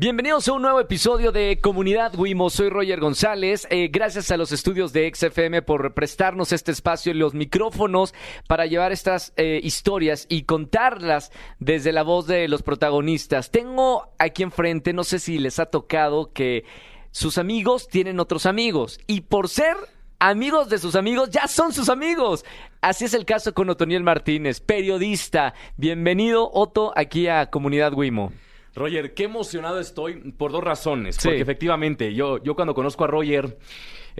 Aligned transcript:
Bienvenidos 0.00 0.46
a 0.46 0.52
un 0.52 0.62
nuevo 0.62 0.78
episodio 0.78 1.32
de 1.32 1.58
Comunidad 1.60 2.14
Wimo. 2.16 2.50
Soy 2.50 2.68
Roger 2.68 3.00
González. 3.00 3.66
Eh, 3.68 3.88
gracias 3.88 4.30
a 4.30 4.36
los 4.36 4.52
estudios 4.52 4.92
de 4.92 5.12
XFM 5.12 5.60
por 5.62 5.92
prestarnos 5.92 6.52
este 6.52 6.70
espacio 6.70 7.10
y 7.10 7.16
los 7.16 7.34
micrófonos 7.34 8.14
para 8.46 8.66
llevar 8.66 8.92
estas 8.92 9.32
eh, 9.36 9.58
historias 9.60 10.26
y 10.28 10.44
contarlas 10.44 11.32
desde 11.58 11.90
la 11.90 12.04
voz 12.04 12.28
de 12.28 12.46
los 12.46 12.62
protagonistas. 12.62 13.50
Tengo 13.50 14.12
aquí 14.20 14.44
enfrente, 14.44 14.92
no 14.92 15.02
sé 15.02 15.18
si 15.18 15.36
les 15.40 15.58
ha 15.58 15.66
tocado 15.66 16.32
que 16.32 16.64
sus 17.10 17.36
amigos 17.36 17.88
tienen 17.88 18.20
otros 18.20 18.46
amigos 18.46 19.00
y 19.08 19.22
por 19.22 19.48
ser 19.48 19.74
amigos 20.20 20.68
de 20.68 20.78
sus 20.78 20.94
amigos 20.94 21.30
ya 21.30 21.48
son 21.48 21.72
sus 21.72 21.88
amigos. 21.88 22.44
Así 22.82 23.06
es 23.06 23.14
el 23.14 23.24
caso 23.24 23.52
con 23.52 23.68
Otoniel 23.68 24.04
Martínez, 24.04 24.60
periodista. 24.60 25.54
Bienvenido, 25.76 26.48
Otto, 26.52 26.92
aquí 26.94 27.26
a 27.26 27.50
Comunidad 27.50 27.94
Wimo. 27.94 28.30
Roger, 28.78 29.14
qué 29.14 29.24
emocionado 29.24 29.80
estoy 29.80 30.14
por 30.32 30.52
dos 30.52 30.64
razones. 30.64 31.16
Sí. 31.16 31.28
Porque 31.28 31.42
efectivamente, 31.42 32.14
yo, 32.14 32.42
yo 32.42 32.54
cuando 32.54 32.74
conozco 32.74 33.04
a 33.04 33.06
Roger, 33.06 33.58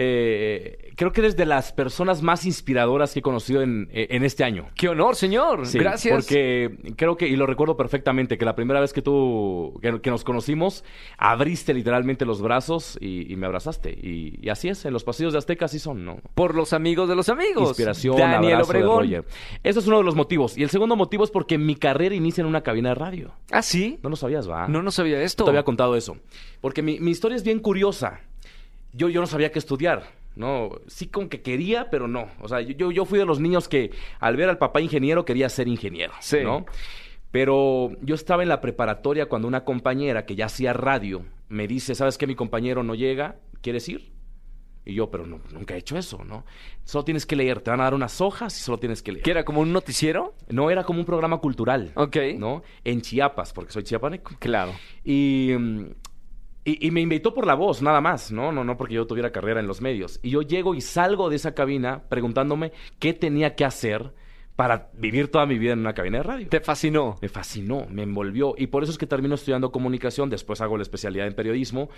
eh, 0.00 0.92
creo 0.94 1.12
que 1.12 1.20
eres 1.22 1.36
de 1.36 1.44
las 1.44 1.72
personas 1.72 2.22
más 2.22 2.46
inspiradoras 2.46 3.12
que 3.12 3.18
he 3.18 3.22
conocido 3.22 3.62
en, 3.62 3.88
eh, 3.92 4.06
en 4.10 4.24
este 4.24 4.44
año. 4.44 4.68
Qué 4.76 4.88
honor, 4.88 5.16
señor. 5.16 5.66
Sí, 5.66 5.78
Gracias. 5.78 6.14
Porque 6.14 6.94
creo 6.96 7.16
que, 7.16 7.26
y 7.26 7.34
lo 7.34 7.46
recuerdo 7.46 7.76
perfectamente, 7.76 8.38
que 8.38 8.44
la 8.44 8.54
primera 8.54 8.80
vez 8.80 8.92
que 8.92 9.02
tú, 9.02 9.76
que, 9.82 10.00
que 10.00 10.10
nos 10.10 10.22
conocimos, 10.22 10.84
abriste 11.16 11.74
literalmente 11.74 12.24
los 12.24 12.40
brazos 12.40 12.96
y, 13.00 13.32
y 13.32 13.36
me 13.36 13.46
abrazaste. 13.46 13.90
Y, 13.90 14.38
y 14.40 14.50
así 14.50 14.68
es, 14.68 14.84
en 14.84 14.92
los 14.92 15.02
pasillos 15.02 15.32
de 15.32 15.38
Azteca 15.38 15.64
así 15.64 15.80
son, 15.80 16.04
¿no? 16.04 16.20
Por 16.34 16.54
los 16.54 16.72
amigos 16.72 17.08
de 17.08 17.16
los 17.16 17.28
amigos. 17.28 17.68
Inspiración, 17.70 18.16
Daniel 18.16 18.54
abrazo 18.54 18.72
de 18.72 18.78
Obregón. 18.78 19.02
Roger. 19.02 19.24
Eso 19.64 19.80
es 19.80 19.86
uno 19.88 19.98
de 19.98 20.04
los 20.04 20.14
motivos. 20.14 20.56
Y 20.56 20.62
el 20.62 20.70
segundo 20.70 20.94
motivo 20.94 21.24
es 21.24 21.30
porque 21.32 21.58
mi 21.58 21.74
carrera 21.74 22.14
inicia 22.14 22.42
en 22.42 22.46
una 22.46 22.62
cabina 22.62 22.90
de 22.90 22.94
radio. 22.94 23.32
Ah, 23.50 23.62
sí. 23.62 23.98
No 24.02 24.10
lo 24.10 24.16
sabías, 24.16 24.48
¿va? 24.48 24.68
No, 24.68 24.80
no 24.82 24.92
sabía 24.92 25.20
esto. 25.22 25.42
No 25.42 25.46
te 25.46 25.50
había 25.50 25.64
contado 25.64 25.96
eso. 25.96 26.16
Porque 26.60 26.82
mi, 26.82 27.00
mi 27.00 27.10
historia 27.10 27.36
es 27.36 27.42
bien 27.42 27.58
curiosa. 27.58 28.20
Yo, 28.98 29.08
yo 29.08 29.20
no 29.20 29.26
sabía 29.26 29.52
qué 29.52 29.58
estudiar, 29.60 30.10
¿no? 30.34 30.70
Sí 30.88 31.06
como 31.06 31.28
que 31.28 31.40
quería, 31.40 31.88
pero 31.90 32.08
no. 32.08 32.28
O 32.40 32.48
sea, 32.48 32.60
yo, 32.60 32.90
yo 32.90 33.04
fui 33.04 33.18
de 33.18 33.24
los 33.24 33.38
niños 33.40 33.68
que 33.68 33.92
al 34.18 34.36
ver 34.36 34.48
al 34.48 34.58
papá 34.58 34.80
ingeniero 34.80 35.24
quería 35.24 35.48
ser 35.48 35.68
ingeniero, 35.68 36.12
Sí. 36.20 36.38
¿no? 36.42 36.66
Pero 37.30 37.90
yo 38.00 38.14
estaba 38.14 38.42
en 38.42 38.48
la 38.48 38.60
preparatoria 38.60 39.26
cuando 39.26 39.46
una 39.48 39.64
compañera 39.64 40.24
que 40.24 40.34
ya 40.34 40.46
hacía 40.46 40.72
radio 40.72 41.24
me 41.48 41.66
dice, 41.68 41.94
¿sabes 41.94 42.16
qué? 42.18 42.26
Mi 42.26 42.34
compañero 42.34 42.82
no 42.82 42.94
llega, 42.94 43.36
¿quieres 43.60 43.88
ir? 43.88 44.12
Y 44.86 44.94
yo, 44.94 45.10
pero 45.10 45.26
no, 45.26 45.38
nunca 45.52 45.74
he 45.74 45.78
hecho 45.78 45.98
eso, 45.98 46.24
¿no? 46.24 46.46
Solo 46.84 47.04
tienes 47.04 47.26
que 47.26 47.36
leer, 47.36 47.60
te 47.60 47.70
van 47.70 47.80
a 47.80 47.84
dar 47.84 47.92
unas 47.94 48.22
hojas 48.22 48.58
y 48.58 48.62
solo 48.62 48.78
tienes 48.78 49.02
que 49.02 49.12
leer. 49.12 49.22
¿Que 49.22 49.30
era 49.32 49.44
como 49.44 49.60
un 49.60 49.70
noticiero? 49.70 50.34
No 50.48 50.70
era 50.70 50.84
como 50.84 51.00
un 51.00 51.04
programa 51.04 51.36
cultural, 51.38 51.92
Ok. 51.94 52.16
¿no? 52.38 52.62
En 52.84 53.02
Chiapas, 53.02 53.52
porque 53.52 53.72
soy 53.72 53.82
chiapaneco. 53.82 54.32
Claro. 54.38 54.72
Y, 55.04 55.50
y, 56.72 56.86
y 56.86 56.90
me 56.90 57.00
invitó 57.00 57.32
por 57.34 57.46
la 57.46 57.54
voz, 57.54 57.82
nada 57.82 58.00
más, 58.00 58.30
¿no? 58.32 58.52
No, 58.52 58.64
no 58.64 58.76
porque 58.76 58.94
yo 58.94 59.06
tuviera 59.06 59.30
carrera 59.32 59.60
en 59.60 59.66
los 59.66 59.80
medios. 59.80 60.18
Y 60.22 60.30
yo 60.30 60.42
llego 60.42 60.74
y 60.74 60.80
salgo 60.80 61.30
de 61.30 61.36
esa 61.36 61.54
cabina 61.54 62.02
preguntándome 62.08 62.72
qué 62.98 63.12
tenía 63.14 63.54
que 63.54 63.64
hacer 63.64 64.12
para 64.56 64.90
vivir 64.94 65.30
toda 65.30 65.46
mi 65.46 65.56
vida 65.56 65.72
en 65.72 65.78
una 65.78 65.94
cabina 65.94 66.18
de 66.18 66.24
radio. 66.24 66.48
Te 66.48 66.60
fascinó. 66.60 67.14
Me 67.22 67.28
fascinó, 67.28 67.86
me 67.90 68.02
envolvió 68.02 68.54
y 68.58 68.66
por 68.66 68.82
eso 68.82 68.90
es 68.90 68.98
que 68.98 69.06
termino 69.06 69.36
estudiando 69.36 69.70
comunicación, 69.70 70.30
después 70.30 70.60
hago 70.60 70.76
la 70.76 70.82
especialidad 70.82 71.28
en 71.28 71.34
periodismo, 71.34 71.90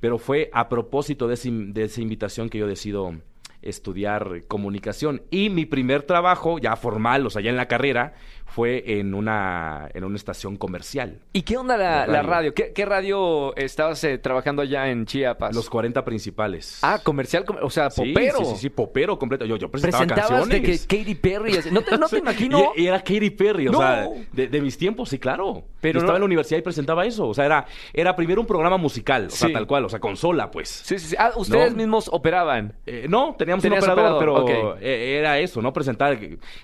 pero 0.00 0.16
fue 0.18 0.48
a 0.54 0.68
propósito 0.70 1.28
de, 1.28 1.38
in- 1.44 1.74
de 1.74 1.84
esa 1.84 2.00
invitación 2.00 2.48
que 2.48 2.56
yo 2.58 2.66
decido 2.66 3.14
estudiar 3.62 4.42
comunicación 4.48 5.22
y 5.30 5.50
mi 5.50 5.66
primer 5.66 6.04
trabajo 6.04 6.58
ya 6.58 6.76
formal, 6.76 7.26
o 7.26 7.30
sea, 7.30 7.42
ya 7.42 7.50
en 7.50 7.56
la 7.56 7.66
carrera, 7.68 8.14
fue 8.56 8.98
en 8.98 9.12
una, 9.12 9.90
en 9.92 10.02
una 10.02 10.16
estación 10.16 10.56
comercial. 10.56 11.18
¿Y 11.34 11.42
qué 11.42 11.58
onda 11.58 11.76
la, 11.76 12.06
La 12.06 12.12
la 12.14 12.22
radio. 12.22 12.54
¿Qué, 12.54 12.72
qué 12.72 12.86
radio 12.86 13.54
estabas 13.54 14.02
eh, 14.04 14.16
trabajando 14.16 14.62
allá 14.62 14.88
en 14.88 15.04
Chiapas? 15.04 15.54
Los 15.54 15.68
40 15.68 16.02
principales. 16.06 16.78
Ah, 16.80 16.98
comercial, 17.04 17.44
com- 17.44 17.58
o 17.60 17.68
sea, 17.68 17.90
popero. 17.90 18.38
Sí, 18.38 18.44
sí, 18.46 18.56
sí, 18.56 18.70
popero 18.70 19.18
completo. 19.18 19.44
Yo, 19.44 19.56
yo 19.56 19.70
presentaba 19.70 20.06
Presentabas 20.06 20.48
de 20.48 20.62
que 20.62 20.68
canciones. 20.78 20.86
Katy 20.86 21.14
Perry. 21.16 21.52
No 21.70 21.82
te, 21.82 21.98
no 21.98 22.08
te 22.08 22.16
imagino. 22.16 22.72
Y, 22.74 22.84
y 22.84 22.86
era 22.86 22.98
Katy 23.00 23.28
Perry, 23.28 23.68
o 23.68 23.72
No. 23.72 23.78
sea, 23.78 24.08
de, 24.32 24.48
de 24.48 24.60
mis 24.62 24.78
tiempos, 24.78 25.10
sí, 25.10 25.18
claro. 25.18 25.62
Pero 25.82 25.98
Yo 25.98 26.04
estaba 26.04 26.12
no- 26.12 26.16
en 26.16 26.20
la 26.22 26.26
universidad 26.26 26.58
y 26.58 26.62
presentaba 26.62 27.04
eso. 27.04 27.28
O 27.28 27.34
sea, 27.34 27.44
era, 27.44 27.66
era 27.92 28.16
primero 28.16 28.40
un 28.40 28.46
programa 28.46 28.78
musical, 28.78 29.26
o 29.26 29.30
sea, 29.30 29.48
Sí. 29.48 29.52
tal 29.52 29.66
cual, 29.66 29.84
o 29.84 29.90
sea, 29.90 30.00
consola, 30.00 30.50
pues. 30.50 30.70
Sí, 30.70 30.98
sí, 30.98 31.08
sí. 31.08 31.16
Ah, 31.18 31.32
ustedes 31.36 31.74
mismos 31.76 32.08
operaban. 32.10 32.72
Eh, 32.86 33.04
no, 33.06 33.34
teníamos 33.38 33.62
un 33.66 33.72
operador, 33.74 34.12
operador, 34.16 34.44
pero 34.46 34.76
eh, 34.80 35.18
era 35.18 35.38
eso, 35.40 35.60
¿no? 35.60 35.74
Presentar, 35.74 36.18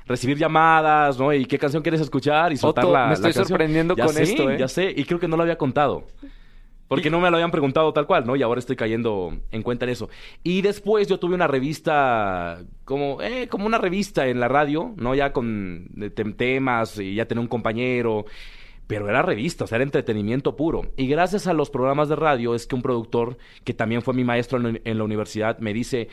recibir 0.07 0.39
llamadas, 0.39 1.19
¿no? 1.19 1.35
Y 1.35 1.45
qué 1.45 1.59
canción 1.59 1.82
quieres 1.83 2.01
escuchar 2.01 2.53
y 2.53 2.57
soltar 2.57 2.85
Otto, 2.85 2.95
la 2.95 3.07
me 3.09 3.15
estoy 3.15 3.33
sorprendiendo 3.33 3.95
Ya 3.97 4.05
con 4.07 4.15
sé, 4.15 4.23
esto, 4.23 4.51
¿eh? 4.51 4.57
Ya 4.59 4.69
sé, 4.69 4.93
y 4.97 5.05
creo 5.05 5.19
que 5.21 5.29
no 5.29 5.37
lo 5.37 5.43
había 5.43 5.59
contado. 5.59 6.05
Porque 6.89 7.09
no 7.09 7.21
me 7.21 7.31
lo 7.31 7.37
habían 7.39 7.51
preguntado 7.51 7.91
tal 7.95 8.07
cual, 8.07 8.27
¿no? 8.27 8.37
Y 8.37 8.43
ahora 8.43 8.59
estoy 8.59 8.77
cayendo 8.77 9.33
en 9.51 9.63
cuenta 9.63 9.87
en 9.87 9.93
eso. 9.93 10.11
Y 10.43 10.61
después 10.61 11.09
yo 11.09 11.19
tuve 11.19 11.35
una 11.35 11.47
revista, 11.47 12.61
como, 12.85 13.23
eh, 13.23 13.49
como 13.49 13.65
una 13.65 13.79
revista 13.79 14.27
en 14.27 14.41
la 14.41 14.49
radio, 14.49 14.93
¿no? 14.97 15.15
Ya 15.15 15.33
con 15.33 15.89
tem- 16.15 16.37
temas 16.37 16.99
y 16.99 17.15
ya 17.15 17.27
tenía 17.27 17.41
un 17.41 17.49
compañero. 17.49 18.27
Pero 18.89 19.09
era 19.09 19.23
revista, 19.23 19.65
o 19.65 19.67
sea, 19.67 19.77
era 19.77 19.85
entretenimiento 19.85 20.55
puro. 20.55 20.83
Y 20.99 21.07
gracias 21.07 21.47
a 21.47 21.55
los 21.55 21.71
programas 21.71 22.11
de 22.11 22.17
radio 22.17 22.55
es 22.55 22.67
que 22.67 22.75
un 22.75 22.83
productor, 22.83 23.39
que 23.65 23.73
también 23.73 24.03
fue 24.03 24.13
mi 24.13 24.25
maestro 24.25 24.59
en 24.61 24.99
la 24.99 25.05
universidad, 25.05 25.59
me 25.61 25.73
dice, 25.73 26.09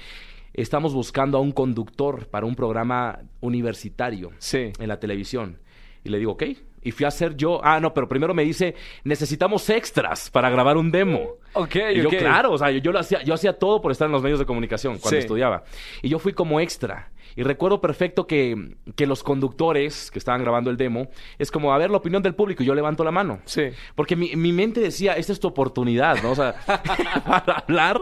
estamos 0.53 0.93
buscando 0.93 1.37
a 1.37 1.41
un 1.41 1.51
conductor 1.51 2.27
para 2.27 2.45
un 2.45 2.55
programa 2.55 3.19
universitario 3.41 4.31
Sí. 4.37 4.71
en 4.79 4.87
la 4.87 4.99
televisión. 4.99 5.59
Y 6.03 6.09
le 6.09 6.17
digo, 6.19 6.31
ok. 6.33 6.43
Y 6.81 6.91
fui 6.91 7.03
a 7.03 7.09
hacer 7.09 7.35
yo, 7.35 7.59
ah, 7.63 7.79
no, 7.81 7.93
pero 7.93 8.07
primero 8.07 8.33
me 8.33 8.43
dice, 8.43 8.73
necesitamos 9.03 9.69
extras 9.69 10.29
para 10.29 10.49
grabar 10.49 10.77
un 10.77 10.91
demo. 10.91 11.19
Ok, 11.53 11.75
Y 11.93 12.01
yo, 12.01 12.09
claro, 12.09 12.53
o 12.53 12.57
sea, 12.57 12.71
yo, 12.71 12.79
yo 12.79 12.91
lo 12.93 12.99
hacía, 12.99 13.21
yo 13.23 13.33
hacía 13.33 13.51
todo 13.53 13.81
por 13.81 13.91
estar 13.91 14.05
en 14.05 14.13
los 14.13 14.23
medios 14.23 14.39
de 14.39 14.45
comunicación 14.45 14.93
cuando 14.93 15.09
Sí. 15.09 15.17
estudiaba. 15.17 15.63
Y 16.01 16.07
yo 16.09 16.19
fui 16.19 16.31
como 16.31 16.59
extra. 16.61 17.11
Y 17.35 17.43
recuerdo 17.43 17.81
perfecto 17.81 18.27
que, 18.27 18.75
que 18.95 19.05
los 19.07 19.23
conductores 19.23 20.11
que 20.11 20.19
estaban 20.19 20.41
grabando 20.41 20.69
el 20.69 20.77
demo, 20.77 21.09
es 21.37 21.51
como, 21.51 21.73
a 21.73 21.77
ver, 21.77 21.89
la 21.89 21.97
opinión 21.97 22.23
del 22.23 22.35
público, 22.35 22.63
y 22.63 22.65
yo 22.65 22.75
levanto 22.75 23.03
la 23.03 23.11
mano. 23.11 23.39
Sí. 23.45 23.69
Porque 23.95 24.15
mi, 24.15 24.35
mi 24.35 24.51
mente 24.51 24.79
decía, 24.79 25.13
esta 25.13 25.33
es 25.33 25.39
tu 25.39 25.47
oportunidad, 25.47 26.21
¿no? 26.21 26.31
O 26.31 26.35
sea, 26.35 26.55
para 27.25 27.59
hablar, 27.59 27.99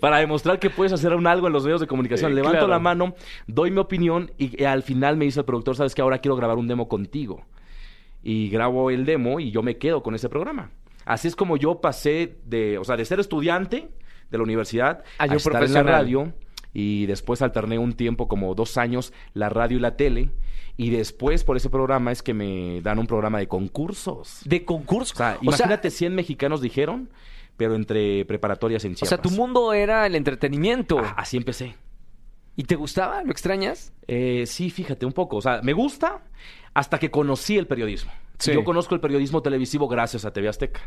para 0.00 0.18
demostrar 0.18 0.58
que 0.58 0.70
puedes 0.70 0.92
hacer 0.92 1.14
un 1.14 1.26
algo 1.26 1.46
en 1.46 1.52
los 1.52 1.64
medios 1.64 1.80
de 1.80 1.86
comunicación. 1.86 2.32
Eh, 2.32 2.34
Levanto 2.34 2.58
claro. 2.58 2.68
la 2.68 2.78
mano, 2.78 3.14
doy 3.46 3.70
mi 3.70 3.78
opinión 3.78 4.32
y 4.38 4.64
al 4.64 4.82
final 4.82 5.16
me 5.16 5.24
dice 5.24 5.40
el 5.40 5.46
productor, 5.46 5.76
sabes 5.76 5.94
que 5.94 6.02
ahora 6.02 6.18
quiero 6.18 6.36
grabar 6.36 6.58
un 6.58 6.68
demo 6.68 6.88
contigo. 6.88 7.44
Y 8.22 8.48
grabo 8.48 8.90
el 8.90 9.04
demo 9.04 9.38
y 9.38 9.50
yo 9.50 9.62
me 9.62 9.76
quedo 9.76 10.02
con 10.02 10.14
ese 10.14 10.28
programa. 10.28 10.70
Así 11.04 11.28
es 11.28 11.36
como 11.36 11.56
yo 11.56 11.80
pasé 11.80 12.38
de, 12.44 12.78
o 12.78 12.84
sea, 12.84 12.96
de 12.96 13.04
ser 13.04 13.20
estudiante 13.20 13.88
de 14.30 14.38
la 14.38 14.42
universidad 14.42 15.04
yo 15.26 15.32
a 15.32 15.36
estar 15.36 15.62
en 15.62 15.72
la 15.74 15.82
radio 15.82 16.32
y 16.74 17.06
después 17.06 17.40
alterné 17.40 17.78
un 17.78 17.94
tiempo, 17.94 18.28
como 18.28 18.54
dos 18.54 18.76
años, 18.76 19.12
la 19.32 19.48
radio 19.48 19.78
y 19.78 19.80
la 19.80 19.96
tele. 19.96 20.28
Y 20.76 20.90
después, 20.90 21.44
por 21.44 21.56
ese 21.56 21.70
programa, 21.70 22.10
es 22.10 22.22
que 22.22 22.34
me 22.34 22.80
dan 22.82 22.98
un 22.98 23.06
programa 23.06 23.38
de 23.38 23.46
concursos. 23.46 24.40
De 24.44 24.64
concurso. 24.64 25.14
O 25.14 25.16
sea, 25.16 25.28
O 25.28 25.32
sea, 25.34 25.38
imagínate 25.42 25.90
100 25.90 26.14
mexicanos 26.14 26.60
dijeron, 26.60 27.08
pero 27.56 27.76
entre 27.76 28.24
preparatorias 28.24 28.84
en 28.84 28.92
o 28.92 28.94
Chiapas. 28.96 29.08
sea, 29.08 29.18
tu 29.22 29.30
mundo 29.30 29.72
era 29.72 30.04
el 30.06 30.16
entretenimiento. 30.16 30.98
Ah, 30.98 31.14
así 31.16 31.36
empecé. 31.36 31.76
¿Y 32.56 32.64
te 32.64 32.74
gustaba? 32.74 33.22
¿Lo 33.22 33.30
extrañas? 33.30 33.92
Eh, 34.08 34.44
sí, 34.46 34.68
fíjate, 34.70 35.06
un 35.06 35.12
poco. 35.12 35.36
O 35.36 35.42
sea, 35.42 35.60
me 35.62 35.72
gusta 35.72 36.22
hasta 36.74 36.98
que 36.98 37.10
conocí 37.10 37.56
el 37.56 37.68
periodismo. 37.68 38.10
Sí. 38.38 38.52
Yo 38.52 38.64
conozco 38.64 38.96
el 38.96 39.00
periodismo 39.00 39.42
televisivo 39.42 39.86
gracias 39.86 40.24
a 40.24 40.32
TV 40.32 40.48
Azteca. 40.48 40.80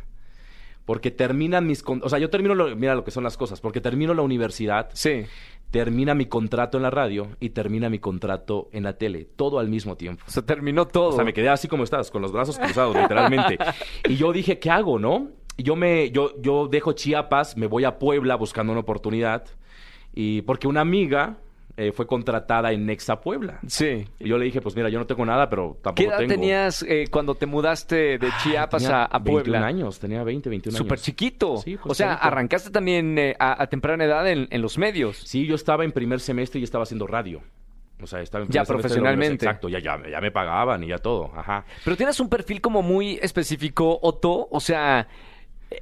Porque 0.86 1.12
terminan 1.12 1.68
mis... 1.68 1.84
O 1.86 2.08
sea, 2.10 2.20
yo 2.20 2.30
termino... 2.30 2.56
lo- 2.56 2.74
Mira 2.76 2.96
lo 2.96 3.04
que 3.04 3.12
son 3.12 3.24
las 3.24 3.36
cosas. 3.38 3.60
Porque 3.60 3.82
termino 3.82 4.14
la 4.14 4.22
universidad, 4.22 4.90
Sí. 4.94 5.26
Termina 5.72 6.14
mi 6.14 6.26
contrato 6.26 6.78
en 6.78 6.84
la 6.84 6.90
radio 6.90 7.28
y 7.40 7.50
termina 7.50 7.90
mi 7.90 8.00
contrato 8.00 8.70
en 8.72 8.84
la 8.84 8.98
tele. 8.98 9.26
Todo 9.36 9.60
al 9.60 9.68
mismo 9.68 9.98
tiempo. 9.98 10.24
O 10.28 10.32
sea, 10.32 10.44
terminó 10.44 10.88
todo. 10.88 11.10
O 11.10 11.16
sea, 11.16 11.26
me 11.26 11.34
quedé 11.34 11.50
así 11.50 11.68
como 11.68 11.84
estás, 11.84 12.10
con 12.12 12.22
los 12.22 12.32
brazos 12.32 12.58
cruzados, 12.58 12.96
literalmente. 12.96 13.58
Y 14.08 14.16
yo 14.16 14.32
dije, 14.32 14.60
¿qué 14.60 14.70
hago, 14.70 15.00
no? 15.00 15.30
Y 15.58 15.64
Yo 15.64 15.76
me, 15.76 16.12
yo, 16.12 16.34
yo 16.42 16.68
dejo 16.68 16.94
Chiapas, 16.94 17.58
me 17.58 17.68
voy 17.68 17.84
a 17.84 18.00
Puebla 18.00 18.36
buscando 18.36 18.72
una 18.72 18.82
oportunidad. 18.82 19.46
Y 20.14 20.42
porque 20.44 20.68
una 20.68 20.82
amiga 20.82 21.38
eh, 21.78 21.92
fue 21.92 22.08
contratada 22.08 22.72
en 22.72 22.86
Nexa 22.88 23.22
Puebla. 23.22 23.60
Sí. 23.68 24.04
Y 24.20 24.28
yo 24.28 24.38
le 24.38 24.46
dije, 24.46 24.62
pues 24.62 24.76
mira, 24.76 24.90
yo 24.90 24.98
no 25.00 25.06
tengo 25.06 25.24
nada, 25.26 25.48
pero 25.50 25.76
¿Qué 25.76 25.82
tampoco 25.84 26.10
edad 26.10 26.18
tengo. 26.18 26.34
tenías 26.34 26.84
eh, 26.84 27.06
cuando 27.12 27.36
te 27.36 27.46
mudaste 27.46 28.18
de 28.18 28.30
Chiapas 28.44 28.82
Tenía 28.84 29.04
a, 29.04 29.06
a 29.06 29.20
21 29.20 29.44
Puebla? 29.44 29.66
años, 29.68 30.00
tenía 30.00 30.24
20, 30.24 30.50
21 30.50 30.76
años. 30.76 30.86
Súper 30.86 31.00
chiquito. 31.00 31.58
Sí, 31.58 31.78
o 31.84 31.94
sea, 31.94 32.16
arrancaste 32.16 32.72
también 32.72 33.18
eh, 33.20 33.36
a, 33.40 33.62
a 33.62 33.68
temprana 33.68 34.04
edad 34.06 34.28
en, 34.28 34.48
en 34.50 34.62
los 34.62 34.78
medios. 34.78 35.18
Sí, 35.18 35.46
yo 35.46 35.56
estaba 35.56 35.86
en 35.86 35.92
primer 35.92 36.20
semestre 36.20 36.60
y 36.60 36.64
estaba 36.64 36.84
haciendo 36.84 37.06
radio. 37.08 37.42
O 38.02 38.06
sea, 38.06 38.22
estaba 38.22 38.44
en 38.46 38.52
Ya 38.52 38.64
profesionalmente. 38.64 39.46
Exacto, 39.46 39.70
ya, 39.70 39.80
ya, 39.80 39.98
ya 40.10 40.20
me 40.22 40.30
pagaban 40.32 40.84
y 40.84 40.88
ya 40.88 40.98
todo. 40.98 41.32
Ajá. 41.36 41.66
Pero 41.84 41.96
tienes 41.98 42.20
un 42.20 42.30
perfil 42.30 42.62
como 42.62 42.82
muy 42.82 43.18
específico, 43.22 43.98
Otto. 44.02 44.48
O 44.52 44.60
sea, 44.60 45.08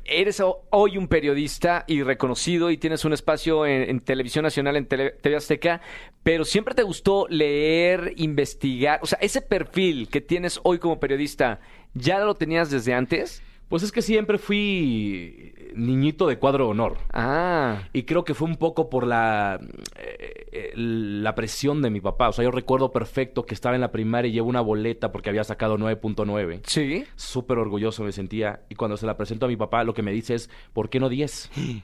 eres 0.03 0.39
ho- 0.39 0.63
hoy 0.71 0.97
un 0.97 1.07
periodista 1.07 1.83
y 1.87 2.01
reconocido 2.03 2.71
y 2.71 2.77
tienes 2.77 3.05
un 3.05 3.13
espacio 3.13 3.65
en, 3.65 3.99
Televisión 3.99 4.43
Nacional, 4.43 4.75
en 4.77 4.87
Tele- 4.87 5.35
Azteca, 5.35 5.81
pero 6.23 6.45
siempre 6.45 6.73
te 6.73 6.83
gustó 6.83 7.27
leer, 7.29 8.13
investigar. 8.17 8.99
O 9.03 9.05
sea, 9.05 9.17
ese 9.21 9.41
perfil 9.41 10.09
que 10.09 10.21
tienes 10.21 10.59
hoy 10.63 10.79
como 10.79 10.99
periodista, 10.99 11.59
¿ya 11.93 12.19
lo 12.19 12.35
tenías 12.35 12.69
desde 12.69 12.93
antes? 12.93 13.43
Pues 13.69 13.81
es 13.83 13.91
que 13.91 14.01
siempre 14.03 14.37
fui 14.37 15.53
niñito 15.75 16.27
de 16.27 16.37
cuadro 16.37 16.69
honor. 16.69 16.97
Ah, 17.11 17.81
Y 17.93 18.03
creo 18.03 18.23
que 18.23 18.33
fue 18.35 18.47
un 18.47 18.55
poco 18.57 18.89
por 18.89 19.07
la, 19.07 19.59
eh, 19.97 20.45
eh, 20.51 20.71
la 20.75 21.33
presión 21.35 21.81
de 21.81 21.89
mi 21.89 21.99
papá. 21.99 22.29
O 22.29 22.31
sea, 22.31 22.43
yo 22.45 22.51
recuerdo 22.51 22.91
perfecto 22.91 23.45
que 23.45 23.55
estaba 23.55 23.73
en 23.75 23.81
la 23.81 23.91
primaria 23.91 24.29
y 24.29 24.33
llevo 24.33 24.49
una 24.49 24.61
boleta 24.61 25.11
porque 25.11 25.29
había 25.29 25.43
sacado 25.43 25.77
9.9. 25.77 26.61
sí. 26.65 27.03
Súper 27.15 27.57
orgulloso 27.57 28.03
me 28.03 28.11
sentía. 28.11 28.61
Y 28.69 28.75
cuando 28.75 28.97
se 28.97 29.05
la 29.07 29.17
presento 29.17 29.45
a 29.47 29.49
mi 29.49 29.57
papá, 29.57 29.83
lo 29.83 29.93
que 29.95 30.03
me 30.03 30.11
dice 30.11 30.35
es, 30.35 30.49
¿por 30.71 30.89
qué 30.89 30.99
no 30.99 31.09
10? 31.09 31.49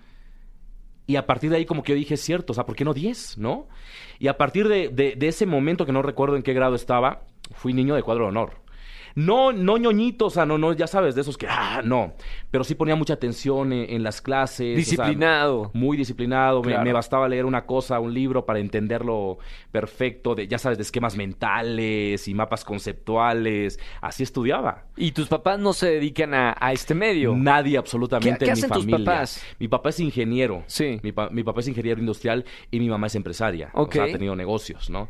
Y 1.08 1.16
a 1.18 1.26
partir 1.26 1.50
de 1.50 1.58
ahí 1.58 1.66
como 1.66 1.84
que 1.84 1.92
yo 1.92 1.98
dije, 1.98 2.16
cierto, 2.16 2.54
o 2.54 2.54
sea, 2.54 2.66
¿por 2.66 2.76
qué 2.76 2.86
no 2.86 2.94
10? 2.94 3.38
¿No? 3.38 3.68
Y 4.20 4.28
a 4.28 4.38
partir 4.38 4.68
de, 4.70 4.88
de- 4.90 5.16
de 5.18 5.28
ese 5.28 5.46
momento, 5.46 5.86
que 5.86 5.92
no 5.92 6.02
recuerdo 6.04 6.38
en 6.38 6.44
qué 6.44 6.54
grado 6.54 6.76
estaba, 6.76 7.24
fui 7.54 7.74
niño 7.74 7.96
de 7.96 8.04
cuadro 8.04 8.26
de 8.26 8.30
honor. 8.30 8.61
No, 9.16 9.52
no 9.52 9.78
ñoñito, 9.78 10.28
o 10.28 10.30
sea, 10.30 10.46
no, 10.46 10.58
no, 10.58 10.74
ya 10.74 10.88
sabes, 10.88 11.16
de 11.16 11.22
esos 11.22 11.38
que, 11.38 11.48
ah, 11.50 11.82
no. 11.84 12.14
Pero 12.50 12.64
sí 12.64 12.76
ponía 12.76 12.96
mucha 12.96 13.14
atención 13.14 13.74
en, 13.74 13.90
en 13.94 14.04
las 14.04 14.22
clases. 14.22 14.60
o 14.60 14.66
sea, 14.66 14.76
Disciplinado. 15.06 15.72
muy 15.74 15.98
disciplinado. 15.98 16.62
Me- 16.62 16.72
Claro. 16.72 16.84
Me, 16.86 16.94
bastaba 16.94 17.28
leer 17.28 17.46
una 17.46 17.66
cosa, 17.66 18.00
un 18.00 18.14
libro 18.14 18.46
para 18.46 18.60
entenderlo 18.60 19.38
perfecto, 19.72 20.36
de, 20.36 20.48
ya 20.48 20.58
sabes, 20.58 20.78
de 20.78 20.84
esquemas 20.84 21.16
mentales 21.18 22.28
y 22.28 22.34
mapas 22.34 22.64
conceptuales. 22.66 23.80
Así 24.02 24.24
estudiaba. 24.24 24.86
Y 24.98 25.12
tus 25.12 25.28
papás 25.28 25.60
no 25.60 25.74
se 25.74 25.88
dedican 25.92 26.34
a, 26.34 26.56
a 26.60 26.72
este 26.74 26.94
medio. 26.96 27.36
Nadie 27.36 27.78
absolutamente 27.78 28.40
¿Qué- 28.40 28.46
qué 28.46 28.52
en 28.52 28.56
mi 28.56 28.60
hacen 28.60 28.70
tus 28.70 28.84
familia. 28.86 29.06
papás? 29.06 29.44
Mi 29.60 29.68
papá 29.68 29.90
es 29.90 30.00
ingeniero. 30.00 30.64
Sí. 30.68 31.00
Mi, 31.04 31.12
pa- 31.12 31.30
mi 31.30 31.44
papá 31.44 31.60
es 31.62 31.68
ingeniero 31.68 32.00
industrial 32.00 32.46
y 32.70 32.80
mi 32.80 32.90
mamá 32.90 33.08
es 33.08 33.16
empresaria. 33.16 33.70
Ok. 33.74 33.90
O 33.90 33.92
sea, 33.94 34.04
ha 34.06 34.08
tenido 34.12 34.36
negocios, 34.36 34.90
¿no? 34.90 35.10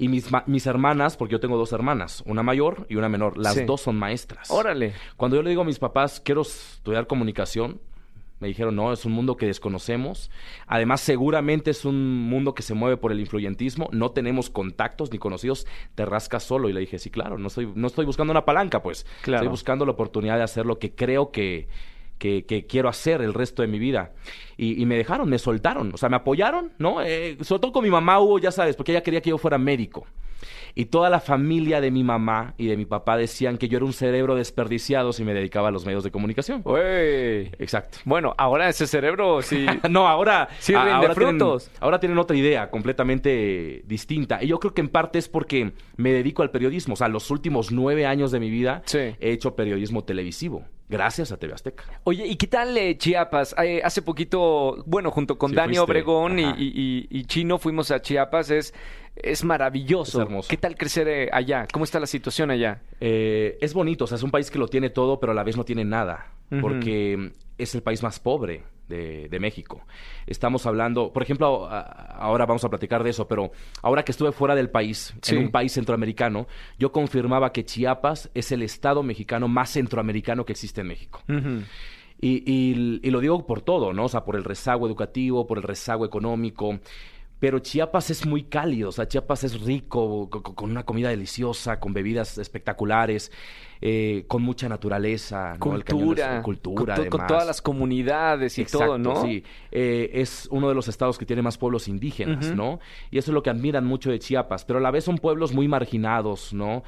Y 0.00 0.08
mis, 0.08 0.30
ma- 0.32 0.44
mis 0.46 0.66
hermanas, 0.66 1.16
porque 1.16 1.32
yo 1.32 1.40
tengo 1.40 1.56
dos 1.56 1.72
hermanas, 1.72 2.22
una 2.26 2.42
mayor 2.42 2.86
y 2.88 2.96
una 2.96 3.08
menor, 3.08 3.36
las 3.38 3.54
Sí. 3.54 3.64
dos 3.64 3.82
son 3.82 3.96
maestras. 3.96 4.50
Órale. 4.50 4.94
Cuando 5.16 5.36
yo 5.36 5.42
le 5.42 5.50
digo 5.50 5.62
a 5.62 5.64
mis 5.66 5.78
papás, 5.78 6.20
quiero 6.24 6.40
estudiar 6.42 7.06
comunicación, 7.06 7.80
me 8.38 8.48
dijeron, 8.48 8.74
no, 8.74 8.90
es 8.94 9.04
un 9.04 9.12
mundo 9.12 9.36
que 9.36 9.44
desconocemos. 9.44 10.30
Además, 10.66 11.02
seguramente 11.02 11.70
es 11.70 11.84
un 11.84 12.20
mundo 12.22 12.54
que 12.54 12.62
se 12.62 12.72
mueve 12.72 12.96
por 12.96 13.12
el 13.12 13.20
influyentismo. 13.20 13.90
No 13.92 14.12
tenemos 14.12 14.48
contactos 14.48 15.12
ni 15.12 15.18
conocidos. 15.18 15.66
Te 15.94 16.06
rascas 16.06 16.42
solo. 16.44 16.70
Y 16.70 16.72
le 16.72 16.80
dije, 16.80 16.98
sí, 16.98 17.10
claro, 17.10 17.36
no 17.36 17.48
estoy, 17.48 17.70
no 17.74 17.86
estoy 17.86 18.06
buscando 18.06 18.30
una 18.30 18.46
palanca, 18.46 18.82
pues. 18.82 19.04
Claro. 19.20 19.42
Estoy 19.42 19.50
buscando 19.50 19.84
la 19.84 19.92
oportunidad 19.92 20.38
de 20.38 20.44
hacer 20.44 20.64
lo 20.64 20.78
que 20.78 20.94
creo 20.94 21.30
que, 21.30 21.68
que, 22.20 22.44
que 22.46 22.66
quiero 22.66 22.88
hacer 22.88 23.20
el 23.22 23.34
resto 23.34 23.62
de 23.62 23.68
mi 23.68 23.80
vida. 23.80 24.12
Y, 24.56 24.80
y 24.80 24.86
me 24.86 24.96
dejaron, 24.96 25.28
me 25.28 25.38
soltaron. 25.40 25.90
O 25.92 25.96
sea, 25.96 26.08
me 26.08 26.16
apoyaron, 26.16 26.70
¿no? 26.78 27.02
Eh, 27.02 27.36
sobre 27.40 27.60
todo 27.60 27.72
con 27.72 27.82
mi 27.82 27.90
mamá 27.90 28.20
hubo, 28.20 28.38
ya 28.38 28.52
sabes, 28.52 28.76
porque 28.76 28.92
ella 28.92 29.02
quería 29.02 29.20
que 29.22 29.30
yo 29.30 29.38
fuera 29.38 29.58
médico. 29.58 30.06
Y 30.74 30.84
toda 30.86 31.10
la 31.10 31.18
familia 31.20 31.80
de 31.80 31.90
mi 31.90 32.04
mamá 32.04 32.54
y 32.56 32.66
de 32.66 32.76
mi 32.76 32.84
papá 32.86 33.16
decían 33.16 33.58
que 33.58 33.66
yo 33.68 33.76
era 33.78 33.84
un 33.84 33.92
cerebro 33.92 34.36
desperdiciado 34.36 35.12
si 35.12 35.24
me 35.24 35.34
dedicaba 35.34 35.68
a 35.68 35.70
los 35.72 35.84
medios 35.84 36.04
de 36.04 36.12
comunicación. 36.12 36.62
Uy. 36.64 37.50
Exacto. 37.58 37.98
Bueno, 38.04 38.34
ahora 38.38 38.68
ese 38.68 38.86
cerebro 38.86 39.42
sí. 39.42 39.66
No, 39.90 40.06
ahora, 40.06 40.48
Sí 40.60 40.72
a- 40.74 40.84
rinde 40.84 40.92
ahora, 40.94 41.14
tienen, 41.14 41.38
frutos. 41.38 41.70
ahora 41.80 41.98
tienen 41.98 42.18
otra 42.18 42.36
idea 42.36 42.70
completamente 42.70 43.82
distinta. 43.86 44.42
Y 44.42 44.46
yo 44.46 44.60
creo 44.60 44.72
que 44.72 44.80
en 44.80 44.88
parte 44.88 45.18
es 45.18 45.28
porque 45.28 45.72
me 45.96 46.12
dedico 46.12 46.42
al 46.42 46.50
periodismo. 46.50 46.94
O 46.94 46.96
sea, 46.96 47.08
los 47.08 47.30
últimos 47.30 47.72
nueve 47.72 48.06
años 48.06 48.30
de 48.30 48.40
mi 48.40 48.50
vida 48.50 48.82
Sí. 48.86 48.98
he 48.98 49.32
hecho 49.32 49.56
periodismo 49.56 50.04
televisivo. 50.04 50.64
Gracias 50.90 51.30
a 51.30 51.36
TV 51.36 51.54
Azteca. 51.54 51.84
Oye, 52.02 52.26
¿y 52.26 52.34
qué 52.34 52.48
tal 52.48 52.76
eh, 52.76 52.98
Chiapas? 52.98 53.54
Eh, 53.62 53.80
hace 53.84 54.02
poquito, 54.02 54.82
bueno, 54.86 55.12
junto 55.12 55.38
con 55.38 55.50
Sí, 55.50 55.56
Dani 55.56 55.76
fuiste. 55.76 55.84
Obregón 55.84 56.38
y, 56.38 57.24
Chino 57.26 57.58
fuimos 57.58 57.92
a 57.92 58.02
Chiapas. 58.02 58.50
Es, 58.50 58.74
es 59.14 59.44
maravilloso. 59.44 60.20
Es 60.20 60.26
hermoso. 60.26 60.48
¿Qué 60.50 60.56
tal 60.56 60.76
crecer 60.76 61.06
eh, 61.06 61.30
allá? 61.32 61.68
¿Cómo 61.72 61.84
está 61.84 62.00
la 62.00 62.06
situación 62.06 62.50
allá? 62.50 62.82
Eh, 63.00 63.56
es 63.60 63.72
bonito, 63.72 64.04
o 64.04 64.06
sea, 64.08 64.16
es 64.16 64.24
un 64.24 64.32
país 64.32 64.50
que 64.50 64.58
lo 64.58 64.66
tiene 64.66 64.90
todo, 64.90 65.20
pero 65.20 65.30
a 65.30 65.34
la 65.34 65.44
vez 65.44 65.56
no 65.56 65.64
tiene 65.64 65.84
nada, 65.84 66.32
porque 66.60 67.34
es 67.56 67.74
el 67.76 67.82
país 67.82 68.02
más 68.02 68.18
pobre 68.18 68.64
de, 68.90 69.28
de 69.30 69.40
México. 69.40 69.80
Estamos 70.26 70.66
hablando, 70.66 71.10
por 71.14 71.22
ejemplo, 71.22 71.66
a- 71.66 71.80
ahora 71.80 72.44
vamos 72.44 72.62
a 72.64 72.68
platicar 72.68 73.02
de 73.02 73.08
eso, 73.10 73.26
pero 73.26 73.52
ahora 73.80 74.02
que 74.04 74.12
estuve 74.12 74.32
fuera 74.32 74.54
del 74.54 74.68
país, 74.68 75.14
Sí. 75.22 75.34
en 75.36 75.44
un 75.44 75.50
país 75.50 75.72
centroamericano, 75.72 76.46
yo 76.78 76.92
confirmaba 76.92 77.52
que 77.52 77.64
Chiapas 77.64 78.28
es 78.34 78.52
el 78.52 78.62
estado 78.62 79.02
mexicano 79.02 79.48
más 79.48 79.70
centroamericano 79.70 80.44
que 80.44 80.52
existe 80.52 80.82
en 80.82 80.88
México. 80.88 81.22
Y, 82.22 82.42
y- 82.44 83.00
y 83.02 83.10
lo 83.10 83.20
digo 83.20 83.46
por 83.46 83.62
todo, 83.62 83.94
¿no? 83.94 84.04
O 84.04 84.08
sea, 84.08 84.24
por 84.24 84.36
el 84.36 84.44
rezago 84.44 84.86
educativo, 84.86 85.46
por 85.46 85.56
el 85.56 85.62
rezago 85.64 86.04
económico. 86.04 86.78
Pero 87.40 87.58
Chiapas 87.58 88.10
es 88.10 88.26
muy 88.26 88.44
cálido, 88.44 88.90
o 88.90 88.92
sea, 88.92 89.08
Chiapas 89.08 89.44
es 89.44 89.60
rico, 89.62 90.28
co- 90.30 90.42
co- 90.42 90.54
con 90.54 90.70
una 90.70 90.84
comida 90.84 91.08
deliciosa, 91.08 91.80
con 91.80 91.94
bebidas 91.94 92.36
espectaculares, 92.38 93.32
eh, 93.80 94.24
con 94.28 94.42
mucha 94.42 94.68
naturaleza. 94.68 95.56
Cultura. 95.58 96.42
cultura, 96.42 96.94
con, 96.96 97.04
to- 97.04 97.10
con 97.10 97.20
además. 97.22 97.26
todas 97.28 97.46
las 97.46 97.62
comunidades 97.62 98.58
y 98.58 98.64
todo, 98.66 98.98
¿no? 98.98 99.22
Sí, 99.24 99.42
Eh, 99.72 100.10
es 100.14 100.48
uno 100.50 100.68
de 100.68 100.74
los 100.74 100.86
estados 100.88 101.16
que 101.16 101.24
tiene 101.24 101.40
más 101.42 101.56
pueblos 101.56 101.88
indígenas. 101.88 102.54
¿no? 102.54 102.78
Y 103.10 103.16
eso 103.18 103.30
es 103.30 103.34
lo 103.34 103.42
que 103.42 103.48
admiran 103.50 103.86
mucho 103.86 104.10
de 104.10 104.18
Chiapas, 104.18 104.64
pero 104.66 104.78
a 104.78 104.82
la 104.82 104.90
vez 104.90 105.04
son 105.04 105.16
pueblos 105.16 105.52
muy 105.54 105.66
marginados, 105.66 106.52
¿no? 106.52 106.82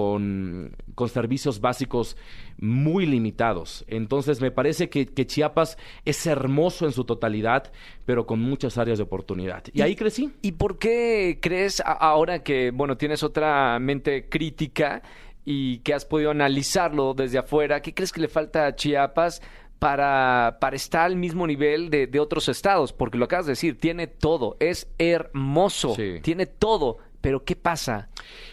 Con, 0.00 0.76
con 0.94 1.08
servicios 1.08 1.62
básicos 1.62 2.18
muy 2.58 3.06
limitados. 3.06 3.82
Entonces 3.88 4.42
me 4.42 4.50
parece 4.50 4.90
que, 4.90 5.06
que 5.06 5.26
Chiapas 5.26 5.78
es 6.04 6.26
hermoso 6.26 6.84
en 6.84 6.92
su 6.92 7.04
totalidad, 7.04 7.72
pero 8.04 8.26
con 8.26 8.38
muchas 8.38 8.76
áreas 8.76 8.98
de 8.98 9.04
oportunidad. 9.04 9.64
Y, 9.72 9.78
Y- 9.78 9.82
ahí 9.82 9.96
crecí. 9.96 10.34
¿Y 10.42 10.52
por 10.52 10.78
qué 10.78 11.38
crees 11.40 11.82
ahora 11.86 12.42
que, 12.42 12.72
bueno, 12.72 12.98
tienes 12.98 13.22
otra 13.22 13.78
mente 13.78 14.28
crítica 14.28 15.00
y 15.46 15.78
que 15.78 15.94
has 15.94 16.04
podido 16.04 16.30
analizarlo 16.30 17.14
desde 17.14 17.38
afuera, 17.38 17.80
qué 17.80 17.94
crees 17.94 18.12
que 18.12 18.20
le 18.20 18.28
falta 18.28 18.66
a 18.66 18.76
Chiapas 18.76 19.40
para, 19.78 20.58
para 20.60 20.76
estar 20.76 21.06
al 21.06 21.16
mismo 21.16 21.46
nivel 21.46 21.88
de, 21.88 22.06
de 22.06 22.20
otros 22.20 22.50
estados? 22.50 22.92
Porque 22.92 23.16
lo 23.16 23.24
acabas 23.24 23.46
de 23.46 23.52
decir, 23.52 23.78
tiene 23.78 24.06
todo, 24.08 24.56
es 24.60 24.88
hermoso, 24.98 25.94
Sí. 25.94 26.20
tiene 26.22 26.44
todo, 26.46 26.98
pero 27.26 27.44
¿qué 27.44 27.56
pasa? 27.56 28.08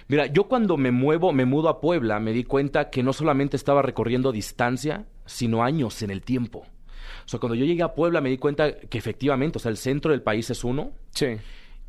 Mira, 0.08 0.26
yo 0.26 0.46
cuando 0.46 0.78
me 0.78 0.90
muevo, 0.90 1.32
me 1.32 1.46
mudo 1.46 1.70
a 1.70 1.80
Puebla, 1.80 2.20
me 2.20 2.32
di 2.34 2.44
cuenta 2.44 2.90
que 2.90 3.04
no 3.04 3.14
solamente 3.14 3.56
estaba 3.56 3.84
recorriendo 3.84 4.32
distancia, 4.32 5.06
sino 5.28 5.64
años 5.64 6.02
en 6.02 6.10
el 6.10 6.24
tiempo. 6.24 6.66
O 7.24 7.28
sea, 7.28 7.40
cuando 7.40 7.54
yo 7.54 7.66
llegué 7.66 7.84
a 7.84 7.94
Puebla 7.94 8.20
me 8.20 8.32
di 8.32 8.40
cuenta 8.40 8.76
que 8.80 8.98
efectivamente, 8.98 9.60
o 9.60 9.62
sea, 9.62 9.70
el 9.70 9.78
centro 9.78 10.10
del 10.10 10.24
país 10.24 10.50
es 10.50 10.64
uno 10.64 10.92
Sí. 11.12 11.28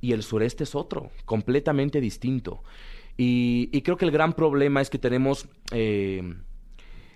y 0.02 0.12
el 0.12 0.22
sureste 0.22 0.64
es 0.64 0.74
otro, 0.74 1.10
completamente 1.24 2.02
distinto. 2.02 2.62
Y, 3.16 3.70
y 3.72 3.80
creo 3.80 3.96
que 3.96 4.04
el 4.04 4.10
gran 4.10 4.34
problema 4.34 4.82
es 4.82 4.90
que 4.90 4.98
tenemos, 4.98 5.48
eh, 5.72 6.34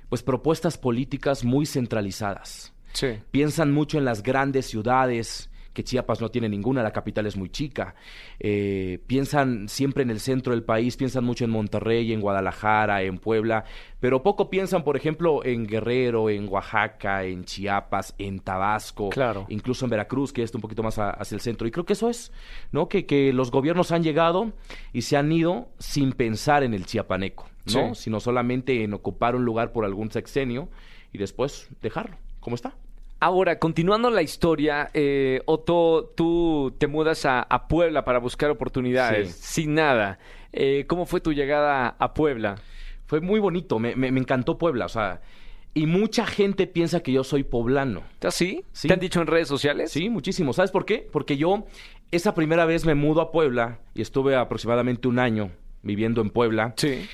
pues, 0.08 0.22
propuestas 0.22 0.78
políticas 0.78 1.44
muy 1.44 1.66
centralizadas 1.66 2.72
Sí. 2.94 3.08
piensan 3.32 3.70
mucho 3.72 3.98
en 3.98 4.06
las 4.06 4.22
grandes 4.22 4.64
ciudades, 4.64 5.50
que 5.78 5.84
Chiapas 5.84 6.20
no 6.20 6.28
tiene 6.28 6.48
ninguna, 6.48 6.82
la 6.82 6.90
capital 6.92 7.24
es 7.26 7.36
muy 7.36 7.50
chica. 7.50 7.94
Eh, 8.40 8.98
piensan 9.06 9.68
siempre 9.68 10.02
en 10.02 10.10
el 10.10 10.18
centro 10.18 10.52
del 10.52 10.64
país, 10.64 10.96
piensan 10.96 11.22
mucho 11.22 11.44
en 11.44 11.50
Monterrey, 11.50 12.12
en 12.12 12.20
Guadalajara, 12.20 13.02
en 13.02 13.18
Puebla, 13.18 13.64
pero 14.00 14.24
poco 14.24 14.50
piensan, 14.50 14.82
por 14.82 14.96
ejemplo, 14.96 15.44
en 15.44 15.68
Guerrero, 15.68 16.30
en 16.30 16.48
Oaxaca, 16.48 17.22
en 17.22 17.44
Chiapas, 17.44 18.12
en 18.18 18.40
Tabasco, 18.40 19.10
Claro. 19.10 19.46
incluso 19.50 19.84
en 19.86 19.90
Veracruz, 19.90 20.32
que 20.32 20.42
es 20.42 20.52
un 20.52 20.60
poquito 20.60 20.82
más 20.82 20.98
a- 20.98 21.10
hacia 21.10 21.36
el 21.36 21.40
centro. 21.42 21.68
Y 21.68 21.70
creo 21.70 21.86
que 21.86 21.92
eso 21.92 22.10
es, 22.10 22.32
¿no? 22.72 22.88
Que, 22.88 23.06
que 23.06 23.32
los 23.32 23.52
gobiernos 23.52 23.92
han 23.92 24.02
llegado 24.02 24.52
y 24.92 25.02
se 25.02 25.16
han 25.16 25.30
ido 25.30 25.68
sin 25.78 26.10
pensar 26.12 26.64
en 26.64 26.74
el 26.74 26.86
chiapaneco, 26.86 27.46
¿no? 27.72 27.94
Sí. 27.94 28.02
Sino 28.02 28.18
solamente 28.18 28.82
en 28.82 28.94
ocupar 28.94 29.36
un 29.36 29.44
lugar 29.44 29.70
por 29.70 29.84
algún 29.84 30.10
sexenio 30.10 30.68
y 31.12 31.18
después 31.18 31.68
dejarlo, 31.80 32.16
como 32.40 32.56
está. 32.56 32.74
Ahora, 33.20 33.58
continuando 33.58 34.10
la 34.10 34.22
historia, 34.22 34.90
eh, 34.94 35.42
Otto, 35.46 36.12
tú 36.16 36.72
te 36.78 36.86
mudas 36.86 37.24
a, 37.26 37.40
a 37.42 37.66
Puebla 37.66 38.04
para 38.04 38.20
buscar 38.20 38.48
oportunidades, 38.50 39.32
Sí. 39.34 39.62
sin 39.62 39.74
nada. 39.74 40.18
Eh, 40.52 40.84
¿Cómo 40.86 41.04
fue 41.04 41.20
tu 41.20 41.32
llegada 41.32 41.96
a 41.98 42.14
Puebla? 42.14 42.56
Fue 43.06 43.20
muy 43.20 43.40
bonito, 43.40 43.78
me, 43.80 43.96
me- 43.96 44.12
me 44.12 44.20
encantó 44.20 44.56
Puebla, 44.56 44.84
o 44.86 44.88
sea, 44.88 45.20
y 45.74 45.86
mucha 45.86 46.26
gente 46.26 46.66
piensa 46.68 47.00
que 47.00 47.10
yo 47.12 47.24
soy 47.24 47.42
poblano. 47.42 48.02
¿Así? 48.22 48.64
Sí. 48.72 48.86
¿Te 48.86 48.94
han 48.94 49.00
dicho 49.00 49.20
en 49.20 49.26
redes 49.26 49.48
sociales? 49.48 49.90
Sí, 49.90 50.08
muchísimo. 50.10 50.52
¿Sabes 50.52 50.70
por 50.70 50.84
qué? 50.84 51.08
Porque 51.12 51.36
yo 51.36 51.66
esa 52.12 52.34
primera 52.34 52.66
vez 52.66 52.84
me 52.86 52.94
mudo 52.94 53.20
a 53.20 53.32
Puebla 53.32 53.78
y 53.94 54.02
estuve 54.02 54.36
aproximadamente 54.36 55.08
un 55.08 55.18
año 55.18 55.50
viviendo 55.82 56.20
en 56.20 56.30
Puebla. 56.30 56.72
Sí. 56.76 57.06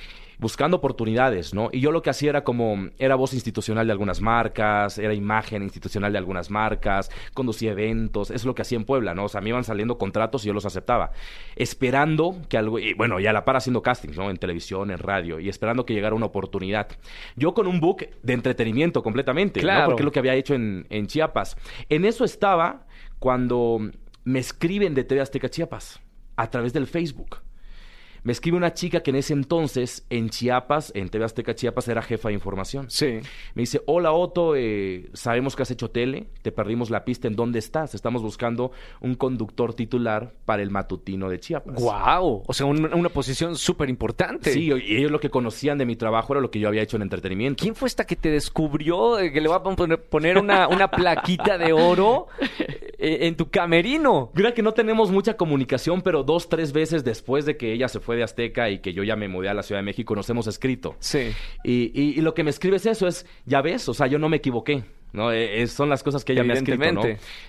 Buscando 0.45 0.77
oportunidades, 0.77 1.55
¿no? 1.55 1.71
Y 1.73 1.81
yo 1.81 1.91
lo 1.91 2.03
que 2.03 2.11
hacía 2.11 2.29
era 2.29 2.45
como, 2.45 2.91
era 2.99 3.15
voz 3.15 3.33
institucional 3.33 3.87
de 3.87 3.93
algunas 3.93 4.21
marcas, 4.21 4.99
era 4.99 5.15
imagen 5.15 5.63
institucional 5.63 6.13
de 6.13 6.19
algunas 6.19 6.51
marcas, 6.51 7.11
conducía 7.33 7.73
eventos, 7.73 8.29
eso 8.29 8.37
es 8.37 8.45
lo 8.45 8.55
que 8.55 8.61
hacía 8.61 8.77
en 8.77 8.85
Puebla, 8.85 9.15
¿no? 9.15 9.25
O 9.25 9.29
sea, 9.31 9.41
me 9.41 9.49
iban 9.49 9.65
saliendo 9.65 9.97
contratos 9.97 10.45
y 10.45 10.49
yo 10.49 10.53
los 10.53 10.67
aceptaba, 10.67 11.13
esperando 11.57 12.43
que 12.51 12.59
algo, 12.59 12.79
y 12.79 12.93
bueno, 12.93 13.21
y 13.21 13.27
a 13.27 13.33
la 13.33 13.47
par 13.47 13.57
haciendo 13.57 13.81
castings, 13.81 14.19
¿no? 14.19 14.29
En 14.29 14.37
televisión, 14.37 14.91
en 14.91 14.99
radio, 14.99 15.41
y 15.41 15.49
esperando 15.49 15.87
que 15.87 15.95
llegara 15.95 16.15
una 16.15 16.27
oportunidad. 16.27 16.89
Yo 17.37 17.55
con 17.55 17.67
un 17.67 17.81
book 17.81 18.07
de 18.23 18.33
entretenimiento 18.35 19.03
completamente, 19.03 19.61
¿no? 19.61 19.65
Claro. 19.65 19.87
Porque 19.87 20.03
es 20.03 20.05
lo 20.05 20.13
que 20.13 20.19
había 20.19 20.35
hecho 20.35 20.53
en, 20.53 20.87
en 20.91 21.07
Chiapas. 21.07 21.57
En 21.89 22.05
eso 22.05 22.23
estaba 22.23 22.85
cuando 23.19 23.79
me 24.25 24.41
escriben 24.41 24.93
de 24.93 25.05
TV 25.05 25.23
Azteca 25.23 25.49
Chiapas, 25.49 26.03
a 26.37 26.51
través 26.51 26.75
del 26.75 26.87
Facebook 26.87 27.39
Me 28.25 28.33
escribe 28.33 28.57
una 28.57 28.73
chica 28.75 29.00
que 29.02 29.11
en 29.11 29.16
ese 29.16 29.35
entonces 29.35 30.07
en 30.11 30.31
Chiapas, 30.31 30.90
en 30.95 31.11
TV 31.11 31.25
Azteca 31.26 31.54
Chiapas, 31.54 31.87
era 31.88 32.00
jefa 32.02 32.28
de 32.28 32.35
información. 32.35 32.87
Sí. 32.88 33.19
Me 33.54 33.62
dice, 33.62 33.83
hola 33.87 34.12
Otto, 34.12 34.57
eh, 34.57 35.11
sabemos 35.12 35.54
que 35.54 35.62
has 35.62 35.71
hecho 35.71 35.90
tele, 35.90 36.26
te 36.43 36.50
perdimos 36.50 36.88
la 36.90 37.04
pista, 37.04 37.28
¿en 37.28 37.37
dónde 37.37 37.59
estás? 37.59 37.95
Estamos 37.95 38.23
buscando 38.23 38.73
un 39.02 39.14
conductor 39.14 39.75
titular 39.75 40.33
para 40.47 40.62
el 40.62 40.71
matutino 40.71 41.28
de 41.28 41.38
Chiapas. 41.38 41.75
Wow. 41.81 42.45
O 42.47 42.52
sea, 42.54 42.64
un- 42.66 42.93
una 42.95 43.11
posición 43.11 43.57
súper 43.57 43.90
importante. 43.90 44.52
Sí, 44.52 44.71
y 44.73 44.97
ellos 44.97 45.11
lo 45.11 45.21
que 45.21 45.28
conocían 45.28 45.76
de 45.76 45.85
mi 45.85 45.95
trabajo 45.97 46.33
era 46.33 46.40
lo 46.40 46.50
que 46.50 46.59
yo 46.61 46.69
había 46.69 46.81
hecho 46.83 46.97
en 46.97 47.02
entretenimiento. 47.02 47.62
¿Quién 47.62 47.75
fue 47.75 47.88
esta 47.88 48.07
que 48.07 48.16
te 48.16 48.31
descubrió 48.31 49.19
eh, 49.19 49.33
que 49.33 49.40
le 49.43 49.49
va 49.49 49.57
a 49.57 49.62
poner, 49.62 50.38
una, 50.38 50.66
una 50.69 50.90
plaquita 50.90 51.59
de 51.59 51.75
oro 51.75 52.28
eh, 52.99 53.19
en 53.26 53.37
tu 53.37 53.50
camerino? 53.50 54.31
Mira 54.35 54.54
que 54.54 54.62
no 54.62 54.73
tenemos 54.73 55.11
mucha 55.11 55.37
comunicación, 55.37 56.00
pero 56.00 56.23
dos, 56.23 56.49
tres 56.49 56.73
veces 56.73 57.04
después 57.04 57.45
de 57.45 57.59
que 57.59 57.71
ella 57.75 57.88
se 57.88 58.00
fue 58.00 58.13
de 58.16 58.23
Azteca 58.23 58.71
y 58.71 58.78
que 58.78 58.92
yo 58.92 59.02
ya 59.04 59.16
me 59.16 59.28
mudé 59.28 59.49
a 59.49 59.54
la 59.54 59.62
Ciudad 59.62 59.80
de 59.80 59.85
México, 59.85 60.14
nos 60.14 60.28
hemos 60.30 60.47
escrito. 60.47 60.97
Sí. 61.00 61.33
Y, 61.64 61.90
y- 61.94 62.14
y 62.18 62.21
lo 62.21 62.35
que 62.35 62.44
me 62.44 62.50
escribe 62.50 62.76
es 62.76 62.87
eso, 62.87 63.06
es, 63.06 63.26
ya 63.47 63.61
ves, 63.62 63.88
o 63.88 63.94
sea, 63.94 64.06
yo 64.06 64.18
no 64.18 64.28
me 64.28 64.37
equivoqué. 64.38 64.85
¿no? 65.12 65.30
Eh, 65.30 65.64
son 65.68 65.88
las 65.88 66.02
cosas 66.02 66.25
que 66.25 66.33
ella 66.33 66.42
me 66.42 66.54
ha 66.54 66.56
escrito. 66.56 67.00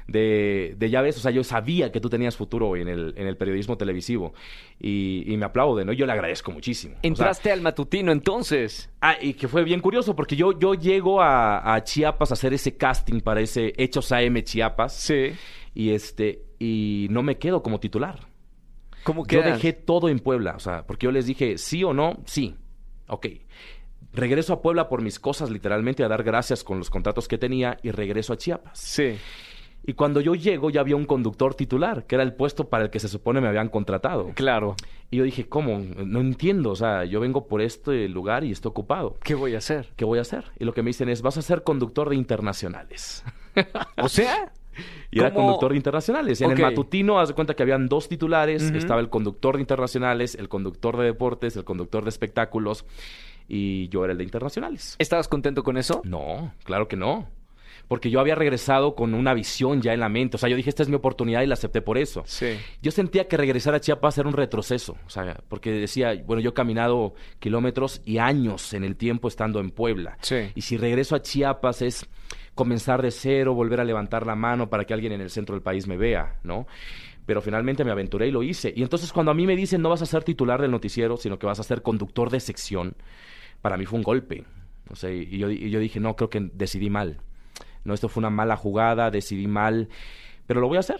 De, 0.07 0.75
de 0.77 0.89
ya 0.91 1.01
ves, 1.01 1.17
o 1.17 1.19
sea, 1.19 1.31
yo 1.31 1.43
sabía 1.43 1.91
que 1.91 1.99
tú 1.99 2.09
tenías 2.11 2.37
futuro 2.37 2.75
en 2.75 2.87
el, 2.87 3.15
en 3.17 3.25
el 3.25 3.37
periodismo 3.37 3.75
televisivo. 3.75 4.35
Y, 4.79 5.23
y 5.25 5.35
me 5.37 5.45
aplaude, 5.45 5.83
¿no? 5.83 5.91
Yo 5.91 6.05
le 6.05 6.11
agradezco 6.11 6.51
muchísimo. 6.51 6.93
O 6.93 6.99
sea, 7.01 7.07
Entraste 7.07 7.51
al 7.51 7.61
matutino 7.61 8.11
entonces. 8.11 8.91
Ah, 9.01 9.15
y 9.19 9.33
que 9.33 9.47
fue 9.47 9.63
bien 9.63 9.79
curioso, 9.79 10.15
porque 10.15 10.35
yo, 10.35 10.57
yo 10.59 10.75
llego 10.75 11.21
a, 11.23 11.73
a 11.73 11.83
Chiapas 11.83 12.29
a 12.29 12.35
hacer 12.35 12.53
ese 12.53 12.77
casting 12.77 13.19
para 13.21 13.41
ese 13.41 13.73
Hechos 13.77 14.11
AM 14.11 14.43
Chiapas. 14.43 14.93
Sí. 14.95 15.31
Y 15.73 15.89
este, 15.89 16.43
y 16.59 17.07
no 17.09 17.23
me 17.23 17.39
quedo 17.39 17.63
como 17.63 17.79
titular. 17.79 18.27
¿Cómo 19.05 19.23
que 19.23 19.35
Yo 19.35 19.43
dejé 19.43 19.71
todo 19.71 20.09
en 20.09 20.17
Puebla, 20.17 20.55
o 20.55 20.59
sea, 20.59 20.85
porque 20.87 21.05
yo 21.05 21.11
les 21.11 21.27
dije, 21.27 21.59
sí 21.59 21.83
o 21.83 21.93
no, 21.93 22.17
sí. 22.25 22.55
Ok. 23.07 23.27
Regreso 24.13 24.53
a 24.53 24.61
Puebla 24.63 24.89
por 24.89 25.03
mis 25.03 25.19
cosas, 25.19 25.51
literalmente, 25.51 26.03
a 26.03 26.07
dar 26.07 26.23
gracias 26.23 26.63
con 26.63 26.79
los 26.79 26.89
contratos 26.89 27.27
que 27.27 27.37
tenía 27.37 27.77
y 27.83 27.91
regreso 27.91 28.33
a 28.33 28.37
Chiapas. 28.37 28.79
Sí. 28.79 29.15
Y 29.87 29.93
cuando 29.93 30.21
yo 30.21 30.33
llego 30.33 30.71
ya 30.71 30.81
había 30.81 30.95
un 30.95 31.05
conductor 31.05 31.53
titular, 31.53 32.07
que 32.07 32.15
era 32.15 32.23
el 32.23 32.33
puesto 32.33 32.67
para 32.67 32.85
el 32.85 32.89
que 32.89 32.99
se 32.99 33.07
supone 33.07 33.41
me 33.41 33.47
habían 33.47 33.69
contratado. 33.69 34.31
Claro. 34.33 34.75
Y 35.11 35.17
yo 35.17 35.23
dije, 35.23 35.47
¿cómo? 35.47 35.77
No 35.77 36.19
entiendo, 36.19 36.71
o 36.71 36.75
sea, 36.75 37.05
yo 37.05 37.19
vengo 37.19 37.47
por 37.47 37.61
este 37.61 38.09
lugar 38.09 38.43
y 38.43 38.51
estoy 38.51 38.71
ocupado. 38.71 39.19
¿Qué 39.21 39.35
voy 39.35 39.53
a 39.53 39.59
hacer? 39.59 39.89
¿Qué 39.95 40.03
voy 40.03 40.17
a 40.17 40.23
hacer? 40.23 40.45
Y 40.57 40.65
lo 40.65 40.73
que 40.73 40.81
me 40.81 40.89
dicen 40.89 41.09
es, 41.09 41.21
vas 41.21 41.37
a 41.37 41.43
ser 41.43 41.61
conductor 41.61 42.09
de 42.09 42.15
internacionales. 42.15 43.23
O 44.01 44.09
sea, 44.09 44.51
Y 45.11 45.19
era 45.19 45.33
conductor 45.33 45.71
de 45.71 45.77
internacionales. 45.77 46.41
En 46.41 46.51
el 46.51 46.59
matutino, 46.59 47.19
haz 47.19 47.29
de 47.29 47.35
cuenta 47.35 47.55
que 47.55 47.63
habían 47.63 47.87
dos 47.87 48.09
titulares. 48.09 48.63
Estaba 48.71 48.99
el 49.01 49.09
conductor 49.09 49.55
de 49.55 49.61
internacionales, 49.61 50.35
el 50.35 50.49
conductor 50.49 50.97
de 50.97 51.05
deportes, 51.05 51.55
el 51.55 51.63
conductor 51.63 52.03
de 52.03 52.09
espectáculos. 52.09 52.85
Y 53.47 53.89
yo 53.89 54.03
era 54.03 54.13
el 54.13 54.17
de 54.17 54.23
internacionales. 54.23 54.95
¿estabas 54.97 55.27
contento 55.27 55.63
con 55.63 55.77
eso? 55.77 56.01
No, 56.03 56.53
claro 56.63 56.87
que 56.87 56.95
no. 56.95 57.27
Porque 57.87 58.09
yo 58.09 58.19
había 58.19 58.33
regresado 58.33 58.95
con 58.95 59.13
una 59.13 59.35
visión 59.35 59.83
ya 59.83 59.93
en 59.93 59.99
la 59.99 60.09
mente. 60.09 60.37
O 60.37 60.39
sea, 60.39 60.49
yo 60.49 60.55
dije, 60.55 60.69
esta 60.69 60.81
es 60.81 60.89
mi 60.89 60.95
oportunidad 60.95 61.43
y 61.43 61.45
la 61.45 61.53
acepté 61.53 61.81
por 61.81 61.99
eso. 61.99 62.23
Sí. 62.25 62.57
Yo 62.81 62.89
sentía 62.89 63.27
que 63.27 63.37
regresar 63.37 63.75
a 63.75 63.79
Chiapas 63.79 64.17
era 64.17 64.27
un 64.27 64.33
retroceso, 64.33 64.97
o 65.05 65.09
sea, 65.09 65.37
porque 65.47 65.71
decía, 65.71 66.19
bueno, 66.25 66.41
yo 66.41 66.49
he 66.49 66.53
caminado 66.53 67.13
kilómetros 67.39 68.01
y 68.03 68.17
años 68.17 68.73
en 68.73 68.83
el 68.83 68.95
tiempo 68.95 69.27
estando 69.27 69.59
en 69.59 69.69
Puebla. 69.69 70.17
Sí. 70.21 70.51
Y 70.55 70.61
si 70.61 70.77
regreso 70.77 71.15
a 71.15 71.21
Chiapas 71.21 71.83
es 71.83 72.07
comenzar 72.55 73.01
de 73.01 73.11
cero, 73.11 73.53
volver 73.53 73.79
a 73.79 73.83
levantar 73.83 74.25
la 74.25 74.35
mano 74.35 74.69
para 74.69 74.85
que 74.85 74.93
alguien 74.93 75.11
en 75.11 75.21
el 75.21 75.29
centro 75.29 75.55
del 75.55 75.61
país 75.61 75.87
me 75.87 75.97
vea, 75.97 76.39
¿no? 76.43 76.65
Pero 77.25 77.41
finalmente 77.41 77.83
me 77.83 77.91
aventuré 77.91 78.27
y 78.27 78.31
lo 78.31 78.43
hice. 78.43 78.73
Y 78.75 78.81
entonces 78.81 79.11
cuando 79.11 79.31
a 79.31 79.35
mí 79.35 79.45
me 79.45 79.55
dicen 79.55 79.81
no 79.81 79.89
vas 79.89 80.01
a 80.01 80.05
ser 80.05 80.23
titular 80.23 80.61
del 80.61 80.71
noticiero, 80.71 81.17
sino 81.17 81.37
que 81.37 81.45
vas 81.45 81.59
a 81.59 81.63
ser 81.63 81.81
conductor 81.81 82.29
de 82.29 82.39
sección, 82.39 82.95
para 83.61 83.77
mí 83.77 83.85
fue 83.85 83.97
un 83.97 84.03
golpe. 84.03 84.45
O 84.89 84.95
sea, 84.95 85.11
y 85.11 85.37
yo, 85.37 85.49
y 85.49 85.69
yo 85.69 85.79
dije, 85.79 85.99
no, 85.99 86.15
creo 86.15 86.29
que 86.29 86.49
decidí 86.53 86.89
mal. 86.89 87.19
No, 87.83 87.93
esto 87.93 88.09
fue 88.09 88.21
una 88.21 88.29
mala 88.29 88.55
jugada, 88.55 89.11
decidí 89.11 89.47
mal, 89.47 89.89
pero 90.47 90.61
lo 90.61 90.67
voy 90.67 90.77
a 90.77 90.81
hacer. 90.81 90.99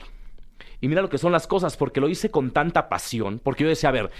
Y 0.81 0.87
mira 0.87 1.01
lo 1.01 1.09
que 1.09 1.17
son 1.17 1.31
las 1.31 1.47
cosas, 1.47 1.77
porque 1.77 2.01
lo 2.01 2.09
hice 2.09 2.31
con 2.31 2.51
tanta 2.51 2.89
pasión, 2.89 3.39
porque 3.43 3.63
yo 3.63 3.69
decía, 3.69 3.89
a 3.89 3.93
ver, 3.93 4.11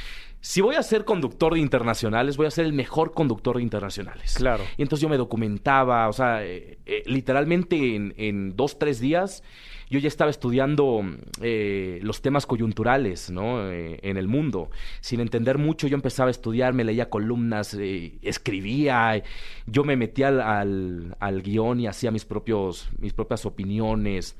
si 0.46 0.62
voy 0.62 0.76
a 0.76 0.84
ser 0.84 1.06
conductor 1.06 1.56
de 1.56 1.60
internacionales, 1.60 2.38
voy 2.38 2.46
a 2.46 2.52
ser 2.52 2.66
el 2.66 2.74
mejor 2.74 3.14
conductor 3.14 3.58
de 3.58 3.64
internacionales. 3.64 4.36
Claro. 4.36 4.64
Y 4.78 4.84
entonces 4.84 5.02
yo 5.02 5.10
me 5.10 5.18
documentaba, 5.18 6.08
o 6.08 6.14
sea, 6.14 6.46
eh, 6.46 6.78
eh, 6.86 7.02
literalmente 7.08 7.96
en, 7.96 8.14
en 8.18 8.56
dos, 8.56 8.78
tres 8.78 9.00
días, 9.00 9.44
yo 9.90 9.98
ya 10.00 10.08
estaba 10.08 10.30
estudiando 10.30 11.02
eh, 11.42 12.00
los 12.04 12.22
temas 12.22 12.46
coyunturales, 12.46 13.30
¿no? 13.32 13.72
En 13.72 14.18
el 14.18 14.28
mundo. 14.28 14.70
Sin 15.00 15.20
entender 15.20 15.58
mucho, 15.58 15.88
yo 15.88 15.96
empezaba 15.96 16.28
a 16.28 16.32
estudiar, 16.32 16.74
me 16.74 16.84
leía 16.84 17.10
columnas, 17.10 17.76
escribía, 18.22 19.24
yo 19.66 19.84
me 19.84 19.96
metía 19.96 20.30
al, 20.30 20.42
al, 20.42 21.18
al 21.20 21.42
guion 21.42 21.80
y 21.80 21.88
hacía 21.88 22.12
mis, 22.12 22.26
propios, 22.26 22.90
mis 23.00 23.14
propias 23.14 23.46
opiniones. 23.46 24.36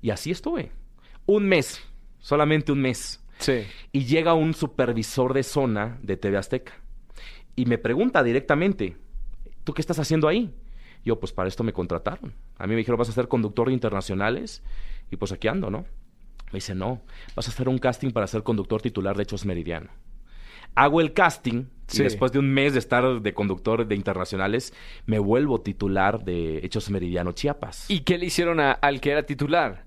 Y 0.00 0.10
así 0.10 0.30
estuve. 0.30 0.72
Un 1.28 1.46
mes, 1.46 1.80
solamente 2.20 2.72
un 2.72 2.80
mes. 2.80 3.22
Sí. 3.38 3.64
Y 3.92 4.06
llega 4.06 4.32
un 4.32 4.54
supervisor 4.54 5.34
de 5.34 5.42
zona 5.42 5.98
de 6.02 6.16
TV 6.16 6.38
Azteca 6.38 6.72
y 7.54 7.66
me 7.66 7.76
pregunta 7.76 8.22
directamente, 8.22 8.96
¿tú 9.62 9.74
qué 9.74 9.82
estás 9.82 9.98
haciendo 9.98 10.26
ahí? 10.26 10.54
Yo, 11.04 11.20
pues 11.20 11.32
para 11.32 11.48
esto 11.48 11.62
me 11.62 11.72
contrataron. 11.74 12.32
A 12.56 12.66
mí 12.66 12.70
me 12.70 12.78
dijeron, 12.78 12.98
vas 12.98 13.10
a 13.10 13.12
ser 13.12 13.28
conductor 13.28 13.68
de 13.68 13.74
internacionales 13.74 14.62
y 15.10 15.16
pues 15.16 15.30
aquí 15.32 15.48
ando, 15.48 15.70
¿no? 15.70 15.84
Me 16.50 16.54
dice, 16.56 16.74
no, 16.74 17.02
vas 17.36 17.46
a 17.46 17.50
hacer 17.50 17.68
un 17.68 17.76
casting 17.78 18.10
para 18.10 18.26
ser 18.26 18.42
conductor 18.42 18.80
titular 18.80 19.14
de 19.14 19.24
Hechos 19.24 19.44
Meridiano. 19.44 19.90
Hago 20.74 21.00
el 21.02 21.12
casting 21.12 21.64
Sí. 21.88 22.00
y 22.00 22.04
después 22.04 22.32
de 22.32 22.38
un 22.38 22.50
mes 22.52 22.72
de 22.72 22.78
estar 22.78 23.20
de 23.22 23.34
conductor 23.34 23.86
de 23.86 23.94
internacionales, 23.94 24.72
me 25.06 25.18
vuelvo 25.18 25.60
titular 25.60 26.24
de 26.24 26.58
Hechos 26.64 26.90
Meridiano 26.90 27.32
Chiapas. 27.32 27.90
¿Y 27.90 28.00
qué 28.00 28.16
le 28.18 28.26
hicieron 28.26 28.60
a- 28.60 28.72
al 28.72 29.00
que 29.00 29.10
era 29.10 29.24
titular? 29.24 29.84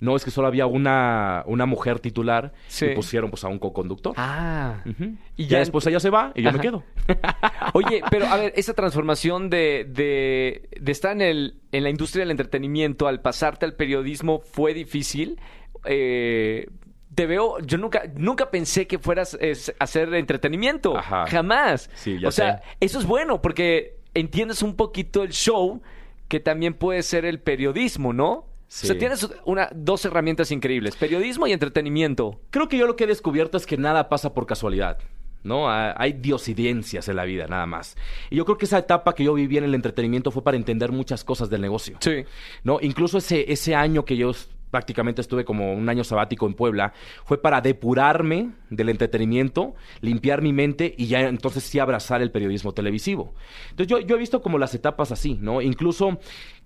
No, 0.00 0.16
es 0.16 0.24
que 0.24 0.30
solo 0.30 0.48
había 0.48 0.66
una, 0.66 1.42
una 1.46 1.66
mujer 1.66 2.00
titular 2.00 2.52
Sí. 2.68 2.86
y 2.86 2.94
pusieron 2.94 3.30
pues 3.30 3.44
a 3.44 3.48
un 3.48 3.58
co-conductor. 3.58 4.14
Ah. 4.16 4.82
Y 4.86 4.92
Y 5.36 5.44
ya 5.46 5.50
ya 5.52 5.58
después 5.58 5.86
ella 5.86 6.00
se 6.00 6.08
va 6.10 6.32
y 6.34 6.42
yo 6.42 6.48
Ajá. 6.48 6.56
me 6.58 6.62
quedo. 6.62 6.82
Oye, 7.74 8.02
pero 8.10 8.26
a 8.26 8.36
ver, 8.36 8.52
esa 8.56 8.72
transformación 8.74 9.50
de, 9.50 9.86
de, 9.88 10.68
de 10.80 10.92
estar 10.92 11.12
en, 11.12 11.20
el, 11.20 11.54
en 11.72 11.82
la 11.84 11.90
industria 11.90 12.22
del 12.22 12.30
entretenimiento 12.30 13.08
al 13.08 13.20
pasarte 13.20 13.66
al 13.66 13.74
periodismo 13.74 14.40
fue 14.40 14.72
difícil. 14.74 15.38
Eh, 15.84 16.68
te 17.14 17.26
veo, 17.26 17.58
yo 17.60 17.76
nunca, 17.76 18.02
nunca 18.16 18.50
pensé 18.50 18.86
que 18.86 18.98
fueras 18.98 19.34
a 19.34 19.82
hacer 19.84 20.14
entretenimiento. 20.14 20.96
Ajá. 20.96 21.26
Jamás. 21.26 21.90
Sí, 21.94 22.18
ya 22.20 22.28
o 22.28 22.30
sea, 22.30 22.58
sé. 22.58 22.64
eso 22.80 22.98
es 22.98 23.04
bueno 23.06 23.42
porque 23.42 23.96
entiendes 24.14 24.62
un 24.62 24.76
poquito 24.76 25.22
el 25.22 25.30
show 25.30 25.82
que 26.28 26.40
también 26.40 26.74
puede 26.74 27.02
ser 27.02 27.24
el 27.24 27.40
periodismo, 27.40 28.12
¿no? 28.12 28.46
Sí. 28.70 28.86
O 28.86 28.88
sea, 28.90 28.98
tienes 28.98 29.28
una, 29.46 29.68
dos 29.74 30.04
herramientas 30.04 30.52
increíbles, 30.52 30.94
periodismo 30.94 31.48
y 31.48 31.52
entretenimiento. 31.52 32.40
Creo 32.50 32.68
que 32.68 32.78
yo 32.78 32.86
lo 32.86 32.94
que 32.94 33.02
he 33.02 33.06
descubierto 33.08 33.56
es 33.56 33.66
que 33.66 33.76
nada 33.76 34.08
pasa 34.08 34.32
por 34.32 34.46
casualidad. 34.46 34.98
¿no? 35.42 35.68
Ah, 35.68 35.92
Hay 35.98 36.12
diosidencias 36.12 37.08
en 37.08 37.16
la 37.16 37.24
vida, 37.24 37.48
nada 37.48 37.66
más. 37.66 37.96
Y 38.30 38.36
yo 38.36 38.44
creo 38.44 38.58
que 38.58 38.66
esa 38.66 38.78
etapa 38.78 39.12
que 39.16 39.24
yo 39.24 39.34
viví 39.34 39.58
en 39.58 39.64
el 39.64 39.74
entretenimiento 39.74 40.30
fue 40.30 40.44
para 40.44 40.56
entender 40.56 40.92
muchas 40.92 41.24
cosas 41.24 41.50
del 41.50 41.62
negocio. 41.62 41.96
Sí. 41.98 42.24
¿no? 42.62 42.78
Incluso 42.80 43.18
ese, 43.18 43.50
ese 43.52 43.74
año 43.74 44.04
que 44.04 44.16
yo 44.16 44.32
prácticamente 44.70 45.20
estuve 45.20 45.44
como 45.44 45.72
un 45.74 45.88
año 45.88 46.04
sabático 46.04 46.46
en 46.46 46.54
Puebla, 46.54 46.92
fue 47.24 47.40
para 47.40 47.60
depurarme 47.60 48.50
del 48.70 48.88
entretenimiento, 48.88 49.74
limpiar 50.00 50.42
mi 50.42 50.52
mente 50.52 50.94
y 50.96 51.06
ya 51.06 51.22
entonces 51.22 51.64
sí 51.64 51.78
abrazar 51.78 52.22
el 52.22 52.30
periodismo 52.30 52.72
televisivo. 52.72 53.34
Entonces 53.70 53.88
yo, 53.88 53.98
yo 53.98 54.16
he 54.16 54.18
visto 54.18 54.40
como 54.40 54.58
las 54.58 54.74
etapas 54.74 55.12
así, 55.12 55.38
¿no? 55.40 55.60
Incluso 55.60 56.18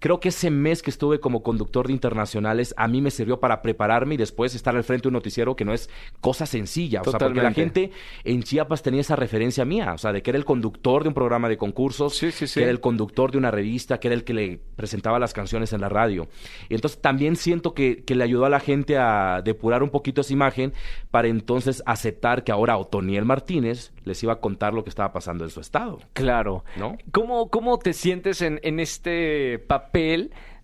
creo 0.05 0.21
que 0.21 0.29
ese 0.29 0.51
mes 0.51 0.83
que 0.83 0.91
estuve 0.91 1.19
como 1.19 1.43
conductor 1.43 1.87
de 1.87 1.95
internacionales 1.95 2.75
a 2.77 2.89
mí 2.89 3.01
me 3.01 3.11
sirvió 3.11 3.41
para 3.41 3.63
prepararme 3.63 4.17
y 4.17 4.19
después 4.19 4.55
estar 4.55 4.77
al 4.77 4.85
frente 4.85 5.05
de 5.05 5.09
un 5.09 5.15
noticiero 5.15 5.57
que 5.57 5.65
no 5.65 5.73
es 5.73 5.89
cosa 6.21 6.45
sencilla. 6.45 7.01
O 7.01 7.05
sea, 7.11 7.19
porque 7.19 7.41
la 7.41 7.55
gente 7.55 7.91
en 8.23 8.43
Chiapas 8.43 8.83
tenía 8.83 9.01
esa 9.01 9.17
referencia 9.17 9.65
mía, 9.65 9.95
o 9.95 9.97
sea, 9.97 10.13
de 10.13 10.23
que 10.23 10.31
era 10.31 10.37
el 10.37 10.45
conductor 10.45 11.05
de 11.05 11.09
un 11.09 11.15
programa 11.15 11.49
de 11.49 11.57
concursos, 11.57 12.19
Sí, 12.19 12.33
sí, 12.33 12.47
sí. 12.47 12.61
que 12.61 12.65
era 12.65 12.71
el 12.71 12.81
conductor 12.81 13.33
de 13.33 13.39
una 13.39 13.51
revista, 13.51 13.99
que 13.99 14.09
era 14.09 14.15
el 14.15 14.25
que 14.25 14.35
le 14.35 14.61
presentaba 14.77 15.19
las 15.19 15.33
canciones 15.33 15.73
en 15.73 15.81
la 15.81 15.89
radio. 15.89 16.29
Y 16.69 16.75
entonces 16.75 17.01
también 17.01 17.37
siento 17.37 17.73
que, 17.73 18.05
que 18.05 18.15
le 18.15 18.25
ayudó 18.25 18.45
a 18.45 18.51
la 18.51 18.61
gente 18.61 18.99
a 18.99 19.41
depurar 19.43 19.83
un 19.83 19.89
poquito 19.89 20.21
esa 20.21 20.35
imagen 20.35 20.75
para 21.11 21.29
entonces 21.29 21.83
aceptar 21.87 22.45
que 22.45 22.53
ahora 22.53 22.77
Otoniel 22.77 23.25
Martínez 23.25 23.95
les 24.05 24.23
iba 24.23 24.35
a 24.35 24.41
contar 24.41 24.75
lo 24.75 24.85
que 24.85 24.91
estaba 24.91 25.15
pasando 25.15 25.45
en 25.45 25.51
su 25.51 25.61
estado. 25.61 26.01
Claro. 26.13 26.63
¿No? 26.77 26.99
¿Cómo, 27.11 27.49
cómo 27.49 27.79
te 27.79 27.95
sientes 27.95 28.43
en, 28.43 28.61
en 28.63 28.81
este 28.81 29.61
papel 29.61 29.94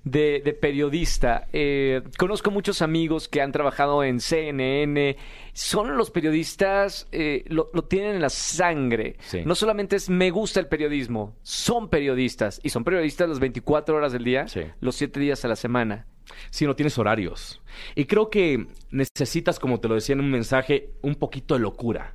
de, 0.04 0.40
de 0.44 0.52
periodista? 0.54 1.46
Eh, 1.52 2.02
conozco 2.18 2.50
muchos 2.50 2.82
amigos 2.82 3.28
que 3.28 3.40
han 3.40 3.52
trabajado 3.52 4.02
en 4.04 4.20
CNN. 4.20 5.16
Son 5.52 5.96
los 5.96 6.10
periodistas, 6.10 7.06
eh, 7.12 7.44
lo, 7.48 7.70
lo 7.74 7.84
tienen 7.84 8.16
en 8.16 8.22
la 8.22 8.30
sangre. 8.30 9.16
Sí. 9.20 9.42
No 9.44 9.54
solamente 9.54 9.96
es 9.96 10.08
me 10.08 10.30
gusta 10.30 10.60
el 10.60 10.66
periodismo, 10.68 11.34
son 11.42 11.88
periodistas. 11.88 12.60
Y 12.62 12.70
son 12.70 12.84
periodistas 12.84 13.28
las 13.28 13.40
24 13.40 13.96
horas 13.96 14.12
del 14.12 14.24
día, 14.24 14.48
Sí. 14.48 14.62
los 14.80 14.96
7 14.96 15.20
días 15.20 15.44
a 15.44 15.48
la 15.48 15.56
semana. 15.56 16.06
Sí, 16.50 16.66
no 16.66 16.76
tienes 16.76 16.98
horarios. 16.98 17.60
Y 17.94 18.06
creo 18.06 18.30
que 18.30 18.66
necesitas, 18.90 19.58
como 19.58 19.80
te 19.80 19.88
lo 19.88 19.94
decía 19.94 20.14
en 20.14 20.20
un 20.20 20.30
mensaje, 20.30 20.90
un 21.02 21.14
poquito 21.14 21.54
de 21.54 21.60
locura 21.60 22.12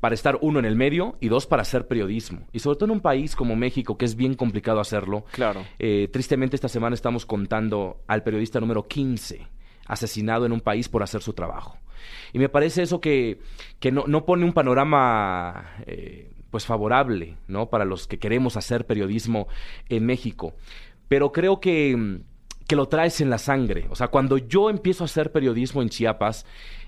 para 0.00 0.14
estar 0.14 0.38
uno 0.40 0.58
en 0.58 0.64
el 0.64 0.76
medio 0.76 1.16
y 1.20 1.28
dos 1.28 1.46
para 1.46 1.62
hacer 1.62 1.86
periodismo. 1.86 2.46
Y 2.52 2.60
sobre 2.60 2.76
todo 2.76 2.86
en 2.86 2.92
un 2.92 3.00
país 3.00 3.36
como 3.36 3.56
México, 3.56 3.98
que 3.98 4.04
es 4.04 4.16
bien 4.16 4.34
complicado 4.34 4.80
hacerlo. 4.80 5.24
Claro. 5.32 5.64
Eh, 5.78 6.08
tristemente 6.12 6.56
esta 6.56 6.68
semana 6.68 6.94
estamos 6.94 7.26
contando 7.26 8.02
al 8.06 8.22
periodista 8.22 8.60
número 8.60 8.86
15 8.86 9.46
asesinado 9.86 10.46
en 10.46 10.52
un 10.52 10.60
país 10.60 10.88
por 10.88 11.02
hacer 11.02 11.22
su 11.22 11.32
trabajo. 11.34 11.78
Y 12.32 12.38
me 12.38 12.48
parece 12.48 12.82
eso 12.82 13.00
que, 13.00 13.38
que 13.80 13.92
no, 13.92 14.04
no 14.06 14.24
pone 14.24 14.44
un 14.44 14.52
panorama 14.52 15.76
eh, 15.86 16.32
pues 16.50 16.66
favorable, 16.66 17.36
¿no? 17.48 17.68
Para 17.70 17.84
los 17.84 18.06
que 18.06 18.18
queremos 18.18 18.56
hacer 18.56 18.86
periodismo 18.86 19.48
en 19.88 20.06
México. 20.06 20.54
Pero 21.08 21.32
creo 21.32 21.60
que, 21.60 22.20
que 22.66 22.76
lo 22.76 22.86
traes 22.86 23.20
en 23.20 23.30
la 23.30 23.38
sangre. 23.38 23.86
O 23.90 23.96
sea, 23.96 24.08
cuando 24.08 24.38
yo 24.38 24.70
empiezo 24.70 25.04
a 25.04 25.06
hacer 25.06 25.32
periodismo 25.32 25.82
en 25.82 25.88
Chiapas, 25.88 26.46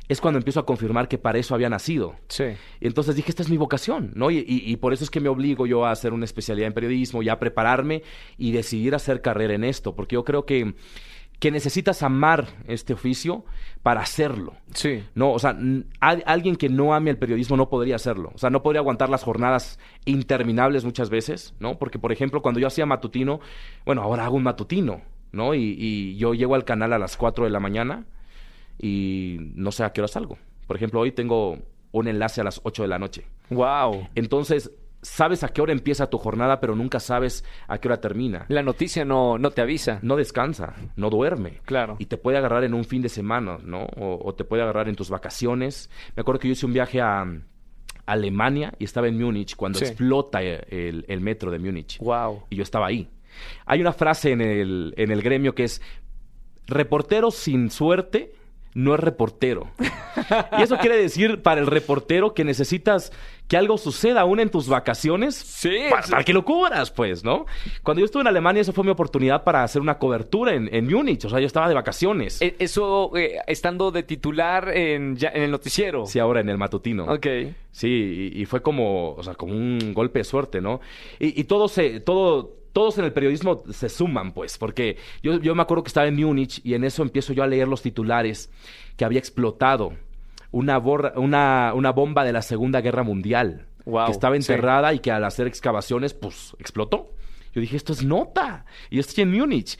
es 0.09 0.21
cuando 0.21 0.38
empiezo 0.38 0.61
a 0.61 0.66
confirmar 0.66 1.09
que 1.09 1.18
para 1.18 1.38
eso 1.38 1.54
había 1.54 1.68
nacido. 1.68 2.14
Sí. 2.28 2.45
Y 2.80 2.87
entonces 2.87 3.16
dije, 3.16 3.30
esta 3.30 3.42
es 3.42 3.50
mi 3.50 3.56
vocación, 3.56 4.12
¿no? 4.14 4.30
Y, 4.30 4.38
y, 4.38 4.62
y, 4.64 4.76
por 4.76 4.92
eso 4.92 5.02
es 5.02 5.11
que 5.11 5.21
me 5.21 5.28
obligo 5.28 5.66
yo 5.66 5.85
a 5.85 5.90
hacer 5.90 6.12
una 6.12 6.25
especialidad 6.25 6.68
en 6.68 6.75
periodismo, 6.75 7.23
ya 7.23 7.35
a 7.35 7.38
prepararme 7.38 8.02
y 8.38 8.52
decidir 8.52 8.95
hacer 8.95 9.21
carrera 9.21 9.54
en 9.54 9.64
esto, 9.64 9.97
porque 9.97 10.14
yo 10.14 10.25
creo 10.25 10.47
que 10.47 10.75
que 11.38 11.50
necesitas 11.50 12.02
amar 12.02 12.47
este 12.66 12.95
oficio 12.95 13.45
para 13.83 14.00
hacerlo. 14.00 14.54
Sí. 14.73 15.04
No, 15.14 15.33
o 15.33 15.38
sea, 15.38 15.56
alguien 16.00 16.56
que 16.56 16.68
no 16.68 16.95
ame 16.95 17.11
el 17.11 17.18
periodismo 17.18 17.56
no 17.56 17.68
podría 17.68 17.97
hacerlo. 17.97 18.33
O 18.35 18.38
sea, 18.38 18.50
no 18.50 18.62
podría 18.62 18.80
aguantar 18.80 19.11
las 19.11 19.23
jornadas 19.23 19.78
interminables 20.06 20.85
muchas 20.85 21.11
veces, 21.11 21.54
¿no? 21.61 21.78
Porque, 21.78 21.99
por 21.99 22.11
ejemplo, 22.11 22.40
cuando 22.40 22.59
yo 22.59 22.66
hacía 22.66 22.87
matutino, 22.87 23.40
bueno, 23.85 24.02
ahora 24.02 24.25
hago 24.25 24.37
un 24.37 24.45
matutino, 24.45 25.02
¿no? 25.37 25.55
Y, 25.55 25.76
y 25.78 26.16
yo 26.16 26.35
llego 26.35 26.55
al 26.57 26.64
canal 26.64 26.93
a 26.93 26.99
las 26.99 27.16
4 27.16 27.45
de 27.45 27.50
la 27.50 27.61
mañana 27.61 28.05
y 28.78 29.37
no 29.55 29.71
sé 29.73 29.85
a 29.85 29.93
qué 29.93 30.00
hora 30.00 30.09
salgo. 30.09 30.38
Por 30.66 30.76
ejemplo, 30.76 31.00
hoy 31.00 31.12
tengo 31.12 31.59
un 31.93 32.09
enlace 32.09 32.40
a 32.40 32.45
las 32.45 32.61
8 32.64 32.83
de 32.83 32.88
la 32.88 32.99
noche. 32.99 33.26
Wow. 33.50 34.09
Entonces, 34.14 34.71
sabes 35.02 35.45
a 35.45 35.49
qué 35.49 35.62
hora 35.62 35.73
empieza 35.73 36.11
tu 36.11 36.19
jornada, 36.19 36.61
pero 36.61 36.75
nunca 36.75 36.99
sabes 36.99 37.45
a 37.69 37.78
qué 37.78 37.88
hora 37.88 38.00
termina. 38.00 38.45
La 38.49 38.62
noticia 38.62 39.05
no, 39.05 39.38
no 39.38 39.50
te 39.52 39.61
avisa. 39.62 40.00
No 40.02 40.16
descansa, 40.16 40.75
no 40.97 41.09
duerme. 41.11 41.61
Claro. 41.64 41.97
Y 42.00 42.07
te 42.07 42.16
puede 42.16 42.38
agarrar 42.38 42.64
en 42.64 42.75
un 42.75 42.85
fin 42.85 43.02
de 43.02 43.09
semana, 43.09 43.59
¿no? 43.62 43.85
O, 43.97 44.19
o 44.25 44.35
te 44.35 44.45
puede 44.45 44.62
agarrar 44.62 44.88
en 44.88 44.97
tus 44.97 45.09
vacaciones. 45.09 45.88
Me 46.16 46.23
acuerdo 46.23 46.40
que 46.40 46.49
yo 46.49 46.52
hice 46.52 46.66
un 46.66 46.73
viaje 46.73 47.00
a 47.00 47.25
Alemania 48.05 48.73
y 48.78 48.85
estaba 48.85 49.09
en 49.09 49.19
Múnich 49.21 49.57
cuando 49.57 49.78
Sí. 49.78 49.85
explota 49.87 50.43
el, 50.43 51.05
el 51.09 51.21
metro 51.21 51.50
de 51.50 51.59
Múnich. 51.59 51.99
Wow. 51.99 52.43
Y 52.50 52.57
yo 52.57 52.62
estaba 52.62 52.87
ahí. 52.88 53.09
Hay 53.66 53.81
una 53.81 53.93
frase 53.93 54.31
en 54.33 54.40
el, 54.40 54.95
en 54.97 55.11
el 55.11 55.23
gremio 55.23 55.55
que 55.55 55.64
es, 55.64 55.83
reportero 56.66 57.31
sin 57.31 57.71
suerte 57.71 58.33
no 58.75 58.93
es 58.93 59.00
reportero. 59.00 59.71
y 60.59 60.62
eso 60.62 60.76
quiere 60.76 60.99
decir 60.99 61.40
para 61.40 61.62
el 61.62 61.66
reportero 61.66 62.35
que 62.35 62.45
necesitas 62.45 63.11
que 63.49 63.57
algo 63.57 63.78
suceda 63.78 64.21
aún 64.21 64.38
en 64.38 64.50
tus 64.50 64.69
vacaciones 64.69 65.35
Sí. 65.35 65.71
para, 65.88 66.07
para 66.07 66.25
que 66.25 66.35
lo 66.35 66.45
cubras, 66.45 66.90
pues, 66.90 67.25
¿no? 67.25 67.47
Cuando 67.83 68.00
yo 68.00 68.05
estuve 68.05 68.21
en 68.21 68.26
Alemania, 68.26 68.61
eso 68.61 68.75
fue 68.75 68.85
mi 68.85 68.90
oportunidad 68.90 69.45
para 69.45 69.62
hacer 69.64 69.81
una 69.81 69.97
cobertura 69.99 70.52
en, 70.52 70.69
en 70.75 70.93
Múnich. 70.93 71.25
O 71.25 71.31
sea, 71.31 71.40
yo 71.40 71.47
estaba 71.47 71.69
de 71.69 71.75
vacaciones. 71.75 72.43
E- 72.43 72.55
Eso 72.59 73.16
eh, 73.16 73.38
estando 73.47 73.90
de 73.93 74.02
titular 74.02 74.69
en, 74.76 75.16
ya- 75.16 75.31
en 75.33 75.45
el 75.45 75.50
noticiero. 75.52 76.05
Sí, 76.05 76.19
ahora 76.19 76.40
en 76.40 76.50
el 76.50 76.59
matutino. 76.59 77.05
Ok. 77.07 77.26
Sí, 77.71 78.31
y, 78.35 78.43
y 78.43 78.45
fue 78.45 78.61
como, 78.61 79.12
o 79.12 79.23
sea, 79.23 79.37
como 79.37 79.55
un 79.55 79.95
golpe 79.95 80.19
de 80.19 80.25
suerte, 80.25 80.61
¿no? 80.61 80.81
Y, 81.19 81.40
y 81.40 81.45
todo 81.45 81.69
se, 81.69 82.00
todo, 82.00 82.57
todos 82.76 82.99
en 82.99 83.06
el 83.06 83.12
periodismo 83.14 83.62
se 83.71 83.88
suman, 83.88 84.33
pues, 84.33 84.59
porque 84.59 84.99
yo, 85.23 85.40
yo 85.40 85.54
me 85.54 85.62
acuerdo 85.62 85.83
que 85.83 85.88
estaba 85.88 86.06
en 86.09 86.16
Múnich 86.16 86.61
y 86.62 86.75
en 86.75 86.85
eso 86.85 87.02
empiezo 87.02 87.33
yo 87.33 87.42
a 87.42 87.47
leer 87.47 87.68
los 87.68 87.80
titulares 87.80 88.50
que 88.99 89.06
había 89.06 89.18
explotado 89.18 89.95
una, 90.50 90.78
borra- 90.78 91.14
una, 91.16 91.73
una 91.75 91.92
bomba 91.92 92.23
de 92.23 92.35
la 92.35 92.42
Segunda 92.42 92.83
Guerra 92.83 93.02
Mundial. 93.02 93.64
Wow, 93.87 94.04
que 94.06 94.12
estaba 94.12 94.35
sí. 94.35 94.42
enterrada 94.52 94.92
y 94.92 94.99
que 94.99 95.11
al 95.11 95.25
hacer 95.25 95.47
excavaciones, 95.47 96.12
pues, 96.12 96.54
explotó. 96.59 97.09
Yo 97.54 97.62
dije, 97.62 97.78
esto 97.78 97.95
es 97.95 98.04
nota. 98.04 98.66
Y 98.91 98.99
estoy 98.99 99.23
en 99.23 99.30
Múnich. 99.32 99.78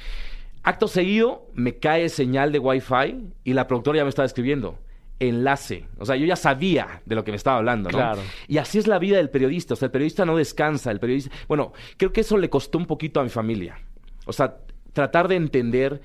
Acto 0.63 0.89
seguido, 0.89 1.47
me 1.53 1.77
cae 1.77 2.09
señal 2.09 2.51
de 2.51 2.59
Wi-Fi 2.59 3.27
y 3.45 3.53
la 3.53 3.67
productora 3.67 3.99
ya 3.99 4.05
me 4.05 4.09
estaba 4.09 4.25
escribiendo. 4.25 4.79
Enlace. 5.19 5.87
O 5.99 6.05
sea, 6.05 6.17
yo 6.17 6.27
ya 6.27 6.37
sabía 6.37 7.03
de 7.05 7.15
lo 7.15 7.25
que 7.25 7.31
me 7.31 7.37
estaba 7.37 7.59
hablando, 7.59 7.91
¿no? 7.91 7.99
Claro. 7.99 8.23
Y 8.49 8.59
así 8.59 8.79
es 8.79 8.87
la 8.87 8.99
vida 8.99 9.17
del 9.17 9.31
periodista. 9.31 9.75
O 9.75 9.77
sea, 9.77 9.87
el 9.87 9.93
periodista 9.93 10.25
no 10.25 10.37
descansa. 10.37 10.91
El 10.91 11.01
periodista. 11.01 11.35
Bueno, 11.49 11.73
creo 11.97 12.13
que 12.13 12.21
eso 12.21 12.37
le 12.37 12.51
costó 12.51 12.79
un 12.79 12.87
poquito 12.87 13.21
a 13.21 13.23
mi 13.23 13.31
familia. 13.31 13.79
O 14.27 14.33
sea, 14.33 14.57
tratar 14.93 15.29
de 15.29 15.37
entender 15.37 16.03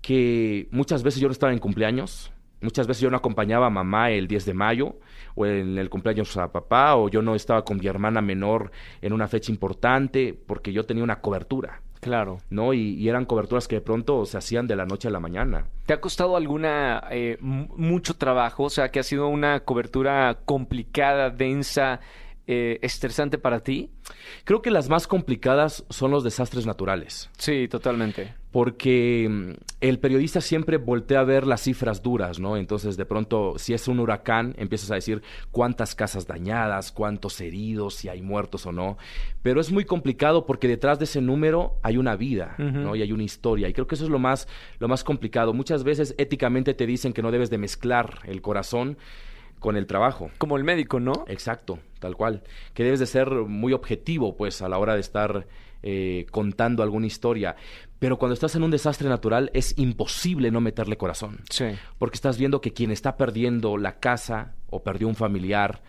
que 0.00 0.68
muchas 0.70 1.02
veces 1.02 1.20
yo 1.20 1.28
no 1.28 1.32
estaba 1.32 1.52
en 1.52 1.58
cumpleaños. 1.58 2.32
Muchas 2.60 2.86
veces 2.86 3.02
yo 3.02 3.10
no 3.10 3.16
acompañaba 3.16 3.66
a 3.66 3.70
mamá 3.70 4.10
el 4.10 4.26
10 4.26 4.46
de 4.46 4.54
mayo 4.54 4.98
o 5.36 5.46
en 5.46 5.78
el 5.78 5.88
cumpleaños 5.88 6.36
a 6.36 6.50
papá 6.50 6.96
o 6.96 7.08
yo 7.08 7.22
no 7.22 7.36
estaba 7.36 7.64
con 7.64 7.78
mi 7.78 7.86
hermana 7.86 8.20
menor 8.20 8.72
en 9.00 9.12
una 9.12 9.28
fecha 9.28 9.52
importante 9.52 10.34
porque 10.34 10.72
yo 10.72 10.84
tenía 10.84 11.04
una 11.04 11.20
cobertura, 11.20 11.82
Claro. 12.00 12.38
¿no? 12.50 12.72
Y, 12.74 12.94
y 12.94 13.08
eran 13.08 13.24
coberturas 13.24 13.68
que 13.68 13.76
de 13.76 13.80
pronto 13.80 14.24
se 14.26 14.38
hacían 14.38 14.66
de 14.66 14.76
la 14.76 14.86
noche 14.86 15.08
a 15.08 15.10
la 15.10 15.20
mañana. 15.20 15.66
¿Te 15.86 15.92
ha 15.94 16.00
costado 16.00 16.36
alguna 16.36 17.02
eh, 17.10 17.36
mu- 17.40 17.68
mucho 17.76 18.14
trabajo? 18.14 18.64
O 18.64 18.70
sea, 18.70 18.90
que 18.90 19.00
ha 19.00 19.02
sido 19.02 19.28
una 19.28 19.60
cobertura 19.60 20.38
complicada, 20.44 21.30
densa, 21.30 22.00
eh, 22.46 22.78
estresante 22.82 23.36
para 23.38 23.60
ti. 23.60 23.90
Creo 24.44 24.62
que 24.62 24.70
las 24.70 24.88
más 24.88 25.06
complicadas 25.06 25.84
son 25.90 26.10
los 26.10 26.24
desastres 26.24 26.66
naturales. 26.66 27.28
Sí, 27.36 27.68
totalmente. 27.68 28.34
Porque 28.50 29.28
mm, 29.28 29.50
el 29.80 29.98
periodista 29.98 30.40
siempre 30.40 30.78
voltea 30.78 31.20
a 31.20 31.24
ver 31.24 31.46
las 31.46 31.62
cifras 31.62 32.02
duras, 32.02 32.38
¿no? 32.38 32.56
Entonces, 32.56 32.96
de 32.96 33.04
pronto, 33.04 33.54
si 33.58 33.74
es 33.74 33.88
un 33.88 34.00
huracán, 34.00 34.54
empiezas 34.58 34.90
a 34.90 34.94
decir 34.94 35.22
cuántas 35.50 35.94
casas 35.94 36.26
dañadas, 36.26 36.90
cuántos 36.92 37.40
heridos, 37.40 37.94
si 37.94 38.08
hay 38.08 38.22
muertos 38.22 38.66
o 38.66 38.72
no. 38.72 38.96
Pero 39.42 39.60
es 39.60 39.70
muy 39.70 39.84
complicado 39.84 40.46
porque 40.46 40.68
detrás 40.68 40.98
de 40.98 41.04
ese 41.04 41.20
número 41.20 41.78
hay 41.82 41.96
una 41.96 42.16
vida. 42.16 42.54
¿no? 42.58 42.96
Y 42.96 43.02
hay 43.02 43.12
una 43.12 43.22
historia. 43.22 43.68
Y 43.68 43.72
creo 43.72 43.86
que 43.86 43.94
eso 43.94 44.04
es 44.04 44.10
lo 44.10 44.18
más, 44.18 44.48
lo 44.78 44.88
más 44.88 45.04
complicado. 45.04 45.52
Muchas 45.52 45.84
veces 45.84 46.14
éticamente 46.18 46.74
te 46.74 46.86
dicen 46.86 47.12
que 47.12 47.22
no 47.22 47.30
debes 47.30 47.50
de 47.50 47.58
mezclar 47.58 48.20
el 48.24 48.40
corazón 48.40 48.96
con 49.58 49.76
el 49.76 49.86
trabajo. 49.86 50.30
Como 50.38 50.56
el 50.56 50.64
médico, 50.64 51.00
¿no? 51.00 51.24
Exacto, 51.28 51.78
tal 51.98 52.16
cual. 52.16 52.42
Que 52.74 52.84
debes 52.84 53.00
de 53.00 53.06
ser 53.06 53.30
muy 53.30 53.72
objetivo, 53.72 54.36
pues, 54.36 54.62
a 54.62 54.68
la 54.68 54.78
hora 54.78 54.94
de 54.94 55.00
estar 55.00 55.46
eh, 55.82 56.26
contando 56.30 56.82
alguna 56.82 57.06
historia. 57.06 57.54
Pero 57.98 58.18
cuando 58.18 58.34
estás 58.34 58.54
en 58.54 58.62
un 58.62 58.70
desastre 58.70 59.08
natural 59.08 59.50
es 59.54 59.76
imposible 59.76 60.50
no 60.50 60.60
meterle 60.60 60.96
corazón. 60.96 61.40
Sí. 61.50 61.66
Porque 61.98 62.16
estás 62.16 62.38
viendo 62.38 62.60
que 62.60 62.72
quien 62.72 62.90
está 62.90 63.16
perdiendo 63.16 63.76
la 63.76 63.98
casa 63.98 64.54
o 64.70 64.82
perdió 64.82 65.08
un 65.08 65.16
familiar, 65.16 65.82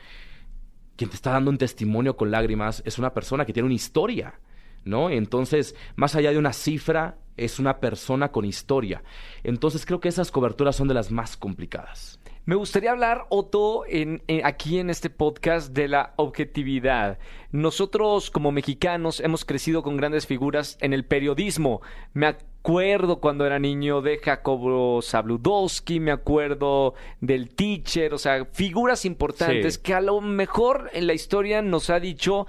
quien 0.95 1.09
te 1.09 1.15
está 1.15 1.31
dando 1.31 1.51
un 1.51 1.57
testimonio 1.57 2.17
con 2.17 2.31
lágrimas, 2.31 2.81
es 2.85 2.97
una 2.97 3.13
persona 3.13 3.45
que 3.45 3.53
tiene 3.53 3.67
una 3.67 3.75
historia. 3.75 4.39
¿No? 4.85 5.09
Entonces, 5.09 5.75
más 5.97 6.15
allá 6.15 6.31
de 6.31 6.37
una 6.37 6.53
cifra, 6.53 7.17
es 7.35 7.59
una 7.59 7.79
persona 7.79 8.31
con 8.31 8.45
historia. 8.45 9.03
Entonces, 9.43 9.85
creo 9.85 9.99
que 9.99 10.07
esas 10.07 10.31
coberturas 10.31 10.77
son 10.77 10.87
de 10.87 10.93
las 10.93 11.11
más 11.11 11.37
complicadas. 11.37 12.18
Me 12.49 12.55
gustaría 12.55 12.89
hablar, 12.89 13.27
Otto, 13.29 13.83
en, 13.87 14.23
en- 14.25 14.43
aquí 14.43 14.79
en 14.79 14.89
este 14.89 15.11
podcast 15.11 15.71
de 15.71 15.87
la 15.87 16.13
objetividad. 16.15 17.19
Nosotros 17.51 18.31
como 18.31 18.51
mexicanos 18.51 19.19
hemos 19.19 19.45
crecido 19.45 19.83
con 19.83 19.97
grandes 19.97 20.25
figuras 20.25 20.75
en 20.81 20.93
el 20.93 21.05
periodismo. 21.05 21.83
Me 22.13 22.25
acuerdo 22.25 23.19
cuando 23.19 23.45
era 23.45 23.59
niño 23.59 24.01
de 24.01 24.17
Jacobo 24.17 24.99
Zabludowski, 25.03 25.99
me 25.99 26.09
acuerdo 26.09 26.95
del 27.21 27.53
teacher, 27.53 28.15
o 28.15 28.17
sea, 28.17 28.45
figuras 28.45 29.05
importantes 29.05 29.75
Sí. 29.75 29.81
que 29.83 29.93
a 29.93 30.01
lo 30.01 30.19
mejor 30.19 30.89
en 30.93 31.05
la 31.05 31.13
historia 31.13 31.61
nos 31.61 31.91
ha 31.91 31.99
dicho 31.99 32.47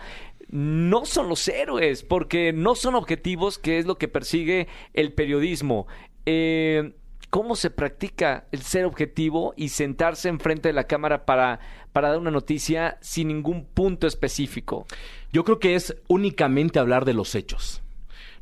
no 0.49 1.05
son 1.05 1.29
los 1.29 1.47
héroes, 1.47 2.05
porque 2.05 2.55
no 2.55 2.75
son 2.75 2.95
objetivos, 2.95 3.59
que 3.59 3.77
es 3.79 3.85
lo 3.85 3.99
que 3.99 4.09
persigue 4.09 4.67
el 4.95 5.13
periodismo. 5.13 5.87
Eh, 6.25 6.93
¿Cómo 7.31 7.55
se 7.55 7.71
practica 7.71 8.47
el 8.51 8.63
ser 8.63 8.85
objetivo 8.85 9.55
y 9.57 9.69
sentarse 9.69 10.29
enfrente 10.29 10.69
de 10.69 10.73
la 10.73 10.89
cámara 10.89 11.25
para, 11.25 11.61
para 11.93 12.09
dar 12.09 12.19
una 12.19 12.33
noticia 12.33 12.99
sin 13.01 13.29
ningún 13.29 13.65
punto 13.67 14.09
específico? 14.09 14.85
Yo 15.33 15.45
creo 15.45 15.61
que 15.61 15.77
es 15.77 15.97
únicamente 16.09 16.81
hablar 16.81 17.05
de 17.05 17.15
los 17.15 17.37
hechos. 17.37 17.83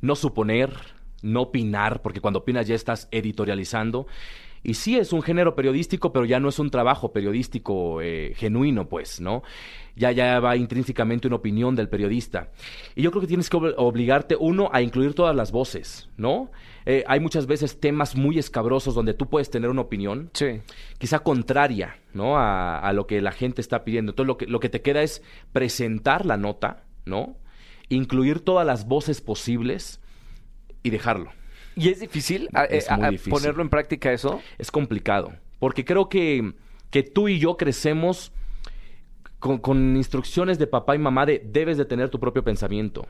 No 0.01 0.17
suponer, 0.17 0.73
no 1.21 1.43
opinar, 1.43 2.01
porque 2.01 2.23
cuando 2.23 2.39
opinas 2.41 2.67
ya 2.67 2.75
estás 2.75 3.09
editorializando. 3.11 4.07
Y 4.63 4.75
sí 4.75 4.97
es 4.97 5.13
un 5.13 5.23
género 5.23 5.55
periodístico, 5.55 6.13
pero 6.13 6.25
ya 6.25 6.41
no 6.41 6.49
es 6.49 6.59
un 6.59 6.71
trabajo 6.71 7.13
periodístico 7.13 8.01
eh, 8.01 8.33
genuino, 8.37 8.89
pues, 8.89 9.21
¿no? 9.21 9.43
Ya, 9.97 10.13
ya 10.13 10.41
va 10.41 10.57
intrínsecamente 10.57 11.27
una 11.29 11.37
opinión 11.37 11.77
del 11.77 11.89
periodista. 11.89 12.51
Y 12.97 13.03
yo 13.03 13.11
creo 13.11 13.21
que 13.21 13.29
tienes 13.29 13.51
que 13.51 13.57
ob- 13.57 13.75
obligarte, 13.77 14.35
uno, 14.39 14.69
a 14.73 14.83
incluir 14.83 15.15
todas 15.15 15.37
las 15.37 15.53
voces, 15.53 16.09
¿no? 16.17 16.51
Eh, 16.91 17.05
hay 17.07 17.21
muchas 17.21 17.47
veces 17.47 17.79
temas 17.81 18.17
muy 18.17 18.39
escabrosos 18.39 18.95
donde 18.95 19.13
tú 19.13 19.29
puedes 19.29 19.51
tener 19.51 19.69
una 19.69 19.83
opinión, 19.83 20.31
Sí. 20.33 20.63
quizá 20.97 21.19
contraria, 21.19 21.99
¿no? 22.15 22.39
A, 22.39 22.79
a 22.79 22.93
lo 22.95 23.07
que 23.07 23.21
la 23.21 23.31
gente 23.33 23.61
está 23.61 23.85
pidiendo. 23.85 24.13
Entonces, 24.13 24.27
lo 24.27 24.39
que, 24.39 24.47
lo 24.47 24.59
que 24.59 24.71
te 24.71 24.81
queda 24.81 25.03
es 25.03 25.23
presentar 25.53 26.25
la 26.25 26.39
nota, 26.39 26.85
¿no? 27.05 27.37
Incluir 27.91 28.41
todas 28.41 28.67
las 28.67 28.87
voces 28.89 29.21
posibles 29.21 30.01
y 30.83 30.89
dejarlo. 30.89 31.31
¿Y 31.77 31.91
es 31.91 32.01
difícil, 32.01 32.49
Es 32.71 32.91
a- 32.91 32.97
muy 32.97 33.11
difícil. 33.11 33.33
ponerlo 33.35 33.63
en 33.63 33.69
práctica 33.69 34.11
eso? 34.11 34.41
Es 34.57 34.71
complicado, 34.71 35.35
porque 35.59 35.85
creo 35.85 36.09
que, 36.09 36.55
que 36.91 37.03
tú 37.03 37.29
y 37.29 37.39
yo 37.39 37.59
crecemos 37.59 38.33
con, 39.41 39.59
con 39.59 39.95
instrucciones 39.95 40.59
de 40.59 40.67
papá 40.67 40.95
y 40.97 40.99
mamá 40.99 41.27
de 41.27 41.43
debes 41.45 41.77
de 41.77 41.85
tener 41.85 42.09
tu 42.09 42.19
propio 42.19 42.43
pensamiento. 42.43 43.07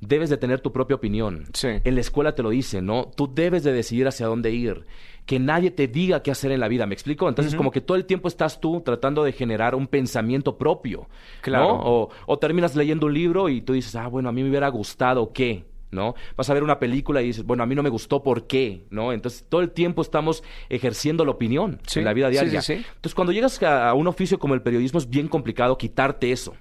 Debes 0.00 0.30
de 0.30 0.36
tener 0.36 0.60
tu 0.60 0.72
propia 0.72 0.96
opinión. 0.96 1.44
Sí. 1.52 1.68
En 1.84 1.94
la 1.94 2.00
escuela 2.00 2.34
te 2.34 2.42
lo 2.42 2.50
dicen, 2.50 2.86
¿no? 2.86 3.10
Tú 3.16 3.30
debes 3.32 3.64
de 3.64 3.72
decidir 3.72 4.06
hacia 4.08 4.26
dónde 4.26 4.50
ir. 4.50 4.86
Que 5.24 5.40
nadie 5.40 5.72
te 5.72 5.88
diga 5.88 6.22
qué 6.22 6.30
hacer 6.30 6.52
en 6.52 6.60
la 6.60 6.68
vida, 6.68 6.86
¿me 6.86 6.94
explico? 6.94 7.28
Entonces, 7.28 7.56
como 7.56 7.72
que 7.72 7.80
todo 7.80 7.96
el 7.96 8.04
tiempo 8.04 8.28
estás 8.28 8.60
tú 8.60 8.80
tratando 8.82 9.24
de 9.24 9.32
generar 9.32 9.74
un 9.74 9.88
pensamiento 9.88 10.56
propio. 10.56 11.08
Claro. 11.40 11.64
¿no? 11.68 11.80
O, 11.84 12.10
o 12.26 12.38
terminas 12.38 12.76
leyendo 12.76 13.06
un 13.06 13.14
libro 13.14 13.48
y 13.48 13.60
tú 13.60 13.72
dices, 13.72 13.96
ah, 13.96 14.06
bueno, 14.06 14.28
a 14.28 14.32
mí 14.32 14.42
me 14.44 14.50
hubiera 14.50 14.68
gustado 14.68 15.32
qué, 15.32 15.64
¿no? 15.90 16.14
Vas 16.36 16.48
a 16.48 16.54
ver 16.54 16.62
una 16.62 16.78
película 16.78 17.22
y 17.22 17.26
dices, 17.26 17.44
bueno, 17.44 17.64
a 17.64 17.66
mí 17.66 17.74
no 17.74 17.82
me 17.82 17.88
gustó, 17.88 18.22
¿por 18.22 18.46
qué? 18.46 18.84
¿No? 18.90 19.12
Entonces, 19.12 19.44
todo 19.48 19.62
el 19.62 19.72
tiempo 19.72 20.00
estamos 20.00 20.44
ejerciendo 20.68 21.24
la 21.24 21.32
opinión 21.32 21.80
Sí, 21.88 21.98
en 21.98 22.04
la 22.04 22.12
vida 22.12 22.28
diaria. 22.28 22.62
sí, 22.62 22.76
sí. 22.76 22.84
Entonces, 22.94 23.14
cuando 23.16 23.32
llegas 23.32 23.60
a, 23.64 23.88
a 23.88 23.94
un 23.94 24.06
oficio 24.06 24.38
como 24.38 24.54
el 24.54 24.62
periodismo, 24.62 25.00
es 25.00 25.10
bien 25.10 25.26
complicado 25.26 25.76
quitarte 25.76 26.30
eso. 26.30 26.54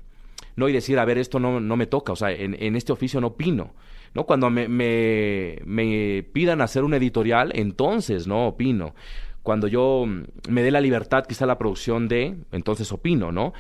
¿No? 0.56 0.70
Y 0.70 0.74
decir, 0.74 1.00
a 1.00 1.06
ver, 1.06 1.18
esto 1.18 1.40
no, 1.40 1.60
no 1.60 1.76
me 1.78 1.88
toca, 1.88 2.14
o 2.14 2.16
sea, 2.16 2.32
en, 2.32 2.56
en 2.60 2.76
este 2.76 2.92
oficio 2.92 3.22
no 3.22 3.28
opino. 3.28 3.74
¿no? 4.14 4.26
Cuando 4.26 4.50
me, 4.50 4.68
me, 4.68 5.60
me 5.66 6.24
pidan 6.32 6.62
hacer 6.62 6.84
un 6.84 6.94
editorial, 6.94 7.52
entonces 7.54 8.26
no 8.28 8.48
opino. 8.48 8.96
Cuando 9.44 9.68
yo 9.68 10.06
mm, 10.08 10.24
me 10.50 10.64
dé 10.64 10.72
la 10.72 10.82
libertad, 10.82 11.26
quizá 11.28 11.46
la 11.46 11.60
producción 11.60 12.08
de, 12.08 12.36
entonces 12.52 12.92
opino, 12.92 13.32
¿no? 13.32 13.54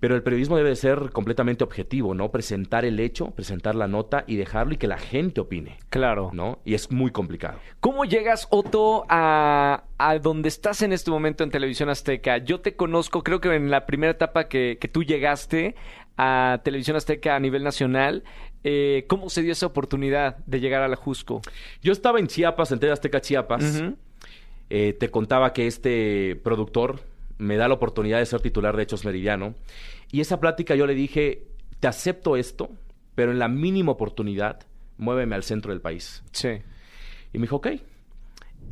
Pero 0.00 0.16
el 0.16 0.22
periodismo 0.22 0.58
debe 0.58 0.76
ser 0.76 1.12
completamente 1.12 1.64
objetivo, 1.64 2.12
¿no? 2.12 2.30
Presentar 2.30 2.84
el 2.84 3.00
hecho, 3.00 3.30
presentar 3.30 3.74
la 3.74 3.88
nota 3.88 4.24
y 4.26 4.36
dejarlo 4.36 4.74
y 4.74 4.76
que 4.76 4.86
la 4.86 4.98
gente 4.98 5.40
opine, 5.40 5.78
Claro. 5.88 6.30
¿no? 6.34 6.58
Y 6.66 6.74
es 6.74 6.90
muy 6.90 7.10
complicado. 7.10 7.58
¿Cómo 7.80 8.04
llegas, 8.04 8.46
Otto, 8.50 9.06
a, 9.08 9.84
a 9.96 10.18
donde 10.18 10.48
estás 10.48 10.82
en 10.82 10.92
este 10.92 11.10
momento 11.10 11.42
en 11.42 11.50
Televisión 11.50 11.88
Azteca? 11.88 12.36
Yo 12.36 12.60
te 12.60 12.76
conozco, 12.76 13.22
creo 13.22 13.40
que 13.40 13.54
en 13.54 13.70
la 13.70 13.86
primera 13.86 14.10
etapa 14.10 14.46
que, 14.48 14.76
que 14.78 14.88
tú 14.88 15.04
llegaste 15.04 15.74
a 16.16 16.60
Televisión 16.64 16.96
Azteca 16.96 17.36
a 17.36 17.40
nivel 17.40 17.64
nacional, 17.64 18.24
eh, 18.62 19.04
¿cómo 19.08 19.30
se 19.30 19.42
dio 19.42 19.52
esa 19.52 19.66
oportunidad 19.66 20.38
de 20.46 20.60
llegar 20.60 20.82
a 20.82 20.88
la 20.88 20.96
Jusco? 20.96 21.42
Yo 21.82 21.92
estaba 21.92 22.18
en 22.18 22.26
Chiapas, 22.26 22.72
en 22.72 22.78
TV 22.78 22.92
Azteca 22.92 23.20
Chiapas. 23.20 23.82
Eh, 24.70 24.94
te 24.98 25.10
contaba 25.10 25.52
que 25.52 25.66
este 25.66 26.36
productor 26.42 27.00
me 27.38 27.56
da 27.56 27.68
la 27.68 27.74
oportunidad 27.74 28.18
de 28.18 28.26
ser 28.26 28.40
titular 28.40 28.76
de 28.76 28.84
Hechos 28.84 29.04
Meridiano. 29.04 29.54
Y 30.10 30.20
esa 30.20 30.40
plática 30.40 30.74
yo 30.74 30.86
le 30.86 30.94
dije, 30.94 31.46
te 31.80 31.88
acepto 31.88 32.36
esto, 32.36 32.70
pero 33.14 33.32
en 33.32 33.38
la 33.38 33.48
mínima 33.48 33.92
oportunidad, 33.92 34.60
muéveme 34.96 35.34
al 35.34 35.42
centro 35.42 35.72
del 35.72 35.80
país. 35.80 36.22
Sí. 36.32 36.48
Y 37.32 37.38
me 37.38 37.42
dijo, 37.42 37.56
ok. 37.56 37.68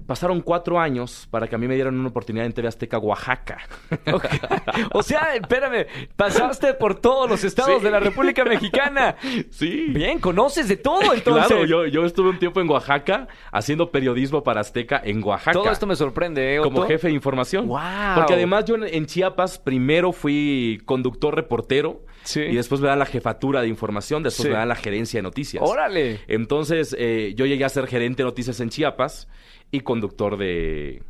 Pasaron 0.07 0.40
cuatro 0.40 0.81
años 0.81 1.28
para 1.31 1.46
que 1.46 1.55
a 1.55 1.59
mí 1.59 1.68
me 1.68 1.74
dieran 1.74 1.98
una 1.98 2.09
oportunidad 2.09 2.44
en 2.46 2.52
TV 2.52 2.68
Azteca 2.68 2.98
Oaxaca. 2.98 3.59
O 4.92 5.02
sea, 5.02 5.35
espérame, 5.35 5.87
pasaste 6.16 6.74
por 6.74 7.00
todos 7.00 7.28
los 7.31 7.44
estados 7.44 7.78
Sí. 7.78 7.85
de 7.85 7.90
la 7.90 8.00
República 8.00 8.44
Mexicana. 8.44 9.16
sí. 9.50 9.87
Bien, 9.90 10.18
conoces 10.18 10.68
de 10.68 10.76
todo 10.76 11.14
entonces. 11.14 11.46
Claro, 11.46 11.64
yo, 11.64 11.87
yo 11.87 12.05
estuve 12.05 12.31
un 12.31 12.38
tiempo 12.38 12.61
en 12.61 12.68
Oaxaca 12.68 13.28
haciendo 13.52 13.90
periodismo 13.90 14.42
para 14.42 14.61
Azteca 14.61 15.00
en 15.05 15.22
Oaxaca. 15.22 15.52
Todo 15.52 15.70
esto 15.70 15.87
me 15.87 15.96
sorprende, 15.96 16.55
¿eh, 16.55 16.59
Otto? 16.61 16.70
como 16.70 16.87
jefe 16.87 17.09
de 17.09 17.14
información. 17.14 17.66
¡Guau! 17.68 18.14
Porque 18.16 18.35
además 18.35 18.64
yo 18.64 18.74
en, 18.74 18.85
en 18.85 19.07
Chiapas 19.07 19.59
primero 19.59 20.12
fui 20.12 20.81
conductor 20.85 21.35
reportero 21.35 22.02
Sí. 22.24 22.40
y 22.40 22.55
después 22.55 22.81
me 22.81 22.87
dan 22.87 23.00
la 23.00 23.07
jefatura 23.07 23.62
de 23.62 23.68
información, 23.68 24.22
después 24.22 24.44
Sí. 24.44 24.48
me 24.50 24.57
dan 24.57 24.68
la 24.68 24.76
gerencia 24.76 25.18
de 25.18 25.22
noticias. 25.22 25.62
¡Órale! 25.66 26.20
Entonces 26.28 26.94
eh, 26.98 27.33
yo 27.37 27.46
llegué 27.46 27.64
a 27.64 27.68
ser 27.68 27.87
gerente 27.88 28.22
de 28.22 28.26
noticias 28.28 28.61
en 28.61 28.68
Chiapas 28.70 29.28
y 29.72 29.80
conductor 29.80 30.37
de, 30.37 31.02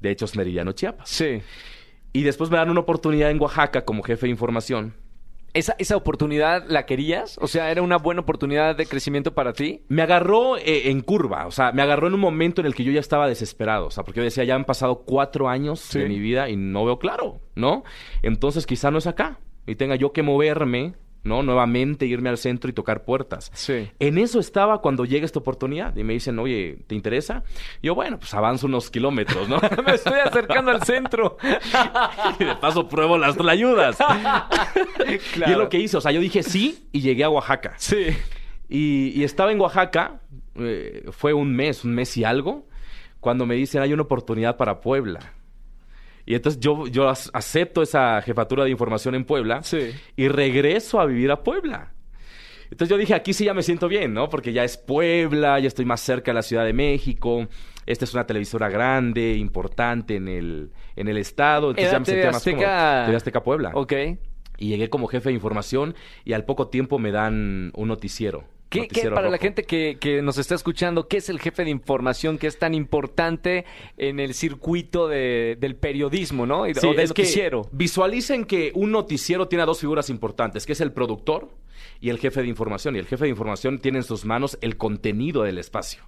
de 0.00 0.10
Hechos 0.10 0.36
Meridiano 0.36 0.70
Chiapas. 0.72 1.08
Sí. 1.08 1.40
Y 2.12 2.22
después 2.22 2.50
me 2.50 2.56
dan 2.58 2.70
una 2.70 2.80
oportunidad 2.80 3.30
en 3.30 3.40
Oaxaca 3.40 3.84
como 3.84 4.02
jefe 4.04 4.26
de 4.26 4.30
información. 4.30 4.94
¿Esa, 5.52 5.74
¿Esa 5.80 5.96
oportunidad 5.96 6.64
la 6.68 6.86
querías? 6.86 7.36
O 7.40 7.48
sea, 7.48 7.72
¿era 7.72 7.82
una 7.82 7.96
buena 7.96 8.20
oportunidad 8.20 8.76
de 8.76 8.86
crecimiento 8.86 9.34
para 9.34 9.52
ti? 9.52 9.82
Me 9.88 10.02
agarró 10.02 10.56
eh, 10.56 10.90
en 10.90 11.00
curva, 11.00 11.46
o 11.48 11.50
sea, 11.50 11.72
me 11.72 11.82
agarró 11.82 12.06
en 12.06 12.14
un 12.14 12.20
momento 12.20 12.60
en 12.60 12.68
el 12.68 12.74
que 12.76 12.84
yo 12.84 12.92
ya 12.92 13.00
estaba 13.00 13.26
desesperado, 13.26 13.86
o 13.86 13.90
sea, 13.90 14.04
porque 14.04 14.18
yo 14.20 14.24
decía, 14.24 14.44
ya 14.44 14.54
han 14.54 14.64
pasado 14.64 15.02
cuatro 15.04 15.48
años 15.48 15.80
Sí. 15.80 15.98
de 15.98 16.08
mi 16.08 16.20
vida 16.20 16.48
y 16.48 16.54
no 16.56 16.84
veo 16.84 17.00
claro, 17.00 17.40
¿no? 17.56 17.82
Entonces 18.22 18.64
quizá 18.64 18.92
no 18.92 18.98
es 18.98 19.08
acá 19.08 19.40
y 19.66 19.74
tenga 19.74 19.96
yo 19.96 20.12
que 20.12 20.22
moverme, 20.22 20.94
¿no? 21.22 21.42
Nuevamente 21.42 22.06
irme 22.06 22.28
al 22.30 22.38
centro 22.38 22.70
y 22.70 22.72
tocar 22.72 23.04
puertas. 23.04 23.50
Sí. 23.54 23.90
En 23.98 24.18
eso 24.18 24.40
estaba 24.40 24.80
cuando 24.80 25.04
llega 25.04 25.24
esta 25.24 25.38
oportunidad 25.38 25.96
y 25.96 26.04
me 26.04 26.14
dicen, 26.14 26.38
oye, 26.38 26.78
¿te 26.86 26.94
interesa? 26.94 27.42
Y 27.82 27.88
yo, 27.88 27.94
bueno, 27.94 28.18
pues 28.18 28.32
avanzo 28.34 28.66
unos 28.66 28.90
kilómetros, 28.90 29.48
¿no? 29.48 29.60
Me 29.86 29.94
estoy 29.94 30.20
acercando 30.20 30.70
al 30.70 30.82
centro. 30.84 31.36
y 32.38 32.44
de 32.44 32.56
paso 32.56 32.88
pruebo 32.88 33.18
las 33.18 33.38
ayudas. 33.40 33.98
Y 35.36 35.42
es 35.42 35.56
lo 35.56 35.68
que 35.68 35.78
hice, 35.78 35.96
o 35.96 36.00
sea, 36.00 36.12
yo 36.12 36.20
dije 36.20 36.42
sí 36.42 36.86
y 36.92 37.00
llegué 37.00 37.24
a 37.24 37.30
Oaxaca. 37.30 37.74
Sí. 37.78 38.08
Y, 38.68 39.08
y 39.14 39.24
estaba 39.24 39.50
en 39.50 39.60
Oaxaca, 39.60 40.20
eh, 40.56 41.06
fue 41.10 41.32
un 41.32 41.54
mes, 41.54 41.84
un 41.84 41.94
mes 41.94 42.16
y 42.16 42.24
algo, 42.24 42.66
cuando 43.18 43.46
me 43.46 43.54
dicen 43.54 43.82
hay 43.82 43.92
una 43.92 44.02
oportunidad 44.02 44.56
para 44.56 44.80
Puebla. 44.80 45.20
Y 46.30 46.34
entonces 46.36 46.60
yo, 46.60 46.86
yo 46.86 47.08
ac- 47.08 47.28
acepto 47.32 47.82
esa 47.82 48.22
jefatura 48.22 48.62
de 48.62 48.70
información 48.70 49.16
en 49.16 49.24
Puebla 49.24 49.64
Sí. 49.64 49.90
y 50.14 50.28
regreso 50.28 51.00
a 51.00 51.04
vivir 51.06 51.28
a 51.32 51.42
Puebla. 51.42 51.92
Entonces 52.70 52.88
yo 52.88 52.96
dije, 52.96 53.14
aquí 53.14 53.32
sí 53.32 53.46
ya 53.46 53.52
me 53.52 53.64
siento 53.64 53.88
bien, 53.88 54.14
¿no? 54.14 54.28
Porque 54.28 54.52
ya 54.52 54.62
es 54.62 54.76
Puebla, 54.76 55.58
ya 55.58 55.66
estoy 55.66 55.86
más 55.86 56.00
cerca 56.00 56.30
de 56.30 56.36
la 56.36 56.42
Ciudad 56.42 56.64
de 56.64 56.72
México. 56.72 57.48
Esta 57.84 58.04
es 58.04 58.14
una 58.14 58.26
televisora 58.28 58.68
grande, 58.68 59.34
importante 59.34 60.14
en 60.14 60.28
el, 60.28 60.70
en 60.94 61.08
el 61.08 61.16
estado. 61.16 61.70
Entonces 61.70 61.86
Era 61.88 61.92
ya 61.94 61.98
me 61.98 62.04
sentía 62.04 62.30
más 62.30 62.44
cómodo. 62.44 62.62
Azteca- 62.62 63.04
TV 63.06 63.16
Azteca 63.16 63.42
Puebla. 63.42 63.70
Ok. 63.74 63.92
Y 64.58 64.68
llegué 64.68 64.88
como 64.88 65.08
jefe 65.08 65.30
de 65.30 65.34
información 65.34 65.96
y 66.24 66.34
al 66.34 66.44
poco 66.44 66.68
tiempo 66.68 67.00
me 67.00 67.10
dan 67.10 67.72
un 67.74 67.88
noticiero. 67.88 68.44
¿Qué, 68.70 68.86
qué- 68.88 69.10
para 69.10 69.28
la 69.28 69.36
gente 69.38 69.64
que, 69.64 69.98
que 70.00 70.22
nos 70.22 70.38
está 70.38 70.54
escuchando, 70.54 71.08
qué 71.08 71.16
es 71.18 71.28
el 71.28 71.40
jefe 71.40 71.64
de 71.64 71.70
información 71.70 72.38
que 72.38 72.46
es 72.46 72.58
tan 72.58 72.72
importante 72.72 73.64
en 73.98 74.20
el 74.20 74.32
circuito 74.32 75.08
de- 75.08 75.56
del 75.60 75.74
periodismo, 75.76 76.46
¿no? 76.46 76.66
Y, 76.68 76.74
Sí, 76.74 76.86
o 76.86 76.90
del 76.90 77.00
es 77.00 77.12
que 77.12 77.22
noticiero. 77.22 77.68
visualicen 77.72 78.44
que 78.44 78.70
un 78.74 78.92
noticiero 78.92 79.48
tiene 79.48 79.64
a 79.64 79.66
dos 79.66 79.80
figuras 79.80 80.08
importantes, 80.08 80.64
que 80.66 80.72
es 80.72 80.80
el 80.80 80.92
productor 80.92 81.48
y 82.00 82.08
el 82.10 82.18
jefe 82.18 82.42
de 82.42 82.48
información. 82.48 82.96
Y 82.96 82.98
el 82.98 83.06
jefe 83.06 83.24
de 83.24 83.30
información 83.30 83.78
tiene 83.78 83.98
en 83.98 84.04
sus 84.04 84.24
manos 84.24 84.58
el 84.62 84.76
contenido 84.76 85.42
del 85.42 85.58
espacio. 85.58 86.02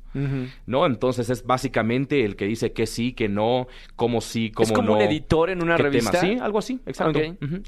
¿No? 0.66 0.84
Entonces 0.84 1.30
es 1.30 1.44
básicamente 1.44 2.24
el 2.24 2.36
que 2.36 2.44
dice 2.44 2.72
que 2.72 2.86
sí, 2.86 3.12
que 3.14 3.28
no, 3.30 3.66
cómo 3.96 4.20
sí, 4.20 4.50
cómo 4.50 4.66
¿Es 4.66 4.72
como 4.72 4.88
no. 4.88 4.94
un 4.96 5.00
editor 5.02 5.48
en 5.48 5.62
una 5.62 5.78
revista? 5.78 6.10
tema. 6.20 6.22
Sí, 6.34 6.38
algo 6.40 6.58
así, 6.58 6.80
exacto. 6.84 7.18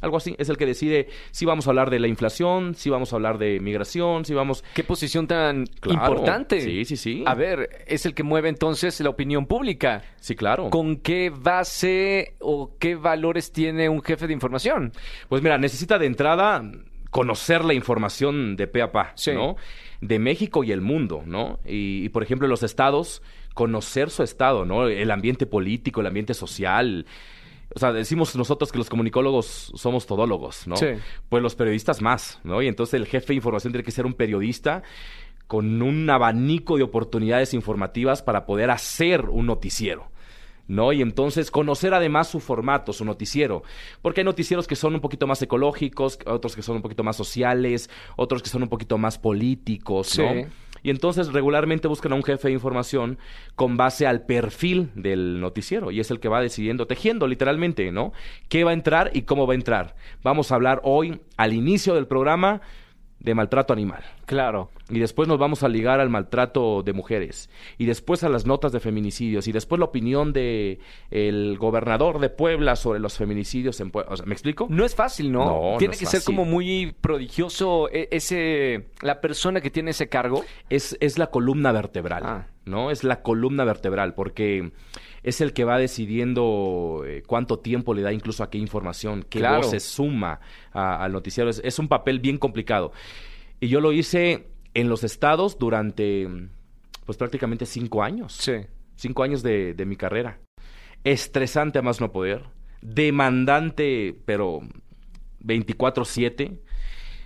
Algo 0.03 0.17
así. 0.19 0.35
Es 0.39 0.49
el 0.51 0.59
que 0.59 0.67
decide 0.67 1.09
si 1.31 1.47
vamos 1.47 1.67
a 1.67 1.71
hablar 1.71 1.89
de 1.89 1.99
la 2.01 2.07
inflación, 2.09 2.75
si 2.75 2.91
vamos 2.91 3.13
a 3.13 3.17
hablar 3.17 3.39
de 3.39 3.61
migración, 3.61 4.25
si 4.27 4.35
vamos. 4.35 4.63
¿Qué 4.75 4.85
posición 4.85 5.27
tan 5.27 5.65
Claro. 5.81 5.99
importante? 6.13 6.61
Sí, 6.61 6.85
sí, 6.85 6.97
sí. 6.97 7.25
A 7.27 7.35
ver, 7.35 7.85
es 7.87 8.05
el 8.05 8.15
que 8.15 8.23
mueve 8.23 8.51
entonces 8.51 9.01
la 9.01 9.09
opinión 9.11 9.47
pública. 9.47 10.03
Sí, 10.21 10.35
claro. 10.35 10.69
¿Con 10.71 10.97
qué 10.97 11.31
base 11.35 12.35
o 12.41 12.77
qué 12.79 12.95
valores 12.95 13.53
tiene 13.53 13.89
un 13.89 14.03
jefe 14.03 14.27
de 14.27 14.33
información? 14.35 14.93
Pues 15.29 15.43
mira, 15.43 15.57
necesita 15.57 15.99
de 15.99 16.07
entrada 16.07 16.63
conocer 17.15 17.65
la 17.65 17.75
información 17.75 18.57
de 18.57 18.67
pe 18.67 18.83
a 18.83 18.91
pa, 18.91 19.13
Sí. 19.15 19.31
¿no? 19.31 19.55
De 20.01 20.19
México 20.19 20.65
y 20.65 20.73
el 20.73 20.81
mundo, 20.81 21.23
¿no? 21.25 21.61
Y, 21.65 22.05
y, 22.05 22.09
por 22.09 22.25
ejemplo, 22.25 22.49
los 22.49 22.65
estados, 22.65 23.23
conocer 23.55 24.11
su 24.11 24.25
estado, 24.25 24.65
¿no? 24.65 24.89
El 24.89 25.13
ambiente 25.13 25.47
político, 25.47 26.01
el 26.01 26.09
ambiente 26.09 26.35
social. 26.35 27.07
O 27.73 27.79
sea, 27.79 27.93
decimos 27.93 28.35
nosotros 28.35 28.73
que 28.73 28.79
los 28.79 28.91
comunicólogos 28.91 29.71
somos 29.77 30.07
todólogos, 30.07 30.67
¿no? 30.67 30.77
Sí. 30.77 30.89
Pues 31.29 31.41
los 31.41 31.55
periodistas 31.55 32.03
más, 32.03 32.41
¿no? 32.43 32.61
Y 32.61 32.67
entonces 32.67 32.95
el 32.95 33.07
jefe 33.07 33.29
de 33.29 33.35
información 33.37 33.73
tiene 33.73 33.85
que 33.85 33.93
ser 33.93 34.07
un 34.07 34.15
periodista 34.15 34.83
con 35.47 35.83
un 35.83 36.11
abanico 36.11 36.77
de 36.79 36.83
oportunidades 36.83 37.55
informativas 37.55 38.23
para 38.23 38.45
poder 38.45 38.73
hacer 38.73 39.27
un 39.27 39.47
noticiero. 39.47 40.11
¿No? 40.69 40.93
Y 40.93 41.03
entonces 41.03 41.51
conocer 41.51 41.95
además 41.95 42.29
su 42.29 42.41
formato, 42.41 42.93
su 42.93 43.05
noticiero, 43.05 43.63
porque 44.03 44.21
hay 44.21 44.25
noticieros 44.25 44.67
que 44.67 44.77
son 44.77 44.95
un 44.95 45.01
poquito 45.01 45.27
más 45.27 45.41
ecológicos, 45.43 46.19
otros 46.27 46.57
que 46.57 46.63
son 46.63 46.77
un 46.77 46.83
poquito 46.83 47.03
más 47.03 47.17
sociales, 47.17 47.91
otros 48.17 48.43
que 48.43 48.49
son 48.49 48.63
un 48.63 48.69
poquito 48.69 48.99
más 48.99 49.19
políticos, 49.19 50.19
¿no? 50.19 50.33
Sí. 50.33 50.47
Y 50.85 50.91
entonces 50.91 51.33
regularmente 51.33 51.89
buscan 51.89 52.13
a 52.13 52.15
un 52.15 52.23
jefe 52.23 52.49
de 52.49 52.55
información 52.55 53.19
con 53.55 53.79
base 53.79 54.07
al 54.07 54.27
perfil 54.27 54.91
del 54.95 55.41
noticiero 55.41 55.91
y 55.91 55.99
es 55.99 56.11
el 56.11 56.21
que 56.21 56.29
va 56.29 56.43
decidiendo, 56.43 56.87
tejiendo 56.87 57.27
literalmente, 57.27 57.91
¿no? 57.91 58.13
¿Qué 58.51 58.65
va 58.65 58.73
a 58.73 58.75
entrar 58.75 59.11
y 59.15 59.23
cómo 59.23 59.47
va 59.47 59.55
a 59.55 59.57
entrar? 59.57 59.97
Vamos 60.23 60.53
a 60.53 60.57
hablar 60.57 60.83
hoy, 60.85 61.23
al 61.39 61.55
inicio 61.55 61.95
del 61.95 62.07
programa, 62.07 62.61
de 63.25 63.35
maltrato 63.35 63.73
animal. 63.73 64.05
Claro. 64.27 64.71
Y 64.91 64.99
después 64.99 65.27
nos 65.27 65.39
vamos 65.39 65.63
a 65.63 65.69
ligar 65.69 65.99
al 65.99 66.11
maltrato 66.11 66.83
de 66.83 66.93
mujeres. 66.93 67.49
Y 67.79 67.87
después 67.87 68.23
a 68.23 68.29
las 68.29 68.45
notas 68.45 68.71
de 68.73 68.81
feminicidios. 68.81 69.49
Y 69.49 69.53
después 69.53 69.79
la 69.79 69.87
opinión 69.87 70.35
de 70.35 70.79
el 71.11 71.57
gobernador 71.59 72.19
de 72.19 72.29
Puebla 72.29 72.77
sobre 72.77 73.01
los 73.01 73.17
feminicidios 73.17 73.81
en 73.81 73.91
Puebla. 73.91 74.13
O 74.13 74.17
sea, 74.17 74.27
¿Me 74.27 74.35
explico? 74.35 74.67
No 74.69 74.85
es 74.85 74.95
fácil, 74.95 75.33
¿no? 75.33 75.45
No, 75.47 75.73
no 75.73 75.79
tiene 75.79 75.97
que 75.97 76.05
ser 76.05 76.23
como 76.23 76.45
muy 76.45 76.95
prodigioso 77.01 77.89
e- 77.91 78.09
ese 78.11 78.89
la 79.01 79.23
persona 79.23 79.63
que 79.63 79.71
tiene 79.71 79.93
ese 79.93 80.09
cargo. 80.09 80.45
Es, 80.69 80.97
es 81.01 81.19
la 81.19 81.29
columna 81.29 81.73
vertebral. 81.73 82.23
Ah. 82.25 82.47
¿no? 82.67 82.91
Es 82.91 83.05
la 83.05 83.23
columna 83.23 83.65
vertebral, 83.65 84.15
porque 84.15 84.73
es 85.25 85.41
el 85.41 85.53
que 85.53 85.65
va 85.65 85.79
decidiendo 85.79 87.03
eh, 87.07 87.23
cuánto 87.27 87.59
tiempo 87.59 87.93
le 87.95 88.03
da 88.03 88.13
incluso 88.13 88.45
a 88.45 88.51
qué 88.51 88.59
información, 88.59 89.25
qué 89.29 89.41
Claro. 89.41 89.63
voz 89.63 89.71
se 89.71 89.81
suma 89.81 90.39
al 90.73 91.13
noticiero. 91.13 91.51
Es, 91.51 91.61
es 91.65 91.79
un 91.81 91.89
papel 91.89 92.21
bien 92.21 92.39
complicado. 92.39 92.93
Y 93.59 93.69
yo 93.69 93.81
lo 93.81 93.91
hice 93.93 94.47
en 94.75 94.89
los 94.89 95.03
estados 95.03 95.59
durante, 95.59 96.29
pues 97.07 97.19
prácticamente 97.19 97.67
cinco 97.67 98.03
años. 98.03 98.35
Sí. 98.35 98.53
Cinco 98.97 99.23
años 99.25 99.43
de, 99.43 99.75
de 99.75 99.85
mi 99.87 99.97
carrera. 99.97 100.39
Estresante 101.05 101.79
a 101.79 101.83
más 101.83 102.01
no 102.01 102.13
poder. 102.13 102.45
Demandante, 102.83 104.15
pero 104.27 104.61
24-7. 105.43 106.59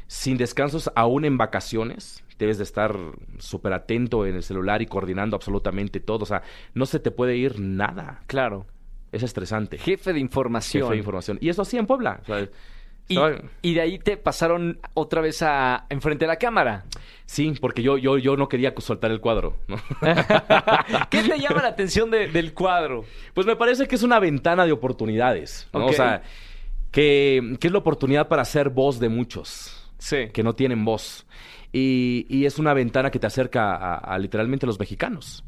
Sin 0.08 0.36
descansos, 0.38 0.90
aún 0.96 1.24
en 1.24 1.38
vacaciones. 1.38 2.24
Debes 2.38 2.56
de 2.58 2.64
estar 2.64 2.96
súper 3.38 3.72
atento 3.74 4.24
en 4.26 4.34
el 4.36 4.42
celular 4.42 4.80
y 4.82 4.86
coordinando 4.86 5.36
absolutamente 5.36 6.00
todo. 6.00 6.22
O 6.22 6.26
sea, 6.26 6.42
no 6.74 6.86
se 6.86 6.98
te 6.98 7.10
puede 7.10 7.36
ir 7.36 7.60
nada. 7.60 8.22
Claro. 8.26 8.66
Es 9.12 9.22
estresante. 9.22 9.78
Jefe 9.78 10.12
de 10.12 10.18
información. 10.20 10.82
Jefe 10.84 10.92
de 10.94 10.98
información. 10.98 11.38
Y 11.40 11.48
eso 11.48 11.62
así 11.62 11.76
en 11.76 11.86
Puebla. 11.86 12.20
O 12.22 12.24
sea, 12.26 12.48
Y, 13.62 13.74
de 13.74 13.80
ahí 13.80 13.98
te 13.98 14.16
pasaron 14.16 14.78
otra 14.94 15.20
vez 15.20 15.42
a 15.42 15.86
enfrente 15.88 16.24
de 16.24 16.28
la 16.28 16.36
cámara. 16.36 16.84
Sí, 17.26 17.52
porque 17.60 17.82
yo, 17.82 17.98
yo, 17.98 18.18
yo 18.18 18.36
no 18.36 18.48
quería 18.48 18.72
soltar 18.78 19.10
el 19.10 19.20
cuadro, 19.20 19.56
¿no? 19.66 19.76
¿Qué 21.10 21.22
te 21.22 21.38
llama 21.38 21.62
la 21.62 21.68
atención 21.68 22.10
de- 22.10 22.28
del 22.28 22.54
cuadro? 22.54 23.04
Pues 23.34 23.46
me 23.46 23.56
parece 23.56 23.86
que 23.86 23.94
es 23.96 24.02
una 24.02 24.18
ventana 24.20 24.64
de 24.64 24.72
oportunidades. 24.72 25.68
O 25.72 25.92
sea, 25.92 26.22
que, 26.90 27.56
que 27.60 27.66
es 27.66 27.72
la 27.72 27.78
oportunidad 27.78 28.28
para 28.28 28.44
ser 28.44 28.70
voz 28.70 28.98
de 29.00 29.08
muchos 29.08 29.74
Sí. 29.98 30.28
que 30.32 30.42
no 30.42 30.54
tienen 30.54 30.84
voz. 30.84 31.26
Y, 31.72 32.26
y 32.28 32.46
es 32.46 32.58
una 32.58 32.72
ventana 32.74 33.10
que 33.10 33.18
te 33.18 33.26
acerca 33.26 33.74
a, 33.74 33.96
a 33.98 34.18
literalmente 34.18 34.66
los 34.66 34.78
mexicanos. 34.78 35.44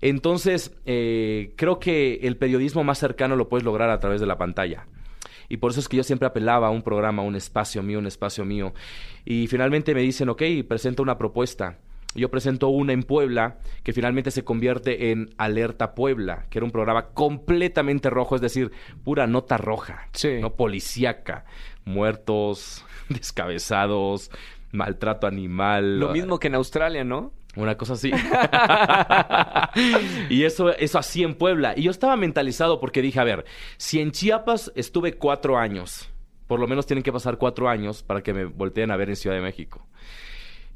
Entonces, 0.00 0.72
eh, 0.86 1.52
creo 1.56 1.78
que 1.80 2.20
el 2.22 2.36
periodismo 2.36 2.84
más 2.84 2.98
cercano 2.98 3.36
lo 3.36 3.48
puedes 3.48 3.64
lograr 3.64 3.90
a 3.90 3.98
través 4.00 4.20
de 4.20 4.26
la 4.26 4.38
pantalla. 4.38 4.86
Y 5.48 5.56
por 5.56 5.70
eso 5.72 5.80
es 5.80 5.88
que 5.88 5.96
yo 5.96 6.02
siempre 6.04 6.28
apelaba 6.28 6.68
a 6.68 6.70
un 6.70 6.82
programa, 6.82 7.22
un 7.22 7.34
espacio 7.34 7.82
mío, 7.82 7.98
un 7.98 8.06
espacio 8.06 8.44
mío. 8.44 8.74
Y 9.24 9.46
finalmente 9.46 9.94
me 9.94 10.02
dicen, 10.02 10.28
ok, 10.28 10.42
presenta 10.68 11.02
una 11.02 11.18
propuesta. 11.18 11.78
Yo 12.14 12.30
presento 12.30 12.68
una 12.68 12.92
en 12.92 13.02
Puebla 13.02 13.58
que 13.82 13.92
finalmente 13.92 14.30
se 14.30 14.44
convierte 14.44 15.10
en 15.10 15.30
Alerta 15.36 15.94
Puebla, 15.94 16.46
que 16.48 16.58
era 16.58 16.64
un 16.64 16.70
programa 16.70 17.08
completamente 17.08 18.08
rojo, 18.10 18.34
es 18.34 18.40
decir, 18.40 18.70
pura 19.04 19.26
nota 19.26 19.56
roja, 19.58 20.08
Sí. 20.12 20.38
¿no? 20.40 20.54
Policíaca, 20.54 21.44
muertos, 21.84 22.84
descabezados, 23.18 24.30
maltrato 24.72 25.26
animal. 25.26 26.00
Lo 26.00 26.10
mismo 26.10 26.38
que 26.38 26.48
en 26.48 26.56
Australia, 26.56 27.04
¿no? 27.04 27.32
Una 27.56 27.76
cosa 27.76 27.94
así. 27.94 28.12
y 30.28 30.44
eso, 30.44 30.70
eso 30.76 30.98
así 30.98 31.22
en 31.22 31.34
Puebla. 31.34 31.74
Y 31.76 31.82
yo 31.82 31.90
estaba 31.90 32.16
mentalizado 32.16 32.80
porque 32.80 33.02
dije, 33.02 33.20
a 33.20 33.24
ver, 33.24 33.44
si 33.76 34.00
en 34.00 34.12
Chiapas 34.12 34.72
estuve 34.76 35.14
cuatro 35.14 35.58
años, 35.58 36.08
por 36.46 36.60
lo 36.60 36.68
menos 36.68 36.86
tienen 36.86 37.02
que 37.02 37.12
pasar 37.12 37.38
cuatro 37.38 37.68
años 37.68 38.02
para 38.02 38.22
que 38.22 38.32
me 38.32 38.44
volteen 38.44 38.90
a 38.90 38.96
ver 38.96 39.08
en 39.08 39.16
Ciudad 39.16 39.36
de 39.36 39.42
México. 39.42 39.86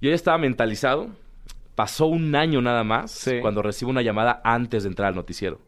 Yo 0.01 0.11
ya 0.11 0.17
estaba 0.17 0.39
mentalizado. 0.39 1.11
Pasó 1.75 2.07
un 2.07 2.35
año 2.35 2.61
nada 2.61 2.85
más 2.85 3.13
Sí. 3.13 3.39
cuando 3.41 3.63
recibo 3.63 3.91
una 3.91 4.03
llamada 4.03 4.41
antes 4.45 4.83
de 4.83 4.91
entrar 4.91 5.09
al 5.09 5.15
noticiero. 5.15 5.61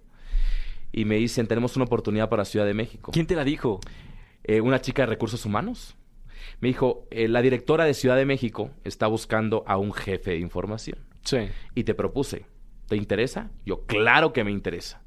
Y 0.92 1.06
me 1.06 1.16
dicen, 1.16 1.46
tenemos 1.46 1.76
una 1.76 1.86
oportunidad 1.86 2.28
para 2.28 2.44
Ciudad 2.44 2.66
de 2.66 2.74
México. 2.74 3.10
¿Quién 3.12 3.26
te 3.26 3.34
la 3.34 3.44
dijo? 3.44 3.80
Eh, 4.44 4.60
una 4.60 4.80
chica 4.80 5.02
de 5.02 5.06
recursos 5.06 5.44
humanos. 5.46 5.96
Me 6.60 6.68
dijo, 6.68 7.06
eh, 7.10 7.28
la 7.28 7.42
directora 7.42 7.84
de 7.84 7.94
Ciudad 7.94 8.16
de 8.16 8.26
México 8.26 8.70
está 8.84 9.06
buscando 9.06 9.64
a 9.66 9.76
un 9.76 9.92
jefe 9.92 10.32
de 10.32 10.38
información. 10.38 10.98
Sí. 11.22 11.38
Y 11.74 11.84
te 11.84 11.94
propuse, 11.94 12.46
¿te 12.88 12.96
interesa? 12.96 13.50
Yo, 13.64 13.82
claro 13.86 14.32
que 14.32 14.44
me 14.44 14.50
interesa. 14.50 15.02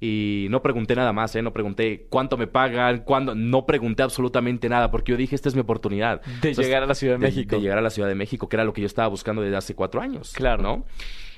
Y 0.00 0.48
no 0.50 0.60
pregunté 0.60 0.94
nada 0.94 1.12
más, 1.12 1.34
¿eh? 1.34 1.40
No 1.40 1.52
pregunté 1.52 2.06
cuánto 2.10 2.36
me 2.36 2.46
pagan, 2.46 3.04
cuándo... 3.04 3.34
No 3.34 3.64
pregunté 3.64 4.02
absolutamente 4.02 4.68
nada, 4.68 4.90
porque 4.90 5.12
yo 5.12 5.16
dije, 5.16 5.34
esta 5.34 5.48
es 5.48 5.54
mi 5.54 5.62
oportunidad. 5.62 6.20
De 6.42 6.52
llegar 6.52 6.82
a 6.82 6.86
la 6.86 6.94
Ciudad 6.94 7.14
de 7.14 7.20
México. 7.20 7.56
De 7.56 7.62
llegar 7.62 7.78
a 7.78 7.80
la 7.80 7.90
Ciudad 7.90 8.08
de 8.08 8.14
México, 8.14 8.48
que 8.48 8.56
era 8.56 8.64
lo 8.64 8.74
que 8.74 8.82
yo 8.82 8.86
estaba 8.86 9.08
buscando 9.08 9.40
desde 9.40 9.56
hace 9.56 9.74
cuatro 9.74 10.02
años. 10.02 10.32
Claro. 10.34 10.62
¿no? 10.62 10.84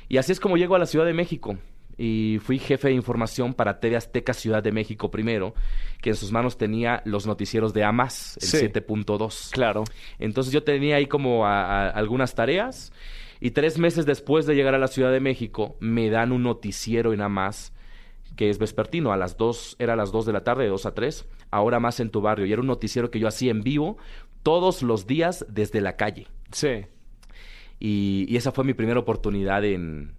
Y 0.09 0.16
así 0.16 0.33
es 0.33 0.40
como 0.40 0.57
llego 0.57 0.75
a 0.75 0.79
la 0.79 0.87
Ciudad 0.87 1.07
de 1.07 1.14
México. 1.14 1.59
Y 1.98 2.38
fui 2.42 2.59
jefe 2.59 2.88
de 2.88 2.94
información 2.94 3.54
para 3.54 3.80
TV 3.80 3.96
Azteca 3.96 4.35
Ciudad 4.35 4.62
de 4.62 4.70
México 4.72 5.11
primero, 5.11 5.54
que 6.02 6.11
en 6.11 6.16
sus 6.16 6.30
manos 6.30 6.59
tenía 6.59 7.00
los 7.06 7.26
noticieros 7.26 7.72
de 7.72 7.85
AMAS, 7.85 8.37
el 8.42 8.48
Sí. 8.48 8.56
7.2. 8.59 9.50
Claro. 9.52 9.85
Entonces 10.18 10.52
yo 10.52 10.62
tenía 10.62 10.96
ahí 10.96 11.06
como 11.06 11.46
a- 11.46 11.62
a- 11.87 11.90
algunas 11.90 12.35
tareas 12.35 12.92
y 13.40 13.52
tres 13.52 13.78
meses 13.78 14.04
después 14.06 14.44
de 14.46 14.54
llegar 14.54 14.74
a 14.74 14.78
la 14.78 14.88
Ciudad 14.88 15.11
de 15.11 15.20
México 15.20 15.76
me 15.80 16.11
dan 16.11 16.32
un 16.32 16.42
noticiero 16.42 17.12
en 17.14 17.20
más 17.30 17.72
que 18.37 18.50
es 18.50 18.59
vespertino, 18.59 19.12
a 19.12 19.16
las 19.16 19.38
dos, 19.38 19.76
era 19.78 19.94
a 19.94 19.96
las 19.96 20.12
dos 20.12 20.26
de 20.26 20.32
la 20.35 20.44
tarde, 20.44 20.64
de 20.64 20.68
dos 20.68 20.85
a 20.85 20.92
tres, 20.92 21.26
ahora 21.50 21.80
más 21.80 22.00
en 22.00 22.11
tu 22.11 22.20
barrio. 22.20 22.44
Y 22.44 22.52
era 22.52 22.61
un 22.61 22.66
noticiero 22.66 23.11
que 23.11 23.18
yo 23.18 23.28
hacía 23.28 23.50
en 23.50 23.62
vivo 23.62 23.96
todos 24.42 24.82
los 24.82 25.06
días 25.06 25.46
desde 25.48 25.80
la 25.80 25.96
calle. 25.96 26.26
Sí. 26.52 26.85
Y, 27.80 28.26
y 28.28 28.37
esa 28.37 28.52
fue 28.52 28.64
mi 28.64 28.74
primera 28.74 29.00
oportunidad 29.00 29.64
en, 29.64 30.12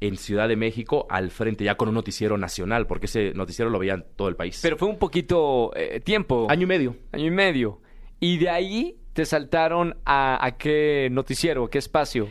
en 0.00 0.16
Ciudad 0.16 0.48
de 0.48 0.56
México 0.56 1.06
al 1.10 1.30
frente, 1.30 1.64
ya 1.64 1.76
con 1.76 1.88
un 1.88 1.94
noticiero 1.94 2.38
nacional, 2.38 2.86
porque 2.86 3.06
ese 3.06 3.32
noticiero 3.34 3.70
lo 3.70 3.78
veían 3.78 4.04
todo 4.16 4.28
el 4.28 4.36
país. 4.36 4.60
Pero 4.62 4.76
fue 4.76 4.88
un 4.88 4.98
poquito 4.98 5.72
eh, 5.76 6.00
tiempo. 6.00 6.46
Año 6.48 6.62
y 6.62 6.66
medio. 6.66 6.96
Año 7.12 7.26
y 7.26 7.30
medio. 7.30 7.80
Y 8.18 8.38
de 8.38 8.48
ahí 8.50 8.96
te 9.12 9.24
saltaron 9.26 9.96
a, 10.04 10.44
a 10.44 10.56
qué 10.56 11.08
noticiero, 11.10 11.68
qué 11.68 11.78
espacio. 11.78 12.28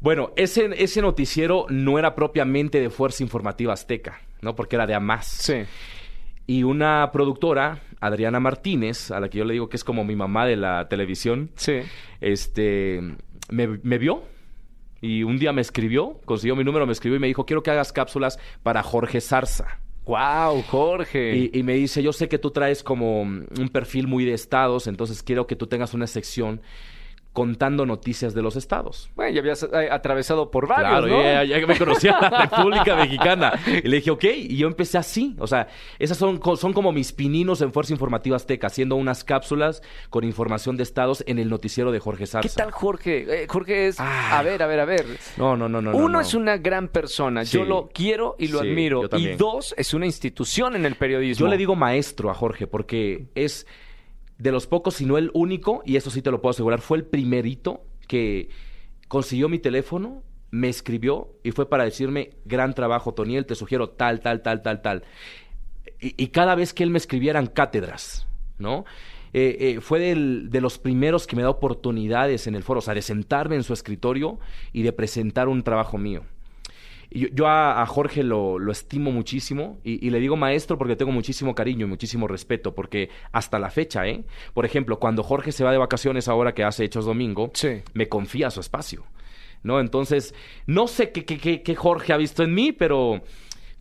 Bueno, 0.00 0.32
ese, 0.36 0.70
ese 0.82 1.00
noticiero 1.02 1.66
no 1.68 1.98
era 1.98 2.14
propiamente 2.14 2.80
de 2.80 2.90
Fuerza 2.90 3.22
Informativa 3.22 3.72
Azteca, 3.72 4.20
¿no? 4.40 4.54
Porque 4.56 4.76
era 4.76 4.86
de 4.86 4.94
AMAS. 4.94 5.26
Sí. 5.26 5.54
Y 6.46 6.64
una 6.64 7.10
productora, 7.12 7.82
Adriana 8.00 8.40
Martínez, 8.40 9.10
a 9.12 9.20
la 9.20 9.28
que 9.28 9.38
yo 9.38 9.44
le 9.44 9.52
digo 9.52 9.68
que 9.68 9.76
es 9.76 9.84
como 9.84 10.04
mi 10.04 10.16
mamá 10.16 10.44
de 10.46 10.56
la 10.56 10.88
televisión, 10.88 11.50
Sí. 11.54 11.80
este, 12.20 13.00
me, 13.50 13.68
me 13.82 13.98
vio 13.98 14.24
y 15.02 15.24
un 15.24 15.38
día 15.38 15.52
me 15.52 15.60
escribió, 15.60 16.20
consiguió 16.24 16.56
mi 16.56 16.64
número, 16.64 16.86
me 16.86 16.92
escribió 16.92 17.16
y 17.16 17.20
me 17.20 17.26
dijo, 17.26 17.44
quiero 17.44 17.62
que 17.62 17.70
hagas 17.70 17.92
cápsulas 17.92 18.38
para 18.62 18.82
Jorge 18.82 19.20
Zarza. 19.20 19.80
Wow, 20.06 20.62
Jorge. 20.62 21.36
Y, 21.36 21.58
y 21.58 21.62
me 21.62 21.74
dice, 21.74 22.02
yo 22.02 22.12
sé 22.12 22.28
que 22.28 22.38
tú 22.38 22.52
traes 22.52 22.82
como 22.82 23.20
un 23.22 23.68
perfil 23.72 24.06
muy 24.06 24.24
de 24.24 24.32
estados, 24.32 24.86
entonces 24.86 25.22
quiero 25.22 25.46
que 25.46 25.56
tú 25.56 25.66
tengas 25.66 25.92
una 25.92 26.06
sección 26.06 26.62
contando 27.32 27.86
noticias 27.86 28.34
de 28.34 28.42
los 28.42 28.56
estados. 28.56 29.10
Bueno, 29.16 29.32
ya 29.32 29.40
habías 29.40 29.62
eh, 29.62 29.88
atravesado 29.90 30.50
por 30.50 30.66
varios, 30.68 30.90
Claro, 30.90 31.06
¿no? 31.06 31.22
ya, 31.22 31.44
ya 31.44 31.66
me 31.66 31.78
conocía 31.78 32.18
la 32.20 32.28
República 32.50 32.94
Mexicana. 32.94 33.52
Y 33.66 33.88
le 33.88 33.96
dije, 33.96 34.10
ok, 34.10 34.24
y 34.36 34.56
yo 34.58 34.66
empecé 34.66 34.98
así. 34.98 35.34
O 35.38 35.46
sea, 35.46 35.68
esas 35.98 36.18
son, 36.18 36.40
son 36.58 36.72
como 36.74 36.92
mis 36.92 37.12
pininos 37.12 37.62
en 37.62 37.72
Fuerza 37.72 37.92
Informativa 37.94 38.36
Azteca, 38.36 38.66
haciendo 38.66 38.96
unas 38.96 39.24
cápsulas 39.24 39.82
con 40.10 40.24
información 40.24 40.76
de 40.76 40.82
estados 40.82 41.24
en 41.26 41.38
el 41.38 41.48
noticiero 41.48 41.90
de 41.90 42.00
Jorge 42.00 42.26
Zarza. 42.26 42.46
¿Qué 42.48 42.54
tal 42.54 42.70
Jorge? 42.70 43.42
Eh, 43.44 43.46
Jorge 43.48 43.86
es... 43.88 43.98
A 43.98 44.42
ver, 44.42 44.62
a 44.62 44.66
ver, 44.66 44.80
a 44.80 44.84
ver. 44.84 45.06
No, 45.38 45.56
no, 45.56 45.68
no, 45.70 45.80
no. 45.80 45.92
no, 45.92 45.96
Uno 45.96 46.08
no. 46.08 46.20
es 46.20 46.34
una 46.34 46.58
gran 46.58 46.88
persona, 46.88 47.46
Sí. 47.46 47.56
yo 47.56 47.64
lo 47.64 47.88
quiero 47.92 48.36
y 48.38 48.48
lo 48.48 48.60
Sí, 48.60 48.68
admiro. 48.68 49.02
Y 49.16 49.28
dos, 49.36 49.74
es 49.78 49.94
una 49.94 50.04
institución 50.04 50.76
en 50.76 50.84
el 50.84 50.96
periodismo. 50.96 51.46
Yo 51.46 51.50
le 51.50 51.56
digo 51.56 51.76
maestro 51.76 52.30
a 52.30 52.34
Jorge 52.34 52.66
porque 52.66 53.26
es 53.34 53.66
de 54.38 54.52
los 54.52 54.66
pocos, 54.66 54.94
si 54.94 55.06
no 55.06 55.18
el 55.18 55.30
único, 55.34 55.82
y 55.84 55.96
eso 55.96 56.10
sí 56.10 56.22
te 56.22 56.30
lo 56.30 56.40
puedo 56.40 56.50
asegurar, 56.50 56.80
fue 56.80 56.98
el 56.98 57.04
primerito 57.04 57.84
que 58.08 58.50
consiguió 59.08 59.48
mi 59.48 59.58
teléfono, 59.58 60.22
me 60.50 60.68
escribió 60.68 61.30
y 61.42 61.50
fue 61.50 61.68
para 61.68 61.84
decirme, 61.84 62.30
gran 62.44 62.74
trabajo, 62.74 63.14
Toniel, 63.14 63.46
te 63.46 63.54
sugiero 63.54 63.90
tal, 63.90 64.20
tal, 64.20 64.42
tal, 64.42 64.62
tal, 64.62 64.82
tal. 64.82 65.04
Y, 65.98 66.28
cada 66.28 66.54
vez 66.54 66.74
que 66.74 66.82
él 66.82 66.90
me 66.90 66.98
escribía 66.98 67.30
eran 67.30 67.46
cátedras, 67.46 68.26
¿no? 68.58 68.84
Eh, 69.32 69.56
eh, 69.60 69.80
fue 69.80 70.00
de 70.00 70.60
los 70.60 70.78
primeros 70.78 71.26
que 71.26 71.36
me 71.36 71.42
da 71.42 71.48
oportunidades 71.48 72.46
en 72.46 72.54
el 72.54 72.64
foro, 72.64 72.78
o 72.78 72.82
sea, 72.82 72.94
de 72.94 73.02
sentarme 73.02 73.56
en 73.56 73.62
su 73.62 73.72
escritorio 73.72 74.38
y 74.72 74.82
de 74.82 74.92
presentar 74.92 75.48
un 75.48 75.62
trabajo 75.62 75.96
mío. 75.98 76.22
Y 77.14 77.20
yo, 77.20 77.28
yo 77.32 77.46
a, 77.46 77.82
a 77.82 77.86
Jorge 77.86 78.22
lo, 78.22 78.58
lo 78.58 78.72
estimo 78.72 79.10
muchísimo 79.12 79.78
y, 79.84 80.04
y 80.06 80.10
le 80.10 80.18
digo 80.20 80.36
maestro 80.36 80.78
porque 80.78 80.96
tengo 80.96 81.12
muchísimo 81.12 81.54
cariño 81.54 81.86
y 81.86 81.88
muchísimo 81.88 82.26
respeto, 82.28 82.74
porque 82.74 83.10
hasta 83.32 83.58
la 83.58 83.70
fecha, 83.70 84.06
¿eh? 84.06 84.24
Por 84.54 84.64
ejemplo, 84.64 84.98
cuando 84.98 85.22
Jorge 85.22 85.52
se 85.52 85.64
va 85.64 85.72
de 85.72 85.78
vacaciones 85.78 86.28
ahora 86.28 86.54
que 86.54 86.64
hace 86.64 86.84
Hechos 86.84 87.04
Domingo, 87.04 87.50
Sí. 87.54 87.82
me 87.94 88.08
confía 88.08 88.50
su 88.50 88.60
espacio, 88.60 89.04
¿no? 89.62 89.78
Entonces, 89.80 90.34
no 90.66 90.88
sé 90.88 91.10
qué, 91.12 91.24
qué, 91.24 91.38
qué- 91.38 91.62
qué 91.62 91.74
Jorge 91.74 92.12
ha 92.12 92.16
visto 92.16 92.42
en 92.42 92.54
mí, 92.54 92.72
pero, 92.72 93.20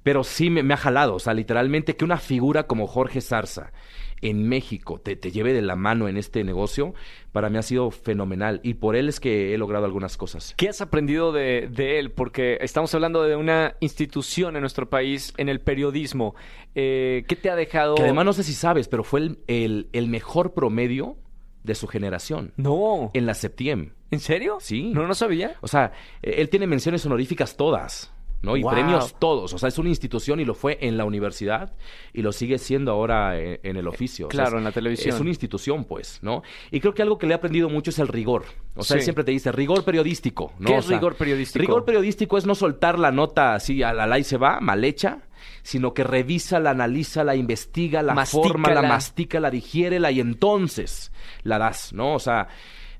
pero 0.03 0.23
sí 0.23 0.49
me, 0.49 0.63
me 0.63 0.73
ha 0.73 0.77
jalado. 0.77 1.15
O 1.15 1.19
sea, 1.19 1.33
literalmente 1.33 1.95
que 1.95 2.05
una 2.05 2.17
figura 2.17 2.63
como 2.67 2.87
Jorge 2.87 3.21
Zarza 3.21 3.71
en 4.21 4.47
México 4.47 4.99
te, 4.99 5.15
te 5.15 5.31
lleve 5.31 5.53
de 5.53 5.61
la 5.61 5.75
mano 5.75 6.07
en 6.07 6.17
este 6.17 6.43
negocio, 6.43 6.93
para 7.31 7.49
mí 7.49 7.57
ha 7.57 7.61
sido 7.63 7.89
fenomenal. 7.91 8.59
Y 8.63 8.75
por 8.75 8.95
él 8.95 9.09
es 9.09 9.19
que 9.19 9.53
he 9.53 9.57
logrado 9.57 9.85
algunas 9.85 10.17
cosas. 10.17 10.53
¿Qué 10.57 10.69
has 10.69 10.81
aprendido 10.81 11.31
de, 11.31 11.67
de 11.71 11.99
él? 11.99 12.11
Porque 12.11 12.57
estamos 12.61 12.93
hablando 12.93 13.23
de 13.23 13.35
una 13.35 13.75
institución 13.79 14.55
en 14.55 14.61
nuestro 14.61 14.89
país, 14.89 15.33
en 15.37 15.49
el 15.49 15.59
periodismo. 15.61 16.35
Eh, 16.75 17.23
¿Qué 17.27 17.35
te 17.35 17.49
ha 17.49 17.55
dejado? 17.55 17.95
Que 17.95 18.03
además 18.03 18.25
no 18.25 18.33
sé 18.33 18.43
si 18.43 18.53
sabes, 18.53 18.87
pero 18.87 19.03
fue 19.03 19.21
el, 19.21 19.39
el- 19.47 19.89
el 19.93 20.07
mejor 20.07 20.53
promedio 20.53 21.17
de 21.63 21.75
su 21.75 21.87
generación 21.87 22.53
No. 22.57 23.11
en 23.13 23.25
la 23.25 23.33
Septiem. 23.35 23.91
¿En 24.09 24.19
serio? 24.19 24.57
Sí. 24.59 24.91
No, 24.93 25.07
no 25.07 25.13
sabía. 25.13 25.55
O 25.61 25.67
sea, 25.67 25.93
él 26.21 26.49
tiene 26.49 26.67
menciones 26.67 27.05
honoríficas 27.05 27.55
todas. 27.55 28.13
¿No? 28.41 28.57
Y 28.57 28.63
Wow. 28.63 28.71
premios 28.71 29.15
todos. 29.19 29.53
O 29.53 29.57
sea, 29.57 29.69
es 29.69 29.77
una 29.77 29.89
institución 29.89 30.39
y 30.39 30.45
lo 30.45 30.53
fue 30.55 30.77
en 30.81 30.97
la 30.97 31.05
universidad 31.05 31.73
y 32.13 32.21
lo 32.21 32.31
sigue 32.31 32.57
siendo 32.57 32.91
ahora 32.91 33.39
en, 33.39 33.59
en 33.63 33.77
el 33.77 33.87
oficio. 33.87 34.27
O 34.27 34.31
sea, 34.31 34.43
claro, 34.43 34.57
es- 34.57 34.59
en 34.59 34.63
la 34.63 34.71
televisión. 34.71 35.13
Es 35.15 35.21
una 35.21 35.29
institución, 35.29 35.85
pues, 35.85 36.19
¿no? 36.21 36.43
Y 36.71 36.79
creo 36.79 36.93
que 36.93 37.01
algo 37.01 37.17
que 37.17 37.27
le 37.27 37.33
he 37.33 37.35
aprendido 37.35 37.69
mucho 37.69 37.91
es 37.91 37.99
el 37.99 38.07
rigor. 38.07 38.43
O 38.75 38.83
sea, 38.83 38.97
él 38.97 39.03
siempre 39.03 39.23
te 39.23 39.31
dice 39.31 39.51
rigor 39.51 39.83
periodístico, 39.83 40.53
¿no? 40.59 40.67
¿Qué 40.67 40.73
O 40.75 40.79
es 40.79 40.85
sea, 40.85 40.97
rigor 40.97 41.15
periodístico? 41.15 41.59
Rigor 41.61 41.85
periodístico 41.85 42.37
es 42.37 42.45
no 42.45 42.55
soltar 42.55 42.97
la 42.99 43.11
nota 43.11 43.53
así 43.53 43.83
a 43.83 43.93
la, 43.93 44.07
la 44.07 44.17
y 44.19 44.23
se 44.23 44.37
va, 44.37 44.59
mal 44.59 44.83
hecha, 44.83 45.19
sino 45.63 45.93
que 45.93 46.03
revisa, 46.03 46.59
la 46.59 46.71
analiza, 46.71 47.23
la 47.23 47.35
investiga, 47.35 48.01
la 48.01 48.25
forma, 48.25 48.69
la 48.69 48.75
Mastícala. 48.75 48.87
mastica, 48.87 49.39
la 49.39 49.51
digiere, 49.51 50.11
y 50.11 50.19
entonces 50.19 51.11
la 51.43 51.57
das, 51.59 51.93
¿no? 51.93 52.13
O 52.15 52.19
sea, 52.19 52.47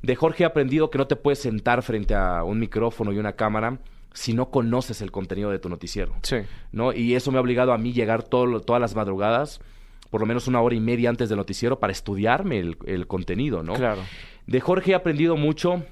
de 0.01 0.15
Jorge 0.15 0.43
he 0.43 0.45
aprendido 0.45 0.89
que 0.89 0.97
no 0.97 1.08
te 1.08 1.15
puedes 1.15 1.39
sentar 1.39 1.82
frente 1.84 2.13
a 2.15 2.43
un 2.43 2.60
micrófono 2.60 3.12
y 3.12 3.17
una 3.17 3.34
cámara 3.34 3.80
si 4.13 4.34
no 4.34 4.50
conoces 4.50 5.02
el 5.02 5.12
contenido 5.12 5.50
de 5.52 5.60
tu 5.60 5.69
noticiero. 5.69 6.15
Sí. 6.24 6.38
¿no? 6.71 6.93
Y 6.93 7.15
eso 7.15 7.32
me 7.32 7.38
ha 7.38 7.41
obligado 7.41 7.74
a 7.74 7.78
mí 7.78 7.93
llegar 7.93 8.24
todo 8.24 8.62
todas 8.62 8.82
las 8.82 8.95
madrugadas, 8.95 9.62
por 10.10 10.21
lo 10.21 10.28
menos 10.28 10.47
una 10.47 10.62
hora 10.62 10.76
y 10.76 10.80
media 10.80 11.10
antes 11.10 11.30
del 11.30 11.38
noticiero, 11.38 11.80
para 11.80 11.91
estudiarme 11.91 12.60
el, 12.60 12.78
el 12.86 13.08
contenido, 13.08 13.63
¿no? 13.63 13.74
Claro. 13.74 14.02
De 14.47 14.60
Jorge 14.60 14.91
he 14.91 14.95
aprendido 14.95 15.38
mucho 15.38 15.84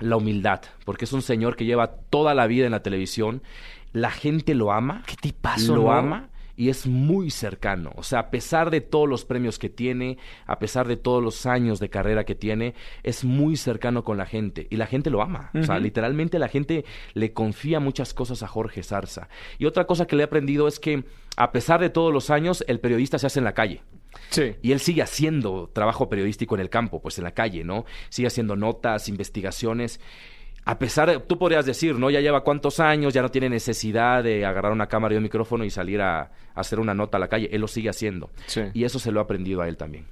la 0.00 0.16
humildad, 0.16 0.62
porque 0.84 1.04
es 1.04 1.12
un 1.12 1.22
señor 1.22 1.56
que 1.56 1.64
lleva 1.64 1.88
toda 1.88 2.34
la 2.34 2.46
vida 2.46 2.66
en 2.66 2.72
la 2.72 2.82
televisión. 2.82 3.42
La 3.92 4.10
gente 4.10 4.54
lo 4.54 4.72
ama. 4.72 5.02
Qué 5.06 5.16
tipazo, 5.16 5.76
Lo 5.76 5.82
¿no? 5.82 5.92
ama 5.92 6.30
y 6.56 6.68
es 6.68 6.86
muy 6.86 7.30
cercano. 7.30 7.92
O 7.96 8.02
sea, 8.02 8.20
a 8.20 8.30
pesar 8.30 8.70
de 8.70 8.80
todos 8.80 9.08
los 9.08 9.24
premios 9.24 9.58
que 9.58 9.68
tiene, 9.68 10.18
a 10.46 10.58
pesar 10.58 10.88
de 10.88 10.96
todos 10.96 11.22
los 11.22 11.46
años 11.46 11.80
de 11.80 11.90
carrera 11.90 12.24
que 12.24 12.34
tiene, 12.34 12.74
es 13.02 13.24
muy 13.24 13.56
cercano 13.56 14.04
con 14.04 14.16
la 14.18 14.26
gente 14.26 14.66
y 14.70 14.76
la 14.76 14.86
gente 14.86 15.10
lo 15.10 15.22
ama. 15.22 15.50
O 15.54 15.62
sea, 15.62 15.78
literalmente 15.78 16.38
la 16.38 16.48
gente 16.48 16.84
le 17.14 17.32
confía 17.32 17.80
muchas 17.80 18.14
cosas 18.14 18.42
a 18.42 18.48
Jorge 18.48 18.82
Zarza. 18.82 19.28
Y 19.58 19.66
otra 19.66 19.86
cosa 19.86 20.06
que 20.06 20.16
le 20.16 20.22
he 20.22 20.26
aprendido 20.26 20.68
es 20.68 20.78
que 20.78 21.04
a 21.36 21.52
pesar 21.52 21.80
de 21.80 21.90
todos 21.90 22.12
los 22.12 22.30
años, 22.30 22.64
el 22.68 22.80
periodista 22.80 23.18
se 23.18 23.26
hace 23.26 23.40
en 23.40 23.44
la 23.44 23.54
calle. 23.54 23.82
Sí. 24.28 24.54
Y 24.60 24.72
él 24.72 24.80
sigue 24.80 25.02
haciendo 25.02 25.70
trabajo 25.72 26.08
periodístico 26.08 26.54
en 26.54 26.60
el 26.60 26.70
campo, 26.70 27.00
pues 27.00 27.18
en 27.18 27.24
la 27.24 27.32
calle, 27.32 27.64
¿no? 27.64 27.86
Sigue 28.10 28.28
haciendo 28.28 28.56
notas, 28.56 29.08
investigaciones. 29.08 30.00
A 30.64 30.78
pesar 30.78 31.10
de, 31.10 31.18
tú 31.18 31.38
podrías 31.38 31.66
decir, 31.66 31.96
¿no? 31.98 32.08
Ya 32.10 32.20
lleva 32.20 32.44
cuántos 32.44 32.78
años, 32.80 33.12
ya 33.14 33.22
no 33.22 33.30
tiene 33.30 33.48
necesidad 33.48 34.22
de 34.22 34.44
agarrar 34.46 34.70
una 34.72 34.86
cámara 34.86 35.14
y 35.14 35.16
un 35.16 35.24
micrófono 35.24 35.64
y 35.64 35.70
salir 35.70 36.00
a, 36.00 36.20
a 36.20 36.30
hacer 36.54 36.78
una 36.78 36.94
nota 36.94 37.16
a 37.16 37.20
la 37.20 37.28
calle. 37.28 37.48
Él 37.52 37.60
lo 37.60 37.68
sigue 37.68 37.88
haciendo. 37.90 38.30
Sí. 38.46 38.62
Y 38.72 38.84
eso 38.84 38.98
se 38.98 39.10
lo 39.10 39.20
ha 39.20 39.24
aprendido 39.24 39.60
a 39.62 39.68
él 39.68 39.76
también. 39.76 40.06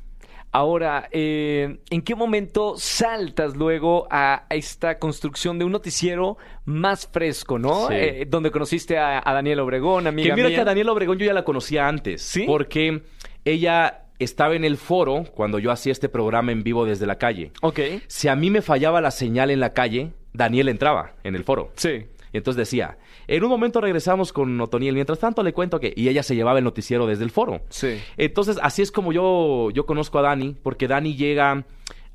Ahora, 0.52 1.08
eh, 1.12 1.78
¿en 1.90 2.02
qué 2.02 2.16
momento 2.16 2.74
saltas 2.76 3.54
luego 3.56 4.08
a 4.10 4.46
esta 4.50 4.98
construcción 4.98 5.60
de 5.60 5.64
un 5.64 5.70
noticiero 5.70 6.38
más 6.64 7.06
fresco, 7.06 7.56
no? 7.56 7.86
Sí. 7.86 7.94
Eh, 7.94 8.26
donde 8.28 8.50
conociste 8.50 8.98
a, 8.98 9.22
a 9.24 9.32
Daniel 9.32 9.60
Obregón, 9.60 10.08
amiga 10.08 10.30
Que 10.30 10.34
mira 10.34 10.48
mía. 10.48 10.56
que 10.56 10.62
a 10.62 10.64
Daniela 10.64 10.90
Obregón 10.90 11.18
yo 11.18 11.26
ya 11.26 11.32
la 11.34 11.44
conocía 11.44 11.86
antes. 11.86 12.22
¿Sí? 12.22 12.42
Porque 12.48 13.04
ella 13.44 14.06
estaba 14.18 14.56
en 14.56 14.64
el 14.64 14.76
foro 14.76 15.22
cuando 15.32 15.60
yo 15.60 15.70
hacía 15.70 15.92
este 15.92 16.08
programa 16.08 16.50
en 16.50 16.64
vivo 16.64 16.84
desde 16.84 17.06
la 17.06 17.16
calle. 17.18 17.52
Ok. 17.62 17.78
Si 18.08 18.26
a 18.26 18.34
mí 18.34 18.50
me 18.50 18.60
fallaba 18.60 19.00
la 19.00 19.12
señal 19.12 19.52
en 19.52 19.60
la 19.60 19.72
calle, 19.72 20.14
Daniel 20.32 20.68
entraba 20.68 21.14
en 21.24 21.34
el 21.34 21.44
foro. 21.44 21.72
Sí. 21.76 22.06
Y 22.32 22.36
entonces 22.36 22.56
decía, 22.58 22.96
en 23.26 23.42
un 23.42 23.50
momento 23.50 23.80
regresamos 23.80 24.32
con 24.32 24.60
Otoniel, 24.60 24.94
mientras 24.94 25.18
tanto 25.18 25.42
le 25.42 25.52
cuento 25.52 25.80
que... 25.80 25.92
Y 25.96 26.08
ella 26.08 26.22
se 26.22 26.36
llevaba 26.36 26.58
el 26.58 26.64
noticiero 26.64 27.06
desde 27.06 27.24
el 27.24 27.30
foro. 27.30 27.62
Sí. 27.70 28.00
Entonces, 28.16 28.58
así 28.62 28.82
es 28.82 28.92
como 28.92 29.12
yo, 29.12 29.70
yo 29.72 29.84
conozco 29.84 30.20
a 30.20 30.22
Dani, 30.22 30.56
porque 30.62 30.86
Dani 30.86 31.16
llega 31.16 31.64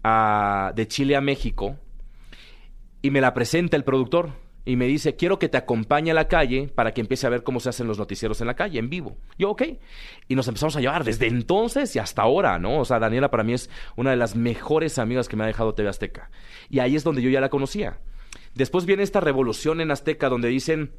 a- 0.04 0.72
de 0.74 0.88
Chile 0.88 1.18
a 1.18 1.22
México 1.22 1.76
y 3.02 3.12
me 3.12 3.20
la 3.20 3.34
presenta 3.34 3.76
el 3.76 3.84
productor 3.84 4.30
y 4.66 4.76
me 4.76 4.88
dice, 4.88 5.16
quiero 5.16 5.38
que 5.38 5.48
te 5.48 5.58
acompañe 5.58 6.10
a 6.10 6.16
la 6.16 6.28
calle 6.28 6.72
para 6.74 6.92
que 6.92 7.00
empiece 7.00 7.28
a 7.28 7.30
ver 7.30 7.44
cómo 7.44 7.60
se 7.60 7.70
hacen 7.70 7.88
los 7.88 8.00
noticieros 8.00 8.42
en 8.42 8.48
la 8.48 8.56
calle, 8.56 8.80
en 8.80 8.90
vivo. 8.90 9.16
Yo, 9.38 9.52
ok. 9.52 9.62
Y 10.28 10.36
nos 10.36 10.48
empezamos 10.48 10.76
a 10.76 10.82
llevar 10.82 11.04
desde 11.04 11.28
entonces 11.28 11.96
y 11.96 12.00
hasta 12.00 12.24
ahora, 12.24 12.58
¿no? 12.58 12.80
O 12.80 12.86
sea, 12.86 12.98
Daniela 12.98 13.30
para 13.30 13.44
mí 13.44 13.54
es 13.54 13.70
una 13.96 14.10
de 14.10 14.18
las 14.18 14.36
mejores 14.36 14.98
amigas 14.98 15.30
que 15.30 15.36
me 15.36 15.44
ha 15.44 15.48
dejado 15.48 15.76
TV 15.76 15.88
Azteca. 15.88 16.32
Y 16.68 16.80
ahí 16.80 16.96
es 16.96 17.04
donde 17.04 17.22
yo 17.22 17.30
ya 17.30 17.42
la 17.42 17.50
conocía. 17.50 18.00
Después 18.56 18.86
viene 18.86 19.04
esta 19.04 19.20
revolución 19.20 19.82
en 19.82 19.92
Azteca 19.92 20.30
donde 20.30 20.48
dicen, 20.48 20.94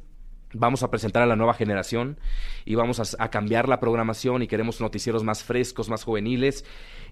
vamos 0.53 0.83
a 0.83 0.89
presentar 0.89 1.23
a 1.23 1.25
la 1.25 1.35
nueva 1.35 1.53
generación 1.53 2.19
y 2.63 2.75
vamos 2.75 3.01
a, 3.01 3.23
a 3.23 3.29
cambiar 3.29 3.67
la 3.67 3.81
programación 3.81 4.43
y 4.43 4.47
queremos 4.47 4.79
noticieros 4.79 5.25
más 5.25 5.43
frescos, 5.43 5.89
más 5.89 6.05
juveniles. 6.05 6.63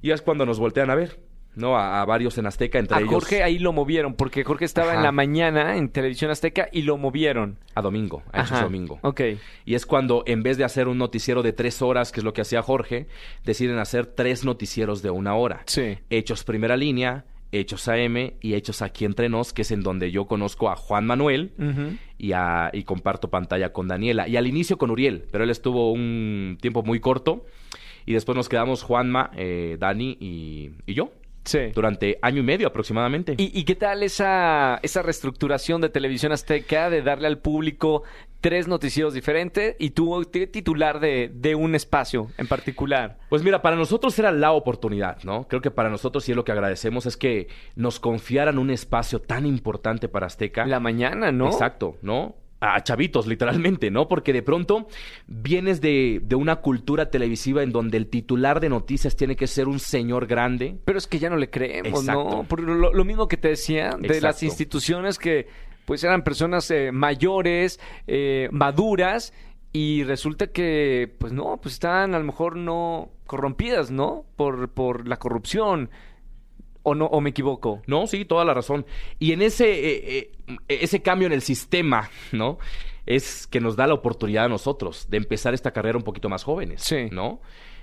Y 0.01 0.11
es 0.11 0.21
cuando 0.21 0.45
nos 0.45 0.59
voltean 0.59 0.89
a 0.89 0.95
ver, 0.95 1.19
¿no? 1.55 1.77
A, 1.77 2.01
a 2.01 2.05
varios 2.05 2.37
en 2.37 2.45
Azteca, 2.47 2.79
entre 2.79 2.97
A 2.97 2.99
ellos 2.99 3.13
Jorge 3.13 3.43
ahí 3.43 3.59
lo 3.59 3.73
movieron, 3.73 4.13
porque 4.15 4.43
Jorge 4.43 4.65
estaba 4.65 4.93
en 4.93 5.03
la 5.03 5.11
mañana 5.11 5.77
en 5.77 5.89
Televisión 5.89 6.31
Azteca 6.31 6.67
y 6.71 6.81
lo 6.83 6.97
movieron. 6.97 7.57
a 7.75 7.81
domingo, 7.81 8.23
a 8.31 8.41
Hechos 8.41 8.61
domingo. 8.61 8.99
Ok. 9.01 9.21
Y 9.65 9.75
es 9.75 9.85
cuando, 9.85 10.23
en 10.27 10.43
vez 10.43 10.57
de 10.57 10.63
hacer 10.63 10.87
un 10.87 10.97
noticiero 10.97 11.43
de 11.43 11.53
tres 11.53 11.81
horas, 11.81 12.11
que 12.11 12.19
es 12.19 12.23
lo 12.23 12.33
que 12.33 12.41
hacía 12.41 12.61
Jorge, 12.61 13.07
deciden 13.43 13.77
hacer 13.79 14.05
tres 14.05 14.45
noticieros 14.45 15.01
de 15.01 15.09
una 15.09 15.35
hora. 15.35 15.63
Sí. 15.65 15.97
Hechos 16.09 16.43
Primera 16.43 16.77
Línea, 16.77 17.25
Hechos 17.51 17.87
AM 17.87 18.33
y 18.41 18.53
Hechos 18.55 18.81
Aquí 18.81 19.05
Entre 19.05 19.29
Nos, 19.29 19.53
que 19.53 19.61
es 19.61 19.71
en 19.71 19.81
donde 19.81 20.11
yo 20.11 20.25
conozco 20.25 20.69
a 20.69 20.75
Juan 20.75 21.05
Manuel 21.05 21.51
y, 22.17 22.33
a- 22.33 22.69
y 22.73 22.83
comparto 22.83 23.29
pantalla 23.29 23.71
con 23.71 23.87
Daniela. 23.87 24.27
Y 24.27 24.35
al 24.35 24.47
inicio 24.47 24.77
con 24.77 24.91
Uriel, 24.91 25.23
pero 25.31 25.43
él 25.45 25.49
estuvo 25.49 25.91
un 25.93 26.57
tiempo 26.59 26.83
muy 26.83 26.99
corto. 26.99 27.45
Y 28.05 28.13
después 28.13 28.35
nos 28.35 28.49
quedamos 28.49 28.83
Juanma, 28.83 29.31
eh, 29.35 29.77
Dani 29.79 30.17
y, 30.19 30.71
y 30.85 30.93
yo, 30.93 31.11
Sí. 31.45 31.71
durante 31.73 32.17
año 32.21 32.39
y 32.39 32.43
medio 32.43 32.67
aproximadamente. 32.67 33.36
¿Y, 33.38 33.58
y 33.58 33.63
qué 33.63 33.75
tal 33.75 34.03
esa, 34.03 34.79
esa 34.84 35.01
reestructuración 35.01 35.79
de 35.79 35.89
Televisión 35.89 36.31
Azteca 36.31 36.89
de 36.89 37.01
darle 37.01 37.27
al 37.27 37.38
público 37.38 38.03
tres 38.41 38.67
noticieros 38.67 39.13
diferentes 39.13 39.75
y 39.79 39.91
tú 39.91 40.23
titular 40.25 40.99
de, 40.99 41.31
de 41.34 41.55
un 41.55 41.75
espacio 41.75 42.27
en 42.38 42.47
particular? 42.47 43.17
Pues 43.29 43.43
mira, 43.43 43.62
para 43.62 43.75
nosotros 43.75 44.17
era 44.19 44.31
la 44.31 44.51
oportunidad, 44.51 45.23
¿no? 45.23 45.47
Creo 45.47 45.62
que 45.62 45.71
para 45.71 45.89
nosotros 45.89 46.23
sí 46.23 46.31
es 46.31 46.36
lo 46.36 46.43
que 46.45 46.51
agradecemos 46.51 47.05
es 47.05 47.17
que 47.17 47.47
nos 47.75 47.99
confiaran 47.99 48.60
un 48.60 48.69
espacio 48.69 49.19
tan 49.19 49.45
importante 49.45 50.08
para 50.08 50.27
Azteca. 50.27 50.65
La 50.65 50.79
mañana, 50.79 51.31
¿no? 51.31 51.47
Exacto, 51.47 51.97
¿no? 52.01 52.36
A 52.73 52.84
chavitos, 52.84 53.28
literalmente, 53.28 53.91
¿no? 53.91 54.08
Porque 54.08 54.34
de 54.34 54.41
pronto 54.41 54.88
vienes 55.28 55.82
de, 55.82 56.19
de 56.23 56.36
una 56.36 56.58
cultura 56.58 57.10
televisiva 57.12 57.62
en 57.62 57.71
donde 57.71 57.97
el 57.97 58.08
titular 58.08 58.60
de 58.60 58.69
noticias 58.69 59.15
tiene 59.15 59.36
que 59.36 59.47
ser 59.47 59.67
un 59.67 59.80
señor 59.80 60.25
grande. 60.25 60.78
Pero 60.86 60.97
es 60.97 61.06
que 61.06 61.19
ya 61.19 61.30
no 61.30 61.38
le 61.38 61.49
creemos, 61.49 62.01
Exacto. 62.01 62.23
¿no? 62.23 62.43
Por 62.43 62.62
lo, 62.62 62.91
lo 62.93 63.06
mismo 63.06 63.28
que 63.28 63.38
te 63.38 63.49
decía 63.49 63.91
de 63.99 64.21
las 64.21 64.41
instituciones 64.43 65.19
que 65.19 65.47
pues 65.86 66.04
eran 66.04 66.23
personas 66.23 66.69
eh, 66.71 66.91
mayores, 66.91 67.80
eh, 68.08 68.49
maduras 68.51 69.34
y 69.71 70.04
resulta 70.04 70.47
que 70.47 71.13
pues 71.19 71.32
no, 71.32 71.60
pues 71.62 71.75
están 71.75 72.15
a 72.15 72.19
lo 72.19 72.25
mejor 72.25 72.56
no 72.56 73.12
corrompidas, 73.25 73.91
¿no? 73.91 74.25
Por, 74.36 74.69
por 74.69 75.08
la 75.08 75.17
corrupción. 75.17 75.89
¿O 76.88 76.93
no 76.95 77.06
o 77.08 77.19
me 77.19 77.32
equivoco? 77.32 77.82
No, 77.88 78.06
sí, 78.08 78.24
toda 78.26 78.45
la 78.45 78.54
razón. 78.54 78.86
Y 79.19 79.32
en 79.34 79.41
ese, 79.41 79.65
eh, 79.71 80.17
eh, 80.19 80.32
ese 80.67 81.02
cambio 81.02 81.26
en 81.26 81.34
el 81.34 81.41
sistema, 81.41 82.10
¿no? 82.32 82.60
Es 83.08 83.48
que 83.48 83.60
nos 83.60 83.76
da 83.76 83.88
la 83.88 83.95
oportunidad 83.95 84.45
a 84.45 84.50
nosotros 84.50 85.08
de 85.10 85.17
empezar 85.17 85.54
esta 85.54 85.71
carrera 85.71 85.98
un 85.98 86.04
poquito 86.04 86.30
más 86.30 86.43
jóvenes, 86.43 86.82
Sí. 86.84 87.08
¿no? 87.12 87.41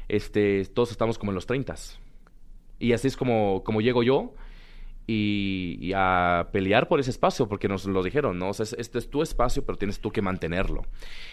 Este, 0.09 0.65
todos 0.67 0.91
estamos 0.93 1.19
como 1.19 1.33
en 1.33 1.35
los 1.35 1.47
30. 1.47 1.75
Y 2.79 2.93
así 2.93 3.09
es 3.09 3.17
como, 3.17 3.63
como 3.65 3.81
llego 3.81 4.03
yo 4.03 4.35
y, 5.07 5.79
y 5.81 5.93
a 5.95 6.49
pelear 6.53 6.87
por 6.89 7.01
ese 7.01 7.11
espacio, 7.11 7.49
porque 7.49 7.69
nos 7.69 7.85
lo 7.87 8.03
dijeron, 8.03 8.39
¿no? 8.39 8.51
O 8.51 8.55
sea, 8.55 8.65
es- 8.65 8.77
este 8.79 8.99
es 8.99 9.11
tu 9.11 9.23
espacio, 9.23 9.65
pero 9.65 9.77
tienes 9.79 10.01
tú 10.01 10.11
que 10.11 10.23
mantenerlo. 10.23 10.83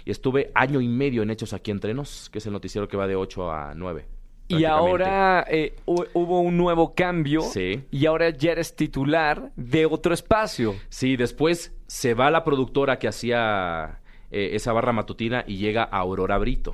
Y 0.05 0.11
estuve 0.11 0.51
año 0.55 0.81
y 0.81 0.87
medio 0.87 1.21
en 1.23 1.29
Hechos 1.29 1.53
aquí 1.53 1.71
entre 1.71 1.93
nos, 1.93 2.29
que 2.29 2.39
es 2.39 2.45
el 2.45 2.53
noticiero 2.53 2.87
que 2.87 2.97
va 2.97 3.07
de 3.07 3.15
8 3.15 3.51
a 3.51 3.73
9. 3.75 4.05
Y 4.49 4.65
ahora 4.65 5.45
eh, 5.49 5.75
hu- 5.85 6.07
hubo 6.13 6.41
un 6.41 6.57
nuevo 6.57 6.93
cambio 6.95 7.41
Sí. 7.41 7.83
y 7.91 8.05
ahora 8.07 8.29
ya 8.31 8.51
eres 8.53 8.75
titular 8.75 9.51
de 9.55 9.85
otro 9.85 10.13
espacio. 10.13 10.75
Sí, 10.89 11.15
después 11.15 11.73
se 11.87 12.13
va 12.15 12.31
la 12.31 12.43
productora 12.43 12.97
que 12.99 13.07
hacía 13.07 13.99
eh, 14.31 14.49
esa 14.53 14.73
barra 14.73 14.91
matutina 14.91 15.43
y 15.47 15.57
llega 15.57 15.83
a 15.83 15.97
Aurora 15.99 16.37
Brito. 16.37 16.73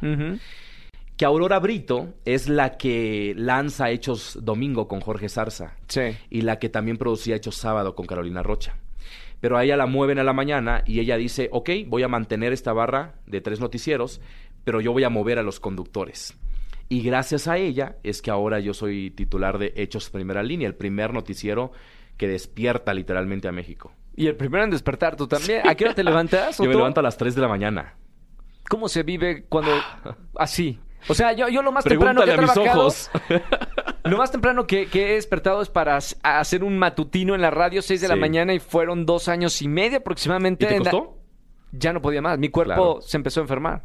Que 1.18 1.24
Aurora 1.26 1.60
Brito 1.60 2.14
es 2.26 2.50
la 2.50 2.78
que 2.78 3.34
lanza 3.38 3.90
Hechos 3.90 4.40
Domingo 4.42 4.88
con 4.90 5.00
Jorge 5.00 5.30
Zarza 5.30 5.76
Sí. 5.88 6.02
y 6.30 6.42
la 6.42 6.60
que 6.60 6.68
también 6.70 6.98
producía 6.98 7.36
Hechos 7.38 7.56
Sábado 7.56 7.96
con 7.96 8.06
Carolina 8.06 8.44
Rocha. 8.44 8.76
Pero 9.40 9.58
a 9.58 9.64
ella 9.64 9.78
la 9.78 9.86
mueven 9.86 10.18
a 10.20 10.24
la 10.24 10.34
mañana 10.34 10.84
y 10.86 11.00
ella 11.00 11.16
dice, 11.18 11.50
ok, 11.52 11.70
voy 11.88 12.04
a 12.04 12.08
mantener 12.08 12.52
esta 12.52 12.74
barra 12.74 13.16
de 13.28 13.40
tres 13.42 13.60
noticieros, 13.60 14.20
pero 14.64 14.82
yo 14.82 14.92
voy 14.92 15.04
a 15.04 15.10
mover 15.10 15.40
a 15.40 15.44
los 15.44 15.60
conductores. 15.60 16.36
Y 16.90 17.02
gracias 17.02 17.48
a 17.48 17.58
ella 17.58 17.96
es 18.04 18.22
que 18.22 18.30
ahora 18.32 18.60
yo 18.60 18.74
soy 18.74 19.10
titular 19.12 19.58
de 19.58 19.74
Hechos 19.76 20.10
Primera 20.10 20.44
Línea, 20.44 20.68
el 20.68 20.76
primer 20.76 21.14
noticiero 21.14 21.72
que 22.18 22.28
despierta 22.28 22.94
literalmente 22.94 23.48
a 23.48 23.52
México. 23.52 23.92
Y 24.16 24.28
el 24.28 24.36
primero 24.36 24.64
en 24.64 24.70
despertar 24.70 25.16
tú 25.16 25.28
también. 25.28 25.62
¿A 25.68 25.76
qué 25.76 25.86
hora 25.86 25.96
te 25.96 26.04
levantas? 26.04 26.58
Yo 26.58 26.66
me 26.66 26.76
levanto 26.76 27.00
a 27.00 27.04
las 27.04 27.18
3 27.18 27.36
de 27.36 27.42
la 27.42 27.48
mañana. 27.48 27.96
¿Cómo 28.70 28.88
se 28.88 29.04
vive 29.04 29.46
cuando 29.50 29.72
así? 30.38 30.80
O 31.08 31.14
sea, 31.14 31.34
yo, 31.34 31.50
yo 31.50 31.62
lo 31.62 31.72
más 31.72 31.84
temprano 31.84 32.24
que 32.24 32.32
he 32.32 32.34
a 32.34 32.38
mis 32.42 32.58
ojos. 32.58 33.12
Lo 34.06 34.18
más 34.18 34.32
temprano 34.32 34.68
que, 34.68 34.86
que 34.86 35.12
he 35.12 35.16
despertado 35.16 35.64
es 35.64 35.70
para 35.70 35.98
hacer 35.98 36.64
un 36.64 36.78
matutino 36.78 37.34
en 37.34 37.42
la 37.42 37.50
radio, 37.50 37.82
6 37.82 38.02
de 38.02 38.08
la 38.08 38.16
mañana, 38.16 38.54
y 38.54 38.60
fueron 38.60 39.04
dos 39.08 39.28
años 39.28 39.60
y 39.64 39.68
medio 39.68 39.98
aproximadamente. 39.98 40.66
¿Y 40.66 40.68
te 40.68 40.76
en 40.76 40.84
la- 40.84 40.92
costó? 40.92 41.18
Ya 41.72 41.92
no 41.92 42.04
podía 42.04 42.22
más. 42.22 42.38
Mi 42.38 42.50
cuerpo 42.50 42.74
Claro. 42.76 43.02
se 43.02 43.18
empezó 43.18 43.40
a 43.40 43.44
enfermar. 43.44 43.84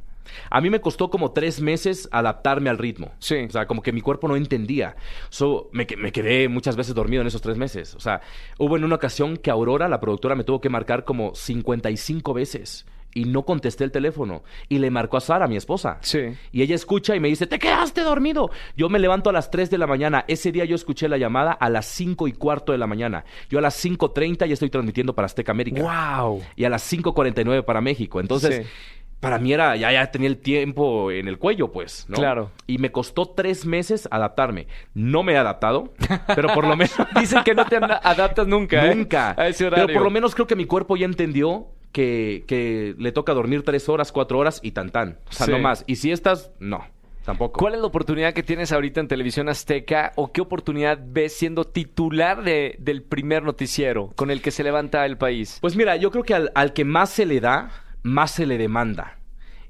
A 0.51 0.61
mí 0.61 0.70
me 0.70 0.81
costó 0.81 1.11
como 1.11 1.33
tres 1.33 1.61
meses 1.61 2.09
adaptarme 2.12 2.70
al 2.70 2.78
ritmo. 2.78 3.12
Sí. 3.18 3.37
O 3.49 3.51
sea, 3.51 3.66
como 3.66 3.83
que 3.83 3.93
mi 3.93 4.01
cuerpo 4.01 4.28
no 4.28 4.37
entendía. 4.37 4.97
So, 5.28 5.68
me, 5.72 5.87
que- 5.87 5.97
me 5.97 6.12
quedé 6.12 6.49
muchas 6.49 6.76
veces 6.76 6.95
dormido 6.95 7.20
en 7.22 7.28
esos 7.28 7.43
tres 7.43 7.57
meses. 7.57 7.95
O 7.95 8.01
sea, 8.01 8.20
hubo 8.59 8.76
en 8.76 8.85
una 8.85 8.97
ocasión 8.97 9.37
que 9.37 9.51
Aurora, 9.51 9.89
la 9.89 10.01
productora, 10.01 10.35
me 10.35 10.45
tuvo 10.45 10.61
que 10.61 10.68
marcar 10.68 11.05
como 11.05 11.35
55 11.35 12.35
veces. 12.35 12.87
Y 13.12 13.24
no 13.24 13.45
contesté 13.45 13.83
el 13.83 13.91
teléfono. 13.91 14.45
Y 14.68 14.78
le 14.78 14.89
marcó 14.89 15.16
a 15.16 15.20
Sara, 15.20 15.49
mi 15.49 15.57
esposa. 15.57 15.99
Sí. 16.01 16.20
Y 16.53 16.62
ella 16.62 16.76
escucha 16.76 17.16
y 17.16 17.18
me 17.20 17.26
dice, 17.26 17.49
te 17.49 17.59
quedaste 17.59 18.03
dormido. 18.03 18.51
Yo 18.76 18.89
me 18.89 19.01
levanto 19.01 19.31
a 19.31 19.33
las 19.33 19.51
3 19.51 19.68
de 19.68 19.78
la 19.78 19.89
mañana. 19.89 20.24
Ese 20.28 20.53
día 20.53 20.64
yo 20.64 20.76
escuché 20.76 21.09
la 21.09 21.18
llamada 21.18 21.51
a 21.51 21.68
las 21.70 21.87
5 21.87 22.28
y 22.28 22.33
cuarto 22.35 22.70
de 22.70 22.78
la 22.78 22.87
mañana. 22.87 23.24
Yo 23.49 23.59
a 23.59 23.62
las 23.62 23.85
5.30 23.85 24.47
ya 24.47 24.53
estoy 24.55 24.70
transmitiendo 24.70 25.12
para 25.16 25.26
Azteca 25.26 25.51
América 25.51 25.83
¡Wow! 25.83 26.41
y 26.55 26.62
a 26.64 26.70
las 26.70 26.85
5.49 26.93 27.64
para 27.64 27.81
México. 27.81 28.20
Entonces, 28.20 28.64
Sí. 28.64 28.72
Para 29.21 29.39
mí 29.39 29.53
era, 29.53 29.77
ya, 29.77 29.93
ya 29.93 30.11
tenía 30.11 30.29
el 30.29 30.39
tiempo 30.39 31.11
en 31.11 31.29
el 31.29 31.39
cuello, 31.39 31.71
pues, 31.73 32.07
¿no? 32.09 32.16
Claro. 32.16 32.51
Y 32.66 32.79
me 32.79 32.91
costó 32.91 33.27
tres 33.27 33.66
meses 33.66 34.09
adaptarme. 34.11 34.66
No 34.95 35.23
me 35.23 35.35
he 35.35 35.37
adaptado, 35.37 35.93
pero 36.35 36.49
por 36.55 36.66
lo 36.66 36.75
menos... 36.77 36.95
Dicen 37.21 37.43
que 37.45 37.55
no 37.55 37.66
te 37.66 37.77
adaptas 37.77 38.47
nunca, 38.47 38.87
¿eh? 38.87 38.95
Nunca. 38.95 39.35
A 39.37 39.49
ese 39.49 39.66
horario. 39.66 39.87
Pero 39.87 39.99
por 39.99 40.05
lo 40.05 40.11
menos 40.11 40.35
creo 40.35 40.47
que 40.47 40.57
mi 40.57 40.64
cuerpo 40.64 40.97
ya 40.97 41.05
entendió 41.05 41.66
que, 41.93 42.45
que 42.47 42.95
le 42.99 43.12
toca 43.12 43.35
dormir 43.35 43.62
tres 43.62 43.89
horas, 43.89 44.11
cuatro 44.11 44.39
horas 44.39 44.61
y 44.62 44.71
tan 44.73 44.91
tan. 44.91 45.18
O 45.29 45.33
sea, 45.33 45.47
Sí. 45.47 45.53
no 45.53 45.59
más. 45.59 45.85
Y 45.87 45.97
si 45.97 46.12
estás, 46.12 46.51
no, 46.59 46.87
tampoco. 47.25 47.59
¿Cuál 47.59 47.75
es 47.75 47.81
la 47.81 47.87
oportunidad 47.89 48.33
que 48.33 48.43
tienes 48.43 48.73
ahorita 48.73 49.01
en 49.01 49.09
Televisión 49.09 49.49
Azteca 49.51 50.12
o 50.16 50.33
qué 50.33 50.41
oportunidad 50.41 50.99
ves 51.05 51.37
siendo 51.37 51.64
titular 51.66 52.43
de, 52.43 52.77
del 52.79 53.03
primer 53.03 53.43
noticiero 53.43 54.12
con 54.16 54.31
el 54.31 54.41
que 54.41 54.51
se 54.51 54.62
levanta 54.64 55.05
el 55.05 55.18
país? 55.18 55.59
Pues 55.61 55.77
mira, 55.77 55.97
yo 55.97 56.11
creo 56.11 56.25
que 56.25 56.33
al, 56.35 56.53
al 56.55 56.73
que 56.73 56.85
más 56.85 57.11
se 57.11 57.27
le 57.27 57.41
da, 57.41 57.71
más 58.03 58.33
se 58.33 58.47
le 58.47 58.59
demanda. 58.59 59.19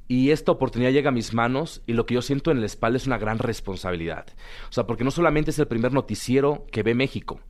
Y 0.09 0.31
esta 0.31 0.51
oportunidad 0.51 0.91
llega 0.91 1.11
a 1.11 1.13
mis 1.13 1.35
manos 1.35 1.83
y 1.87 1.93
lo 1.93 2.05
que 2.05 2.15
yo 2.15 2.23
siento 2.23 2.51
en 2.51 2.61
la 2.61 2.67
espalda 2.67 2.97
es 2.97 3.07
una 3.07 3.19
gran 3.19 3.39
responsabilidad. 3.39 4.27
O 4.69 4.73
sea, 4.73 4.85
porque 4.85 5.05
no 5.05 5.13
solamente 5.13 5.53
es 5.53 5.59
el 5.61 5.69
primer 5.69 5.93
noticiero 5.93 6.67
que 6.73 6.83
ve 6.83 6.95
México, 6.95 7.41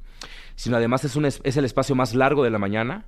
sino 0.57 0.77
además 0.77 1.05
es, 1.05 1.17
un 1.17 1.25
es, 1.25 1.41
el 1.43 1.65
espacio 1.65 1.95
más 1.95 2.15
largo 2.15 2.45
de 2.45 2.51
la 2.51 2.59
mañana 2.59 3.07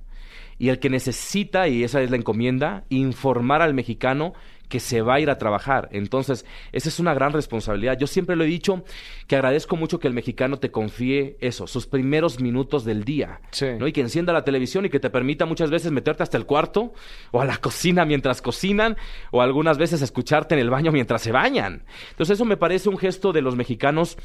y 0.57 0.69
el 0.69 0.79
que 0.79 0.89
necesita, 0.89 1.67
y 1.67 1.83
esa 1.83 2.01
es 2.01 2.09
la 2.09 2.17
encomienda, 2.17 2.85
informar 2.89 3.61
al 3.61 3.75
mexicano 3.75 4.33
que 4.69 4.79
se 4.79 5.01
va 5.01 5.15
a 5.15 5.19
ir 5.19 5.29
a 5.29 5.37
trabajar. 5.37 5.89
Entonces, 5.91 6.45
esa 6.71 6.89
es 6.89 6.99
una 6.99 7.13
gran 7.13 7.31
responsabilidad. 7.31 7.97
Yo 7.97 8.07
siempre 8.07 8.35
lo 8.35 8.43
he 8.43 8.47
dicho 8.47 8.83
que 9.27 9.35
agradezco 9.35 9.75
mucho 9.75 9.99
que 9.99 10.07
el 10.07 10.13
mexicano 10.13 10.57
te 10.57 10.71
confíe 10.71 11.37
eso, 11.41 11.67
sus 11.67 11.85
primeros 11.85 12.39
minutos 12.39 12.83
del 12.83 13.03
día. 13.03 13.39
Sí. 13.51 13.67
¿no? 13.77 13.87
Y 13.87 13.91
que 13.91 14.01
encienda 14.01 14.33
la 14.33 14.43
televisión 14.43 14.85
y 14.85 14.89
que 14.89 14.99
te 14.99 15.09
permita 15.09 15.45
muchas 15.45 15.69
veces 15.69 15.91
meterte 15.91 16.23
hasta 16.23 16.37
el 16.37 16.45
cuarto 16.45 16.93
o 17.31 17.41
a 17.41 17.45
la 17.45 17.57
cocina 17.57 18.05
mientras 18.05 18.41
cocinan 18.41 18.97
o 19.31 19.41
algunas 19.41 19.77
veces 19.77 20.01
escucharte 20.01 20.55
en 20.55 20.61
el 20.61 20.69
baño 20.69 20.91
mientras 20.91 21.21
se 21.21 21.31
bañan. 21.31 21.83
Entonces, 22.11 22.35
eso 22.35 22.45
me 22.45 22.57
parece 22.57 22.89
un 22.89 22.97
gesto 22.97 23.31
de 23.31 23.41
los 23.41 23.55
mexicanos 23.55 24.17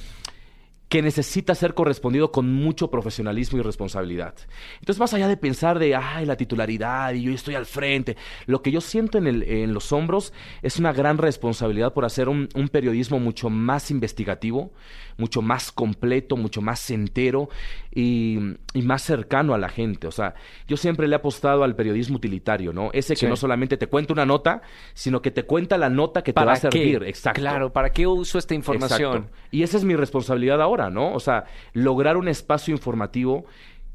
que 0.89 1.03
necesita 1.03 1.55
ser 1.55 1.75
correspondido 1.75 2.33
con 2.33 2.51
mucho 2.53 2.91
profesionalismo 2.91 3.59
y 3.59 3.63
responsabilidad. 3.63 4.35
Entonces, 4.81 4.99
más 4.99 5.13
allá 5.13 5.29
de 5.29 5.37
pensar 5.37 5.79
de, 5.79 5.95
ay, 5.95 6.25
la 6.25 6.37
titularidad 6.37 7.13
y 7.13 7.23
yo 7.25 7.33
estoy 7.33 7.57
al 7.57 7.67
frente, 7.67 8.17
lo 8.47 8.63
que 8.63 8.71
yo 8.71 8.81
siento 8.81 9.19
en, 9.19 9.27
el- 9.27 9.43
en 9.43 9.75
los 9.75 9.93
hombros 9.93 10.33
es 10.63 10.79
una 10.79 10.93
gran 10.95 11.19
responsabilidad 11.19 11.93
por 11.93 12.07
hacer 12.07 12.29
un, 12.31 12.49
un 12.55 12.69
periodismo 12.69 13.19
mucho 13.21 13.51
más 13.51 13.91
investigativo, 13.91 14.73
mucho 15.19 15.43
más 15.43 15.73
completo, 15.73 16.37
mucho 16.37 16.63
más 16.63 16.89
entero 16.91 17.51
y, 17.95 18.39
y 18.73 18.83
más 18.83 19.03
cercano 19.03 19.53
a 19.55 19.59
la 19.59 19.69
gente. 19.69 20.07
O 20.07 20.13
sea, 20.13 20.35
yo 20.69 20.77
siempre 20.77 21.07
le 21.09 21.15
he 21.15 21.19
apostado 21.19 21.65
al 21.65 21.75
periodismo 21.75 22.17
utilitario, 22.17 22.73
¿no? 22.73 22.91
Ese 22.93 23.15
que 23.15 23.21
Sí. 23.21 23.27
no 23.27 23.37
solamente 23.37 23.77
te 23.77 23.89
cuenta 23.89 24.13
una 24.13 24.25
nota, 24.25 24.63
sino 24.95 25.21
que 25.21 25.31
te 25.33 25.43
cuenta 25.43 25.77
la 25.77 25.91
nota 25.91 26.23
que 26.23 26.33
te 26.33 26.45
va 26.45 26.53
a 26.53 26.57
servir. 26.57 27.01
qué? 27.01 27.09
Exacto. 27.09 27.41
Claro, 27.41 27.73
¿para 27.73 27.91
qué 27.93 28.07
uso 28.07 28.39
esta 28.39 28.55
información? 28.55 29.17
Exacto. 29.17 29.37
Y 29.51 29.63
esa 29.65 29.77
es 29.77 29.85
mi 29.85 29.97
responsabilidad 29.97 30.63
ahora, 30.63 30.78
¿no? 30.91 31.13
O 31.13 31.21
sea, 31.21 31.45
lograr 31.73 32.17
un 32.17 32.29
espacio 32.29 32.73
informativo 32.73 33.45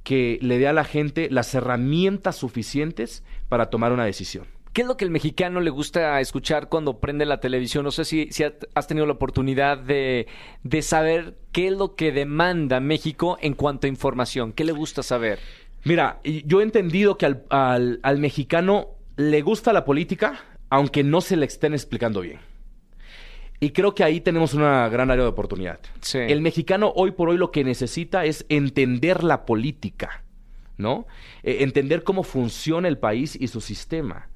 que 0.03 0.37
le 0.41 0.59
dé 0.59 0.67
a 0.67 0.73
la 0.73 0.83
gente 0.83 1.29
las 1.31 1.55
herramientas 1.55 2.35
suficientes 2.35 3.23
para 3.49 3.69
tomar 3.69 3.91
una 3.93 4.05
decisión. 4.05 4.45
¿Qué 4.73 4.81
es 4.81 4.87
lo 4.87 4.97
que 4.97 5.05
el 5.05 5.11
mexicano 5.11 5.61
le 5.61 5.69
gusta 5.69 6.19
escuchar 6.19 6.67
cuando 6.67 6.99
prende 6.99 7.25
la 7.25 7.39
televisión? 7.39 7.83
No 7.85 7.91
sé 7.91 8.05
si, 8.05 8.27
si 8.31 8.43
has 8.43 8.87
tenido 8.87 9.05
la 9.05 9.13
oportunidad 9.13 9.77
de, 9.77 10.27
de 10.63 10.81
saber 10.81 11.35
qué 11.51 11.67
es 11.67 11.73
lo 11.73 11.95
que 11.95 12.11
demanda 12.11 12.79
México 12.79 13.37
en 13.39 13.53
cuanto 13.53 13.85
a 13.85 13.89
información. 13.89 14.51
¿Qué 14.51 14.63
le 14.65 14.71
gusta 14.71 15.03
saber? 15.03 15.37
Mira, 15.85 16.19
yo 16.23 16.59
he 16.59 16.63
entendido 16.63 17.17
que 17.17 17.27
al, 17.27 17.43
al- 17.49 17.99
al 18.01 18.17
mexicano 18.17 18.87
le 19.15 19.41
gusta 19.41 19.73
la 19.73 19.85
política, 19.85 20.39
aunque 20.69 21.03
no 21.03 21.21
se 21.21 21.35
le 21.37 21.45
estén 21.45 21.73
explicando 21.73 22.21
bien. 22.21 22.39
Y 23.63 23.69
creo 23.69 23.95
que 23.95 24.03
ahí 24.03 24.19
tenemos 24.19 24.53
una 24.53 24.89
gran 24.89 25.09
área 25.09 25.23
de 25.23 25.29
oportunidad. 25.29 25.79
Sí. 26.01 26.17
El 26.17 26.41
mexicano 26.41 26.91
hoy 26.97 27.11
por 27.11 27.29
hoy 27.29 27.37
lo 27.37 27.49
que 27.51 27.63
necesita 27.63 28.25
es 28.25 28.45
entender 28.49 29.23
la 29.23 29.45
política, 29.45 30.25
¿no? 30.77 31.07
Eh, 31.43 31.59
entender 31.61 32.03
cómo 32.03 32.23
funciona 32.23 32.89
el 32.89 32.97
país 32.97 33.37
y 33.39 33.47
su 33.47 33.61
sistema. 33.61 34.27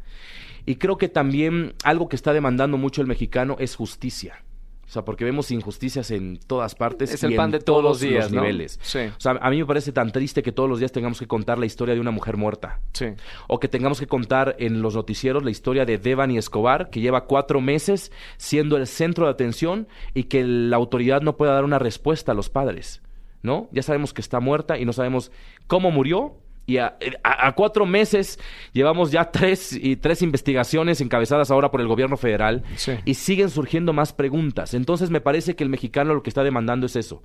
Y 0.66 0.76
creo 0.76 0.98
que 0.98 1.10
también 1.10 1.74
algo 1.84 2.08
que 2.08 2.16
está 2.16 2.32
demandando 2.32 2.78
mucho 2.78 3.02
el 3.02 3.08
mexicano 3.08 3.58
es 3.60 3.76
justicia. 3.76 4.46
O 4.88 4.90
sea, 4.90 5.04
porque 5.04 5.26
vemos 5.26 5.52
injusticias 5.52 6.12
en 6.12 6.38
todas 6.38 6.74
partes. 6.74 7.14
Es 7.14 7.22
y 7.22 7.26
el 7.26 7.36
pan 7.36 7.48
en 7.48 7.52
de 7.52 7.60
todos 7.60 7.84
los 7.84 8.00
días, 8.00 8.32
¿no? 8.32 8.40
niveles. 8.40 8.80
Sí. 8.82 9.00
O 9.00 9.20
sea, 9.20 9.34
a 9.42 9.50
mí 9.50 9.58
me 9.58 9.66
parece 9.66 9.92
tan 9.92 10.14
triste 10.14 10.42
que 10.42 10.54
todos 10.54 10.70
los 10.70 10.80
días 10.80 10.94
tengamos 10.94 11.20
que 11.20 11.28
contar 11.28 11.58
la 11.58 11.66
historia 11.66 11.94
de 11.94 12.00
una 12.00 12.12
mujer 12.12 12.38
muerta. 12.38 12.80
Sí. 12.94 13.08
O 13.50 13.60
que 13.60 13.68
tengamos 13.68 14.00
que 14.00 14.08
contar 14.08 14.56
en 14.60 14.82
los 14.82 14.96
noticieros 14.96 15.44
la 15.44 15.52
historia 15.52 15.86
de 15.86 15.98
Devani 15.98 16.38
Escobar, 16.38 16.90
que 16.90 17.02
lleva 17.02 17.26
cuatro 17.26 17.60
meses 17.60 18.14
siendo 18.38 18.78
el 18.78 18.88
centro 18.88 19.26
de 19.26 19.32
atención 19.32 19.90
y 20.14 20.24
que 20.24 20.46
la 20.46 20.78
autoridad 20.78 21.22
no 21.22 21.36
pueda 21.36 21.54
dar 21.54 21.66
una 21.66 21.80
respuesta 21.80 22.32
a 22.32 22.36
los 22.36 22.50
padres. 22.50 23.02
¿No? 23.44 23.68
Ya 23.72 23.84
sabemos 23.84 24.14
que 24.14 24.22
está 24.22 24.40
muerta 24.40 24.80
y 24.80 24.86
no 24.86 24.94
sabemos 24.94 25.32
cómo 25.68 25.92
murió. 25.92 26.38
Y 26.68 26.78
a, 26.78 26.98
a- 27.24 27.48
a 27.48 27.56
cuatro 27.56 27.86
meses 27.86 28.40
llevamos 28.74 29.10
ya 29.12 29.32
tres, 29.32 29.72
y 29.74 29.96
tres 29.96 30.22
investigaciones 30.22 31.00
encabezadas 31.02 31.50
ahora 31.50 31.72
por 31.72 31.80
el 31.82 31.88
gobierno 31.88 32.18
federal 32.18 32.64
Sí. 32.76 32.92
y 33.06 33.14
siguen 33.16 33.50
surgiendo 33.50 33.94
más 33.94 34.12
preguntas. 34.14 34.74
Entonces 34.74 35.10
me 35.10 35.22
parece 35.22 35.56
que 35.56 35.64
el 35.64 35.70
mexicano 35.70 36.14
lo 36.14 36.22
que 36.24 36.30
está 36.30 36.44
demandando 36.44 36.86
es 36.86 36.96
eso. 36.98 37.24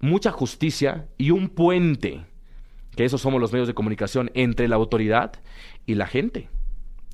Mucha 0.00 0.30
justicia 0.32 1.06
y 1.18 1.30
un 1.30 1.48
puente, 1.50 2.24
que 2.96 3.04
esos 3.04 3.20
somos 3.20 3.40
los 3.40 3.52
medios 3.52 3.68
de 3.68 3.74
comunicación, 3.74 4.30
entre 4.34 4.66
la 4.66 4.76
autoridad 4.76 5.32
y 5.86 5.94
la 5.94 6.06
gente. 6.06 6.48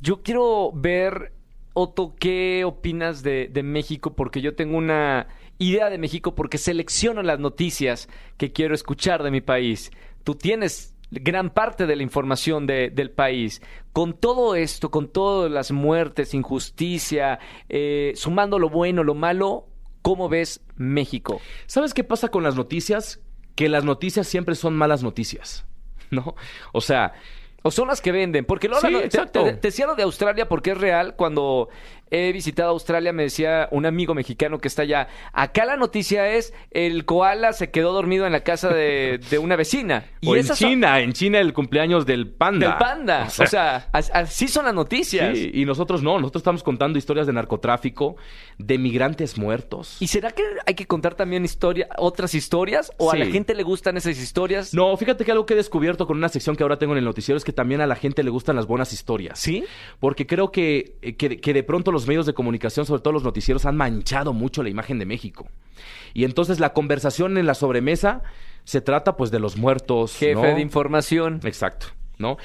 Yo 0.01 0.23
quiero 0.23 0.71
ver, 0.73 1.33
Otto, 1.73 2.15
¿qué 2.19 2.65
opinas 2.65 3.23
de, 3.23 3.49
de 3.53 3.63
México? 3.65 4.15
Porque 4.15 4.41
yo 4.41 4.55
tengo 4.55 4.77
una 4.79 5.27
idea 5.59 5.91
de 5.91 5.99
México 5.99 6.35
porque 6.35 6.59
selecciono 6.59 7.23
las 7.23 7.39
noticias 7.41 8.09
que 8.39 8.53
quiero 8.53 8.75
escuchar 8.75 9.23
de 9.25 9.31
mi 9.31 9.41
país. 9.41 9.91
Tú 10.25 10.35
tienes 10.37 10.95
gran 11.11 11.51
parte 11.51 11.87
de 11.87 11.97
la 11.97 12.03
información 12.03 12.67
de- 12.67 12.91
del 12.91 13.11
país. 13.11 13.61
Con 13.93 14.13
todo 14.15 14.55
esto, 14.55 14.91
con 14.91 15.09
todas 15.09 15.51
las 15.51 15.73
muertes, 15.73 16.35
injusticia, 16.35 17.39
eh, 17.69 18.13
sumando 18.15 18.59
lo 18.59 18.69
bueno, 18.69 19.03
lo 19.05 19.15
malo, 19.15 19.67
¿cómo 20.03 20.29
ves 20.29 20.63
México? 20.77 21.41
¿Sabes 21.67 21.95
qué 21.95 22.05
pasa 22.05 22.29
con 22.29 22.43
las 22.43 22.55
noticias? 22.57 23.21
Que 23.57 23.69
las 23.69 23.85
noticias 23.85 24.27
siempre 24.29 24.55
son 24.55 24.77
malas 24.77 25.03
noticias, 25.03 25.67
¿no? 26.11 26.35
O 26.73 26.81
sea, 26.81 27.13
O 27.63 27.71
son 27.71 27.89
las 27.89 28.01
que 28.01 28.11
venden. 28.11 28.47
Porque 28.47 28.69
luego 28.69 28.89
Sí, 28.89 28.95
te-. 29.11 29.27
Te, 29.27 29.27
te 29.27 29.53
decía 29.69 29.87
lo 29.87 29.95
de 29.95 30.03
Australia 30.05 30.49
porque 30.49 30.71
es 30.71 30.79
real. 30.79 31.15
Cuando 31.15 31.69
he 32.11 32.33
visitado 32.33 32.71
Australia 32.71 33.13
me 33.13 33.25
decía 33.25 33.69
un 33.71 33.87
amigo 33.87 34.15
mexicano 34.15 34.59
que 34.59 34.69
está 34.69 34.83
allá. 34.83 35.09
Acá 35.33 35.65
la 35.65 35.77
noticia 35.77 36.29
es 36.29 36.53
el 36.71 37.05
koala 37.05 37.53
se 37.53 37.71
quedó 37.71 37.93
dormido 37.93 38.27
en 38.27 38.33
la 38.33 38.41
casa 38.45 38.69
de, 38.69 39.21
de 39.31 39.39
una 39.39 39.57
vecina. 39.57 40.05
o 40.27 40.35
en 40.37 40.45
son- 40.45 40.57
China, 40.57 41.01
en 41.01 41.13
China 41.13 41.39
el 41.41 41.53
cumpleaños 41.53 42.07
del 42.07 42.29
panda. 42.29 42.69
Del 42.69 42.77
panda. 42.79 43.29
O 43.41 43.47
sea, 43.47 43.89
as- 43.93 44.11
así 44.15 44.49
son 44.49 44.65
las 44.67 44.75
noticias. 44.75 45.37
Sí, 45.37 45.51
y 45.55 45.65
nosotros 45.65 46.03
no, 46.03 46.19
nosotros 46.19 46.41
estamos 46.43 46.63
contando 46.63 46.99
historias 46.99 47.27
de 47.27 47.33
narcotráfico, 47.33 48.17
de 48.59 48.79
migrantes 48.79 49.39
muertos. 49.39 49.97
¿Y 50.01 50.07
será 50.09 50.31
que 50.31 50.43
hay 50.67 50.75
que 50.75 50.87
contar 50.87 51.15
también 51.15 51.45
historia, 51.45 51.89
otras 51.99 52.35
historias? 52.35 52.93
¿O 52.99 53.11
a 53.13 53.17
la 53.17 53.27
gente 53.27 53.55
le 53.55 53.63
gustan 53.63 53.97
esas 53.97 54.19
historias? 54.19 54.75
No, 54.75 54.97
fíjate 54.97 55.25
que 55.25 55.33
algo 55.33 55.47
que 55.47 55.55
he 55.55 55.57
descubierto 55.57 56.07
con 56.07 56.17
una 56.17 56.29
sección 56.29 56.57
que 56.57 56.63
ahora 56.63 56.79
tengo 56.79 56.93
en 56.93 56.99
el 56.99 57.05
noticiero 57.05 57.37
es 57.37 57.45
que 57.45 57.53
también 57.53 57.81
a 57.81 57.87
la 57.87 57.97
gente 57.97 58.23
le 58.23 58.31
gustan 58.31 58.57
las 58.57 58.67
buenas 58.67 58.93
historias. 58.93 59.39
¿Sí? 59.39 59.65
Porque 59.99 60.27
creo 60.27 60.51
que, 60.53 60.97
eh, 61.03 61.17
que, 61.17 61.41
que 61.41 61.53
de 61.55 61.63
pronto 61.63 61.93
los 61.93 62.00
medios 62.07 62.27
de 62.27 62.35
comunicación, 62.35 62.87
sobre 62.87 63.03
todo 63.03 63.13
los 63.13 63.25
noticieros, 63.25 63.67
han 63.67 63.77
manchado 63.77 64.33
mucho 64.33 64.63
la 64.63 64.69
imagen 64.69 64.99
de 64.99 65.07
México. 65.07 65.49
Y 66.15 66.25
entonces 66.25 66.61
la 66.61 66.73
conversación 66.73 67.39
en 67.39 67.47
la 67.47 67.55
sobremesa 67.55 68.23
se 68.65 68.81
trata 68.81 69.17
pues 69.17 69.31
de 69.31 69.41
los 69.41 69.57
muertos. 69.57 70.17
Jefe 70.17 70.35
¿no? 70.35 70.43
de 70.43 70.61
información. 70.61 71.41
Exacto, 71.45 71.87
¿no? 72.19 72.37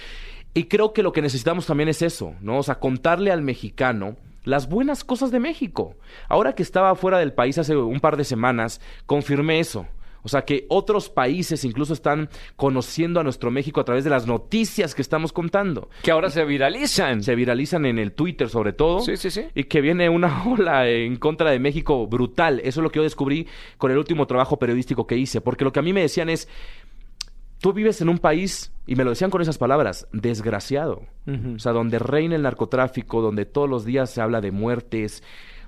Y 0.53 0.65
creo 0.65 0.93
que 0.93 1.03
lo 1.03 1.11
que 1.11 1.21
necesitamos 1.21 1.65
también 1.65 1.89
es 1.89 2.01
eso, 2.01 2.33
¿no? 2.41 2.59
O 2.59 2.63
sea, 2.63 2.75
contarle 2.75 3.31
al 3.31 3.41
mexicano 3.41 4.15
las 4.45 4.69
buenas 4.69 5.03
cosas 5.03 5.31
de 5.31 5.39
México. 5.39 5.95
Ahora 6.29 6.53
que 6.53 6.63
estaba 6.63 6.95
fuera 6.95 7.17
del 7.19 7.33
país 7.33 7.57
hace 7.57 7.75
un 7.75 7.99
par 7.99 8.15
de 8.15 8.23
semanas, 8.23 8.79
confirmé 9.05 9.59
eso. 9.59 9.85
O 10.25 10.27
sea 10.27 10.43
que 10.43 10.65
otros 10.69 11.07
países 11.09 11.63
incluso 11.63 11.93
están 11.93 12.29
conociendo 12.55 13.19
a 13.19 13.23
nuestro 13.23 13.51
México 13.51 13.79
a 13.79 13.85
través 13.85 14.03
de 14.03 14.09
las 14.09 14.25
noticias 14.25 14.95
que 14.95 15.03
estamos 15.03 15.31
contando. 15.31 15.89
Que 16.01 16.09
ahora 16.09 16.31
se 16.31 16.43
viralizan. 16.45 17.21
Se 17.21 17.35
viralizan 17.35 17.85
en 17.85 17.99
el 17.99 18.13
Twitter 18.13 18.49
sobre 18.49 18.73
todo. 18.73 19.01
Sí, 19.01 19.17
sí, 19.17 19.29
sí. 19.29 19.45
Y 19.53 19.65
que 19.65 19.81
viene 19.81 20.09
una 20.09 20.43
ola 20.47 20.89
en 20.89 21.17
contra 21.17 21.51
de 21.51 21.59
México 21.59 22.07
brutal. 22.07 22.59
Eso 22.61 22.79
es 22.79 22.83
lo 22.83 22.89
que 22.89 22.97
yo 22.97 23.03
descubrí 23.03 23.45
con 23.77 23.91
el 23.91 23.99
último 23.99 24.25
trabajo 24.25 24.57
periodístico 24.57 25.05
que 25.05 25.15
hice. 25.15 25.41
Porque 25.41 25.63
lo 25.63 25.71
que 25.71 25.79
a 25.79 25.83
mí 25.83 25.93
me 25.93 26.01
decían 26.01 26.29
es, 26.29 26.47
tú 27.59 27.71
vives 27.71 28.01
en 28.01 28.09
un 28.09 28.17
país, 28.17 28.71
y 28.87 28.95
me 28.95 29.03
lo 29.03 29.11
decían 29.11 29.29
con 29.29 29.43
esas 29.43 29.59
palabras, 29.59 30.07
desgraciado. 30.11 31.03
O 31.27 31.59
sea, 31.59 31.71
donde 31.71 31.99
reina 31.99 32.35
el 32.35 32.41
narcotráfico, 32.41 33.21
donde 33.21 33.45
todos 33.45 33.69
los 33.69 33.85
días 33.85 34.09
se 34.09 34.21
habla 34.21 34.41
de 34.41 34.51
muertes, 34.51 35.21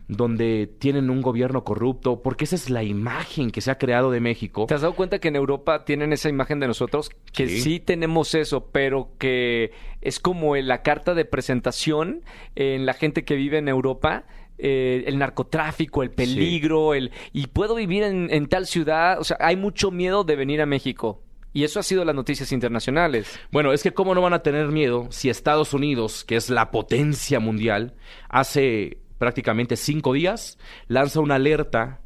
donde 0.07 0.67
tienen 0.79 1.09
un 1.09 1.21
gobierno 1.21 1.63
corrupto, 1.63 2.21
porque 2.21 2.45
esa 2.45 2.55
es 2.55 2.69
la 2.69 2.83
imagen 2.83 3.51
que 3.51 3.61
se 3.61 3.71
ha 3.71 3.77
creado 3.77 4.09
de 4.09 4.21
México. 4.21 4.65
¿Te 4.67 4.73
has 4.73 4.81
dado 4.81 4.95
cuenta 4.95 5.19
que 5.19 5.27
en 5.27 5.35
Europa 5.35 5.83
tienen 5.83 6.13
esa 6.13 6.29
imagen 6.29 6.59
de 6.59 6.67
nosotros? 6.67 7.09
Que 7.33 7.47
sí, 7.47 7.79
tenemos 7.79 8.33
eso, 8.33 8.67
pero 8.71 9.11
que 9.17 9.71
es 10.01 10.19
como 10.19 10.55
la 10.55 10.81
carta 10.81 11.13
de 11.13 11.25
presentación 11.25 12.21
en 12.55 12.85
la 12.85 12.93
gente 12.93 13.25
que 13.25 13.35
vive 13.35 13.57
en 13.57 13.67
Europa. 13.67 14.25
Eh, 14.59 15.03
el 15.05 15.19
narcotráfico, 15.19 16.01
el 16.01 16.09
peligro, 16.09 16.95
el 16.95 17.11
y 17.31 17.45
puedo 17.45 17.75
vivir 17.75 18.01
en, 18.01 18.29
en 18.31 18.47
tal 18.47 18.65
ciudad, 18.65 19.19
o 19.19 19.23
sea, 19.23 19.37
hay 19.39 19.55
mucho 19.55 19.91
miedo 19.91 20.23
de 20.23 20.35
venir 20.35 20.61
a 20.61 20.65
México. 20.65 21.21
Y 21.53 21.63
eso 21.63 21.79
ha 21.79 21.83
sido 21.83 22.05
las 22.05 22.15
noticias 22.15 22.51
internacionales. 22.51 23.39
Bueno, 23.51 23.71
es 23.73 23.83
que 23.83 23.91
cómo 23.91 24.13
no 24.15 24.21
van 24.21 24.33
a 24.33 24.43
tener 24.43 24.67
miedo 24.67 25.07
si 25.09 25.29
Estados 25.29 25.73
Unidos, 25.73 26.23
que 26.23 26.35
es 26.35 26.49
la 26.49 26.71
potencia 26.71 27.39
mundial, 27.39 27.95
hace 28.29 28.99
prácticamente 29.17 29.75
cinco 29.75 30.13
días, 30.13 30.57
lanza 30.87 31.19
una 31.19 31.35
alerta 31.35 32.01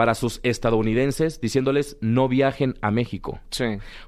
para 0.00 0.14
sus 0.14 0.40
estadounidenses 0.44 1.42
diciéndoles 1.42 1.98
no 2.00 2.26
viajen 2.26 2.74
a 2.80 2.90
México 2.90 3.40
sí. 3.50 3.64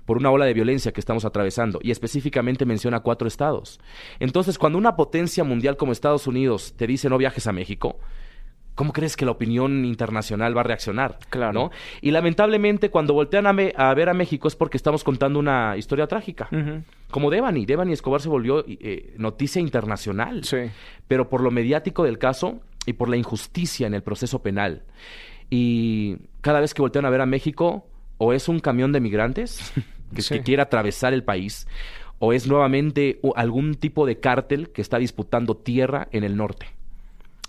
por 0.07 0.17
una 0.17 0.31
ola 0.31 0.47
de 0.47 0.55
violencia 0.55 0.93
que 0.93 1.01
estamos 1.01 1.27
atravesando 1.27 1.81
y 1.83 1.91
específicamente 1.91 2.65
menciona 2.65 3.01
cuatro 3.01 3.29
estados. 3.29 3.79
Entonces, 4.19 4.57
cuando 4.57 4.79
una 4.79 4.97
potencia 4.97 5.45
mundial 5.45 5.77
como 5.77 5.93
Estados 5.93 6.27
Unidos 6.27 6.73
te 6.79 6.87
dice 6.87 7.11
no 7.11 7.19
viajes 7.19 7.47
a 7.47 7.53
México, 7.53 7.99
¿cómo 8.75 8.93
crees 8.93 9.17
que 9.17 9.25
la 9.25 9.33
opinión 9.33 9.85
internacional 9.85 10.57
va 10.57 10.63
a 10.63 10.65
reaccionar? 10.65 11.19
Claro. 11.31 11.53
¿no? 11.53 11.71
Y 12.01 12.11
lamentablemente 12.11 12.91
cuando 12.91 13.15
voltean 13.15 13.47
a, 13.47 13.53
ver 13.53 14.09
a 14.09 14.15
México 14.15 14.49
es 14.49 14.57
porque 14.57 14.77
estamos 14.77 15.05
contando 15.05 15.39
una 15.39 15.77
historia 15.77 16.07
trágica. 16.07 16.49
Como 17.11 17.31
Devani. 17.31 17.67
Devani 17.67 17.93
Escobar 17.93 18.21
se 18.21 18.29
volvió 18.29 18.65
eh, 18.67 19.15
noticia 19.19 19.61
internacional. 19.61 20.45
Sí. 20.45 20.71
Pero 21.09 21.29
por 21.29 21.43
lo 21.43 21.51
mediático 21.51 22.05
del 22.05 22.19
caso 22.19 22.61
y 22.87 22.95
por 22.95 23.09
la 23.09 23.17
injusticia 23.17 23.87
en 23.87 23.95
el 23.95 24.03
proceso 24.03 24.43
penal. 24.43 24.83
Y 25.51 26.17
cada 26.41 26.61
vez 26.61 26.75
que 26.75 26.83
voltean 26.83 27.05
a 27.05 27.11
ver 27.11 27.21
a 27.21 27.27
México, 27.27 27.87
o 28.17 28.33
es 28.33 28.49
un 28.49 28.61
camión 28.61 28.93
de 28.93 29.01
migrantes 29.01 29.73
que, 30.15 30.23
que 30.23 30.43
quiere 30.43 30.63
atravesar 30.63 31.13
el 31.13 31.25
país, 31.25 31.67
o 32.19 32.33
es 32.33 32.47
nuevamente 32.47 33.21
algún 33.35 33.75
tipo 33.75 34.07
de 34.07 34.21
cártel 34.21 34.71
que 34.71 34.81
está 34.81 34.99
disputando 34.99 35.57
tierra 35.57 36.09
en 36.13 36.25
el 36.25 36.37
norte. 36.37 36.67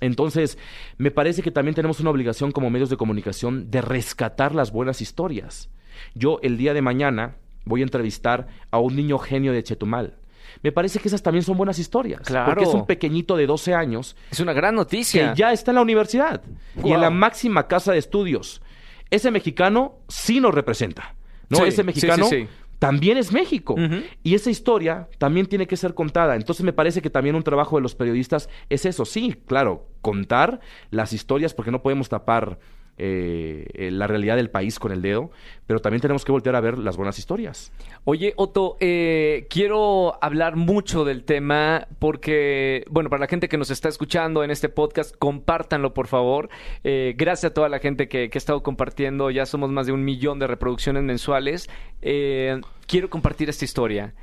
Entonces, 0.04 0.58
me 0.98 1.12
parece 1.12 1.42
que 1.42 1.52
también 1.52 1.76
tenemos 1.76 2.00
una 2.00 2.10
obligación 2.10 2.52
como 2.52 2.70
medios 2.70 2.90
de 2.90 2.98
comunicación 2.98 3.72
de 3.72 3.82
rescatar 3.82 4.54
las 4.54 4.72
buenas 4.72 5.02
historias. 5.02 5.70
Yo 6.14 6.40
el 6.42 6.58
día 6.58 6.74
de 6.74 6.82
mañana 6.82 7.38
voy 7.66 7.82
a 7.82 7.84
entrevistar 7.84 8.48
a 8.72 8.80
un 8.80 8.96
niño 8.96 9.18
genio 9.18 9.54
de 9.54 9.64
Chetumal. 9.64 10.18
Me 10.62 10.72
parece 10.72 11.00
que 11.00 11.08
esas 11.08 11.24
también 11.24 11.44
son 11.44 11.58
buenas 11.58 11.80
historias. 11.80 12.22
Claro. 12.22 12.52
Porque 12.52 12.66
es 12.66 12.74
un 12.74 12.86
pequeñito 12.86 13.36
de 13.36 13.48
12 13.48 13.74
años. 13.74 14.16
Es 14.30 14.40
una 14.40 14.54
gran 14.54 14.76
noticia. 14.76 15.34
Que 15.34 15.40
ya 15.40 15.52
está 15.52 15.72
en 15.72 15.76
la 15.76 15.82
universidad 15.82 16.42
y 16.84 16.92
en 16.92 17.02
la 17.02 17.10
máxima 17.10 17.68
casa 17.68 17.92
de 17.94 18.00
estudios. 18.00 18.62
Ese 19.10 19.32
mexicano 19.32 20.00
sí 20.08 20.40
nos 20.40 20.54
representa. 20.54 21.16
¿no? 21.50 21.66
Ese 21.66 21.84
mexicano 21.84 22.26
sí, 22.26 22.48
también 22.84 23.18
es 23.18 23.32
México. 23.32 23.78
Y 24.24 24.36
esa 24.36 24.50
historia 24.50 25.08
también 25.18 25.46
tiene 25.46 25.68
que 25.68 25.78
ser 25.78 25.94
contada. 25.94 26.36
Entonces 26.36 26.66
me 26.66 26.74
parece 26.74 27.02
que 27.02 27.10
también 27.10 27.34
un 27.34 27.42
trabajo 27.42 27.78
de 27.78 27.82
los 27.82 27.96
periodistas 27.96 28.50
es 28.68 28.86
eso. 28.86 29.06
Sí, 29.06 29.42
claro, 29.48 29.88
contar 30.02 30.60
las 30.92 31.14
historias 31.14 31.54
porque 31.54 31.72
no 31.72 31.82
podemos 31.82 32.10
tapar 32.10 32.60
eh, 32.98 33.90
la 33.92 34.06
realidad 34.06 34.36
del 34.36 34.50
país 34.50 34.78
con 34.78 34.92
el 34.92 35.02
dedo, 35.02 35.32
pero 35.66 35.80
también 35.80 36.02
tenemos 36.02 36.24
que 36.24 36.32
voltear 36.32 36.56
a 36.56 36.62
ver 36.62 36.78
las 36.78 36.96
buenas 36.96 37.18
historias. 37.18 37.72
Oye, 38.04 38.34
Otto, 38.36 38.78
eh, 38.80 39.48
quiero 39.50 40.18
hablar 40.22 40.56
mucho 40.56 41.04
del 41.04 41.24
tema 41.24 41.88
porque, 41.98 42.86
bueno, 42.90 43.10
para 43.10 43.22
la 43.22 43.28
gente 43.28 43.50
que 43.50 43.58
nos 43.58 43.72
está 43.72 43.90
escuchando 43.90 44.44
en 44.44 44.52
este 44.52 44.70
podcast, 44.70 45.16
compártanlo, 45.18 45.94
por 45.94 46.08
favor. 46.08 46.50
Eh, 46.84 47.16
gracias 47.18 47.52
a 47.52 47.54
toda 47.54 47.68
la 47.68 47.80
gente 47.80 48.08
que, 48.08 48.30
que, 48.30 48.38
ha 48.38 48.40
estado 48.40 48.62
compartiendo, 48.62 49.32
ya 49.32 49.46
somos 49.46 49.72
más 49.72 49.88
de 49.88 49.92
un 49.92 50.04
millón 50.04 50.38
de 50.38 50.48
reproducciones 50.48 51.04
mensuales. 51.04 51.70
quiero 52.02 53.10
compartir 53.10 53.50
esta 53.50 53.66
historia 53.66 54.14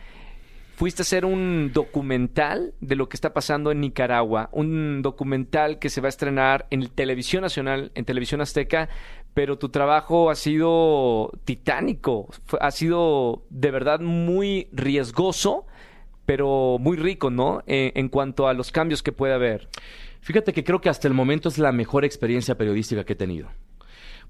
fuiste 0.81 1.03
a 1.03 1.05
hacer 1.05 1.27
un 1.27 1.73
documental 1.75 2.73
de 2.81 2.97
lo 2.97 3.11
que 3.11 3.15
está 3.19 3.35
pasando 3.35 3.71
en 3.71 3.83
Nicaragua, 3.83 4.49
un 4.51 5.03
documental 5.03 5.79
que 5.79 5.91
se 5.91 6.01
va 6.01 6.07
a 6.07 6.09
estrenar 6.09 6.67
en 6.71 6.89
Televisión 6.89 7.43
Nacional, 7.43 7.93
en 7.95 8.07
Televisión 8.07 8.41
Azteca, 8.41 8.89
pero 9.35 9.59
tu 9.59 9.69
trabajo 9.69 10.31
ha 10.31 10.35
sido 10.37 11.33
titánico, 11.45 12.31
ha 12.59 12.71
sido 12.71 13.43
de 13.51 13.71
verdad 13.71 14.01
muy 14.01 14.69
riesgoso, 14.73 15.67
pero 16.25 16.79
muy 16.81 16.97
rico, 16.97 17.29
¿no? 17.29 17.63
En, 17.67 17.93
en 17.95 18.09
cuanto 18.09 18.49
a 18.49 18.55
los 18.55 18.73
cambios 18.73 19.03
que 19.03 19.13
puede 19.13 19.35
haber. 19.35 19.69
Fíjate 20.23 20.55
que 20.55 20.65
creo 20.65 20.81
que 20.81 20.89
hasta 20.89 21.09
el 21.09 21.13
momento 21.13 21.51
es 21.51 21.59
la 21.59 21.73
mejor 21.73 22.07
experiencia 22.07 22.57
periodística 22.57 23.05
que 23.05 23.13
he 23.13 23.17
tenido 23.17 23.51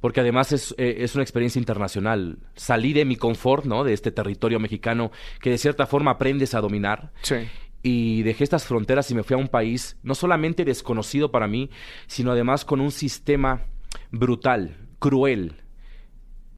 porque 0.01 0.21
además 0.21 0.53
es, 0.53 0.75
eh, 0.79 0.97
es, 0.99 1.15
una 1.15 1.23
experiencia 1.23 1.59
internacional. 1.59 2.39
Salí 2.55 2.93
de 2.93 3.05
mi 3.05 3.17
confort, 3.17 3.65
¿no? 3.65 3.85
De 3.85 3.93
este 3.93 4.11
territorio 4.11 4.59
mexicano 4.59 5.11
que 5.41 5.51
de 5.51 5.59
cierta 5.59 5.87
forma 5.87 6.13
aprendes 6.13 6.55
a 6.55 6.61
dominar. 6.61 7.13
Sí. 7.23 7.37
Y 7.83 8.23
dejé 8.23 8.45
estas 8.45 8.67
fronteras 8.67 9.11
y 9.11 9.15
me 9.15 9.23
fui 9.23 9.35
a 9.35 9.39
un 9.39 9.49
país 9.49 9.97
no 10.03 10.15
solamente 10.15 10.65
desconocido 10.65 11.31
para 11.31 11.47
mí, 11.47 11.71
sino 12.07 12.33
además 12.33 12.65
con 12.65 12.81
un 12.81 12.91
sistema 12.91 13.67
brutal, 14.11 14.77
cruel. 14.99 15.63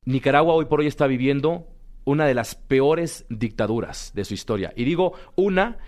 Nicaragua 0.05 0.55
hoy 0.55 0.65
por 0.65 0.81
hoy 0.81 0.87
está 0.87 1.07
viviendo 1.07 1.69
una 2.05 2.27
de 2.27 2.35
las 2.35 2.55
peores 2.55 3.25
dictaduras 3.29 4.13
de 4.15 4.25
su 4.25 4.35
historia. 4.35 4.73
Y 4.77 4.85
digo 4.85 5.13
una 5.37 5.79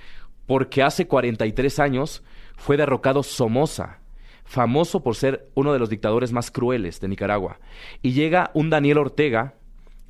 porque 0.47 0.83
hace 0.83 1.07
43 1.07 1.79
años 1.79 2.23
fue 2.57 2.77
derrocado 2.77 3.23
Somoza, 3.23 4.01
famoso 4.45 5.03
por 5.03 5.17
ser 5.17 5.49
uno 5.55 5.73
de 5.73 5.79
los 5.79 5.91
dictadores 5.91 6.33
más 6.33 6.51
crueles 6.51 7.01
de 7.01 7.09
Nicaragua. 7.09 7.59
Y 8.03 8.13
llega 8.13 8.51
un 8.55 8.71
Daniel 8.71 8.99
Ortega 8.99 9.55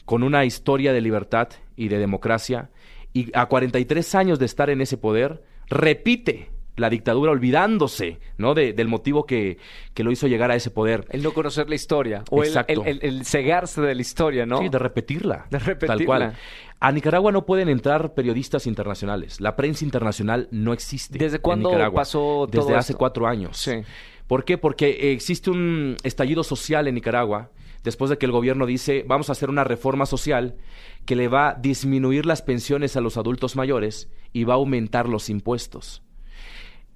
con 0.04 0.22
una 0.22 0.44
historia 0.44 0.92
de 0.92 1.00
libertad 1.00 1.48
y 1.76 1.88
de 1.88 1.98
democracia, 1.98 2.70
y 3.12 3.30
a 3.36 3.46
43 3.46 4.14
años 4.16 4.38
de 4.38 4.46
estar 4.46 4.70
en 4.70 4.80
ese 4.80 4.96
poder, 4.96 5.42
repite 5.68 6.50
la 6.76 6.90
dictadura 6.90 7.30
olvidándose 7.30 8.18
¿no? 8.36 8.54
del 8.54 8.88
motivo 8.88 9.26
que, 9.26 9.58
que, 9.94 10.02
lo 10.02 10.10
hizo 10.10 10.26
llegar 10.26 10.50
a 10.50 10.56
ese 10.56 10.70
poder. 10.70 11.06
El 11.10 11.22
no 11.22 11.32
conocer 11.32 11.68
la 11.68 11.76
historia. 11.76 12.24
O 12.30 12.42
el, 12.42 12.56
el, 13.00 13.24
cegarse 13.24 13.80
de 13.80 13.94
la 13.94 14.02
historia, 14.02 14.44
¿no? 14.44 14.58
Sí, 14.58 14.68
de 14.68 14.78
repetirla. 14.78 15.46
De 15.50 15.60
repetirla. 15.60 15.96
Tal 15.96 16.04
cual. 16.04 16.36
A 16.80 16.92
Nicaragua 16.92 17.30
no 17.30 17.46
pueden 17.46 17.68
entrar 17.68 18.12
periodistas 18.14 18.66
internacionales. 18.66 19.40
La 19.40 19.54
prensa 19.54 19.84
internacional 19.84 20.48
no 20.50 20.72
existe. 20.72 21.16
¿Desde 21.16 21.38
cuándo 21.38 21.70
pasó 21.94 22.48
todo 22.50 22.62
Desde 22.64 22.76
hace 22.76 22.94
cuatro 22.94 23.28
años. 23.28 23.56
Sí. 23.56 23.82
¿Por 24.26 24.44
qué? 24.44 24.58
Porque 24.58 25.12
existe 25.12 25.50
un 25.50 25.96
estallido 26.02 26.44
social 26.44 26.88
en 26.88 26.94
Nicaragua 26.94 27.50
después 27.82 28.08
de 28.08 28.16
que 28.16 28.26
el 28.26 28.32
gobierno 28.32 28.64
dice 28.64 29.04
vamos 29.06 29.28
a 29.28 29.32
hacer 29.32 29.50
una 29.50 29.64
reforma 29.64 30.06
social 30.06 30.56
que 31.04 31.16
le 31.16 31.28
va 31.28 31.50
a 31.50 31.54
disminuir 31.54 32.24
las 32.24 32.40
pensiones 32.40 32.96
a 32.96 33.02
los 33.02 33.18
adultos 33.18 33.56
mayores 33.56 34.08
y 34.32 34.44
va 34.44 34.54
a 34.54 34.56
aumentar 34.56 35.08
los 35.08 35.28
impuestos. 35.28 36.02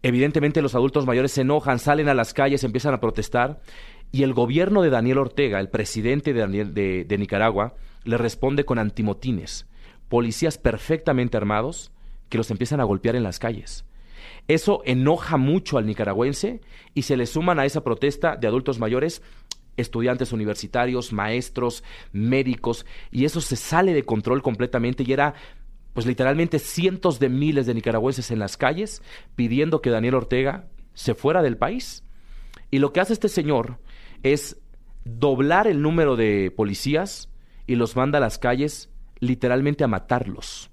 Evidentemente 0.02 0.62
los 0.62 0.74
adultos 0.74 1.06
mayores 1.06 1.32
se 1.32 1.42
enojan, 1.42 1.78
salen 1.78 2.08
a 2.08 2.14
las 2.14 2.32
calles, 2.32 2.64
empiezan 2.64 2.94
a 2.94 3.00
protestar 3.00 3.60
y 4.10 4.22
el 4.22 4.32
gobierno 4.32 4.80
de 4.80 4.90
Daniel 4.90 5.18
Ortega, 5.18 5.60
el 5.60 5.68
presidente 5.68 6.32
de, 6.32 7.04
de 7.04 7.18
Nicaragua, 7.18 7.74
le 8.04 8.16
responde 8.16 8.64
con 8.64 8.78
antimotines, 8.78 9.66
policías 10.08 10.56
perfectamente 10.56 11.36
armados 11.36 11.92
que 12.30 12.38
los 12.38 12.50
empiezan 12.50 12.80
a 12.80 12.84
golpear 12.84 13.16
en 13.16 13.22
las 13.22 13.38
calles. 13.38 13.84
Eso 14.48 14.82
enoja 14.84 15.36
mucho 15.36 15.78
al 15.78 15.86
nicaragüense 15.86 16.60
y 16.94 17.02
se 17.02 17.16
le 17.16 17.26
suman 17.26 17.60
a 17.60 17.66
esa 17.66 17.84
protesta 17.84 18.36
de 18.36 18.48
adultos 18.48 18.78
mayores 18.78 19.22
estudiantes 19.76 20.32
universitarios, 20.32 21.12
maestros, 21.12 21.84
médicos, 22.12 22.84
y 23.12 23.24
eso 23.24 23.40
se 23.40 23.56
sale 23.56 23.94
de 23.94 24.02
control 24.02 24.42
completamente 24.42 25.04
y 25.06 25.12
era 25.12 25.34
pues 25.92 26.06
literalmente 26.06 26.58
cientos 26.58 27.18
de 27.18 27.28
miles 27.28 27.66
de 27.66 27.74
nicaragüenses 27.74 28.30
en 28.30 28.38
las 28.38 28.56
calles 28.56 29.02
pidiendo 29.34 29.80
que 29.80 29.90
Daniel 29.90 30.14
Ortega 30.14 30.68
se 30.94 31.14
fuera 31.14 31.42
del 31.42 31.56
país. 31.56 32.04
Y 32.70 32.78
lo 32.78 32.92
que 32.92 33.00
hace 33.00 33.12
este 33.12 33.28
señor 33.28 33.78
es 34.22 34.60
doblar 35.04 35.66
el 35.66 35.80
número 35.80 36.16
de 36.16 36.52
policías 36.54 37.30
y 37.66 37.76
los 37.76 37.96
manda 37.96 38.18
a 38.18 38.20
las 38.20 38.38
calles 38.38 38.90
literalmente 39.20 39.84
a 39.84 39.88
matarlos. 39.88 40.70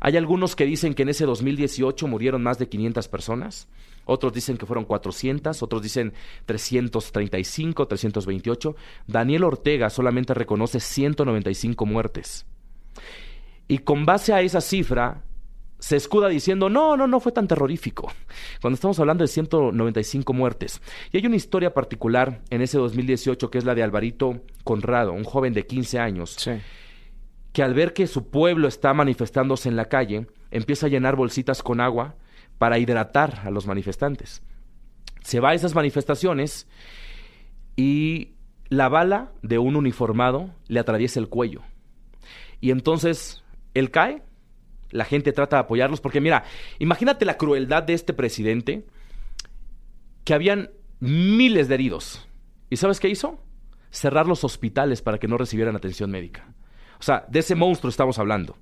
Hay 0.00 0.16
algunos 0.16 0.56
que 0.56 0.64
dicen 0.64 0.94
que 0.94 1.02
en 1.02 1.10
ese 1.10 1.26
2018 1.26 2.06
murieron 2.06 2.42
más 2.42 2.58
de 2.58 2.68
500 2.68 3.08
personas, 3.08 3.68
otros 4.04 4.32
dicen 4.32 4.56
que 4.56 4.66
fueron 4.66 4.84
400, 4.84 5.62
otros 5.62 5.82
dicen 5.82 6.12
335, 6.46 7.86
328. 7.86 8.76
Daniel 9.06 9.44
Ortega 9.44 9.90
solamente 9.90 10.32
reconoce 10.32 10.80
195 10.80 11.86
muertes. 11.86 12.46
Y 13.68 13.78
con 13.78 14.06
base 14.06 14.32
a 14.32 14.42
esa 14.42 14.60
cifra, 14.60 15.24
se 15.78 15.96
escuda 15.96 16.28
diciendo, 16.28 16.68
no, 16.68 16.96
no, 16.96 17.06
no 17.06 17.20
fue 17.20 17.32
tan 17.32 17.48
terrorífico, 17.48 18.12
cuando 18.60 18.76
estamos 18.76 18.98
hablando 18.98 19.24
de 19.24 19.28
195 19.28 20.32
muertes. 20.32 20.80
Y 21.12 21.18
hay 21.18 21.26
una 21.26 21.36
historia 21.36 21.74
particular 21.74 22.40
en 22.50 22.62
ese 22.62 22.78
2018 22.78 23.50
que 23.50 23.58
es 23.58 23.64
la 23.64 23.74
de 23.74 23.82
Alvarito 23.82 24.40
Conrado, 24.64 25.12
un 25.12 25.24
joven 25.24 25.52
de 25.52 25.66
15 25.66 25.98
años, 25.98 26.48
que 27.56 27.62
al 27.62 27.72
ver 27.72 27.94
que 27.94 28.06
su 28.06 28.28
pueblo 28.28 28.68
está 28.68 28.92
manifestándose 28.92 29.70
en 29.70 29.76
la 29.76 29.86
calle, 29.86 30.26
empieza 30.50 30.84
a 30.84 30.88
llenar 30.90 31.16
bolsitas 31.16 31.62
con 31.62 31.80
agua 31.80 32.14
para 32.58 32.78
hidratar 32.78 33.40
a 33.46 33.50
los 33.50 33.66
manifestantes. 33.66 34.42
Se 35.22 35.40
va 35.40 35.48
a 35.48 35.54
esas 35.54 35.74
manifestaciones 35.74 36.68
y 37.74 38.34
la 38.68 38.90
bala 38.90 39.32
de 39.40 39.56
un 39.56 39.74
uniformado 39.74 40.50
le 40.68 40.80
atraviesa 40.80 41.18
el 41.18 41.30
cuello. 41.30 41.62
Y 42.60 42.72
entonces 42.72 43.42
él 43.72 43.90
cae 43.90 44.22
la 44.90 45.06
gente 45.06 45.32
trata 45.32 45.56
de 45.56 45.60
apoyarlos, 45.60 46.02
porque 46.02 46.20
mira, 46.20 46.44
imagínate 46.78 47.24
la 47.24 47.38
crueldad 47.38 47.84
de 47.84 47.94
este 47.94 48.12
presidente, 48.12 48.84
que 50.24 50.34
habían 50.34 50.72
miles 51.00 51.68
de 51.68 51.74
heridos. 51.76 52.28
¿Y 52.68 52.76
sabes 52.76 53.00
qué 53.00 53.08
hizo? 53.08 53.40
Cerrar 53.90 54.26
los 54.26 54.44
hospitales 54.44 55.00
para 55.00 55.16
que 55.16 55.26
no 55.26 55.38
recibieran 55.38 55.74
atención 55.74 56.10
médica. 56.10 56.52
O 56.98 57.02
sea, 57.02 57.24
de 57.28 57.40
ese 57.40 57.54
monstruo 57.54 57.90
estamos 57.90 58.18
hablando. 58.18 58.56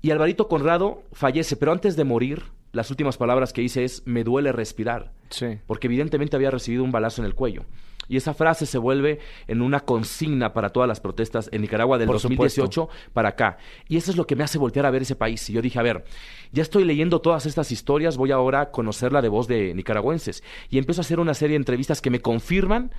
Y 0.00 0.10
Alvarito 0.10 0.48
Conrado 0.48 1.02
fallece, 1.12 1.56
pero 1.56 1.72
antes 1.72 1.96
de 1.96 2.04
morir, 2.04 2.44
las 2.72 2.90
últimas 2.90 3.16
palabras 3.16 3.52
que 3.52 3.62
hice 3.62 3.84
es, 3.84 4.02
me 4.06 4.24
duele 4.24 4.52
respirar. 4.52 5.12
Sí. 5.30 5.58
Porque 5.66 5.86
evidentemente 5.86 6.36
había 6.36 6.50
recibido 6.50 6.84
un 6.84 6.92
balazo 6.92 7.22
en 7.22 7.26
el 7.26 7.34
cuello. 7.34 7.64
Y 8.08 8.16
esa 8.16 8.32
frase 8.32 8.64
se 8.64 8.78
vuelve 8.78 9.20
en 9.46 9.60
una 9.60 9.80
consigna 9.80 10.54
para 10.54 10.70
todas 10.70 10.88
las 10.88 11.00
protestas 11.00 11.50
en 11.52 11.60
Nicaragua 11.60 11.98
del 11.98 12.06
Por 12.06 12.20
2018 12.20 12.88
para 13.12 13.30
acá. 13.30 13.58
Y 13.86 13.98
eso 13.98 14.10
es 14.10 14.16
lo 14.16 14.26
que 14.26 14.34
me 14.34 14.44
hace 14.44 14.56
voltear 14.56 14.86
a 14.86 14.90
ver 14.90 15.02
ese 15.02 15.14
país. 15.14 15.48
Y 15.50 15.52
yo 15.52 15.60
dije, 15.60 15.78
a 15.78 15.82
ver, 15.82 16.04
ya 16.50 16.62
estoy 16.62 16.84
leyendo 16.84 17.20
todas 17.20 17.44
estas 17.44 17.70
historias, 17.70 18.16
voy 18.16 18.30
ahora 18.30 18.62
a 18.62 18.70
conocerla 18.70 19.20
de 19.20 19.28
voz 19.28 19.46
de 19.46 19.74
nicaragüenses. 19.74 20.42
Y 20.70 20.78
empiezo 20.78 21.02
a 21.02 21.02
hacer 21.02 21.20
una 21.20 21.34
serie 21.34 21.52
de 21.52 21.58
entrevistas 21.58 22.00
que 22.00 22.10
me 22.10 22.20
confirman 22.20 22.92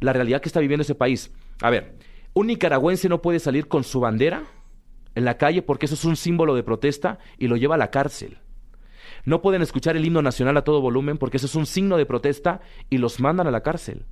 la 0.00 0.12
realidad 0.12 0.42
que 0.42 0.50
está 0.50 0.60
viviendo 0.60 0.82
ese 0.82 0.94
país. 0.94 1.32
A 1.62 1.70
ver, 1.70 1.94
un 2.36 2.48
nicaragüense 2.48 3.08
no 3.08 3.22
puede 3.22 3.38
salir 3.38 3.66
con 3.66 3.82
su 3.82 3.98
bandera 3.98 4.44
en 5.14 5.24
la 5.24 5.38
calle 5.38 5.62
porque 5.62 5.86
eso 5.86 5.94
es 5.94 6.04
un 6.04 6.16
símbolo 6.16 6.54
de 6.54 6.62
protesta 6.62 7.18
y 7.38 7.48
lo 7.48 7.56
lleva 7.56 7.76
a 7.76 7.78
la 7.78 7.90
cárcel. 7.90 8.36
No 9.24 9.40
pueden 9.40 9.62
escuchar 9.62 9.96
el 9.96 10.04
himno 10.04 10.20
nacional 10.20 10.54
a 10.58 10.62
todo 10.62 10.82
volumen 10.82 11.16
porque 11.16 11.38
eso 11.38 11.46
es 11.46 11.54
un 11.54 11.64
signo 11.64 11.96
de 11.96 12.04
protesta 12.04 12.60
y 12.90 12.98
los 12.98 13.20
mandan 13.20 13.46
a 13.46 13.50
la 13.50 13.62
cárcel. 13.62 14.04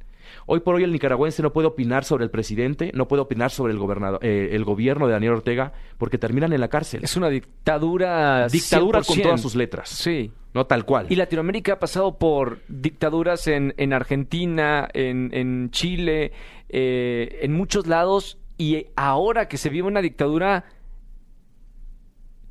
Hoy 0.47 0.61
por 0.61 0.75
hoy 0.77 0.85
el 0.85 0.93
nicaragüense 0.93 1.43
no 1.43 1.53
puede 1.53 1.68
opinar 1.68 2.05
sobre 2.05 2.25
el 2.25 2.31
presidente, 2.31 2.91
no 2.95 3.09
puede 3.09 3.22
opinar 3.22 3.51
sobre 3.51 3.72
el 3.72 3.79
gobernador, 3.79 4.20
eh, 4.22 4.51
el 4.53 4.64
gobierno 4.64 5.07
de 5.07 5.12
Daniel 5.12 5.35
Ortega, 5.35 5.72
porque 5.99 6.18
terminan 6.18 6.53
en 6.53 6.61
la 6.61 6.68
cárcel. 6.68 7.05
Es 7.05 7.16
una 7.16 7.29
dictadura. 7.29 8.49
Dictadura 8.49 9.03
con 9.03 9.16
100%. 9.16 9.22
todas 9.22 9.41
sus 9.41 9.55
letras. 9.55 9.89
Sí. 9.89 10.33
No 10.55 10.66
tal 10.66 10.85
cual. 10.85 11.07
Y 11.11 11.16
Latinoamérica 11.16 11.75
ha 11.75 11.79
pasado 11.81 12.16
por 12.16 12.61
dictaduras 12.68 13.49
en, 13.49 13.75
en 13.77 13.93
Argentina, 13.93 14.89
en, 14.95 15.31
en 15.33 15.70
Chile, 15.70 16.33
eh, 16.68 17.41
en 17.43 17.53
muchos 17.53 17.89
lados. 17.89 18.39
Y 18.57 18.87
ahora 18.95 19.49
que 19.49 19.57
se 19.57 19.68
vive 19.68 19.89
una 19.89 20.01
dictadura, 20.01 20.64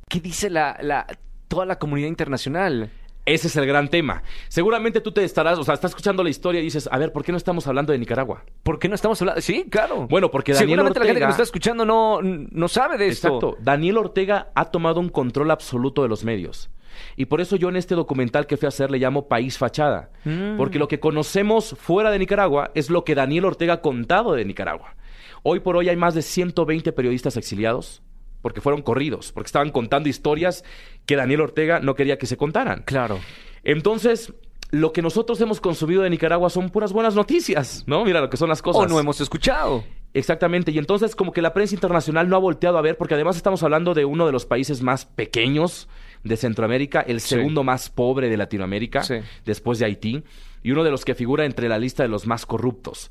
¿qué 0.08 0.20
dice 0.20 0.50
la, 0.50 0.76
la, 0.82 1.06
toda 1.48 1.64
la 1.64 1.78
comunidad 1.78 2.08
internacional? 2.08 2.90
Ese 3.26 3.48
es 3.48 3.56
el 3.56 3.66
gran 3.66 3.88
tema. 3.88 4.22
Seguramente 4.48 5.00
tú 5.00 5.12
te 5.12 5.24
estarás, 5.24 5.58
o 5.58 5.64
sea, 5.64 5.74
estás 5.74 5.92
escuchando 5.92 6.22
la 6.22 6.28
historia 6.28 6.60
y 6.60 6.64
dices, 6.64 6.88
a 6.92 6.98
ver, 6.98 7.10
¿por 7.10 7.24
qué 7.24 7.32
no 7.32 7.38
estamos 7.38 7.66
hablando 7.66 7.92
de 7.92 7.98
Nicaragua? 7.98 8.44
¿Por 8.62 8.78
qué 8.78 8.88
no 8.88 8.94
estamos 8.94 9.20
hablando? 9.22 9.40
Sí, 9.40 9.66
claro. 9.70 10.06
Bueno, 10.08 10.30
porque 10.30 10.52
Daniel 10.52 10.68
Seguramente 10.68 11.00
la 11.00 11.06
gente 11.06 11.20
que 11.20 11.26
nos 11.26 11.34
está 11.34 11.42
escuchando 11.42 11.86
no, 11.86 12.20
no 12.22 12.68
sabe 12.68 12.98
de 12.98 13.08
esto. 13.08 13.28
Exacto. 13.28 13.56
Daniel 13.60 13.96
Ortega 13.96 14.48
ha 14.54 14.66
tomado 14.66 15.00
un 15.00 15.08
control 15.08 15.50
absoluto 15.50 16.02
de 16.02 16.08
los 16.08 16.22
medios. 16.22 16.70
Y 17.16 17.24
por 17.24 17.40
eso 17.40 17.56
yo 17.56 17.70
en 17.70 17.76
este 17.76 17.94
documental 17.94 18.46
que 18.46 18.56
fui 18.56 18.66
a 18.66 18.68
hacer 18.68 18.90
le 18.90 18.98
llamo 18.98 19.26
País 19.26 19.56
Fachada. 19.56 20.10
Mm. 20.24 20.58
Porque 20.58 20.78
lo 20.78 20.86
que 20.86 21.00
conocemos 21.00 21.74
fuera 21.78 22.10
de 22.10 22.18
Nicaragua 22.18 22.72
es 22.74 22.90
lo 22.90 23.04
que 23.04 23.14
Daniel 23.14 23.46
Ortega 23.46 23.74
ha 23.74 23.80
contado 23.80 24.34
de 24.34 24.44
Nicaragua. 24.44 24.96
Hoy 25.42 25.60
por 25.60 25.76
hoy 25.76 25.88
hay 25.88 25.96
más 25.96 26.14
de 26.14 26.22
120 26.22 26.92
periodistas 26.92 27.36
exiliados 27.36 28.02
porque 28.44 28.60
fueron 28.60 28.82
corridos, 28.82 29.32
porque 29.32 29.46
estaban 29.46 29.70
contando 29.70 30.06
historias 30.10 30.64
que 31.06 31.16
Daniel 31.16 31.40
Ortega 31.40 31.80
no 31.80 31.94
quería 31.94 32.18
que 32.18 32.26
se 32.26 32.36
contaran. 32.36 32.82
Claro. 32.84 33.18
Entonces, 33.64 34.34
lo 34.70 34.92
que 34.92 35.00
nosotros 35.00 35.40
hemos 35.40 35.62
consumido 35.62 36.02
de 36.02 36.10
Nicaragua 36.10 36.50
son 36.50 36.68
puras 36.68 36.92
buenas 36.92 37.14
noticias, 37.14 37.84
¿no? 37.86 38.04
Mira 38.04 38.20
lo 38.20 38.28
que 38.28 38.36
son 38.36 38.50
las 38.50 38.60
cosas. 38.60 38.82
O 38.82 38.86
no 38.86 39.00
hemos 39.00 39.18
escuchado. 39.22 39.82
Exactamente, 40.12 40.72
y 40.72 40.78
entonces 40.78 41.16
como 41.16 41.32
que 41.32 41.40
la 41.40 41.54
prensa 41.54 41.74
internacional 41.74 42.28
no 42.28 42.36
ha 42.36 42.38
volteado 42.38 42.76
a 42.76 42.82
ver, 42.82 42.98
porque 42.98 43.14
además 43.14 43.36
estamos 43.36 43.62
hablando 43.62 43.94
de 43.94 44.04
uno 44.04 44.26
de 44.26 44.32
los 44.32 44.44
países 44.44 44.82
más 44.82 45.06
pequeños 45.06 45.88
de 46.22 46.36
Centroamérica, 46.36 47.00
el 47.00 47.20
Sí. 47.22 47.30
segundo 47.36 47.64
más 47.64 47.88
pobre 47.88 48.28
de 48.28 48.36
Latinoamérica, 48.36 49.02
Sí. 49.04 49.14
después 49.46 49.78
de 49.78 49.86
Haití, 49.86 50.22
y 50.62 50.70
uno 50.70 50.84
de 50.84 50.90
los 50.90 51.06
que 51.06 51.14
figura 51.14 51.46
entre 51.46 51.70
la 51.70 51.78
lista 51.78 52.02
de 52.02 52.10
los 52.10 52.26
más 52.26 52.44
corruptos. 52.44 53.10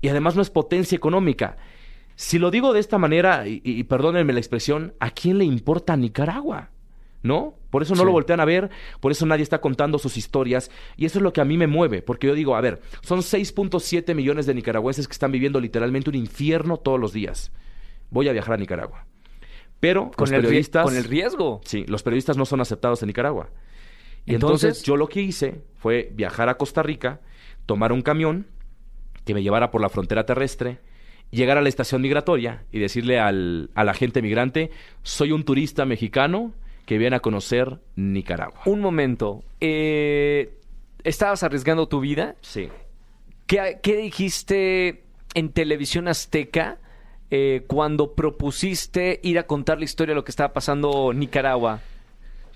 Y 0.00 0.08
además 0.08 0.36
no 0.36 0.42
es 0.42 0.48
potencia 0.48 0.96
económica. 0.96 1.56
Si 2.16 2.38
lo 2.38 2.50
digo 2.50 2.72
de 2.72 2.80
esta 2.80 2.98
manera, 2.98 3.46
y, 3.48 3.60
y 3.64 3.84
perdónenme 3.84 4.32
la 4.32 4.40
expresión, 4.40 4.94
¿a 5.00 5.10
quién 5.10 5.38
le 5.38 5.44
importa 5.44 5.96
Nicaragua? 5.96 6.70
¿No? 7.22 7.54
Por 7.70 7.82
eso 7.82 7.94
no 7.94 8.00
Sí. 8.00 8.06
lo 8.06 8.12
voltean 8.12 8.40
a 8.40 8.44
ver, 8.44 8.70
por 9.00 9.10
eso 9.10 9.24
nadie 9.24 9.42
está 9.42 9.60
contando 9.60 9.98
sus 9.98 10.16
historias, 10.18 10.70
y 10.96 11.06
eso 11.06 11.18
es 11.18 11.22
lo 11.22 11.32
que 11.32 11.40
a 11.40 11.44
mí 11.44 11.56
me 11.56 11.66
mueve, 11.66 12.02
porque 12.02 12.26
yo 12.26 12.34
digo, 12.34 12.54
a 12.54 12.60
ver, 12.60 12.80
son 13.02 13.20
6.7 13.22 14.14
millones 14.14 14.44
de 14.46 14.54
nicaragüenses 14.54 15.08
que 15.08 15.12
están 15.12 15.32
viviendo 15.32 15.58
literalmente 15.60 16.10
un 16.10 16.16
infierno 16.16 16.76
todos 16.76 17.00
los 17.00 17.12
días. 17.14 17.50
Voy 18.10 18.28
a 18.28 18.32
viajar 18.32 18.54
a 18.54 18.58
Nicaragua. 18.58 19.06
Pero 19.80 20.10
Con 20.12 20.24
los 20.26 20.32
el, 20.32 20.42
rie- 20.42 20.44
periodistas... 20.48 20.84
con 20.84 20.96
el 20.96 21.04
riesgo. 21.04 21.60
Sí, 21.64 21.84
los 21.88 22.02
periodistas 22.02 22.36
no 22.36 22.44
son 22.44 22.60
aceptados 22.60 23.02
en 23.02 23.08
Nicaragua. 23.08 23.48
Y 24.26 24.34
entonces, 24.34 24.64
Entonces- 24.68 24.82
yo 24.84 24.96
lo 24.96 25.08
que 25.08 25.20
hice 25.22 25.62
fue 25.76 26.10
viajar 26.14 26.48
a 26.48 26.56
Costa 26.56 26.82
Rica, 26.82 27.20
tomar 27.66 27.92
un 27.92 28.02
camión 28.02 28.46
que 29.24 29.34
me 29.34 29.42
llevara 29.42 29.70
por 29.70 29.80
la 29.80 29.88
frontera 29.88 30.26
terrestre, 30.26 30.78
llegar 31.30 31.58
a 31.58 31.62
la 31.62 31.68
estación 31.68 32.02
migratoria 32.02 32.64
y 32.72 32.78
decirle 32.78 33.18
al, 33.18 33.70
al 33.74 33.88
agente 33.88 34.22
migrante, 34.22 34.70
soy 35.02 35.32
un 35.32 35.44
turista 35.44 35.84
mexicano 35.84 36.52
que 36.86 36.98
viene 36.98 37.16
a 37.16 37.20
conocer 37.20 37.80
Nicaragua. 37.96 38.60
Un 38.66 38.80
momento. 38.80 39.42
Eh, 39.60 40.58
¿Estabas 41.02 41.42
arriesgando 41.42 41.88
tu 41.88 42.00
vida? 42.00 42.36
Sí. 42.40 42.68
¿Qué, 43.46 43.78
qué 43.82 43.96
dijiste 43.96 45.02
en 45.34 45.50
televisión 45.50 46.08
azteca 46.08 46.78
eh, 47.30 47.64
cuando 47.66 48.14
propusiste 48.14 49.20
ir 49.22 49.38
a 49.38 49.46
contar 49.46 49.78
la 49.78 49.84
historia 49.84 50.12
de 50.12 50.16
lo 50.16 50.24
que 50.24 50.30
estaba 50.30 50.52
pasando 50.52 51.12
en 51.12 51.18
Nicaragua? 51.18 51.80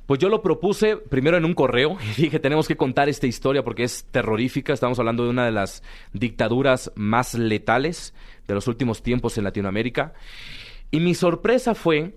Pues 0.09 0.19
yo 0.21 0.31
lo 0.31 0.41
propuse 0.43 0.97
primero 0.97 1.37
en 1.37 1.45
un 1.45 1.53
correo 1.53 1.99
y 2.17 2.23
dije, 2.23 2.39
tenemos 2.41 2.67
que 2.67 2.79
contar 2.79 3.11
esta 3.11 3.27
historia 3.27 3.63
porque 3.63 3.83
es 3.85 4.07
terrorífica. 4.11 4.73
Estamos 4.73 4.99
hablando 4.99 5.23
de 5.25 5.29
una 5.29 5.45
de 5.45 5.53
las 5.53 5.83
dictaduras 6.15 6.91
más 6.95 7.35
letales 7.35 8.15
de 8.47 8.55
los 8.55 8.67
últimos 8.69 9.03
tiempos 9.03 9.37
en 9.37 9.45
Latinoamérica. 9.45 10.15
Y 10.91 11.01
mi 11.01 11.15
sorpresa 11.15 11.75
fue 11.75 12.15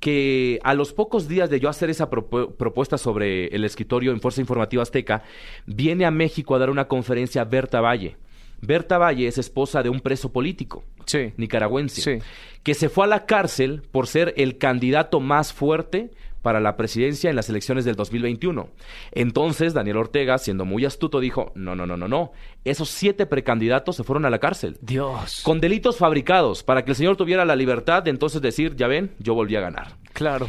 que 0.00 0.60
a 0.64 0.72
los 0.72 0.94
pocos 0.94 1.28
días 1.28 1.50
de 1.50 1.60
yo 1.60 1.68
hacer 1.68 1.90
esa 1.90 2.08
propu- 2.08 2.56
propuesta 2.56 2.96
sobre 2.96 3.48
el 3.48 3.64
escritorio 3.64 4.12
en 4.12 4.20
Fuerza 4.22 4.40
Informativa 4.40 4.82
Azteca, 4.82 5.22
viene 5.66 6.06
a 6.06 6.10
México 6.10 6.54
a 6.54 6.58
dar 6.58 6.70
una 6.70 6.88
conferencia 6.88 7.44
Berta 7.44 7.82
Valle. 7.82 8.16
Berta 8.62 8.96
Valle 8.96 9.26
es 9.26 9.36
esposa 9.36 9.82
de 9.82 9.90
un 9.90 10.00
preso 10.00 10.32
político 10.32 10.84
Sí. 11.04 11.34
nicaragüense, 11.36 12.00
Sí. 12.00 12.26
que 12.62 12.72
se 12.72 12.88
fue 12.88 13.04
a 13.04 13.08
la 13.08 13.26
cárcel 13.26 13.82
por 13.92 14.06
ser 14.06 14.32
el 14.38 14.56
candidato 14.56 15.20
más 15.20 15.52
fuerte 15.52 16.10
para 16.46 16.60
la 16.60 16.76
presidencia 16.76 17.28
en 17.28 17.34
las 17.34 17.50
elecciones 17.50 17.84
del 17.84 17.96
2021. 17.96 18.68
Entonces, 19.10 19.74
Daniel 19.74 19.96
Ortega, 19.96 20.38
siendo 20.38 20.64
muy 20.64 20.84
astuto, 20.84 21.18
dijo, 21.18 21.50
no, 21.56 21.74
no, 21.74 21.86
no, 21.86 21.96
no, 21.96 22.06
no, 22.06 22.30
esos 22.64 22.88
siete 22.88 23.26
precandidatos 23.26 23.96
se 23.96 24.04
fueron 24.04 24.26
a 24.26 24.30
la 24.30 24.38
cárcel. 24.38 24.78
Dios. 24.80 25.40
Con 25.42 25.58
delitos 25.58 25.98
fabricados, 25.98 26.62
para 26.62 26.84
que 26.84 26.92
el 26.92 26.96
señor 26.96 27.16
tuviera 27.16 27.44
la 27.44 27.56
libertad 27.56 28.04
de 28.04 28.10
entonces 28.10 28.40
decir, 28.42 28.76
ya 28.76 28.86
ven, 28.86 29.10
yo 29.18 29.34
volví 29.34 29.56
a 29.56 29.60
ganar. 29.60 29.96
Claro. 30.12 30.46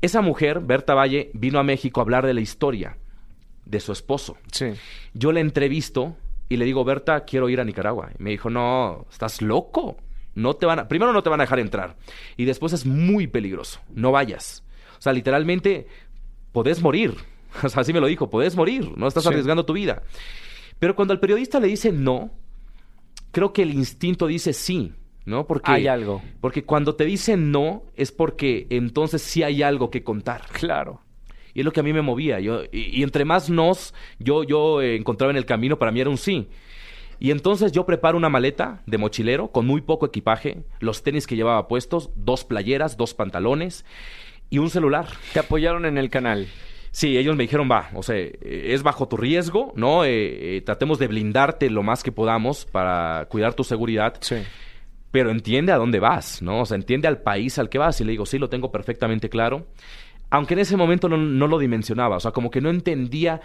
Esa 0.00 0.20
mujer, 0.20 0.60
Berta 0.60 0.94
Valle, 0.94 1.32
vino 1.34 1.58
a 1.58 1.64
México 1.64 1.98
a 2.00 2.04
hablar 2.04 2.24
de 2.24 2.34
la 2.34 2.42
historia 2.42 2.96
de 3.64 3.80
su 3.80 3.90
esposo. 3.90 4.36
Sí. 4.52 4.66
Yo 5.14 5.32
le 5.32 5.40
entrevisto 5.40 6.14
y 6.48 6.58
le 6.58 6.64
digo, 6.64 6.84
Berta, 6.84 7.24
quiero 7.24 7.48
ir 7.48 7.58
a 7.58 7.64
Nicaragua. 7.64 8.10
Y 8.16 8.22
me 8.22 8.30
dijo, 8.30 8.50
no, 8.50 9.04
estás 9.10 9.42
loco. 9.42 9.96
No 10.36 10.54
te 10.54 10.64
van 10.66 10.78
a... 10.78 10.86
Primero 10.86 11.12
no 11.12 11.24
te 11.24 11.28
van 11.28 11.40
a 11.40 11.42
dejar 11.42 11.58
entrar. 11.58 11.96
Y 12.36 12.44
después 12.44 12.72
es 12.72 12.86
muy 12.86 13.26
peligroso. 13.26 13.80
No 13.92 14.12
vayas. 14.12 14.62
O 15.00 15.02
sea, 15.02 15.12
literalmente, 15.12 15.88
podés 16.52 16.80
morir. 16.80 17.14
O 17.64 17.68
sea, 17.68 17.80
así 17.80 17.92
me 17.92 17.98
lo 17.98 18.06
dijo, 18.06 18.30
podés 18.30 18.54
morir. 18.54 18.92
No 18.96 19.08
estás 19.08 19.24
Sí. 19.24 19.28
arriesgando 19.28 19.64
tu 19.64 19.72
vida. 19.72 20.04
Pero 20.78 20.94
cuando 20.94 21.12
al 21.12 21.18
periodista 21.18 21.58
le 21.58 21.66
dice 21.66 21.90
no, 21.90 22.30
creo 23.32 23.52
que 23.52 23.62
el 23.62 23.74
instinto 23.74 24.28
dice 24.28 24.52
sí. 24.52 24.92
¿no? 25.24 25.46
Porque, 25.46 25.70
Hay 25.72 25.86
algo. 25.88 26.22
Porque 26.40 26.64
cuando 26.64 26.94
te 26.94 27.04
dicen 27.04 27.50
no, 27.50 27.82
es 27.96 28.12
porque 28.12 28.66
entonces 28.70 29.20
sí 29.22 29.42
hay 29.42 29.62
algo 29.64 29.90
que 29.90 30.04
contar. 30.04 30.42
Claro. 30.52 31.00
Y 31.52 31.60
es 31.60 31.64
lo 31.64 31.72
que 31.72 31.80
a 31.80 31.82
mí 31.82 31.92
me 31.92 32.02
movía. 32.02 32.38
Yo, 32.38 32.62
y, 32.70 33.00
y 33.00 33.02
entre 33.02 33.24
más 33.24 33.50
nos 33.50 33.94
yo, 34.20 34.44
yo 34.44 34.80
eh, 34.80 34.94
encontraba 34.96 35.30
en 35.32 35.36
el 35.36 35.44
camino, 35.44 35.76
para 35.78 35.90
mí 35.90 36.00
era 36.00 36.10
un 36.10 36.18
sí. 36.18 36.46
Y 37.18 37.32
entonces 37.32 37.72
yo 37.72 37.84
preparo 37.84 38.16
una 38.16 38.28
maleta 38.28 38.82
de 38.86 38.96
mochilero 38.96 39.48
con 39.48 39.66
muy 39.66 39.80
poco 39.80 40.06
equipaje, 40.06 40.62
los 40.78 41.02
tenis 41.02 41.26
que 41.26 41.36
llevaba 41.36 41.66
puestos, 41.68 42.10
dos 42.14 42.44
playeras, 42.44 42.96
dos 42.96 43.12
pantalones 43.12 43.84
y 44.50 44.58
un 44.58 44.68
celular. 44.68 45.06
Te 45.32 45.38
apoyaron 45.38 45.86
en 45.86 45.96
el 45.96 46.10
canal. 46.10 46.48
Sí, 46.90 47.16
ellos 47.16 47.36
me 47.36 47.44
dijeron, 47.44 47.68
va, 47.70 47.88
o 47.94 48.02
sea, 48.02 48.16
es 48.16 48.82
bajo 48.82 49.06
tu 49.06 49.16
riesgo, 49.16 49.72
¿no? 49.76 50.04
Eh, 50.04 50.56
eh, 50.56 50.60
tratemos 50.62 50.98
de 50.98 51.06
blindarte 51.06 51.70
lo 51.70 51.84
más 51.84 52.02
que 52.02 52.10
podamos 52.10 52.66
para 52.66 53.26
cuidar 53.28 53.54
tu 53.54 53.62
seguridad. 53.62 54.14
Sí. 54.20 54.36
Pero 55.12 55.30
entiende 55.30 55.72
a 55.72 55.76
dónde 55.76 56.00
vas, 56.00 56.42
¿no? 56.42 56.60
O 56.60 56.66
sea, 56.66 56.76
entiende 56.76 57.06
al 57.06 57.22
país 57.22 57.58
al 57.58 57.68
que 57.68 57.78
vas. 57.78 58.00
Y 58.00 58.04
le 58.04 58.10
digo, 58.10 58.26
sí, 58.26 58.38
lo 58.38 58.48
tengo 58.48 58.72
perfectamente 58.72 59.28
claro. 59.28 59.66
Aunque 60.30 60.54
en 60.54 60.60
ese 60.60 60.76
momento 60.76 61.08
no, 61.08 61.16
no 61.16 61.46
lo 61.46 61.58
dimensionaba, 61.58 62.16
o 62.16 62.20
sea, 62.20 62.32
como 62.32 62.50
que 62.50 62.60
no 62.60 62.70
entendía, 62.70 63.40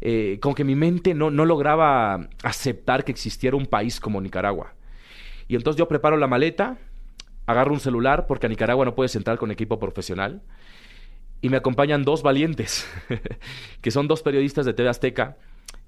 eh, 0.00 0.38
como 0.40 0.54
que 0.54 0.64
mi 0.64 0.74
mente 0.74 1.14
no, 1.14 1.30
no 1.30 1.44
lograba 1.44 2.28
aceptar 2.42 3.04
que 3.04 3.12
existiera 3.12 3.56
un 3.56 3.66
país 3.66 4.00
como 4.00 4.20
Nicaragua. 4.20 4.74
Y 5.48 5.56
entonces 5.56 5.78
yo 5.78 5.88
preparo 5.88 6.16
la 6.16 6.26
maleta, 6.26 6.78
agarro 7.46 7.72
un 7.72 7.80
celular, 7.80 8.26
porque 8.26 8.46
a 8.46 8.48
Nicaragua 8.48 8.84
no 8.84 8.94
puedes 8.94 9.14
entrar 9.16 9.38
con 9.38 9.50
equipo 9.50 9.78
profesional, 9.78 10.42
y 11.40 11.48
me 11.48 11.56
acompañan 11.56 12.04
dos 12.04 12.22
valientes, 12.22 12.88
que 13.80 13.90
son 13.90 14.06
dos 14.08 14.22
periodistas 14.22 14.64
de 14.66 14.74
TV 14.74 14.88
Azteca, 14.88 15.36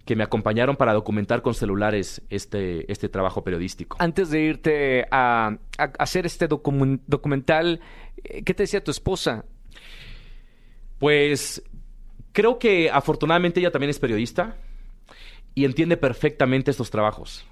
que 0.04 0.16
me 0.16 0.24
acompañaron 0.24 0.76
para 0.76 0.92
documentar 0.92 1.40
con 1.40 1.54
celulares 1.54 2.20
este, 2.28 2.90
este 2.92 3.08
trabajo 3.08 3.42
periodístico. 3.42 3.96
Antes 4.00 4.30
de 4.30 4.40
irte 4.42 5.06
a, 5.10 5.56
a 5.78 5.84
hacer 5.98 6.26
este 6.26 6.48
documen- 6.48 7.00
documental, 7.06 7.80
¿qué 8.22 8.52
te 8.52 8.64
decía 8.64 8.84
tu 8.84 8.90
esposa? 8.90 9.44
Pues 10.98 11.62
creo 12.32 12.58
que 12.58 12.90
afortunadamente 12.90 13.60
ella 13.60 13.70
también 13.70 13.90
es 13.90 13.98
periodista 13.98 14.56
y 15.54 15.64
entiende 15.64 15.96
perfectamente 15.96 16.70
estos 16.70 16.90
trabajos. 16.90 17.46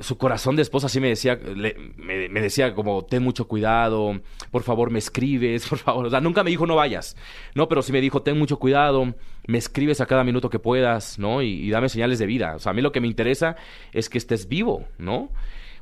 Su 0.00 0.18
corazón 0.18 0.56
de 0.56 0.62
esposa 0.62 0.88
sí 0.88 0.98
me 1.00 1.08
decía, 1.08 1.36
le- 1.36 1.76
me, 1.96 2.40
decía 2.40 2.74
como, 2.74 3.04
ten 3.04 3.22
mucho 3.22 3.46
cuidado, 3.46 4.20
por 4.50 4.64
favor 4.64 4.90
me 4.90 4.98
escribes, 4.98 5.66
por 5.68 5.78
favor. 5.78 6.06
O 6.06 6.10
sea, 6.10 6.20
nunca 6.20 6.42
me 6.42 6.50
dijo 6.50 6.66
no 6.66 6.74
vayas, 6.74 7.16
¿no? 7.54 7.68
Pero 7.68 7.80
sí 7.80 7.92
me 7.92 8.00
dijo, 8.00 8.20
ten 8.22 8.36
mucho 8.36 8.58
cuidado, 8.58 9.14
me 9.46 9.58
escribes 9.58 10.00
a 10.00 10.06
cada 10.06 10.24
minuto 10.24 10.50
que 10.50 10.58
puedas, 10.58 11.18
¿no? 11.20 11.42
Y, 11.42 11.48
y 11.62 11.70
dame 11.70 11.88
señales 11.88 12.18
de 12.18 12.26
vida. 12.26 12.54
O 12.56 12.58
sea, 12.58 12.70
a 12.70 12.74
mí 12.74 12.82
lo 12.82 12.90
que 12.90 13.00
me 13.00 13.06
interesa 13.06 13.54
es 13.92 14.08
que 14.08 14.18
estés 14.18 14.48
vivo, 14.48 14.84
¿no? 14.98 15.30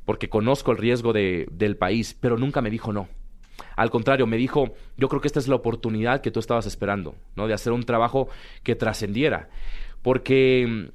Porque 0.04 0.28
conozco 0.28 0.72
el 0.72 0.78
riesgo 0.78 1.12
de- 1.14 1.46
del 1.50 1.76
país, 1.78 2.14
pero 2.20 2.36
nunca 2.36 2.60
me 2.60 2.68
dijo 2.68 2.92
no. 2.92 3.08
Al 3.76 3.90
contrario, 3.90 4.26
me 4.26 4.36
dijo, 4.36 4.74
yo 4.98 5.08
creo 5.08 5.20
que 5.22 5.28
esta 5.28 5.38
es 5.38 5.48
la 5.48 5.54
oportunidad 5.54 6.20
que 6.20 6.30
tú 6.30 6.40
estabas 6.40 6.66
esperando, 6.66 7.14
¿no? 7.36 7.46
De 7.46 7.54
hacer 7.54 7.72
un 7.72 7.84
trabajo 7.84 8.28
que 8.62 8.74
trascendiera. 8.74 9.48
Porque 10.02 10.90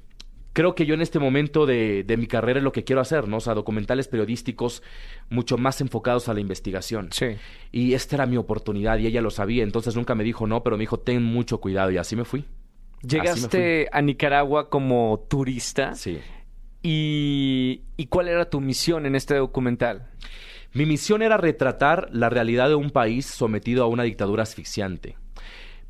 creo 0.58 0.74
que 0.74 0.86
yo 0.86 0.94
en 0.94 1.02
este 1.02 1.20
momento 1.20 1.66
de, 1.66 2.02
de 2.02 2.16
mi 2.16 2.26
carrera 2.26 2.58
es 2.58 2.64
lo 2.64 2.72
que 2.72 2.82
quiero 2.82 3.00
hacer, 3.00 3.28
¿no? 3.28 3.36
O 3.36 3.40
sea, 3.40 3.54
documentales 3.54 4.08
periodísticos 4.08 4.82
mucho 5.30 5.56
más 5.56 5.80
enfocados 5.80 6.28
a 6.28 6.34
la 6.34 6.40
investigación. 6.40 7.10
Sí. 7.12 7.26
Y 7.70 7.94
esta 7.94 8.16
era 8.16 8.26
mi 8.26 8.38
oportunidad 8.38 8.98
y 8.98 9.06
ella 9.06 9.22
lo 9.22 9.30
sabía, 9.30 9.62
entonces 9.62 9.94
nunca 9.94 10.16
me 10.16 10.24
dijo 10.24 10.48
no, 10.48 10.64
pero 10.64 10.76
me 10.76 10.80
dijo, 10.80 10.98
ten 10.98 11.22
mucho 11.22 11.60
cuidado 11.60 11.92
y 11.92 11.96
así 11.98 12.16
me 12.16 12.24
fui. 12.24 12.44
Llegaste 13.02 13.86
a 13.92 14.02
Nicaragua 14.02 14.68
como 14.68 15.26
turista 15.30 15.94
Sí. 15.94 16.18
y, 16.82 17.82
y 17.96 18.06
¿cuál 18.06 18.26
era 18.26 18.50
tu 18.50 18.60
misión 18.60 19.06
en 19.06 19.14
este 19.14 19.36
documental? 19.36 20.08
Mi 20.72 20.86
misión 20.86 21.22
era 21.22 21.36
retratar 21.36 22.08
la 22.10 22.30
realidad 22.30 22.68
de 22.68 22.74
un 22.74 22.90
país 22.90 23.26
sometido 23.26 23.84
a 23.84 23.86
una 23.86 24.02
dictadura 24.02 24.42
asfixiante. 24.42 25.16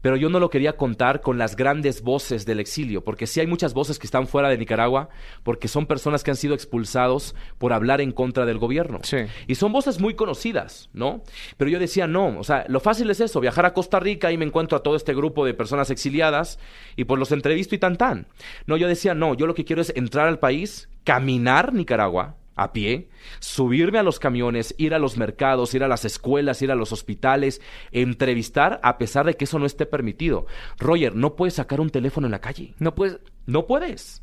Pero 0.02 0.16
yo 0.16 0.28
no 0.28 0.40
lo 0.40 0.50
quería 0.50 0.76
contar 0.76 1.20
con 1.20 1.38
las 1.38 1.56
grandes 1.56 2.02
voces 2.02 2.46
del 2.46 2.60
exilio, 2.60 3.02
porque 3.02 3.26
sí 3.26 3.40
hay 3.40 3.46
muchas 3.46 3.74
voces 3.74 3.98
que 3.98 4.06
están 4.06 4.26
fuera 4.26 4.48
de 4.48 4.58
Nicaragua, 4.58 5.08
porque 5.42 5.68
son 5.68 5.86
personas 5.86 6.22
que 6.22 6.30
han 6.30 6.36
sido 6.36 6.54
expulsados 6.54 7.34
por 7.58 7.72
hablar 7.72 8.00
en 8.00 8.12
contra 8.12 8.46
del 8.46 8.58
gobierno. 8.58 9.00
Sí. 9.02 9.18
Y 9.46 9.54
son 9.56 9.72
voces 9.72 10.00
muy 10.00 10.14
conocidas, 10.14 10.90
¿no? 10.92 11.22
Pero 11.56 11.70
yo 11.70 11.78
decía, 11.78 12.06
no, 12.06 12.38
o 12.38 12.44
sea, 12.44 12.64
lo 12.68 12.80
fácil 12.80 13.10
es 13.10 13.20
eso, 13.20 13.40
viajar 13.40 13.66
a 13.66 13.72
Costa 13.72 14.00
Rica 14.00 14.30
y 14.32 14.38
me 14.38 14.44
encuentro 14.44 14.78
a 14.78 14.82
todo 14.82 14.96
este 14.96 15.14
grupo 15.14 15.44
de 15.44 15.54
personas 15.54 15.90
exiliadas 15.90 16.58
y 16.96 17.04
pues 17.04 17.18
los 17.18 17.32
entrevisto 17.32 17.74
y 17.74 17.78
tan 17.78 17.96
tan. 17.96 18.26
No, 18.66 18.76
yo 18.76 18.88
decía, 18.88 19.14
no, 19.14 19.34
yo 19.34 19.46
lo 19.46 19.54
que 19.54 19.64
quiero 19.64 19.82
es 19.82 19.92
entrar 19.96 20.28
al 20.28 20.38
país, 20.38 20.88
caminar 21.04 21.72
Nicaragua 21.72 22.36
a 22.58 22.72
pie, 22.72 23.08
subirme 23.38 23.98
a 23.98 24.02
los 24.02 24.18
camiones, 24.18 24.74
ir 24.78 24.94
a 24.94 24.98
los 24.98 25.16
mercados, 25.16 25.74
ir 25.74 25.84
a 25.84 25.88
las 25.88 26.04
escuelas, 26.04 26.60
ir 26.60 26.70
a 26.70 26.74
los 26.74 26.92
hospitales, 26.92 27.62
entrevistar 27.92 28.80
a 28.82 28.98
pesar 28.98 29.26
de 29.26 29.34
que 29.34 29.44
eso 29.44 29.58
no 29.58 29.66
esté 29.66 29.86
permitido. 29.86 30.46
Roger, 30.78 31.14
no 31.14 31.36
puedes 31.36 31.54
sacar 31.54 31.80
un 31.80 31.90
teléfono 31.90 32.26
en 32.26 32.32
la 32.32 32.40
calle. 32.40 32.74
No 32.78 32.94
puedes... 32.94 33.20
No 33.46 33.66
puedes. 33.66 34.22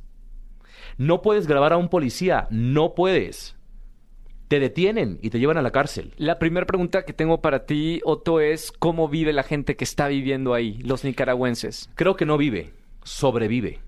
No 0.97 1.21
puedes 1.21 1.47
grabar 1.47 1.73
a 1.73 1.77
un 1.77 1.89
policía. 1.89 2.47
No 2.51 2.93
puedes. 2.93 3.55
Te 4.47 4.59
detienen 4.59 5.17
y 5.21 5.31
te 5.31 5.39
llevan 5.39 5.57
a 5.57 5.63
la 5.63 5.71
cárcel. 5.71 6.13
La 6.17 6.37
primera 6.37 6.67
pregunta 6.67 7.05
que 7.05 7.13
tengo 7.13 7.41
para 7.41 7.65
ti, 7.65 8.01
Otto, 8.03 8.39
es 8.39 8.71
¿cómo 8.71 9.09
vive 9.09 9.33
la 9.33 9.41
gente 9.41 9.75
que 9.75 9.83
está 9.83 10.07
viviendo 10.07 10.53
ahí, 10.53 10.77
los 10.83 11.03
nicaragüenses? 11.03 11.89
Creo 11.95 12.15
que 12.15 12.27
no 12.27 12.37
vive, 12.37 12.73
sobrevive. 13.03 13.79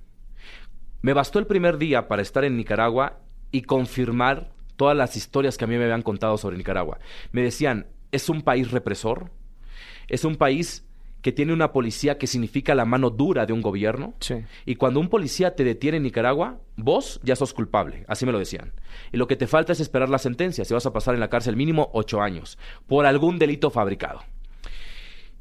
Me 1.04 1.14
bastó 1.14 1.38
el 1.38 1.46
primer 1.46 1.78
día 1.78 2.08
para 2.08 2.24
estar 2.24 2.44
en 2.44 2.58
Nicaragua 2.58 3.20
y 3.52 3.64
confirmar 3.64 4.52
todas 4.76 4.96
las 4.96 5.16
historias 5.16 5.58
que 5.58 5.66
a 5.66 5.68
mí 5.68 5.76
me 5.78 5.84
habían 5.84 6.04
contado 6.04 6.38
sobre 6.38 6.58
Nicaragua. 6.58 7.00
Me 7.32 7.42
decían, 7.42 7.88
es 8.12 8.30
un 8.30 8.42
país 8.42 8.72
represor, 8.72 9.32
es 10.08 10.24
un 10.24 10.36
país 10.36 10.86
que 11.22 11.32
tiene 11.32 11.52
una 11.52 11.74
policía 11.74 12.18
que 12.18 12.28
significa 12.28 12.76
la 12.76 12.86
mano 12.86 13.10
dura 13.10 13.46
de 13.46 13.54
un 13.54 13.62
gobierno. 13.62 14.14
Sí. 14.20 14.36
Y 14.66 14.76
cuando 14.76 15.00
un 15.00 15.10
policía 15.10 15.56
te 15.56 15.64
detiene 15.64 15.98
en 15.98 16.04
Nicaragua, 16.04 16.62
vos 16.76 17.20
ya 17.24 17.36
sos 17.36 17.54
culpable, 17.54 18.06
así 18.08 18.26
me 18.26 18.32
lo 18.32 18.40
decían. 18.40 18.72
Y 19.12 19.18
lo 19.18 19.28
que 19.28 19.36
te 19.36 19.48
falta 19.48 19.74
es 19.74 19.80
esperar 19.80 20.10
la 20.10 20.20
sentencia, 20.20 20.64
si 20.64 20.74
vas 20.74 20.86
a 20.86 20.94
pasar 20.94 21.16
en 21.16 21.20
la 21.20 21.30
cárcel 21.30 21.56
mínimo 21.56 21.90
ocho 21.94 22.22
años, 22.22 22.58
por 22.86 23.06
algún 23.06 23.40
delito 23.40 23.72
fabricado. 23.72 24.22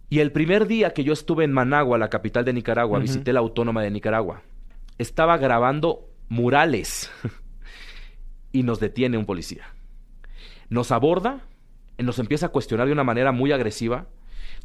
Y 0.09 0.21
el 0.21 0.33
primer 0.33 0.67
día 0.67 0.93
que 0.93 1.05
yo 1.05 1.13
estuve 1.13 1.45
en 1.45 1.53
Managua, 1.53 1.99
la 1.99 2.09
capital 2.09 2.45
de 2.45 2.53
Nicaragua, 2.53 2.99
visité 2.99 3.33
la 3.33 3.41
Autónoma 3.41 3.83
de 3.83 3.91
Nicaragua, 3.91 4.43
estaba 4.99 5.37
grabando 5.37 6.09
murales 6.29 7.11
y 8.57 8.63
nos 8.63 8.81
detiene 8.81 9.19
un 9.19 9.27
policía. 9.27 9.67
Nos 10.71 10.91
aborda, 10.91 11.43
nos 11.99 12.19
empieza 12.19 12.47
a 12.47 12.49
cuestionar 12.49 12.87
de 12.87 12.93
una 12.95 13.05
manera 13.05 13.31
muy 13.31 13.53
agresiva. 13.53 14.07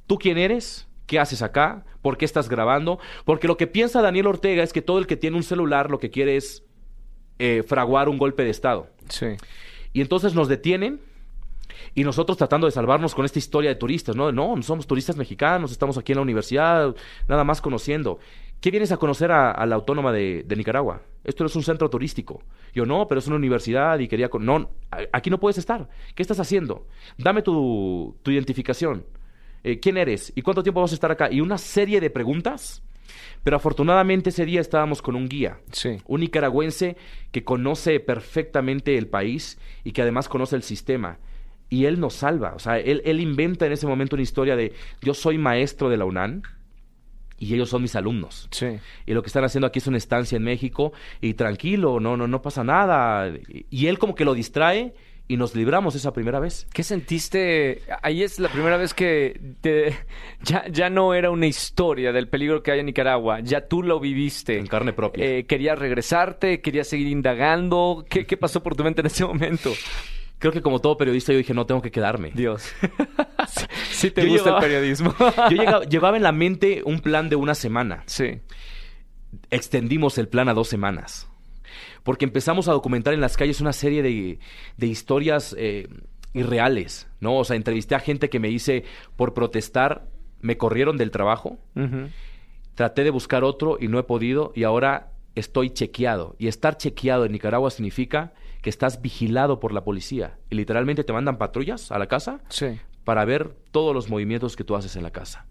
¿Tú 0.08 0.18
quién 0.18 0.38
eres? 0.38 0.88
¿Qué 1.08 1.20
haces 1.20 1.42
acá? 1.42 1.84
¿Por 2.02 2.18
qué 2.18 2.24
estás 2.24 2.48
grabando? 2.48 3.00
Porque 3.26 3.50
lo 3.50 3.58
que 3.58 3.68
piensa 3.68 4.02
Daniel 4.02 4.28
Ortega 4.28 4.64
es 4.64 4.72
que 4.72 4.82
todo 4.82 4.98
el 4.98 5.08
que 5.08 5.18
tiene 5.18 5.36
un 5.36 5.44
celular 5.44 5.92
lo 5.92 6.00
que 6.00 6.10
quiere 6.10 6.38
es 6.38 6.64
eh, 7.38 7.64
fraguar 7.68 8.08
un 8.08 8.18
golpe 8.18 8.46
de 8.46 8.50
Estado. 8.50 8.88
Sí. 9.10 9.28
Y 9.92 10.00
entonces 10.00 10.34
nos 10.36 10.48
detienen 10.48 11.02
y 11.94 12.06
nosotros 12.06 12.38
tratando 12.38 12.68
de 12.68 12.72
salvarnos 12.72 13.14
con 13.14 13.26
esta 13.26 13.40
historia 13.40 13.72
de 13.72 13.76
turistas, 13.76 14.16
¿no? 14.16 14.32
No, 14.32 14.56
no 14.56 14.64
somos 14.64 14.88
turistas 14.88 15.18
mexicanos, 15.18 15.70
estamos 15.70 15.98
aquí 15.98 16.14
en 16.14 16.20
la 16.20 16.22
universidad, 16.22 16.96
nada 17.28 17.44
más 17.44 17.60
conociendo. 17.60 18.20
¿Qué 18.62 18.72
vienes 18.72 18.92
a 18.92 18.98
conocer 18.98 19.32
a, 19.32 19.52
a 19.52 19.66
la 19.66 19.76
Autónoma 19.76 20.12
de, 20.14 20.44
de 20.48 20.56
Nicaragua? 20.56 21.02
Esto 21.24 21.44
no 21.44 21.48
es 21.48 21.56
un 21.56 21.64
centro 21.64 21.90
turístico. 21.90 22.44
Yo, 22.74 22.86
no, 22.86 23.08
pero 23.08 23.20
es 23.20 23.28
una 23.28 23.36
universidad 23.36 24.00
y 24.00 24.08
quería... 24.08 24.30
con- 24.30 24.46
No, 24.46 24.70
aquí 25.12 25.30
no 25.30 25.40
puedes 25.40 25.58
estar. 25.58 25.90
¿Qué 26.16 26.22
estás 26.22 26.40
haciendo? 26.40 26.88
Dame 27.18 27.42
tu, 27.42 28.16
tu 28.24 28.32
identificación. 28.32 29.04
Eh, 29.64 29.80
¿Quién 29.80 29.98
eres? 29.98 30.32
¿Y 30.36 30.42
cuánto 30.44 30.64
tiempo 30.64 30.82
vas 30.82 30.92
a 30.92 30.96
estar 30.96 31.12
acá? 31.12 31.32
Y 31.32 31.42
una 31.42 31.58
serie 31.58 32.00
de 32.00 32.10
preguntas. 32.12 32.84
Pero 33.44 33.58
afortunadamente 33.58 34.30
ese 34.30 34.46
día 34.46 34.62
estábamos 34.62 35.02
con 35.02 35.16
un 35.16 35.28
guía 35.28 35.60
Sí. 35.72 35.98
un 36.06 36.22
nicaragüense 36.22 36.96
que 37.32 37.44
conoce 37.44 38.00
perfectamente 38.00 38.98
el 38.98 39.08
país 39.08 39.60
y 39.84 39.92
que 39.92 40.02
además 40.04 40.30
conoce 40.30 40.56
el 40.56 40.64
sistema. 40.64 41.18
Y 41.70 41.86
él 41.86 42.00
nos 42.00 42.14
salva. 42.14 42.54
O 42.56 42.60
sea, 42.60 42.78
él, 42.80 43.02
él 43.06 43.20
inventa 43.20 43.66
en 43.66 43.72
ese 43.74 43.88
momento 43.88 44.16
una 44.16 44.24
historia 44.24 44.56
de 44.56 44.74
yo 45.02 45.14
soy 45.14 45.38
maestro 45.38 45.90
de 45.90 45.98
la 45.98 46.06
UNAM 46.06 46.42
y 47.42 47.54
ellos 47.56 47.70
son 47.70 47.82
mis 47.82 47.96
alumnos. 47.96 48.48
Sí. 48.52 48.68
Y 49.08 49.14
lo 49.14 49.24
que 49.24 49.28
están 49.28 49.44
haciendo 49.44 49.66
aquí 49.66 49.80
es 49.80 49.88
una 49.88 49.98
estancia 49.98 50.36
en 50.36 50.44
México 50.44 50.94
y 51.22 51.34
tranquilo, 51.34 52.00
no, 52.00 52.16
no, 52.16 52.28
no 52.28 52.42
pasa 52.44 52.64
nada. 52.64 53.34
Y- 53.70 53.88
él 53.88 53.98
como 53.98 54.14
que 54.14 54.26
lo 54.26 54.36
distrae 54.36 54.94
y 55.28 55.38
nos 55.38 55.56
libramos 55.56 55.96
esa 55.96 56.14
primera 56.14 56.40
vez. 56.40 56.68
¿Qué 56.74 56.84
sentiste? 56.84 57.82
Ahí 58.04 58.22
es 58.22 58.38
la 58.40 58.50
primera 58.50 58.78
vez 58.78 58.94
que 58.94 59.42
te- 59.62 59.96
ya, 60.44 60.66
ya 60.70 60.90
no 60.92 61.14
era 61.16 61.32
una 61.32 61.48
historia 61.48 62.12
del 62.12 62.28
peligro 62.28 62.62
que 62.62 62.72
hay 62.74 62.80
en 62.82 62.86
Nicaragua, 62.86 63.40
ya 63.40 63.68
tú 63.68 63.82
lo 63.82 64.00
viviste. 64.00 64.60
En 64.60 64.68
carne 64.68 64.94
propia. 64.94 65.26
Eh, 65.26 65.46
¿Querías 65.46 65.80
regresarte? 65.80 66.62
¿Querías 66.62 66.88
seguir 66.88 67.08
indagando? 67.08 68.06
¿Qué, 68.08 68.26
qué 68.28 68.38
pasó 68.38 68.62
por 68.62 68.76
tu 68.76 68.84
mente 68.84 69.02
en 69.02 69.08
ese 69.08 69.26
momento? 69.26 69.72
Creo 70.42 70.52
que 70.52 70.62
como 70.62 70.80
todo 70.80 70.98
periodista 70.98 71.32
yo 71.32 71.38
dije, 71.38 71.54
no, 71.54 71.66
tengo 71.66 71.82
que 71.82 71.92
quedarme. 71.92 72.32
Dios. 72.36 72.74
sí, 73.48 73.66
sí 73.92 74.12
te 74.12 74.24
Yo 74.24 74.30
gusta 74.30 74.50
llevaba- 74.50 74.58
el 74.66 74.70
periodismo. 74.72 75.16
Yo 75.50 75.56
llegaba- 75.58 75.86
llevaba 75.90 76.18
en 76.18 76.24
la 76.24 76.32
mente 76.34 76.82
un 76.84 77.00
plan 77.00 77.30
de 77.30 77.36
una 77.38 77.56
semana. 77.56 78.04
sí. 78.08 78.42
extendimos 79.50 80.18
el 80.18 80.28
plan 80.28 80.50
a 80.50 80.54
dos 80.54 80.68
semanas. 80.68 81.30
porque 82.04 82.26
empezamos 82.26 82.68
a 82.68 82.72
documentar 82.74 83.14
en 83.14 83.22
las 83.22 83.38
calles 83.38 83.62
una 83.62 83.72
serie 83.74 84.02
de, 84.02 84.40
de 84.78 84.88
historias 84.88 85.56
eh, 85.58 85.88
irreales, 86.34 87.08
¿no? 87.20 87.38
O 87.38 87.44
sea, 87.44 87.56
entrevisté 87.56 87.94
a 87.96 88.00
gente 88.00 88.30
que 88.30 88.40
me 88.40 88.48
dice, 88.48 88.84
por 89.16 89.34
protestar, 89.36 90.08
me 90.42 90.58
corrieron 90.58 90.98
del 90.98 91.12
trabajo, 91.12 91.60
traté 92.74 93.04
de 93.04 93.12
buscar 93.12 93.44
otro 93.44 93.78
y 93.80 93.88
no 93.88 94.00
he 94.00 94.04
podido, 94.04 94.52
y 94.56 94.64
ahora 94.64 95.12
estoy 95.36 95.70
chequeado. 95.70 96.36
Y 96.40 96.48
estar 96.48 96.76
chequeado 96.78 97.26
en 97.26 97.34
Nicaragua 97.34 97.70
significa 97.70 98.34
que 98.62 98.70
estás 98.70 99.02
vigilado 99.02 99.60
por 99.60 99.74
la 99.74 99.84
policía. 99.84 100.38
Y 100.50 100.56
literalmente 100.56 101.04
te 101.04 101.14
mandan 101.14 101.38
patrullas 101.38 101.92
a 101.92 101.98
la 102.00 102.08
casa 102.08 102.42
Sí. 102.50 102.80
para 103.04 103.26
ver 103.26 103.56
todos 103.72 103.94
los 103.94 104.10
movimientos 104.10 104.56
que 104.56 104.64
tú 104.64 104.76
haces 104.76 104.96
en 104.96 105.04
la 105.04 105.12
casa. 105.12 105.46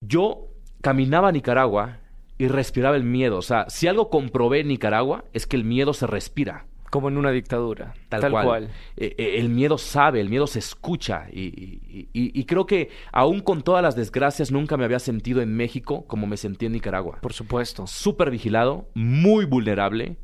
Yo 0.00 0.48
caminaba 0.80 1.28
a 1.28 1.32
Nicaragua 1.32 1.98
y 2.38 2.48
respiraba 2.48 2.96
el 2.96 3.04
miedo. 3.04 3.36
O 3.38 3.42
sea, 3.42 3.66
si 3.68 3.86
algo 3.86 4.08
comprobé 4.10 4.60
en 4.60 4.68
Nicaragua 4.68 5.24
es 5.32 5.46
que 5.46 5.56
el 5.56 5.64
miedo 5.64 5.92
se 5.92 6.06
respira. 6.06 6.66
Como 6.90 7.08
en 7.08 7.16
una 7.18 7.30
dictadura. 7.30 7.94
Tal, 8.08 8.32
cual. 8.32 8.64
Eh, 8.96 9.14
eh, 9.16 9.34
el 9.38 9.48
miedo 9.48 9.78
sabe, 9.78 10.20
el 10.20 10.28
miedo 10.28 10.48
se 10.48 10.58
escucha. 10.58 11.26
Y, 11.30 11.42
y- 11.42 12.08
y- 12.12 12.40
y 12.40 12.44
creo 12.46 12.66
que 12.66 12.90
aún 13.12 13.40
con 13.42 13.62
todas 13.62 13.80
las 13.80 13.94
desgracias 13.94 14.50
nunca 14.50 14.76
me 14.76 14.84
había 14.86 14.98
sentido 14.98 15.40
en 15.40 15.54
México 15.56 16.04
como 16.08 16.26
me 16.26 16.36
sentí 16.36 16.66
en 16.66 16.72
Nicaragua. 16.72 17.18
Por 17.22 17.32
supuesto. 17.32 17.86
Súper 17.86 18.32
vigilado, 18.32 18.88
muy 18.94 19.44
vulnerable. 19.44 20.16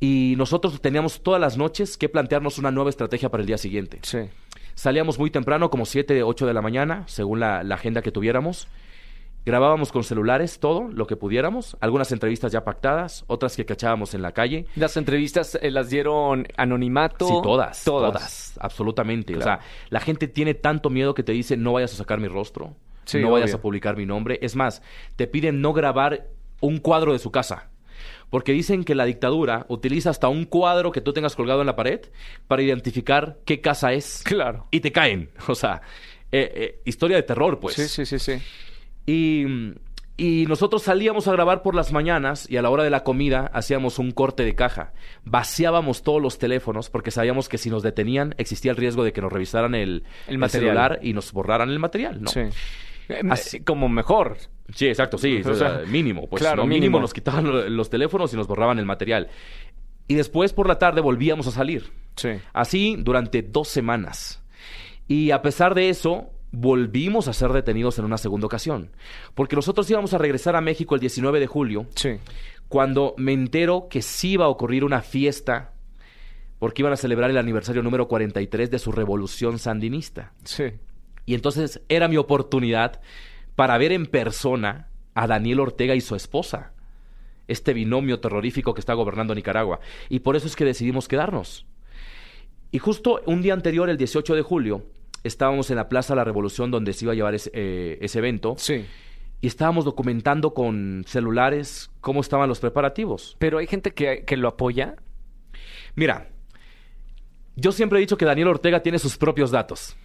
Y 0.00 0.34
nosotros 0.36 0.80
teníamos 0.80 1.22
todas 1.22 1.40
las 1.40 1.56
noches 1.56 1.96
que 1.96 2.08
plantearnos 2.08 2.58
una 2.58 2.70
nueva 2.70 2.90
estrategia 2.90 3.30
para 3.30 3.42
el 3.42 3.46
día 3.46 3.58
siguiente. 3.58 4.00
Sí. 4.02 4.18
Salíamos 4.74 5.18
muy 5.18 5.30
temprano, 5.30 5.70
como 5.70 5.86
7, 5.86 6.22
8 6.22 6.46
de 6.46 6.54
la 6.54 6.60
mañana, 6.60 7.04
según 7.06 7.40
la, 7.40 7.62
la 7.62 7.76
agenda 7.76 8.02
que 8.02 8.10
tuviéramos. 8.10 8.68
Grabábamos 9.46 9.92
con 9.92 10.04
celulares 10.04 10.58
todo 10.58 10.88
lo 10.88 11.06
que 11.06 11.16
pudiéramos, 11.16 11.76
algunas 11.80 12.10
entrevistas 12.12 12.50
ya 12.50 12.64
pactadas, 12.64 13.24
otras 13.26 13.54
que 13.56 13.66
cachábamos 13.66 14.14
en 14.14 14.22
la 14.22 14.32
calle. 14.32 14.66
Las 14.74 14.96
entrevistas 14.96 15.58
eh, 15.60 15.70
las 15.70 15.90
dieron 15.90 16.46
anonimato. 16.56 17.26
Sí, 17.28 17.34
todas, 17.42 17.84
Todas. 17.84 18.12
todas, 18.12 18.58
absolutamente. 18.58 19.34
Claro. 19.34 19.58
O 19.58 19.62
sea, 19.62 19.68
la 19.90 20.00
gente 20.00 20.28
tiene 20.28 20.54
tanto 20.54 20.88
miedo 20.88 21.12
que 21.12 21.22
te 21.22 21.32
dice 21.32 21.58
no 21.58 21.74
vayas 21.74 21.92
a 21.92 21.96
sacar 21.96 22.20
mi 22.20 22.28
rostro, 22.28 22.74
Sí, 23.04 23.20
no 23.20 23.32
vayas 23.32 23.52
a 23.52 23.60
publicar 23.60 23.98
mi 23.98 24.06
nombre. 24.06 24.38
Es 24.40 24.56
más, 24.56 24.80
te 25.16 25.26
piden 25.26 25.60
no 25.60 25.74
grabar 25.74 26.26
un 26.60 26.78
cuadro 26.78 27.12
de 27.12 27.18
su 27.18 27.30
casa. 27.30 27.68
Porque 28.34 28.50
dicen 28.50 28.82
que 28.82 28.96
la 28.96 29.04
dictadura 29.04 29.64
utiliza 29.68 30.10
hasta 30.10 30.26
un 30.26 30.44
cuadro 30.44 30.90
que 30.90 31.00
tú 31.00 31.12
tengas 31.12 31.36
colgado 31.36 31.60
en 31.60 31.68
la 31.68 31.76
pared 31.76 32.00
para 32.48 32.62
identificar 32.62 33.38
qué 33.44 33.60
casa 33.60 33.92
es. 33.92 34.22
Claro. 34.24 34.66
Y 34.72 34.80
te 34.80 34.90
caen. 34.90 35.30
O 35.46 35.54
sea, 35.54 35.82
eh, 36.32 36.50
eh, 36.56 36.80
historia 36.84 37.16
de 37.16 37.22
terror, 37.22 37.60
pues. 37.60 37.76
Sí, 37.76 37.86
sí, 37.86 38.04
sí, 38.04 38.18
sí. 38.18 38.32
Y, 39.06 39.44
y 40.16 40.46
nosotros 40.46 40.82
salíamos 40.82 41.28
a 41.28 41.32
grabar 41.32 41.62
por 41.62 41.76
las 41.76 41.92
mañanas 41.92 42.50
y 42.50 42.56
a 42.56 42.62
la 42.62 42.70
hora 42.70 42.82
de 42.82 42.90
la 42.90 43.04
comida 43.04 43.52
hacíamos 43.54 44.00
un 44.00 44.10
corte 44.10 44.44
de 44.44 44.56
caja. 44.56 44.94
Vaciábamos 45.24 46.02
todos 46.02 46.20
los 46.20 46.36
teléfonos 46.38 46.90
porque 46.90 47.12
sabíamos 47.12 47.48
que 47.48 47.56
si 47.56 47.70
nos 47.70 47.84
detenían 47.84 48.34
existía 48.38 48.72
el 48.72 48.76
riesgo 48.76 49.04
de 49.04 49.12
que 49.12 49.20
nos 49.20 49.32
revisaran 49.32 49.76
el, 49.76 50.02
El 50.26 50.34
el 50.34 50.38
material. 50.38 50.70
celular 50.70 50.98
y 51.02 51.12
nos 51.12 51.30
borraran 51.30 51.70
el 51.70 51.78
material, 51.78 52.20
¿no? 52.20 52.30
Sí. 52.32 52.40
Eh, 53.08 53.20
Así- 53.30 53.60
Como 53.60 53.88
mejor. 53.88 54.36
Sí, 54.74 54.86
exacto, 54.86 55.18
sí, 55.18 55.42
O 55.44 55.54
sea, 55.54 55.82
mínimo, 55.86 56.26
pues 56.28 56.40
claro, 56.40 56.58
¿no? 56.58 56.62
mínimo. 56.66 56.80
mínimo. 56.82 57.00
nos 57.00 57.12
quitaban 57.12 57.44
lo- 57.44 57.68
los 57.68 57.90
teléfonos 57.90 58.32
y 58.32 58.36
nos 58.36 58.46
borraban 58.46 58.78
el 58.78 58.86
material. 58.86 59.28
Y 60.08 60.14
después 60.14 60.52
por 60.52 60.68
la 60.68 60.78
tarde 60.78 61.00
volvíamos 61.00 61.46
a 61.46 61.50
salir. 61.50 61.92
Sí. 62.16 62.30
Así 62.52 62.96
durante 62.98 63.42
dos 63.42 63.68
semanas. 63.68 64.42
Y 65.06 65.30
a 65.32 65.42
pesar 65.42 65.74
de 65.74 65.88
eso, 65.90 66.30
volvimos 66.50 67.28
a 67.28 67.32
ser 67.32 67.50
detenidos 67.52 67.98
en 67.98 68.04
una 68.06 68.16
segunda 68.16 68.46
ocasión. 68.46 68.90
Porque 69.34 69.56
nosotros 69.56 69.90
íbamos 69.90 70.14
a 70.14 70.18
regresar 70.18 70.56
a 70.56 70.60
México 70.60 70.94
el 70.94 71.00
19 71.00 71.40
de 71.40 71.46
julio, 71.46 71.86
Sí. 71.94 72.10
cuando 72.68 73.14
me 73.18 73.32
entero 73.32 73.88
que 73.90 74.00
sí 74.02 74.32
iba 74.32 74.46
a 74.46 74.48
ocurrir 74.48 74.84
una 74.84 75.02
fiesta, 75.02 75.72
porque 76.58 76.80
iban 76.82 76.92
a 76.92 76.96
celebrar 76.96 77.30
el 77.30 77.36
aniversario 77.38 77.82
número 77.82 78.08
43 78.08 78.70
de 78.70 78.78
su 78.78 78.92
revolución 78.92 79.58
sandinista. 79.58 80.32
Sí. 80.44 80.64
Y 81.26 81.34
entonces 81.34 81.80
era 81.88 82.08
mi 82.08 82.16
oportunidad 82.16 83.00
para 83.56 83.78
ver 83.78 83.92
en 83.92 84.06
persona 84.06 84.88
a 85.14 85.26
Daniel 85.26 85.60
Ortega 85.60 85.94
y 85.94 86.00
su 86.00 86.16
esposa, 86.16 86.72
este 87.48 87.72
binomio 87.72 88.20
terrorífico 88.20 88.74
que 88.74 88.80
está 88.80 88.94
gobernando 88.94 89.34
Nicaragua. 89.34 89.80
Y 90.08 90.20
por 90.20 90.36
eso 90.36 90.46
es 90.46 90.56
que 90.56 90.64
decidimos 90.64 91.08
quedarnos. 91.08 91.66
Y 92.70 92.78
justo 92.78 93.20
un 93.26 93.42
día 93.42 93.54
anterior, 93.54 93.88
el 93.88 93.96
18 93.96 94.34
de 94.34 94.42
julio, 94.42 94.84
estábamos 95.22 95.70
en 95.70 95.76
la 95.76 95.88
Plaza 95.88 96.14
de 96.14 96.16
la 96.16 96.24
Revolución 96.24 96.70
donde 96.70 96.92
se 96.92 97.04
iba 97.04 97.12
a 97.12 97.14
llevar 97.14 97.34
ese, 97.34 97.50
eh, 97.54 97.98
ese 98.00 98.18
evento 98.18 98.56
Sí. 98.58 98.84
y 99.40 99.46
estábamos 99.46 99.84
documentando 99.84 100.52
con 100.52 101.04
celulares 101.06 101.90
cómo 102.00 102.20
estaban 102.20 102.48
los 102.48 102.58
preparativos. 102.60 103.36
Pero 103.38 103.58
hay 103.58 103.66
gente 103.68 103.92
que, 103.92 104.24
que 104.26 104.36
lo 104.36 104.48
apoya. 104.48 104.96
Mira, 105.94 106.28
yo 107.56 107.70
siempre 107.70 107.98
he 107.98 108.00
dicho 108.00 108.16
que 108.18 108.24
Daniel 108.24 108.48
Ortega 108.48 108.82
tiene 108.82 108.98
sus 108.98 109.16
propios 109.16 109.50
datos. 109.52 109.96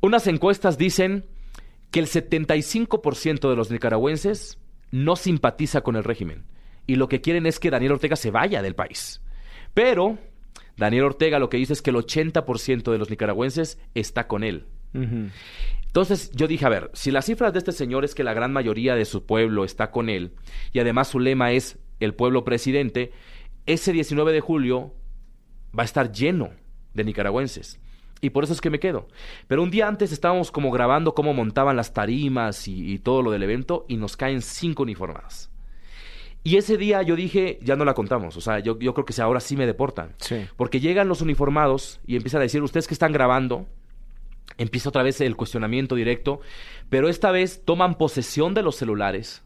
Unas 0.00 0.26
encuestas 0.26 0.78
dicen 0.78 1.26
que 1.90 2.00
el 2.00 2.06
75% 2.06 3.48
de 3.48 3.56
los 3.56 3.70
nicaragüenses 3.70 4.58
no 4.90 5.16
simpatiza 5.16 5.82
con 5.82 5.96
el 5.96 6.04
régimen 6.04 6.44
y 6.86 6.96
lo 6.96 7.08
que 7.08 7.20
quieren 7.20 7.46
es 7.46 7.60
que 7.60 7.70
Daniel 7.70 7.92
Ortega 7.92 8.16
se 8.16 8.30
vaya 8.30 8.62
del 8.62 8.74
país. 8.74 9.22
Pero 9.74 10.18
Daniel 10.76 11.04
Ortega 11.04 11.38
lo 11.38 11.48
que 11.48 11.56
dice 11.56 11.72
es 11.72 11.82
que 11.82 11.90
el 11.90 11.96
80% 11.96 12.90
de 12.90 12.98
los 12.98 13.10
nicaragüenses 13.10 13.78
está 13.94 14.26
con 14.26 14.42
él. 14.42 14.66
Entonces 15.86 16.32
yo 16.32 16.48
dije, 16.48 16.66
a 16.66 16.70
ver, 16.70 16.90
si 16.94 17.10
las 17.10 17.26
cifras 17.26 17.52
de 17.52 17.60
este 17.60 17.72
señor 17.72 18.04
es 18.04 18.14
que 18.14 18.24
la 18.24 18.34
gran 18.34 18.52
mayoría 18.52 18.96
de 18.96 19.04
su 19.04 19.24
pueblo 19.24 19.64
está 19.64 19.92
con 19.92 20.08
él 20.08 20.32
y 20.72 20.80
además 20.80 21.08
su 21.08 21.20
lema 21.20 21.52
es 21.52 21.78
el 22.00 22.14
pueblo 22.14 22.44
presidente, 22.44 23.12
ese 23.66 23.92
19 23.92 24.32
de 24.32 24.40
julio 24.40 24.94
va 25.78 25.82
a 25.82 25.86
estar 25.86 26.10
lleno 26.10 26.50
de 26.94 27.04
nicaragüenses. 27.04 27.78
Y 28.20 28.30
por 28.30 28.44
eso 28.44 28.52
es 28.52 28.60
que 28.60 28.70
me 28.70 28.80
quedo. 28.80 29.08
Pero 29.46 29.62
un 29.62 29.70
día 29.70 29.88
antes 29.88 30.12
estábamos 30.12 30.50
como 30.50 30.70
grabando 30.70 31.14
cómo 31.14 31.32
montaban 31.32 31.76
las 31.76 31.92
tarimas 31.92 32.68
y, 32.68 32.92
y 32.92 32.98
todo 32.98 33.22
lo 33.22 33.30
del 33.30 33.42
evento 33.42 33.86
y 33.88 33.96
nos 33.96 34.16
caen 34.16 34.42
cinco 34.42 34.82
uniformadas. 34.82 35.50
Y 36.42 36.56
ese 36.56 36.76
día 36.76 37.02
yo 37.02 37.16
dije, 37.16 37.58
ya 37.62 37.76
no 37.76 37.84
la 37.84 37.94
contamos. 37.94 38.36
O 38.36 38.40
sea, 38.40 38.60
yo, 38.60 38.78
yo 38.78 38.94
creo 38.94 39.04
que 39.04 39.12
si 39.12 39.20
ahora 39.20 39.40
sí 39.40 39.56
me 39.56 39.66
deportan. 39.66 40.14
Sí. 40.18 40.46
Porque 40.56 40.80
llegan 40.80 41.08
los 41.08 41.20
uniformados 41.20 42.00
y 42.06 42.16
empiezan 42.16 42.40
a 42.40 42.44
decir, 42.44 42.62
ustedes 42.62 42.86
que 42.86 42.94
están 42.94 43.12
grabando, 43.12 43.66
empieza 44.56 44.88
otra 44.88 45.02
vez 45.02 45.20
el 45.20 45.36
cuestionamiento 45.36 45.94
directo, 45.94 46.40
pero 46.88 47.08
esta 47.08 47.30
vez 47.30 47.62
toman 47.64 47.96
posesión 47.96 48.54
de 48.54 48.62
los 48.62 48.76
celulares 48.76 49.42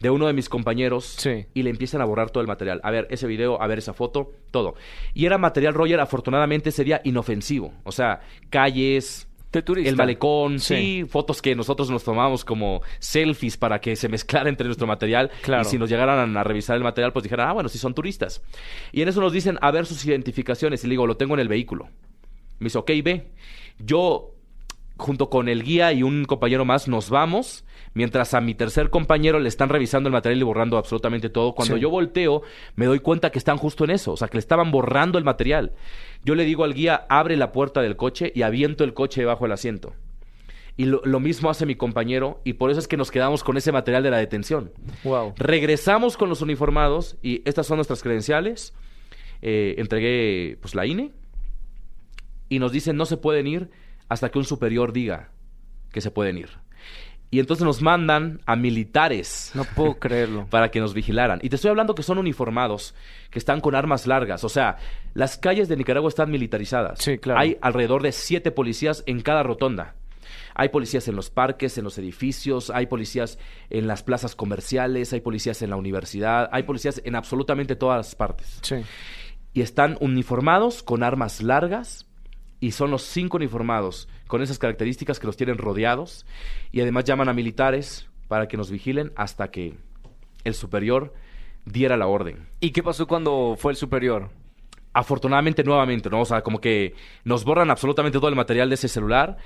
de 0.00 0.10
uno 0.10 0.26
de 0.26 0.32
mis 0.32 0.48
compañeros 0.48 1.04
Sí. 1.18 1.46
y 1.54 1.62
le 1.62 1.70
empiezan 1.70 2.00
a 2.00 2.04
borrar 2.04 2.30
todo 2.30 2.40
el 2.42 2.46
material. 2.48 2.80
A 2.82 2.90
ver 2.90 3.06
ese 3.10 3.26
video, 3.26 3.60
a 3.62 3.66
ver 3.66 3.78
esa 3.78 3.92
foto, 3.94 4.32
todo. 4.50 4.74
Y 5.14 5.26
era 5.26 5.38
material, 5.38 5.74
Roger, 5.74 6.00
afortunadamente 6.00 6.68
ese 6.70 6.84
día 6.84 7.00
inofensivo. 7.04 7.72
O 7.84 7.92
sea, 7.92 8.20
calles, 8.50 9.28
el 9.52 9.94
malecón, 9.96 10.58
sí. 10.58 10.74
Sí. 10.74 11.04
fotos 11.08 11.40
que 11.40 11.54
nosotros 11.54 11.88
nos 11.88 12.02
tomamos 12.02 12.44
como 12.44 12.82
selfies 12.98 13.56
para 13.56 13.80
que 13.80 13.94
se 13.94 14.08
mezclara 14.08 14.48
entre 14.48 14.66
nuestro 14.66 14.86
material. 14.88 15.30
Claro. 15.42 15.62
Y 15.62 15.66
si 15.66 15.78
nos 15.78 15.88
llegaran 15.88 16.36
a 16.36 16.42
revisar 16.42 16.76
el 16.76 16.82
material, 16.82 17.12
pues 17.12 17.22
dijeran, 17.22 17.48
ah, 17.48 17.52
bueno, 17.52 17.68
sí 17.68 17.78
son 17.78 17.94
turistas. 17.94 18.42
Y 18.90 19.02
en 19.02 19.08
eso 19.08 19.20
nos 19.20 19.32
dicen, 19.32 19.56
a 19.60 19.70
ver 19.70 19.86
sus 19.86 20.04
identificaciones. 20.04 20.82
Y 20.82 20.88
le 20.88 20.92
digo, 20.94 21.06
lo 21.06 21.16
tengo 21.16 21.34
en 21.34 21.40
el 21.40 21.46
vehículo. 21.48 21.84
Me 22.58 22.64
dice, 22.64 22.78
ok, 22.78 22.90
ve. 23.04 23.30
Yo, 23.78 24.33
junto 24.96 25.28
con 25.28 25.48
el 25.48 25.62
guía 25.62 25.92
y 25.92 26.02
un 26.02 26.24
compañero 26.24 26.64
más, 26.64 26.88
nos 26.88 27.10
vamos. 27.10 27.64
Mientras 27.94 28.34
a 28.34 28.40
mi 28.40 28.54
tercer 28.54 28.90
compañero 28.90 29.38
le 29.38 29.48
están 29.48 29.68
revisando 29.68 30.08
el 30.08 30.12
material 30.12 30.40
y 30.40 30.44
borrando 30.44 30.78
absolutamente 30.78 31.28
todo. 31.30 31.54
Cuando 31.54 31.76
Sí. 31.76 31.80
yo 31.80 31.90
volteo, 31.90 32.42
me 32.74 32.86
doy 32.86 32.98
cuenta 33.00 33.30
que 33.30 33.38
están 33.38 33.56
justo 33.56 33.84
en 33.84 33.90
eso. 33.90 34.12
O 34.12 34.16
sea, 34.16 34.28
que 34.28 34.36
le 34.36 34.40
estaban 34.40 34.70
borrando 34.72 35.16
el 35.18 35.24
material. 35.24 35.72
Yo 36.24 36.34
le 36.34 36.44
digo 36.44 36.64
al 36.64 36.74
guía, 36.74 37.06
abre 37.08 37.36
la 37.36 37.52
puerta 37.52 37.82
del 37.82 37.96
coche 37.96 38.32
y 38.34 38.42
aviento 38.42 38.82
el 38.82 38.94
coche 38.94 39.20
debajo 39.20 39.44
del 39.44 39.52
asiento. 39.52 39.92
Y 40.76 40.86
lo, 40.86 41.02
lo 41.04 41.20
mismo 41.20 41.50
hace 41.50 41.66
mi 41.66 41.76
compañero 41.76 42.40
y 42.42 42.54
por 42.54 42.70
eso 42.72 42.80
es 42.80 42.88
que 42.88 42.96
nos 42.96 43.12
quedamos 43.12 43.44
con 43.44 43.56
ese 43.56 43.70
material 43.70 44.02
de 44.02 44.10
la 44.10 44.18
detención. 44.18 44.72
Wow. 45.04 45.34
Regresamos 45.36 46.16
con 46.16 46.28
los 46.28 46.42
uniformados 46.42 47.16
y 47.22 47.42
estas 47.48 47.68
son 47.68 47.76
nuestras 47.76 48.02
credenciales. 48.02 48.74
Eh, 49.40 49.76
entregué 49.78 50.56
pues 50.60 50.74
la 50.74 50.84
INE 50.86 51.12
y 52.48 52.58
nos 52.58 52.72
dicen 52.72 52.96
no 52.96 53.06
se 53.06 53.16
pueden 53.16 53.46
ir 53.46 53.70
hasta 54.14 54.30
que 54.30 54.38
un 54.38 54.44
superior 54.44 54.92
diga 54.92 55.28
que 55.92 56.00
se 56.00 56.10
pueden 56.10 56.38
ir. 56.38 56.48
Y 57.30 57.40
entonces 57.40 57.64
nos 57.64 57.82
mandan 57.82 58.40
a 58.46 58.54
militares 58.54 59.50
No 59.54 59.64
puedo 59.64 59.94
creerlo. 59.98 60.46
para 60.50 60.70
que 60.70 60.78
nos 60.78 60.94
vigilaran. 60.94 61.40
Y 61.42 61.48
te 61.48 61.56
estoy 61.56 61.70
hablando 61.70 61.96
que 61.96 62.04
son 62.04 62.18
uniformados, 62.18 62.94
que 63.30 63.40
están 63.40 63.60
con 63.60 63.74
armas 63.74 64.06
largas. 64.06 64.44
O 64.44 64.48
sea, 64.48 64.76
las 65.14 65.36
calles 65.36 65.68
de 65.68 65.76
Nicaragua 65.76 66.08
están 66.08 66.30
militarizadas. 66.30 67.00
Sí, 67.00 67.18
claro. 67.18 67.40
Hay 67.40 67.58
alrededor 67.60 68.02
de 68.02 68.12
siete 68.12 68.52
policías 68.52 69.02
en 69.06 69.20
cada 69.20 69.42
rotonda. 69.42 69.96
Hay 70.54 70.68
policías 70.68 71.08
en 71.08 71.16
los 71.16 71.30
parques, 71.30 71.76
en 71.76 71.82
los 71.84 71.98
edificios, 71.98 72.70
hay 72.70 72.86
policías 72.86 73.38
en 73.70 73.88
las 73.88 74.04
plazas 74.04 74.36
comerciales, 74.36 75.12
hay 75.12 75.20
policías 75.20 75.60
en 75.62 75.70
la 75.70 75.76
universidad, 75.76 76.48
hay 76.52 76.62
policías 76.62 77.02
en 77.04 77.16
absolutamente 77.16 77.74
todas 77.74 77.96
las 77.96 78.14
partes. 78.14 78.60
Sí. 78.62 78.76
Y 79.52 79.62
están 79.62 79.96
uniformados 80.00 80.84
con 80.84 81.02
armas 81.02 81.42
largas 81.42 82.06
y 82.64 82.70
son 82.70 82.90
los 82.90 83.02
cinco 83.02 83.36
uniformados 83.36 84.08
con 84.26 84.40
esas 84.40 84.58
características 84.58 85.20
que 85.20 85.26
los 85.26 85.36
tienen 85.36 85.58
rodeados 85.58 86.24
y 86.72 86.80
además 86.80 87.04
llaman 87.04 87.28
a 87.28 87.34
militares 87.34 88.08
para 88.26 88.48
que 88.48 88.56
nos 88.56 88.70
vigilen 88.70 89.12
hasta 89.16 89.50
que 89.50 89.74
el 90.44 90.54
superior 90.54 91.12
diera 91.66 91.98
la 91.98 92.06
orden. 92.06 92.48
¿Y 92.60 92.70
qué 92.70 92.82
pasó 92.82 93.06
cuando 93.06 93.54
fue 93.58 93.72
el 93.72 93.76
superior? 93.76 94.30
Afortunadamente, 94.94 95.62
nuevamente, 95.62 96.08
¿no? 96.08 96.22
O 96.22 96.24
sea, 96.24 96.40
como 96.40 96.58
que 96.58 96.94
nos 97.22 97.44
borran 97.44 97.70
absolutamente 97.70 98.16
todo 98.16 98.30
el 98.30 98.34
material 98.34 98.70
de 98.70 98.76
ese 98.76 98.88
celular. 98.88 99.36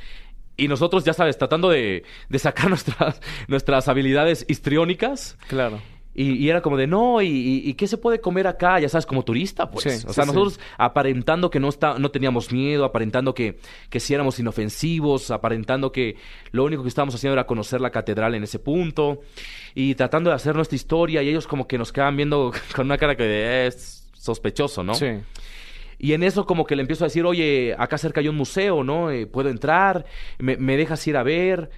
Y 0.56 0.68
nosotros, 0.68 1.02
ya 1.02 1.12
sabes, 1.12 1.36
tratando 1.38 1.70
de, 1.70 2.04
de 2.28 2.38
sacar 2.38 2.68
nuestras, 2.68 3.20
nuestras 3.48 3.88
habilidades 3.88 4.46
histriónicas. 4.48 5.36
Claro. 5.48 5.80
Y, 6.18 6.32
y 6.32 6.50
era 6.50 6.62
como 6.62 6.76
de, 6.76 6.88
no, 6.88 7.22
y, 7.22 7.72
qué 7.74 7.86
se 7.86 7.96
puede 7.96 8.20
comer 8.20 8.48
acá? 8.48 8.80
Ya 8.80 8.88
sabes, 8.88 9.06
como 9.06 9.24
turista, 9.24 9.70
pues. 9.70 9.84
Sí, 9.84 10.04
o 10.04 10.12
sea, 10.12 10.24
sí, 10.24 10.32
nosotros 10.32 10.58
aparentando 10.76 11.48
que 11.48 11.60
no, 11.60 11.68
está, 11.68 11.96
no 11.96 12.10
teníamos 12.10 12.50
miedo, 12.50 12.84
aparentando 12.84 13.34
que, 13.34 13.60
que 13.88 14.00
sí 14.00 14.14
éramos 14.14 14.36
inofensivos, 14.40 15.30
aparentando 15.30 15.92
que 15.92 16.16
lo 16.50 16.64
único 16.64 16.82
que 16.82 16.88
estábamos 16.88 17.14
haciendo 17.14 17.34
era 17.34 17.46
conocer 17.46 17.80
la 17.80 17.90
catedral 17.90 18.34
en 18.34 18.42
ese 18.42 18.58
punto, 18.58 19.20
y 19.76 19.94
tratando 19.94 20.30
de 20.30 20.34
hacer 20.34 20.56
nuestra 20.56 20.74
historia, 20.74 21.22
y 21.22 21.28
ellos 21.28 21.46
como 21.46 21.68
que 21.68 21.78
nos 21.78 21.92
quedaban 21.92 22.16
viendo 22.16 22.52
con 22.74 22.86
una 22.86 22.98
cara 22.98 23.14
que 23.14 23.22
de, 23.22 23.66
es 23.68 24.10
sospechoso, 24.12 24.82
¿no? 24.82 24.94
Sí. 24.94 25.20
Y 26.00 26.14
en 26.14 26.24
eso 26.24 26.46
como 26.46 26.66
que 26.66 26.74
le 26.74 26.82
empiezo 26.82 27.04
a 27.04 27.06
decir, 27.06 27.24
oye, 27.26 27.76
acá 27.78 27.96
cerca 27.96 28.18
hay 28.18 28.26
un 28.26 28.36
museo, 28.36 28.82
¿no? 28.82 29.12
Eh, 29.12 29.28
¿Puedo 29.28 29.50
entrar? 29.50 30.04
¿Me, 30.40 30.56
me 30.56 30.76
dejas 30.76 31.06
ir 31.06 31.16
a 31.16 31.22
ver? 31.22 31.70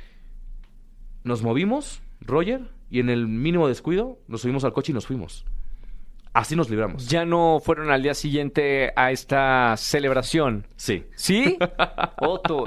Nos 1.25 1.43
movimos, 1.43 2.01
Roger, 2.23 2.63
y 2.91 3.01
en 3.01 3.09
el 3.09 3.27
mínimo 3.29 3.69
descuido 3.69 4.19
nos 4.29 4.43
subimos 4.43 4.65
al 4.65 4.73
coche 4.73 4.93
y 4.93 4.95
nos 4.95 5.07
fuimos. 5.07 5.45
Así 6.33 6.55
nos 6.55 6.71
libramos. 6.71 7.09
Ya 7.09 7.25
no 7.25 7.61
fueron 7.65 7.91
al 7.91 8.03
día 8.05 8.15
siguiente 8.15 8.93
a 8.95 9.11
esta 9.11 9.75
celebración. 9.77 10.67
Sí. 10.77 11.05
¿Sí? 11.17 11.59
Otto. 12.21 12.63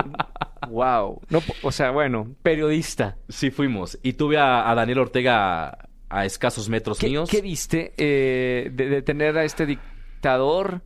Wow. 0.69 1.21
No, 1.29 1.41
o 1.61 1.71
sea, 1.71 1.91
bueno, 1.91 2.35
periodista. 2.41 3.17
Sí 3.29 3.51
fuimos. 3.51 3.97
Y 4.03 4.13
tuve 4.13 4.37
a, 4.37 4.69
a 4.69 4.75
Daniel 4.75 4.99
Ortega 4.99 5.69
a, 5.69 5.89
a 6.09 6.25
escasos 6.25 6.67
metros 6.67 6.99
¿Qué, 6.99 7.07
míos. 7.07 7.29
qué 7.29 7.41
viste 7.41 7.93
eh, 7.95 8.69
de, 8.73 8.89
de 8.89 9.01
tener 9.01 9.37
a 9.37 9.45
este 9.45 9.65
dictador, 9.65 10.81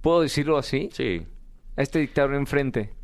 puedo 0.00 0.20
decirlo 0.22 0.58
así, 0.58 0.90
Sí. 0.92 1.26
a 1.76 1.82
este 1.82 1.98
dictador 1.98 2.34
enfrente? 2.36 2.94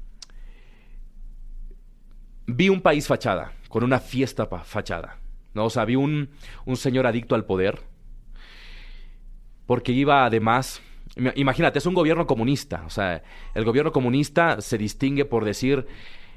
Vi 2.47 2.69
un 2.69 2.81
país 2.81 3.07
fachada, 3.07 3.53
con 3.69 3.85
una 3.85 3.99
fiesta 4.01 4.49
pa- 4.49 4.65
fachada. 4.65 5.19
¿No? 5.55 5.65
O 5.67 5.71
sea, 5.71 5.85
vi 5.85 5.97
un, 5.97 6.31
un 6.65 6.77
señor 6.77 7.07
adicto 7.07 7.35
al 7.35 7.45
poder. 7.45 7.81
Porque 9.67 9.93
iba 9.93 10.25
además. 10.25 10.81
ima- 11.17 11.33
Imagínate, 11.37 11.79
es 11.79 11.87
un 11.87 11.95
gobierno 11.95 12.27
comunista. 12.27 12.83
O 12.87 12.91
sea, 12.91 13.23
el 13.55 13.65
gobierno 13.65 13.93
comunista 13.93 14.61
se 14.61 14.79
distingue 14.79 15.25
por 15.25 15.45
decir. 15.45 15.87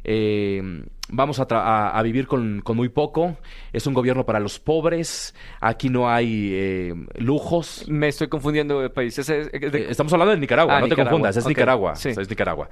eh, 0.03 0.83
vamos 1.09 1.39
a, 1.39 1.47
tra- 1.47 1.61
a- 1.61 1.91
a 1.97 2.01
vivir 2.01 2.25
con, 2.25 2.61
con 2.61 2.75
muy 2.75 2.89
poco. 2.89 3.37
Es 3.71 3.85
un 3.85 3.93
gobierno 3.93 4.25
para 4.25 4.39
los 4.39 4.59
pobres. 4.59 5.35
Aquí 5.59 5.89
no 5.89 6.09
hay 6.09 6.49
eh, 6.53 6.93
lujos. 7.19 7.85
Me 7.87 8.07
estoy 8.07 8.27
confundiendo 8.27 8.81
de 8.81 8.89
es- 9.05 9.27
de- 9.27 9.49
Eh, 9.53 9.85
Estamos 9.89 10.11
hablando 10.13 10.33
de 10.33 10.39
Nicaragua, 10.39 10.77
Ah, 10.77 10.79
no 10.79 10.85
Nicaragua, 10.87 11.05
te 11.05 11.11
confundas, 11.11 11.37
es 11.37 11.45
Nicaragua. 11.47 11.95
sí. 11.95 12.09
o 12.09 12.13
sea, 12.15 12.23
es 12.23 12.29
Nicaragua. 12.29 12.69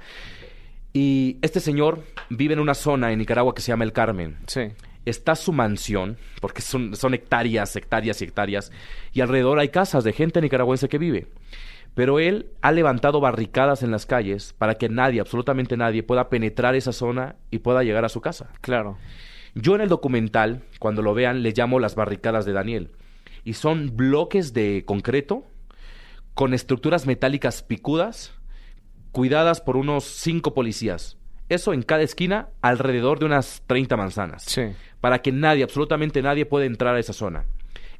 Y 0.92 1.38
este 1.40 1.60
señor 1.60 2.02
vive 2.30 2.54
en 2.54 2.60
una 2.60 2.74
zona 2.74 3.12
en 3.12 3.18
Nicaragua 3.20 3.54
que 3.54 3.62
se 3.62 3.68
llama 3.70 3.84
El 3.84 3.92
Carmen. 3.92 4.38
Sí. 4.48 4.62
Está 5.10 5.34
su 5.36 5.52
mansión, 5.52 6.16
porque 6.40 6.62
son, 6.62 6.96
son 6.96 7.14
hectáreas, 7.14 7.76
hectáreas 7.76 8.20
y 8.20 8.24
hectáreas, 8.24 8.72
y 9.12 9.20
alrededor 9.20 9.58
hay 9.58 9.68
casas 9.68 10.04
de 10.04 10.12
gente 10.12 10.40
nicaragüense 10.40 10.88
que 10.88 10.98
vive. 10.98 11.26
Pero 11.94 12.20
él 12.20 12.46
ha 12.62 12.72
levantado 12.72 13.20
barricadas 13.20 13.82
en 13.82 13.90
las 13.90 14.06
calles 14.06 14.54
para 14.56 14.76
que 14.76 14.88
nadie, 14.88 15.20
absolutamente 15.20 15.76
nadie, 15.76 16.02
pueda 16.02 16.28
penetrar 16.28 16.74
esa 16.74 16.92
zona 16.92 17.36
y 17.50 17.58
pueda 17.58 17.82
llegar 17.82 18.04
a 18.04 18.08
su 18.08 18.20
casa. 18.20 18.50
Claro. 18.60 18.96
Yo 19.54 19.74
en 19.74 19.80
el 19.80 19.88
documental, 19.88 20.62
cuando 20.78 21.02
lo 21.02 21.14
vean, 21.14 21.42
le 21.42 21.52
llamo 21.52 21.80
las 21.80 21.96
barricadas 21.96 22.44
de 22.44 22.52
Daniel. 22.52 22.90
Y 23.44 23.54
son 23.54 23.96
bloques 23.96 24.52
de 24.52 24.84
concreto 24.86 25.44
con 26.34 26.54
estructuras 26.54 27.06
metálicas 27.06 27.62
picudas, 27.62 28.32
cuidadas 29.10 29.60
por 29.60 29.76
unos 29.76 30.04
cinco 30.04 30.54
policías. 30.54 31.16
Eso 31.50 31.72
en 31.72 31.82
cada 31.82 32.02
esquina, 32.02 32.48
alrededor 32.62 33.18
de 33.18 33.26
unas 33.26 33.64
30 33.66 33.96
manzanas. 33.96 34.44
Sí. 34.44 34.62
Para 35.00 35.20
que 35.20 35.32
nadie, 35.32 35.64
absolutamente 35.64 36.22
nadie, 36.22 36.46
pueda 36.46 36.64
entrar 36.64 36.94
a 36.94 37.00
esa 37.00 37.12
zona. 37.12 37.44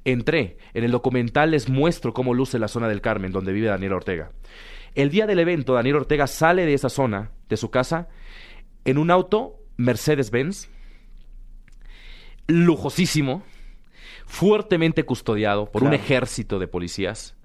Entré. 0.05 0.57
En 0.73 0.85
el 0.85 0.93
documental 0.93 1.51
les 1.51 1.69
muestro 1.69 2.15
cómo 2.15 2.33
luce 2.33 2.61
la 2.61 2.69
zona 2.69 2.89
del 2.89 3.01
Carmen, 3.01 3.33
donde 3.33 3.53
vive 3.53 3.67
Daniel 3.67 3.95
Ortega. 3.95 4.31
El 4.95 5.11
día 5.11 5.27
del 5.27 5.41
evento, 5.41 5.75
Daniel 5.75 5.97
Ortega 5.97 6.29
sale 6.29 6.65
de 6.65 6.75
esa 6.75 6.89
zona, 6.89 7.33
de 7.49 7.57
su 7.57 7.73
casa, 7.73 8.09
en 8.85 8.99
un 8.99 9.11
auto 9.11 9.57
Mercedes-Benz, 9.79 10.69
lujosísimo, 12.47 13.43
fuertemente 14.27 15.03
custodiado 15.03 15.73
por 15.73 15.83
un 15.83 15.93
ejército 15.93 16.61
de 16.61 16.69
policías, 16.69 17.37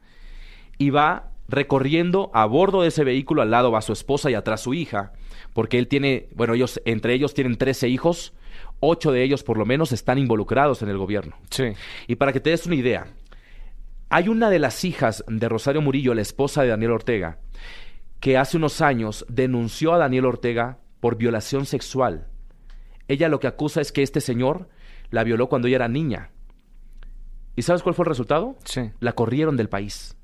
y 0.78 0.91
va 0.91 1.32
recorriendo 1.47 2.30
a 2.34 2.45
bordo 2.45 2.84
de 2.84 2.89
ese 2.89 3.03
vehículo, 3.03 3.41
al 3.41 3.51
lado 3.51 3.72
va 3.72 3.82
su 3.82 3.93
esposa 3.93 4.30
y 4.30 4.36
atrás 4.36 4.62
su 4.62 4.74
hija, 4.76 5.14
porque 5.56 5.80
él 5.80 5.88
tiene, 5.88 6.28
bueno, 6.36 6.53
ellos, 6.53 6.82
entre 6.84 7.14
ellos 7.14 7.34
tienen 7.34 7.58
13 7.58 7.88
hijos, 7.88 8.34
ocho 8.82 9.14
de 9.14 9.24
ellos 9.24 9.41
por 9.41 9.58
lo 9.58 9.66
menos 9.66 9.93
están 9.93 10.18
involucrados 10.18 10.82
en 10.82 10.89
el 10.89 10.97
gobierno. 10.97 11.38
Sí. 11.49 11.72
Y 12.08 12.16
para 12.16 12.34
que 12.34 12.41
te 12.41 12.49
des 12.49 12.66
una 12.66 12.76
idea, 12.76 13.08
hay 14.10 14.28
una 14.28 14.49
de 14.49 14.60
las 14.60 14.84
hijas 14.84 15.24
de 15.30 15.47
Rosario 15.47 15.82
Murillo, 15.82 16.14
la 16.14 16.22
esposa 16.22 16.62
de 16.62 16.68
Daniel 16.68 16.91
Ortega, 16.91 17.39
que 18.20 18.38
hace 18.38 18.58
unos 18.58 18.82
años 18.82 19.26
denunció 19.30 19.93
a 19.93 19.97
Daniel 19.97 20.26
Ortega 20.26 20.80
por 20.99 21.16
violación 21.16 21.66
sexual. 21.66 22.28
Ella 23.08 23.30
lo 23.30 23.39
que 23.39 23.47
acusa 23.47 23.80
es 23.80 23.93
que 23.93 24.03
este 24.03 24.20
señor 24.20 24.68
la 25.10 25.24
violó 25.24 25.47
cuando 25.47 25.70
ella 25.70 25.78
era 25.78 25.88
niña. 25.88 26.32
¿Y 27.56 27.62
sabes 27.62 27.82
cuál 27.82 27.95
fue 27.95 28.03
el 28.03 28.10
resultado? 28.10 28.58
Sí. 28.66 28.91
La 28.99 29.14
corrieron 29.14 29.56
del 29.56 29.70
país. 29.70 30.18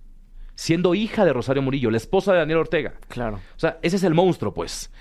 Siendo 0.61 0.93
hija 0.93 1.25
de 1.25 1.33
Rosario 1.33 1.63
Murillo, 1.63 1.89
la 1.89 1.97
esposa 1.97 2.33
de 2.33 2.37
Daniel 2.37 2.59
Ortega. 2.59 2.93
Claro. 3.07 3.37
O 3.37 3.59
sea, 3.59 3.79
ese 3.81 3.95
es 3.95 4.03
el 4.03 4.13
monstruo, 4.13 4.53
pues. 4.53 4.91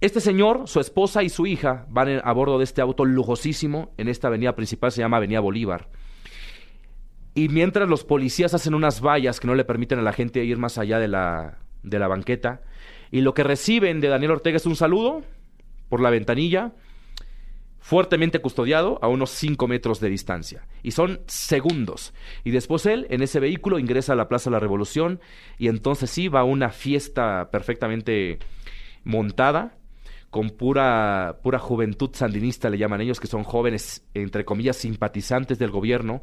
Este 0.00 0.20
señor, 0.20 0.68
su 0.68 0.78
esposa 0.78 1.24
y 1.24 1.30
su 1.30 1.48
hija 1.48 1.84
van 1.88 2.08
en- 2.10 2.20
a 2.22 2.30
bordo 2.32 2.58
de 2.58 2.64
este 2.64 2.80
auto 2.80 3.04
lujosísimo 3.04 3.92
en 3.96 4.06
esta 4.06 4.28
avenida 4.28 4.54
principal, 4.54 4.92
se 4.92 5.00
llama 5.00 5.16
Avenida 5.16 5.40
Bolívar. 5.40 5.88
Y 7.34 7.48
mientras 7.48 7.88
los 7.88 8.04
policías 8.04 8.54
hacen 8.54 8.72
unas 8.72 9.00
vallas 9.00 9.40
que 9.40 9.48
no 9.48 9.56
le 9.56 9.64
permiten 9.64 9.98
a 9.98 10.02
la 10.02 10.12
gente 10.12 10.44
ir 10.44 10.58
más 10.58 10.78
allá 10.78 11.00
de 11.00 11.08
la, 11.08 11.58
de 11.82 11.98
la 11.98 12.06
banqueta, 12.06 12.62
y 13.10 13.22
lo 13.22 13.34
que 13.34 13.42
reciben 13.42 14.00
de 14.00 14.06
Daniel 14.06 14.30
Ortega 14.30 14.58
es 14.58 14.66
un 14.66 14.76
saludo 14.76 15.22
por 15.88 16.00
la 16.02 16.10
ventanilla, 16.10 16.70
fuertemente 17.84 18.40
custodiado 18.40 18.98
a 19.02 19.08
unos 19.08 19.28
5 19.28 19.68
metros 19.68 20.00
de 20.00 20.08
distancia. 20.08 20.66
Y 20.82 20.92
son 20.92 21.20
segundos. 21.26 22.14
Y 22.42 22.50
después 22.50 22.86
él, 22.86 23.06
en 23.10 23.20
ese 23.20 23.40
vehículo, 23.40 23.78
ingresa 23.78 24.14
a 24.14 24.16
la 24.16 24.26
Plaza 24.26 24.48
de 24.48 24.52
la 24.52 24.60
Revolución 24.60 25.20
y 25.58 25.68
entonces 25.68 26.08
sí 26.08 26.28
va 26.28 26.40
a 26.40 26.44
una 26.44 26.70
fiesta 26.70 27.50
perfectamente 27.50 28.38
montada 29.04 29.76
con 30.30 30.48
pura, 30.48 31.40
pura 31.42 31.58
juventud 31.58 32.08
sandinista, 32.14 32.70
le 32.70 32.78
llaman 32.78 33.02
ellos, 33.02 33.20
que 33.20 33.26
son 33.26 33.44
jóvenes, 33.44 34.02
entre 34.14 34.46
comillas, 34.46 34.78
simpatizantes 34.78 35.58
del 35.58 35.70
gobierno, 35.70 36.22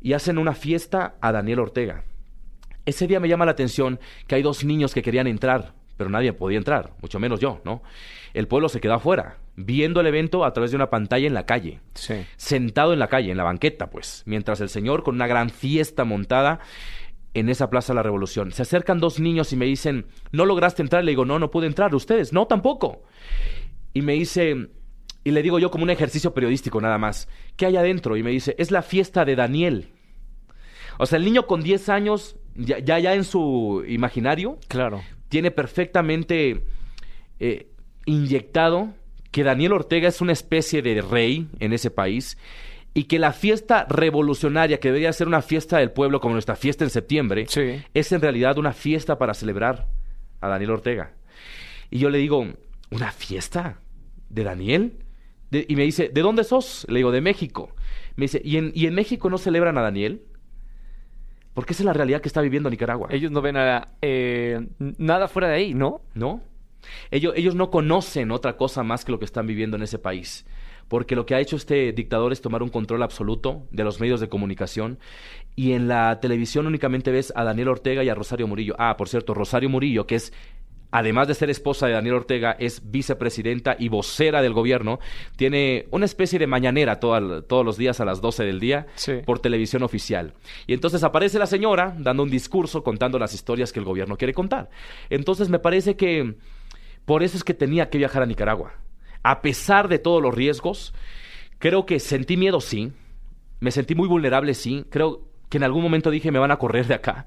y 0.00 0.14
hacen 0.14 0.36
una 0.36 0.52
fiesta 0.52 1.14
a 1.20 1.30
Daniel 1.30 1.60
Ortega. 1.60 2.02
Ese 2.86 3.06
día 3.06 3.20
me 3.20 3.28
llama 3.28 3.44
la 3.44 3.52
atención 3.52 4.00
que 4.26 4.34
hay 4.34 4.42
dos 4.42 4.64
niños 4.64 4.94
que 4.94 5.02
querían 5.02 5.28
entrar, 5.28 5.74
pero 5.96 6.10
nadie 6.10 6.32
podía 6.32 6.58
entrar, 6.58 6.92
mucho 7.00 7.18
menos 7.18 7.40
yo, 7.40 7.60
¿no? 7.64 7.82
El 8.34 8.48
pueblo 8.48 8.68
se 8.68 8.80
quedó 8.80 8.94
afuera, 8.94 9.38
viendo 9.56 10.00
el 10.00 10.06
evento 10.06 10.44
a 10.44 10.52
través 10.52 10.70
de 10.70 10.76
una 10.76 10.90
pantalla 10.90 11.26
en 11.26 11.34
la 11.34 11.44
calle, 11.46 11.80
Sí. 11.94 12.14
sentado 12.36 12.92
en 12.92 12.98
la 12.98 13.08
calle, 13.08 13.30
en 13.30 13.36
la 13.36 13.44
banqueta, 13.44 13.90
pues, 13.90 14.22
mientras 14.26 14.60
el 14.60 14.68
señor 14.68 15.02
con 15.02 15.14
una 15.16 15.26
gran 15.26 15.50
fiesta 15.50 16.04
montada 16.04 16.60
en 17.34 17.48
esa 17.48 17.70
Plaza 17.70 17.92
de 17.92 17.96
la 17.96 18.02
Revolución. 18.02 18.52
Se 18.52 18.62
acercan 18.62 19.00
dos 19.00 19.18
niños 19.20 19.52
y 19.52 19.56
me 19.56 19.64
dicen, 19.64 20.06
¿no 20.32 20.44
lograste 20.44 20.82
entrar? 20.82 21.02
Le 21.04 21.12
digo, 21.12 21.24
no, 21.24 21.38
no 21.38 21.50
pude 21.50 21.66
entrar. 21.66 21.94
¿Ustedes? 21.94 22.32
No, 22.32 22.46
tampoco. 22.46 23.04
Y 23.94 24.02
me 24.02 24.12
dice, 24.12 24.68
y 25.24 25.30
le 25.30 25.42
digo 25.42 25.58
yo 25.58 25.70
como 25.70 25.84
un 25.84 25.90
ejercicio 25.90 26.34
periodístico 26.34 26.78
nada 26.80 26.98
más, 26.98 27.28
¿qué 27.56 27.64
hay 27.66 27.76
adentro? 27.76 28.16
Y 28.18 28.22
me 28.22 28.30
dice, 28.30 28.54
es 28.58 28.70
la 28.70 28.82
fiesta 28.82 29.24
de 29.24 29.36
Daniel. 29.36 29.88
O 30.98 31.06
sea, 31.06 31.16
el 31.18 31.24
niño 31.24 31.46
con 31.46 31.62
10 31.62 31.88
años, 31.88 32.36
ya, 32.54 32.78
ya, 32.80 32.98
ya 32.98 33.14
en 33.14 33.24
su 33.24 33.82
imaginario, 33.88 34.58
Claro. 34.68 35.00
Tiene 35.32 35.50
perfectamente 35.50 36.62
eh, 37.40 37.66
inyectado 38.04 38.92
que 39.30 39.42
Daniel 39.44 39.72
Ortega 39.72 40.08
es 40.08 40.20
una 40.20 40.32
especie 40.32 40.82
de 40.82 41.00
rey 41.00 41.48
en 41.58 41.72
ese 41.72 41.90
país 41.90 42.36
y 42.92 43.04
que 43.04 43.18
la 43.18 43.32
fiesta 43.32 43.86
revolucionaria, 43.88 44.78
que 44.78 44.88
debería 44.88 45.10
ser 45.14 45.26
una 45.28 45.40
fiesta 45.40 45.78
del 45.78 45.90
pueblo 45.90 46.20
como 46.20 46.34
nuestra 46.34 46.54
fiesta 46.54 46.84
en 46.84 46.90
septiembre, 46.90 47.46
Sí. 47.48 47.82
es 47.94 48.12
en 48.12 48.20
realidad 48.20 48.58
una 48.58 48.74
fiesta 48.74 49.16
para 49.16 49.32
celebrar 49.32 49.86
a 50.42 50.48
Daniel 50.48 50.72
Ortega. 50.72 51.12
Y 51.90 51.98
yo 52.00 52.10
le 52.10 52.18
digo, 52.18 52.46
¿una 52.90 53.10
fiesta 53.10 53.78
de 54.28 54.44
Daniel? 54.44 54.92
De- 55.50 55.64
y 55.66 55.76
me 55.76 55.84
dice, 55.84 56.10
¿de 56.12 56.20
dónde 56.20 56.44
sos? 56.44 56.84
Le 56.90 56.98
digo, 56.98 57.10
de 57.10 57.22
México. 57.22 57.74
Me 58.16 58.24
dice, 58.24 58.42
¿y 58.44 58.58
en, 58.58 58.70
¿y 58.74 58.84
en 58.86 58.94
México 58.94 59.30
no 59.30 59.38
celebran 59.38 59.78
a 59.78 59.82
Daniel? 59.82 60.20
Porque 61.54 61.72
esa 61.72 61.82
es 61.82 61.86
la 61.86 61.92
realidad 61.92 62.20
que 62.20 62.28
está 62.28 62.40
viviendo 62.40 62.70
Nicaragua. 62.70 63.08
Ellos 63.10 63.30
no 63.30 63.42
ven 63.42 63.56
a, 63.56 63.88
eh, 64.00 64.66
nada 64.78 65.28
fuera 65.28 65.48
de 65.48 65.54
ahí, 65.54 65.74
¿no? 65.74 66.00
¿No? 66.14 66.40
Ellos, 67.10 67.34
ellos 67.36 67.54
no 67.54 67.70
conocen 67.70 68.30
otra 68.30 68.56
cosa 68.56 68.82
más 68.82 69.04
que 69.04 69.12
lo 69.12 69.18
que 69.18 69.24
están 69.24 69.46
viviendo 69.46 69.76
en 69.76 69.82
ese 69.82 69.98
país 69.98 70.44
porque 70.92 71.16
lo 71.16 71.24
que 71.24 71.34
ha 71.34 71.40
hecho 71.40 71.56
este 71.56 71.90
dictador 71.92 72.32
es 72.32 72.42
tomar 72.42 72.62
un 72.62 72.68
control 72.68 73.02
absoluto 73.02 73.66
de 73.70 73.82
los 73.82 73.98
medios 73.98 74.20
de 74.20 74.28
comunicación 74.28 74.98
y 75.56 75.72
en 75.72 75.88
la 75.88 76.20
televisión 76.20 76.66
únicamente 76.66 77.10
ves 77.10 77.32
a 77.34 77.44
Daniel 77.44 77.68
Ortega 77.68 78.04
y 78.04 78.10
a 78.10 78.14
Rosario 78.14 78.46
Murillo. 78.46 78.74
Ah, 78.78 78.96
por 78.98 79.08
cierto, 79.08 79.32
Rosario 79.32 79.70
Murillo, 79.70 80.06
que 80.06 80.16
es 80.16 80.34
además 80.92 81.26
de 81.26 81.34
ser 81.34 81.50
esposa 81.50 81.86
de 81.86 81.94
Daniel 81.94 82.14
Ortega, 82.14 82.54
es 82.60 82.92
vicepresidenta 82.92 83.74
y 83.78 83.88
vocera 83.88 84.42
del 84.42 84.52
gobierno. 84.52 85.00
Tiene 85.36 85.86
una 85.90 86.04
especie 86.04 86.38
de 86.38 86.46
mañanera 86.46 87.00
todos 87.00 87.64
los 87.64 87.76
días 87.76 87.98
a 88.00 88.04
las 88.04 88.20
12 88.20 88.44
del 88.44 88.60
día 88.60 88.86
por 89.24 89.40
televisión 89.40 89.82
oficial. 89.82 90.34
Y 90.66 90.74
entonces 90.74 91.02
aparece 91.02 91.38
la 91.38 91.46
señora 91.46 91.96
dando 91.98 92.22
un 92.22 92.30
discurso 92.30 92.84
contando 92.84 93.18
las 93.18 93.34
historias 93.34 93.72
que 93.72 93.80
el 93.80 93.86
gobierno 93.86 94.16
quiere 94.16 94.34
contar. 94.34 94.70
Entonces 95.10 95.48
me 95.48 95.58
parece 95.58 95.96
que 95.96 96.36
por 97.06 97.22
eso 97.22 97.36
es 97.36 97.42
que 97.42 97.54
tenía 97.54 97.90
que 97.90 97.98
viajar 97.98 98.22
a 98.22 98.26
Nicaragua. 98.26 98.74
A 99.22 99.40
pesar 99.40 99.88
de 99.88 99.98
todos 99.98 100.22
los 100.22 100.34
riesgos, 100.34 100.92
creo 101.58 101.86
que 101.86 102.00
sentí 102.00 102.36
miedo, 102.36 102.60
sí. 102.60 102.92
Me 103.60 103.70
sentí 103.70 103.94
muy 103.94 104.08
vulnerable, 104.08 104.52
sí. 104.52 104.84
Creo 104.90 105.22
que 105.48 105.56
en 105.56 105.64
algún 105.64 105.82
momento 105.82 106.10
dije, 106.10 106.30
me 106.30 106.38
van 106.38 106.50
a 106.50 106.58
correr 106.58 106.86
de 106.86 106.94
acá. 106.94 107.26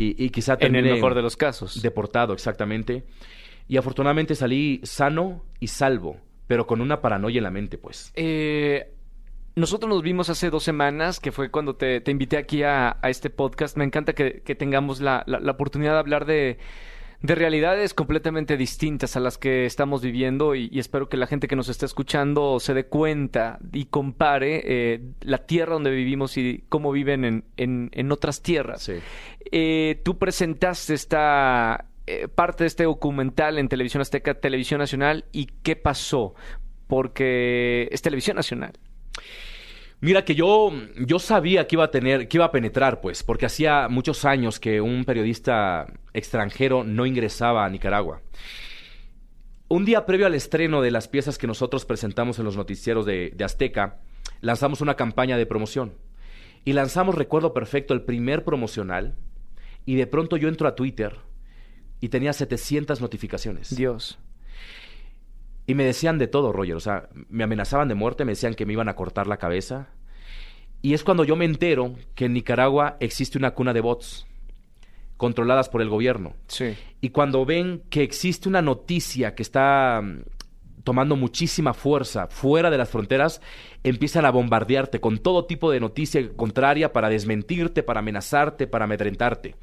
Y, 0.00 0.24
y 0.24 0.30
quizá 0.30 0.56
En 0.60 0.76
el 0.76 0.84
mejor 0.84 1.14
de 1.14 1.20
los 1.20 1.36
casos. 1.36 1.82
Deportado, 1.82 2.32
exactamente. 2.32 3.04
Y 3.68 3.76
afortunadamente 3.76 4.34
salí 4.34 4.80
sano 4.82 5.44
y 5.60 5.66
salvo, 5.66 6.16
pero 6.46 6.66
con 6.66 6.80
una 6.80 7.02
paranoia 7.02 7.36
en 7.36 7.44
la 7.44 7.50
mente, 7.50 7.76
pues. 7.76 8.10
Eh, 8.16 8.94
nosotros 9.56 9.90
nos 9.90 10.02
vimos 10.02 10.30
hace 10.30 10.48
dos 10.48 10.64
semanas, 10.64 11.20
que 11.20 11.32
fue 11.32 11.50
cuando 11.50 11.76
te, 11.76 12.02
invité 12.06 12.38
aquí 12.38 12.62
a, 12.62 12.96
este 13.02 13.28
podcast. 13.28 13.76
Me 13.76 13.84
encanta 13.84 14.14
que, 14.14 14.40
tengamos 14.58 15.02
la, 15.02 15.22
oportunidad 15.50 15.92
de 15.92 15.98
hablar 15.98 16.24
de, 16.24 16.58
de 17.22 17.34
realidades 17.34 17.92
completamente 17.92 18.56
distintas 18.56 19.14
a 19.14 19.20
las 19.20 19.36
que 19.36 19.66
estamos 19.66 20.00
viviendo 20.00 20.54
y, 20.54 20.78
espero 20.78 21.08
que 21.08 21.18
la 21.18 21.26
gente 21.26 21.48
que 21.48 21.56
nos 21.56 21.68
está 21.68 21.84
escuchando 21.84 22.60
se 22.60 22.72
dé 22.72 22.86
cuenta 22.86 23.58
y 23.72 23.86
compare 23.86 24.62
eh, 24.64 25.00
la 25.20 25.38
tierra 25.38 25.74
donde 25.74 25.90
vivimos 25.90 26.36
y 26.38 26.64
cómo 26.68 26.92
viven 26.92 27.44
en, 27.56 27.90
en, 27.92 28.12
otras 28.12 28.42
tierras. 28.42 28.90
Eh, 29.52 30.00
tú 30.02 30.18
presentaste 30.18 30.94
esta 30.94 31.84
eh, 32.06 32.26
parte 32.28 32.64
de 32.64 32.68
este 32.68 32.84
documental 32.84 33.58
en 33.58 33.68
Televisión 33.68 34.00
Azteca, 34.00 34.34
Televisión 34.34 34.78
Nacional 34.78 35.26
y 35.30 35.46
qué 35.62 35.76
pasó, 35.76 36.34
porque 36.86 37.88
es 37.92 38.00
Televisión 38.00 38.36
Nacional. 38.36 38.72
Mira 40.02 40.24
que 40.24 40.34
yo, 40.34 40.72
yo 40.96 41.18
sabía 41.18 41.66
que 41.66 41.76
iba 41.76 41.84
a 41.84 41.90
tener, 41.90 42.26
que 42.26 42.38
iba 42.38 42.46
a 42.46 42.52
penetrar, 42.52 43.02
pues, 43.02 43.22
porque 43.22 43.46
hacía 43.46 43.88
muchos 43.88 44.24
años 44.24 44.58
que 44.58 44.80
un 44.80 45.04
periodista 45.04 45.86
extranjero 46.14 46.84
no 46.84 47.04
ingresaba 47.04 47.66
a 47.66 47.68
Nicaragua. 47.68 48.22
Un 49.68 49.84
día 49.84 50.06
previo 50.06 50.26
al 50.26 50.34
estreno 50.34 50.80
de 50.80 50.90
las 50.90 51.06
piezas 51.06 51.36
que 51.36 51.46
nosotros 51.46 51.84
presentamos 51.84 52.38
en 52.38 52.46
los 52.46 52.56
noticieros 52.56 53.04
de, 53.04 53.32
de 53.34 53.44
Azteca, 53.44 54.00
lanzamos 54.40 54.80
una 54.80 54.96
campaña 54.96 55.36
de 55.36 55.46
promoción. 55.46 55.92
Y 56.64 56.72
lanzamos, 56.72 57.14
recuerdo 57.14 57.52
perfecto, 57.52 57.92
el 57.92 58.02
primer 58.02 58.42
promocional. 58.42 59.16
Y 59.84 59.96
de 59.96 60.06
pronto 60.06 60.38
yo 60.38 60.48
entro 60.48 60.66
a 60.66 60.74
Twitter 60.74 61.18
y 62.00 62.08
tenía 62.08 62.32
700 62.32 63.00
notificaciones. 63.00 63.76
Dios. 63.76 64.18
Y 65.66 65.74
me 65.74 65.84
decían 65.84 66.18
de 66.18 66.26
todo, 66.26 66.52
Roger. 66.52 66.74
O 66.74 66.80
sea, 66.80 67.08
me 67.28 67.44
amenazaban 67.44 67.88
de 67.88 67.94
muerte, 67.94 68.24
me 68.24 68.32
decían 68.32 68.54
que 68.54 68.66
me 68.66 68.72
iban 68.72 68.88
a 68.88 68.96
cortar 68.96 69.26
la 69.26 69.36
cabeza. 69.36 69.88
Y 70.82 70.94
es 70.94 71.04
cuando 71.04 71.24
yo 71.24 71.36
me 71.36 71.44
entero 71.44 71.94
que 72.14 72.24
en 72.24 72.32
Nicaragua 72.32 72.96
existe 73.00 73.38
una 73.38 73.52
cuna 73.52 73.72
de 73.72 73.80
bots 73.80 74.26
controladas 75.16 75.68
por 75.68 75.82
el 75.82 75.90
gobierno. 75.90 76.34
Sí. 76.46 76.74
Y 77.00 77.10
cuando 77.10 77.44
ven 77.44 77.82
que 77.90 78.02
existe 78.02 78.48
una 78.48 78.62
noticia 78.62 79.34
que 79.34 79.42
está 79.42 80.00
mm, 80.02 80.22
tomando 80.82 81.14
muchísima 81.14 81.74
fuerza 81.74 82.26
fuera 82.28 82.70
de 82.70 82.78
las 82.78 82.88
fronteras, 82.88 83.42
empiezan 83.84 84.24
a 84.24 84.30
bombardearte 84.30 85.00
con 85.00 85.18
todo 85.18 85.44
tipo 85.44 85.70
de 85.70 85.80
noticia 85.80 86.26
contraria 86.34 86.92
para 86.92 87.10
desmentirte, 87.10 87.82
para 87.82 88.00
amenazarte, 88.00 88.66
para 88.66 88.86
amedrentarte. 88.86 89.56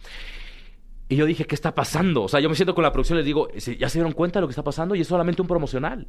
Y 1.09 1.15
yo 1.15 1.25
dije, 1.25 1.45
¿qué 1.45 1.55
está 1.55 1.73
pasando? 1.73 2.23
O 2.23 2.27
sea, 2.27 2.39
yo 2.39 2.49
me 2.49 2.55
siento 2.55 2.75
con 2.75 2.83
la 2.83 2.91
producción 2.91 3.17
y 3.17 3.19
les 3.19 3.25
digo, 3.25 3.47
¿ya 3.53 3.89
se 3.89 3.97
dieron 3.97 4.11
cuenta 4.11 4.39
de 4.39 4.41
lo 4.41 4.47
que 4.47 4.51
está 4.51 4.63
pasando? 4.63 4.93
Y 4.93 5.01
es 5.01 5.07
solamente 5.07 5.41
un 5.41 5.47
promocional. 5.47 6.07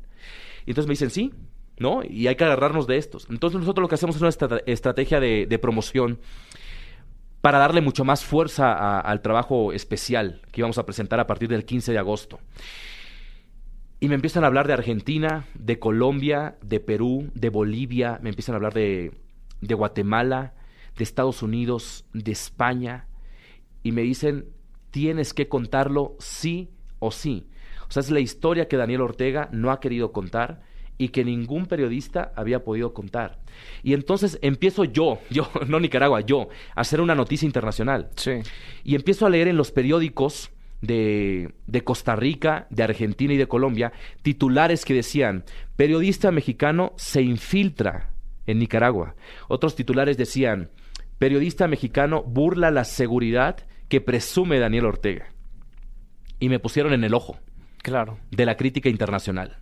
Y 0.66 0.70
entonces 0.70 0.88
me 0.88 0.92
dicen, 0.92 1.10
sí, 1.10 1.32
¿no? 1.78 2.02
Y 2.02 2.26
hay 2.26 2.34
que 2.34 2.44
agarrarnos 2.44 2.86
de 2.86 2.96
estos. 2.96 3.26
Entonces 3.30 3.60
nosotros 3.60 3.82
lo 3.82 3.88
que 3.88 3.94
hacemos 3.94 4.16
es 4.16 4.22
una 4.22 4.62
estrategia 4.66 5.20
de, 5.20 5.58
promoción 5.60 6.18
para 7.40 7.58
darle 7.58 7.80
mucho 7.80 8.04
más 8.04 8.24
fuerza 8.24 8.98
al 8.98 9.22
trabajo 9.22 9.72
especial 9.72 10.40
que 10.50 10.60
íbamos 10.60 10.78
a 10.78 10.84
presentar 10.84 11.20
a 11.20 11.28
partir 11.28 11.48
del 11.48 11.64
15 11.64 11.92
de 11.92 11.98
agosto. 11.98 12.40
Y 14.00 14.08
me 14.08 14.16
empiezan 14.16 14.42
a 14.44 14.48
hablar 14.48 14.66
de 14.66 14.72
Argentina, 14.72 15.46
de 15.54 15.78
Colombia, 15.78 16.56
de 16.62 16.80
Perú, 16.80 17.30
de 17.34 17.50
Bolivia, 17.50 18.18
me 18.22 18.30
empiezan 18.30 18.54
a 18.54 18.56
hablar 18.56 18.74
de, 18.74 19.12
de 19.60 19.74
Guatemala, 19.74 20.54
de 20.96 21.04
Estados 21.04 21.42
Unidos, 21.42 22.04
de 22.12 22.30
España, 22.30 23.06
y 23.82 23.92
me 23.92 24.02
dicen, 24.02 24.46
tienes 24.90 25.34
que 25.34 25.48
contarlo 25.48 26.16
sí 26.18 26.70
o 26.98 27.10
sí. 27.10 27.48
O 27.88 27.92
sea, 27.92 28.00
es 28.00 28.10
la 28.10 28.20
historia 28.20 28.68
que 28.68 28.76
Daniel 28.76 29.00
Ortega 29.00 29.48
no 29.52 29.70
ha 29.70 29.80
querido 29.80 30.12
contar 30.12 30.62
y 30.98 31.08
que 31.08 31.24
ningún 31.24 31.66
periodista 31.66 32.32
había 32.34 32.64
podido 32.64 32.92
contar. 32.92 33.38
Y 33.82 33.94
entonces 33.94 34.38
empiezo 34.42 34.84
yo, 34.84 35.20
yo, 35.30 35.48
no 35.66 35.80
Nicaragua, 35.80 36.20
yo, 36.20 36.48
a 36.74 36.80
hacer 36.80 37.00
una 37.00 37.14
noticia 37.14 37.46
internacional. 37.46 38.10
Sí. 38.16 38.32
Y 38.84 38.94
empiezo 38.94 39.24
a 39.24 39.30
leer 39.30 39.48
en 39.48 39.56
los 39.56 39.70
periódicos 39.70 40.50
de, 40.82 41.54
de, 41.66 41.84
Costa 41.84 42.14
Rica, 42.14 42.66
de 42.70 42.82
Argentina 42.82 43.32
y 43.32 43.36
de 43.36 43.48
Colombia, 43.48 43.92
titulares 44.22 44.84
que 44.84 44.94
decían, 44.94 45.44
periodista 45.76 46.30
mexicano 46.30 46.92
se 46.96 47.22
infiltra 47.22 48.10
en 48.46 48.58
Nicaragua. 48.58 49.14
Otros 49.48 49.74
titulares 49.74 50.16
decían, 50.16 50.70
periodista 51.18 51.66
mexicano 51.68 52.22
burla 52.22 52.70
la 52.70 52.84
seguridad 52.84 53.66
que 53.88 54.00
presume 54.00 54.58
Daniel 54.58 54.86
Ortega. 54.86 55.26
Y 56.40 56.48
me 56.48 56.58
pusieron 56.58 56.92
en 56.92 57.04
el 57.04 57.14
ojo. 57.14 57.38
Claro. 57.82 58.18
De 58.30 58.46
la 58.46 58.56
crítica 58.56 58.88
internacional. 58.88 59.58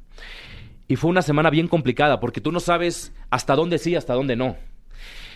Y 0.89 0.97
fue 0.97 1.11
una 1.11 1.23
semana 1.23 1.51
bien 1.51 1.69
complicada 1.69 2.21
porque 2.21 2.41
tú 2.41 2.53
no 2.53 2.61
sabes 2.61 3.13
hasta 3.31 3.55
dónde 3.55 3.79
sí, 3.79 3.97
hasta 3.97 4.15
dónde 4.15 4.37
no. 4.37 4.57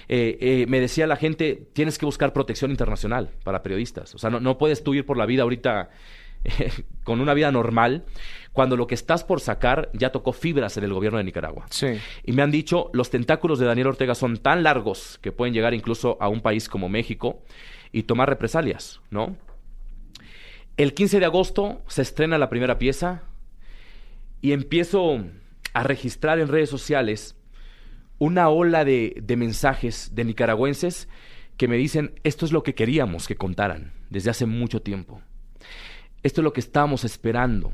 Eh, 0.08 0.38
eh, 0.40 0.66
me 0.68 0.80
decía 0.80 1.06
la 1.06 1.16
gente, 1.16 1.68
tienes 1.72 1.98
que 1.98 2.06
buscar 2.06 2.32
protección 2.32 2.70
internacional 2.70 3.30
para 3.44 3.62
periodistas. 3.62 4.14
O 4.14 4.18
sea, 4.18 4.30
no, 4.30 4.40
no 4.40 4.58
puedes 4.58 4.82
tú 4.82 4.94
ir 4.94 5.06
por 5.06 5.16
la 5.16 5.26
vida 5.26 5.42
ahorita 5.42 5.90
con 7.04 7.20
una 7.20 7.34
vida 7.34 7.52
normal 7.52 8.04
cuando 8.52 8.76
lo 8.76 8.86
que 8.86 8.94
estás 8.94 9.24
por 9.24 9.40
sacar 9.40 9.90
ya 9.92 10.10
tocó 10.10 10.32
fibras 10.32 10.76
en 10.76 10.84
el 10.84 10.92
gobierno 10.92 11.18
de 11.18 11.24
Nicaragua. 11.24 11.66
Sí. 11.70 11.98
Y 12.24 12.32
me 12.32 12.42
han 12.42 12.50
dicho, 12.50 12.90
los 12.92 13.10
tentáculos 13.10 13.58
de 13.58 13.66
Daniel 13.66 13.88
Ortega 13.88 14.14
son 14.14 14.38
tan 14.38 14.62
largos 14.62 15.18
que 15.22 15.32
pueden 15.32 15.54
llegar 15.54 15.74
incluso 15.74 16.16
a 16.20 16.28
un 16.28 16.40
país 16.40 16.68
como 16.68 16.88
México 16.88 17.42
y 17.92 18.04
tomar 18.04 18.28
represalias, 18.28 19.00
¿no? 19.10 19.36
El 20.76 20.94
15 20.94 21.20
de 21.20 21.26
agosto 21.26 21.82
se 21.88 22.02
estrena 22.02 22.38
la 22.38 22.48
primera 22.48 22.78
pieza 22.78 23.22
y 24.40 24.52
empiezo 24.52 25.24
a 25.74 25.82
registrar 25.82 26.38
en 26.38 26.48
redes 26.48 26.70
sociales 26.70 27.36
una 28.18 28.48
ola 28.48 28.84
de, 28.84 29.16
de 29.22 29.36
mensajes 29.36 30.14
de 30.14 30.24
nicaragüenses 30.24 31.08
que 31.56 31.68
me 31.68 31.76
dicen, 31.76 32.18
esto 32.24 32.46
es 32.46 32.52
lo 32.52 32.62
que 32.62 32.74
queríamos 32.74 33.26
que 33.26 33.36
contaran 33.36 33.92
desde 34.08 34.30
hace 34.30 34.46
mucho 34.46 34.80
tiempo. 34.80 35.20
Esto 36.22 36.40
es 36.40 36.44
lo 36.44 36.52
que 36.52 36.60
estábamos 36.60 37.04
esperando, 37.04 37.72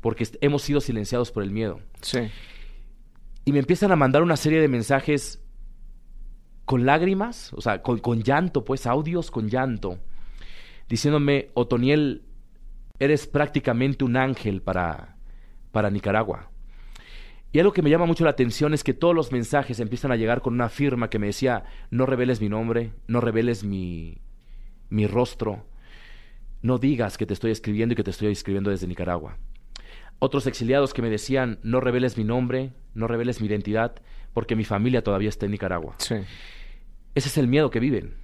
porque 0.00 0.26
hemos 0.40 0.62
sido 0.62 0.80
silenciados 0.80 1.30
por 1.30 1.42
el 1.42 1.50
miedo. 1.50 1.80
Sí. 2.00 2.30
Y 3.44 3.52
me 3.52 3.58
empiezan 3.58 3.90
a 3.90 3.96
mandar 3.96 4.22
una 4.22 4.36
serie 4.36 4.60
de 4.60 4.68
mensajes 4.68 5.41
con 6.64 6.86
lágrimas, 6.86 7.52
o 7.54 7.60
sea, 7.60 7.82
con, 7.82 8.22
llanto, 8.22 8.64
pues 8.64 8.86
audios 8.86 9.30
con 9.30 9.48
llanto, 9.48 9.98
diciéndome, 10.88 11.50
Otoniel, 11.54 12.22
eres 12.98 13.26
prácticamente 13.26 14.04
un 14.04 14.16
ángel 14.16 14.62
para, 14.62 15.16
para 15.72 15.90
Nicaragua. 15.90 16.50
Y 17.52 17.58
algo 17.58 17.72
que 17.72 17.82
me 17.82 17.90
llama 17.90 18.06
mucho 18.06 18.24
la 18.24 18.30
atención 18.30 18.72
es 18.72 18.82
que 18.82 18.94
todos 18.94 19.14
los 19.14 19.30
mensajes 19.32 19.78
empiezan 19.80 20.10
a 20.12 20.16
llegar 20.16 20.40
con 20.40 20.54
una 20.54 20.68
firma 20.68 21.10
que 21.10 21.18
me 21.18 21.26
decía, 21.26 21.64
no 21.90 22.06
reveles 22.06 22.40
mi 22.40 22.48
nombre, 22.48 22.92
no 23.06 23.20
reveles 23.20 23.64
mi, 23.64 24.22
mi 24.88 25.06
rostro, 25.06 25.66
no 26.62 26.78
digas 26.78 27.18
que 27.18 27.26
te 27.26 27.34
estoy 27.34 27.50
escribiendo 27.50 27.92
y 27.92 27.96
que 27.96 28.04
te 28.04 28.10
estoy 28.10 28.32
escribiendo 28.32 28.70
desde 28.70 28.86
Nicaragua. 28.86 29.36
Otros 30.24 30.46
exiliados 30.46 30.94
que 30.94 31.02
me 31.02 31.10
decían, 31.10 31.58
no 31.64 31.80
reveles 31.80 32.16
mi 32.16 32.22
nombre, 32.22 32.70
no 32.94 33.08
reveles 33.08 33.40
mi 33.40 33.48
identidad, 33.48 33.96
porque 34.32 34.54
mi 34.54 34.62
familia 34.62 35.02
todavía 35.02 35.28
está 35.28 35.46
en 35.46 35.50
Nicaragua. 35.50 35.96
Sí. 35.98 36.14
Ese 37.16 37.26
es 37.26 37.38
el 37.38 37.48
miedo 37.48 37.70
que 37.70 37.80
viven. 37.80 38.14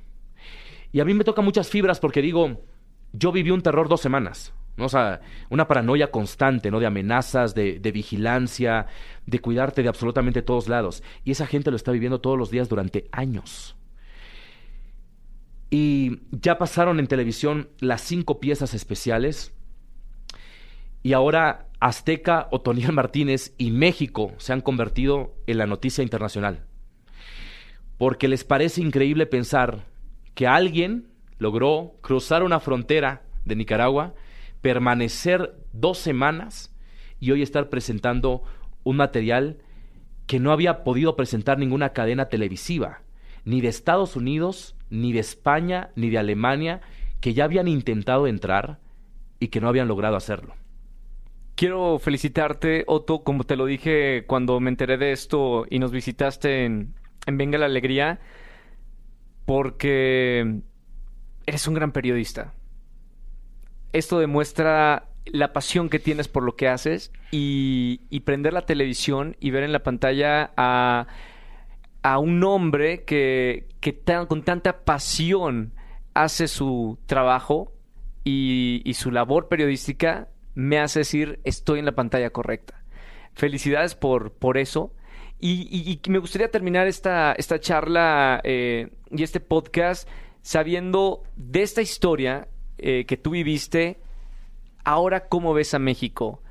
Y 0.92 1.00
a 1.00 1.04
mí 1.04 1.12
me 1.12 1.24
toca 1.24 1.42
muchas 1.42 1.68
fibras 1.68 1.98
porque 1.98 2.22
digo, 2.22 2.62
yo 3.12 3.32
viví 3.32 3.50
un 3.50 3.62
terror 3.62 3.88
dos 3.88 4.00
semanas. 4.00 4.52
¿no? 4.76 4.84
O 4.84 4.88
sea, 4.88 5.22
una 5.50 5.66
paranoia 5.66 6.12
constante, 6.12 6.70
¿no? 6.70 6.78
De 6.78 6.86
amenazas, 6.86 7.56
de, 7.56 7.80
de, 7.80 7.90
vigilancia, 7.90 8.86
de 9.26 9.40
cuidarte 9.40 9.82
de 9.82 9.88
absolutamente 9.88 10.40
todos 10.40 10.68
lados. 10.68 11.02
Y 11.24 11.32
esa 11.32 11.48
gente 11.48 11.72
lo 11.72 11.76
está 11.76 11.90
viviendo 11.90 12.20
todos 12.20 12.38
los 12.38 12.52
días 12.52 12.68
durante 12.68 13.08
años. 13.10 13.76
Y 15.68 16.20
ya 16.30 16.58
pasaron 16.58 17.00
en 17.00 17.08
televisión 17.08 17.70
las 17.80 18.02
cinco 18.02 18.38
piezas 18.38 18.72
especiales 18.72 19.52
Y 21.02 21.12
ahora 21.12 21.67
Azteca, 21.80 22.48
Otoniel 22.50 22.92
Martínez 22.92 23.54
y 23.56 23.70
México 23.70 24.32
se 24.38 24.52
han 24.52 24.60
convertido 24.60 25.36
en 25.46 25.58
la 25.58 25.66
noticia 25.66 26.02
internacional. 26.02 26.64
Porque 27.98 28.28
les 28.28 28.44
parece 28.44 28.80
increíble 28.80 29.26
pensar 29.26 29.84
que 30.34 30.46
alguien 30.46 31.08
logró 31.38 31.94
cruzar 32.00 32.42
una 32.42 32.60
frontera 32.60 33.22
de 33.44 33.56
Nicaragua, 33.56 34.14
permanecer 34.60 35.54
dos 35.72 35.98
semanas 35.98 36.74
y 37.20 37.30
hoy 37.30 37.42
estar 37.42 37.68
presentando 37.68 38.42
un 38.82 38.96
material 38.96 39.58
que 40.26 40.40
no 40.40 40.52
había 40.52 40.84
podido 40.84 41.16
presentar 41.16 41.58
ninguna 41.58 41.90
cadena 41.90 42.28
televisiva, 42.28 43.02
ni 43.44 43.60
de 43.60 43.68
Estados 43.68 44.16
Unidos, 44.16 44.76
ni 44.90 45.12
de 45.12 45.20
España, 45.20 45.90
ni 45.94 46.10
de 46.10 46.18
Alemania, 46.18 46.80
que 47.20 47.34
ya 47.34 47.44
habían 47.44 47.68
intentado 47.68 48.26
entrar 48.26 48.78
y 49.40 49.48
que 49.48 49.60
no 49.60 49.68
habían 49.68 49.88
logrado 49.88 50.16
hacerlo. 50.16 50.54
Quiero 51.58 51.98
felicitarte, 51.98 52.84
Otto, 52.86 53.24
como 53.24 53.42
te 53.42 53.56
lo 53.56 53.66
dije 53.66 54.22
cuando 54.28 54.60
me 54.60 54.70
enteré 54.70 54.96
de 54.96 55.10
esto 55.10 55.66
y 55.68 55.80
nos 55.80 55.90
visitaste 55.90 56.64
en, 56.64 56.94
en 57.26 57.36
Venga 57.36 57.58
la 57.58 57.66
Alegría, 57.66 58.20
porque 59.44 60.60
eres 61.46 61.66
un 61.66 61.74
gran 61.74 61.90
periodista. 61.90 62.54
Esto 63.92 64.20
demuestra 64.20 65.08
la 65.24 65.52
pasión 65.52 65.88
que 65.88 65.98
tienes 65.98 66.28
por 66.28 66.44
lo 66.44 66.54
que 66.54 66.68
haces 66.68 67.10
y, 67.32 67.98
prender 68.24 68.52
la 68.52 68.64
televisión 68.64 69.36
y 69.40 69.50
ver 69.50 69.64
en 69.64 69.72
la 69.72 69.82
pantalla 69.82 70.52
a, 70.56 71.08
un 72.20 72.44
hombre 72.44 73.02
que, 73.02 73.66
con 74.28 74.44
tanta 74.44 74.84
pasión 74.84 75.72
hace 76.14 76.46
su 76.46 77.00
trabajo 77.06 77.72
y, 78.22 78.92
su 78.94 79.10
labor 79.10 79.48
periodística 79.48 80.28
me 80.58 80.80
hace 80.80 81.00
decir 81.00 81.38
estoy 81.44 81.78
en 81.78 81.84
la 81.84 81.94
pantalla 81.94 82.30
correcta. 82.30 82.82
Felicidades 83.32 83.94
por, 83.94 84.32
por 84.32 84.58
eso. 84.58 84.92
Y, 85.38 86.00
me 86.08 86.18
gustaría 86.18 86.50
terminar 86.50 86.88
esta, 86.88 87.32
esta 87.32 87.60
charla 87.60 88.40
eh, 88.42 88.88
y 89.12 89.22
este 89.22 89.38
podcast 89.38 90.08
sabiendo 90.42 91.22
de 91.36 91.62
esta 91.62 91.80
historia 91.80 92.48
eh, 92.78 93.04
que 93.06 93.16
tú 93.16 93.30
viviste, 93.30 94.00
ahora 94.82 95.28
cómo 95.28 95.54
ves 95.54 95.74
a 95.74 95.78
México, 95.78 96.42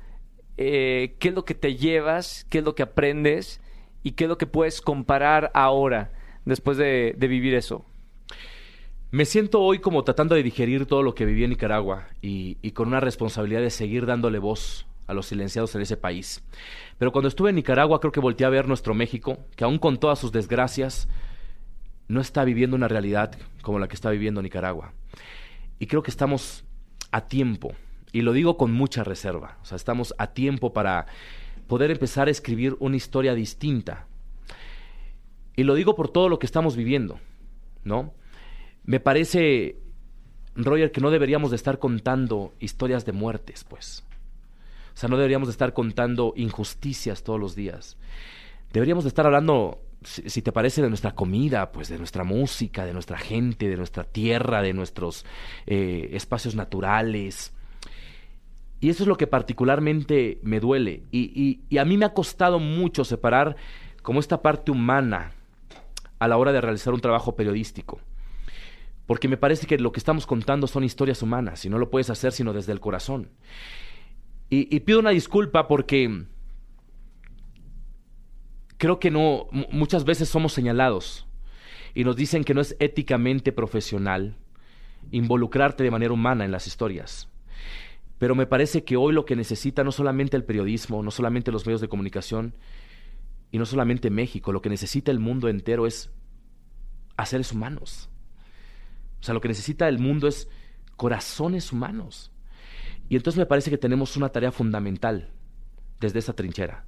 eh, 0.56 1.16
qué 1.18 1.28
es 1.28 1.34
lo 1.34 1.44
que 1.44 1.54
te 1.54 1.76
llevas, 1.76 2.46
qué 2.48 2.58
es 2.58 2.64
lo 2.64 2.74
que 2.74 2.84
aprendes 2.84 3.60
y 4.02 4.12
qué 4.12 4.24
es 4.24 4.28
lo 4.30 4.38
que 4.38 4.46
puedes 4.46 4.80
comparar 4.80 5.50
ahora 5.52 6.12
después 6.46 6.78
de, 6.78 7.14
vivir 7.18 7.54
eso. 7.54 7.84
Me 9.10 9.24
siento 9.24 9.62
hoy 9.62 9.78
como 9.78 10.04
tratando 10.04 10.34
de 10.34 10.42
digerir 10.42 10.84
todo 10.84 11.02
lo 11.02 11.14
que 11.14 11.24
viví 11.24 11.42
en 11.42 11.48
Nicaragua 11.48 12.08
y, 12.20 12.56
con 12.72 12.88
una 12.88 13.00
responsabilidad 13.00 13.62
de 13.62 13.70
seguir 13.70 14.04
dándole 14.04 14.38
voz 14.38 14.86
a 15.06 15.14
los 15.14 15.24
silenciados 15.24 15.74
en 15.74 15.80
ese 15.80 15.96
país. 15.96 16.44
Pero 16.98 17.10
cuando 17.10 17.28
estuve 17.28 17.48
en 17.48 17.56
Nicaragua 17.56 18.00
creo 18.00 18.12
que 18.12 18.20
volteé 18.20 18.46
a 18.46 18.50
ver 18.50 18.68
nuestro 18.68 18.92
México, 18.92 19.38
que 19.56 19.64
aún 19.64 19.78
con 19.78 19.96
todas 19.96 20.18
sus 20.18 20.30
desgracias, 20.30 21.08
no 22.06 22.20
está 22.20 22.44
viviendo 22.44 22.76
una 22.76 22.86
realidad 22.86 23.38
como 23.62 23.78
la 23.78 23.88
que 23.88 23.94
está 23.94 24.10
viviendo 24.10 24.42
Nicaragua. 24.42 24.92
Y 25.78 25.86
creo 25.86 26.02
que 26.02 26.10
estamos 26.10 26.64
a 27.10 27.28
tiempo 27.28 27.72
y 28.12 28.20
lo 28.20 28.34
digo 28.34 28.58
con 28.58 28.72
mucha 28.72 29.04
reserva, 29.04 29.56
o 29.62 29.64
sea, 29.64 29.76
estamos 29.76 30.14
a 30.18 30.34
tiempo 30.34 30.74
para 30.74 31.06
poder 31.66 31.90
empezar 31.90 32.28
a 32.28 32.30
escribir 32.30 32.76
una 32.78 32.96
historia 32.96 33.34
distinta. 33.34 34.06
Y 35.56 35.62
lo 35.62 35.72
digo 35.74 35.94
por 35.94 36.10
todo 36.10 36.28
lo 36.28 36.38
que 36.38 36.46
estamos 36.46 36.76
viviendo, 36.76 37.18
¿no? 37.84 38.12
Me 38.88 39.00
parece, 39.00 39.76
Roger, 40.56 40.90
que 40.90 41.02
no 41.02 41.10
deberíamos 41.10 41.50
de 41.50 41.56
estar 41.56 41.78
contando 41.78 42.54
historias 42.58 43.04
de 43.04 43.12
muertes, 43.12 43.64
pues. 43.64 44.02
O 44.94 44.96
sea, 44.96 45.10
no 45.10 45.18
deberíamos 45.18 45.48
de 45.48 45.52
estar 45.52 45.74
contando 45.74 46.32
injusticias 46.36 47.22
todos 47.22 47.38
los 47.38 47.54
días. 47.54 47.98
Deberíamos 48.72 49.04
de 49.04 49.08
estar 49.08 49.26
hablando, 49.26 49.82
si, 50.02 50.40
te 50.40 50.52
parece, 50.52 50.80
de 50.80 50.88
nuestra 50.88 51.14
comida, 51.14 51.70
pues 51.70 51.90
de 51.90 51.98
nuestra 51.98 52.24
música, 52.24 52.86
de 52.86 52.94
nuestra 52.94 53.18
gente, 53.18 53.68
de 53.68 53.76
nuestra 53.76 54.04
tierra, 54.04 54.62
de 54.62 54.72
nuestros 54.72 55.26
eh, 55.66 56.08
espacios 56.12 56.54
naturales, 56.54 57.52
y 58.80 58.88
eso 58.88 59.02
es 59.02 59.06
lo 59.06 59.18
que 59.18 59.26
particularmente 59.26 60.38
me 60.42 60.60
duele. 60.60 61.02
Y, 61.10 61.60
y, 61.68 61.76
a 61.76 61.84
mí 61.84 61.98
me 61.98 62.06
ha 62.06 62.14
costado 62.14 62.58
mucho 62.58 63.04
separar 63.04 63.56
como 64.00 64.18
esta 64.18 64.40
parte 64.40 64.70
humana 64.70 65.32
a 66.20 66.26
la 66.26 66.38
hora 66.38 66.52
de 66.52 66.62
realizar 66.62 66.94
un 66.94 67.02
trabajo 67.02 67.36
periodístico. 67.36 68.00
Porque 69.08 69.26
me 69.26 69.38
parece 69.38 69.66
que 69.66 69.78
lo 69.78 69.90
que 69.90 70.00
estamos 70.00 70.26
contando 70.26 70.66
son 70.66 70.84
historias 70.84 71.22
humanas 71.22 71.64
y 71.64 71.70
no 71.70 71.78
lo 71.78 71.88
puedes 71.88 72.10
hacer 72.10 72.30
sino 72.30 72.52
desde 72.52 72.72
el 72.72 72.80
corazón. 72.80 73.30
Y, 74.50 74.80
pido 74.80 75.00
una 75.00 75.10
disculpa 75.10 75.66
porque 75.66 76.26
creo 78.76 79.00
que 79.00 79.10
no, 79.10 79.46
muchas 79.72 80.04
veces 80.04 80.28
somos 80.28 80.52
señalados 80.52 81.26
y 81.94 82.04
nos 82.04 82.16
dicen 82.16 82.44
que 82.44 82.52
no 82.52 82.60
es 82.60 82.76
éticamente 82.80 83.50
profesional 83.50 84.36
involucrarte 85.10 85.84
de 85.84 85.90
manera 85.90 86.12
humana 86.12 86.44
en 86.44 86.52
las 86.52 86.66
historias. 86.66 87.30
Pero 88.18 88.34
me 88.34 88.46
parece 88.46 88.84
que 88.84 88.98
hoy 88.98 89.14
lo 89.14 89.24
que 89.24 89.36
necesita 89.36 89.84
no 89.84 89.92
solamente 89.92 90.36
el 90.36 90.44
periodismo, 90.44 91.02
no 91.02 91.10
solamente 91.10 91.50
los 91.50 91.64
medios 91.64 91.80
de 91.80 91.88
comunicación 91.88 92.54
y 93.50 93.56
no 93.56 93.64
solamente 93.64 94.10
México, 94.10 94.52
lo 94.52 94.60
que 94.60 94.68
necesita 94.68 95.10
el 95.10 95.18
mundo 95.18 95.48
entero 95.48 95.86
es 95.86 96.10
a 97.16 97.24
seres 97.24 97.52
humanos. 97.52 98.10
O 99.20 99.22
sea, 99.22 99.34
lo 99.34 99.40
que 99.40 99.48
necesita 99.48 99.88
el 99.88 99.98
mundo 99.98 100.28
es 100.28 100.48
corazones 100.96 101.72
humanos. 101.72 102.32
Y 103.08 103.16
entonces 103.16 103.38
me 103.38 103.46
parece 103.46 103.70
que 103.70 103.78
tenemos 103.78 104.16
una 104.16 104.28
tarea 104.28 104.52
fundamental 104.52 105.30
desde 106.00 106.18
esa 106.18 106.34
trinchera, 106.34 106.84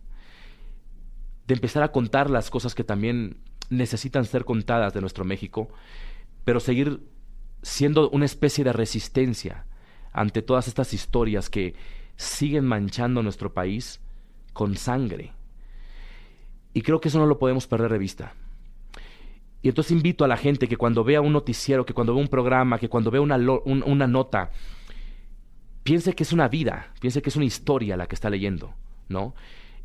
de 1.47 1.55
empezar 1.55 1.83
a 1.83 1.93
contar 1.93 2.31
las 2.31 2.51
cosas 2.51 2.75
que 2.75 2.85
también 2.85 3.39
necesitan 3.71 4.25
ser 4.25 4.45
contadas 4.45 4.93
de 4.93 5.01
nuestro 5.01 5.25
México, 5.25 5.69
pero 6.45 6.61
seguir 6.61 7.01
siendo 7.63 8.11
una 8.11 8.25
especie 8.25 8.65
de 8.65 8.73
resistencia 8.73 9.67
ante 10.13 10.43
todas 10.43 10.69
estas 10.69 10.93
historias 10.93 11.51
que 11.51 11.75
siguen 12.17 12.67
manchando 12.67 13.23
nuestro 13.23 13.55
país 13.55 14.01
con 14.53 14.77
sangre. 14.77 15.33
Y 16.75 16.83
creo 16.83 17.01
que 17.01 17.09
eso 17.09 17.19
no 17.19 17.27
lo 17.27 17.39
podemos 17.39 17.67
perder 17.67 17.93
de 17.93 17.99
vista. 17.99 18.35
Y 19.63 19.69
entonces 19.69 19.93
invito 19.93 20.25
a 20.25 20.29
la 20.29 20.37
gente 20.37 20.69
que 20.69 20.77
cuando 20.77 21.05
vea 21.05 21.21
un 21.21 21.33
noticiero, 21.33 21.85
que 21.85 21.93
cuando 21.93 22.15
vea 22.15 22.23
un 22.23 22.29
programa, 22.29 22.79
que 22.79 22.89
cuando 22.89 23.11
vea 23.11 23.21
una, 23.21 23.37
una 23.37 24.07
nota, 24.07 24.51
piense 25.83 26.15
que 26.15 26.23
es 26.23 26.33
una 26.33 26.49
vida, 26.49 26.93
piense 27.01 27.21
que 27.21 27.29
es 27.29 27.37
una 27.37 27.45
historia 27.45 27.97
la 27.97 28.07
que 28.07 28.15
está 28.15 28.31
leyendo, 28.31 28.75
¿no? 29.09 29.35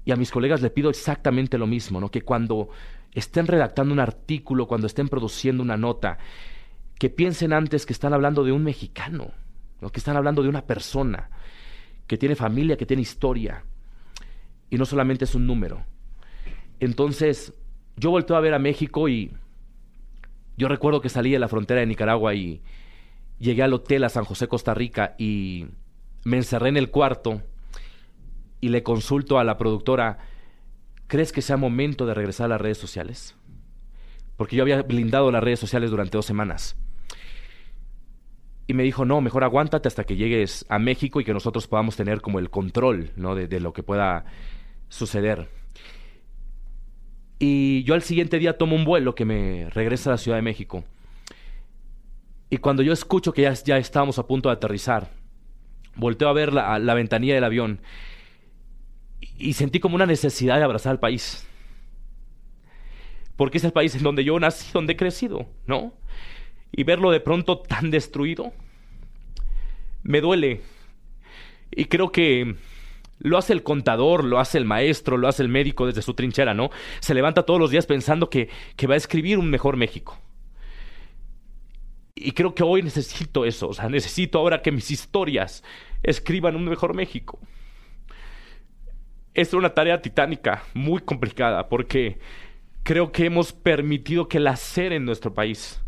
Y 0.06 0.11
a 0.11 0.15
mis 0.15 0.31
colegas 0.31 0.61
le 0.61 0.69
pido 0.69 0.89
exactamente 0.89 1.57
lo 1.57 1.68
mismo, 1.68 1.99
¿no? 1.99 2.10
Que 2.10 2.22
cuando 2.22 2.69
estén 3.11 3.47
redactando 3.47 3.93
un 3.93 3.99
artículo, 3.99 4.68
cuando 4.68 4.88
estén 4.88 5.10
produciendo 5.10 5.61
una 5.61 5.77
nota, 5.77 6.19
que 6.97 7.10
piensen 7.10 7.52
antes 7.52 7.85
que 7.85 7.93
están 7.93 8.14
hablando 8.14 8.43
de 8.43 8.53
un 8.53 8.64
mexicano, 8.64 9.31
que 9.91 9.99
están 9.99 10.18
hablando 10.18 10.41
de 10.41 10.49
una 10.49 10.65
persona 10.65 11.30
que 12.07 12.18
tiene 12.18 12.35
familia, 12.35 12.77
que 12.77 12.85
tiene 12.85 13.02
historia, 13.02 13.64
y 14.69 14.77
no 14.77 14.85
solamente 14.85 15.26
es 15.26 15.35
un 15.35 15.45
número. 15.47 15.84
Entonces, 16.80 17.53
yo 17.97 18.11
volteo 18.11 18.35
a 18.35 18.41
ver 18.41 18.53
a 18.53 18.60
México 18.60 19.07
y 19.10 19.31
yo 20.57 20.68
recuerdo 20.68 21.02
que 21.02 21.10
salí 21.10 21.32
de 21.32 21.40
la 21.40 21.48
frontera 21.48 21.82
de 21.82 21.88
Nicaragua 21.88 22.34
y 22.34 22.61
llegué 23.40 23.64
al 23.64 23.73
hotel 23.73 24.03
a 24.03 24.10
San 24.10 24.23
José, 24.23 24.48
Costa 24.48 24.73
Rica, 24.73 25.15
y 25.18 25.68
me 26.23 26.38
encerré 26.38 26.69
en 26.69 26.77
el 26.77 26.90
cuarto 26.90 27.41
y 28.61 28.69
le 28.69 28.84
consulto 28.84 29.38
a 29.38 29.44
la 29.44 29.57
productora, 29.57 30.19
¿crees 31.07 31.32
que 31.32 31.41
sea 31.41 31.57
momento 31.57 32.06
de 32.06 32.14
regresar 32.14 32.45
a 32.45 32.49
las 32.49 32.61
redes 32.61 32.77
sociales? 32.77 33.36
Porque 34.38 34.56
yo 34.56 34.64
había 34.64 34.82
blindado 34.82 35.32
las 35.32 35.44
redes 35.44 35.60
sociales 35.60 35.91
durante 35.91 36.18
dos 36.18 36.26
semanas. 36.26 36.76
Y 38.68 38.73
me 38.73 38.84
dijo, 38.84 39.06
no, 39.06 39.22
mejor 39.22 39.44
aguántate 39.44 39.88
hasta 39.88 40.06
que 40.06 40.15
llegues 40.15 40.65
a 40.69 40.80
México 40.80 41.22
y 41.22 41.23
que 41.23 41.34
nosotros 41.34 41.68
podamos 41.68 41.95
tener 41.95 42.22
como 42.22 42.40
el 42.40 42.49
control, 42.49 43.11
de 43.15 43.60
lo 43.60 43.73
que 43.73 43.84
pueda 43.84 44.26
suceder. 44.90 45.48
Y 47.40 47.84
yo 47.84 47.94
al 47.94 48.02
siguiente 48.02 48.40
día 48.40 48.57
tomo 48.57 48.76
un 48.76 48.86
vuelo 48.86 49.16
que 49.16 49.26
me 49.26 49.70
regresa 49.72 50.10
a 50.10 50.14
la 50.14 50.18
Ciudad 50.18 50.38
de 50.38 50.41
México. 50.41 50.84
Y 52.49 52.57
cuando 52.57 52.84
yo 52.84 52.94
escucho 52.94 53.34
que 53.34 53.44
ya, 53.44 53.53
ya 53.53 53.78
estábamos 53.78 54.20
a 54.20 54.28
punto 54.28 54.49
de 54.49 54.53
aterrizar, 54.53 55.12
volteo 55.95 56.30
a 56.30 56.34
ver 56.34 56.53
la, 56.53 56.80
la 56.80 56.94
ventanilla 56.94 57.36
del 57.36 57.44
avión 57.44 57.82
y, 59.20 59.49
y 59.49 59.53
sentí 59.53 59.80
como 59.80 59.95
una 59.95 60.06
necesidad 60.06 60.57
de 60.57 60.64
abrazar 60.64 60.91
al 60.91 60.99
país. 60.99 61.48
Porque 63.36 63.57
es 63.57 63.64
el 63.64 63.74
país 63.74 63.94
en 63.95 64.03
donde 64.03 64.24
yo 64.24 64.40
nací, 64.40 64.72
donde 64.74 64.94
he 64.94 64.98
crecido, 64.98 65.48
¿no? 65.68 65.94
y 66.76 66.84
verlo 66.84 67.12
de 67.12 67.22
pronto 67.22 67.60
tan 67.60 67.90
destruido, 67.90 68.52
me 70.03 70.22
duele. 70.22 70.62
Y 71.72 71.86
creo 71.86 72.12
que 72.12 72.56
lo 73.19 73.37
hace 73.37 73.53
el 73.53 73.63
contador, 73.63 74.23
lo 74.23 74.39
hace 74.39 74.57
el 74.57 74.65
maestro, 74.65 75.17
lo 75.17 75.27
hace 75.27 75.43
el 75.43 75.49
médico 75.49 75.85
desde 75.85 76.01
su 76.01 76.13
trinchera, 76.13 76.53
¿no? 76.53 76.69
Se 76.99 77.13
levanta 77.13 77.43
todos 77.43 77.59
los 77.59 77.71
días 77.71 77.85
pensando 77.85 78.29
que, 78.29 78.49
que 78.75 78.87
va 78.87 78.95
a 78.95 78.97
escribir 78.97 79.37
un 79.37 79.49
mejor 79.49 79.77
México. 79.77 80.19
Y 82.15 82.31
creo 82.31 82.55
que 82.55 82.63
hoy 82.63 82.81
necesito 82.81 83.45
eso, 83.45 83.69
o 83.69 83.73
sea, 83.73 83.89
necesito 83.89 84.39
ahora 84.39 84.61
que 84.61 84.71
mis 84.71 84.89
historias 84.89 85.63
escriban 86.01 86.55
un 86.55 86.65
mejor 86.65 86.95
México. 86.95 87.39
es 89.33 89.53
una 89.53 89.73
tarea 89.73 90.01
titánica, 90.01 90.63
muy 90.73 91.01
complicada, 91.01 91.67
porque 91.67 92.19
creo 92.83 93.11
que 93.11 93.25
hemos 93.25 93.51
permitido 93.51 94.29
que 94.29 94.39
la 94.39 94.55
ser 94.55 94.93
en 94.93 95.03
nuestro 95.03 95.33
país. 95.33 95.81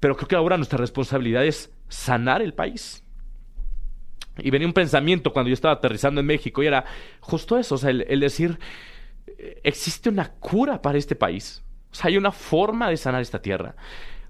Pero 0.00 0.16
creo 0.16 0.28
que 0.28 0.36
ahora 0.36 0.56
nuestra 0.56 0.78
responsabilidad 0.78 1.44
es 1.44 1.72
sanar 1.88 2.42
el 2.42 2.52
país. 2.52 3.04
Y 4.38 4.50
venía 4.50 4.66
un 4.66 4.72
pensamiento 4.72 5.32
cuando 5.32 5.48
yo 5.48 5.54
estaba 5.54 5.74
aterrizando 5.74 6.20
en 6.20 6.26
México 6.26 6.62
y 6.62 6.66
era 6.66 6.84
justo 7.20 7.58
eso, 7.58 7.74
o 7.74 7.78
sea, 7.78 7.90
el, 7.90 8.20
decir, 8.20 8.58
existe 9.62 10.08
una 10.08 10.30
cura 10.32 10.80
para 10.82 10.98
este 10.98 11.16
país. 11.16 11.62
O 11.90 11.94
sea, 11.94 12.08
hay 12.08 12.16
una 12.16 12.32
forma 12.32 12.88
de 12.88 12.96
sanar 12.96 13.22
esta 13.22 13.40
tierra. 13.40 13.76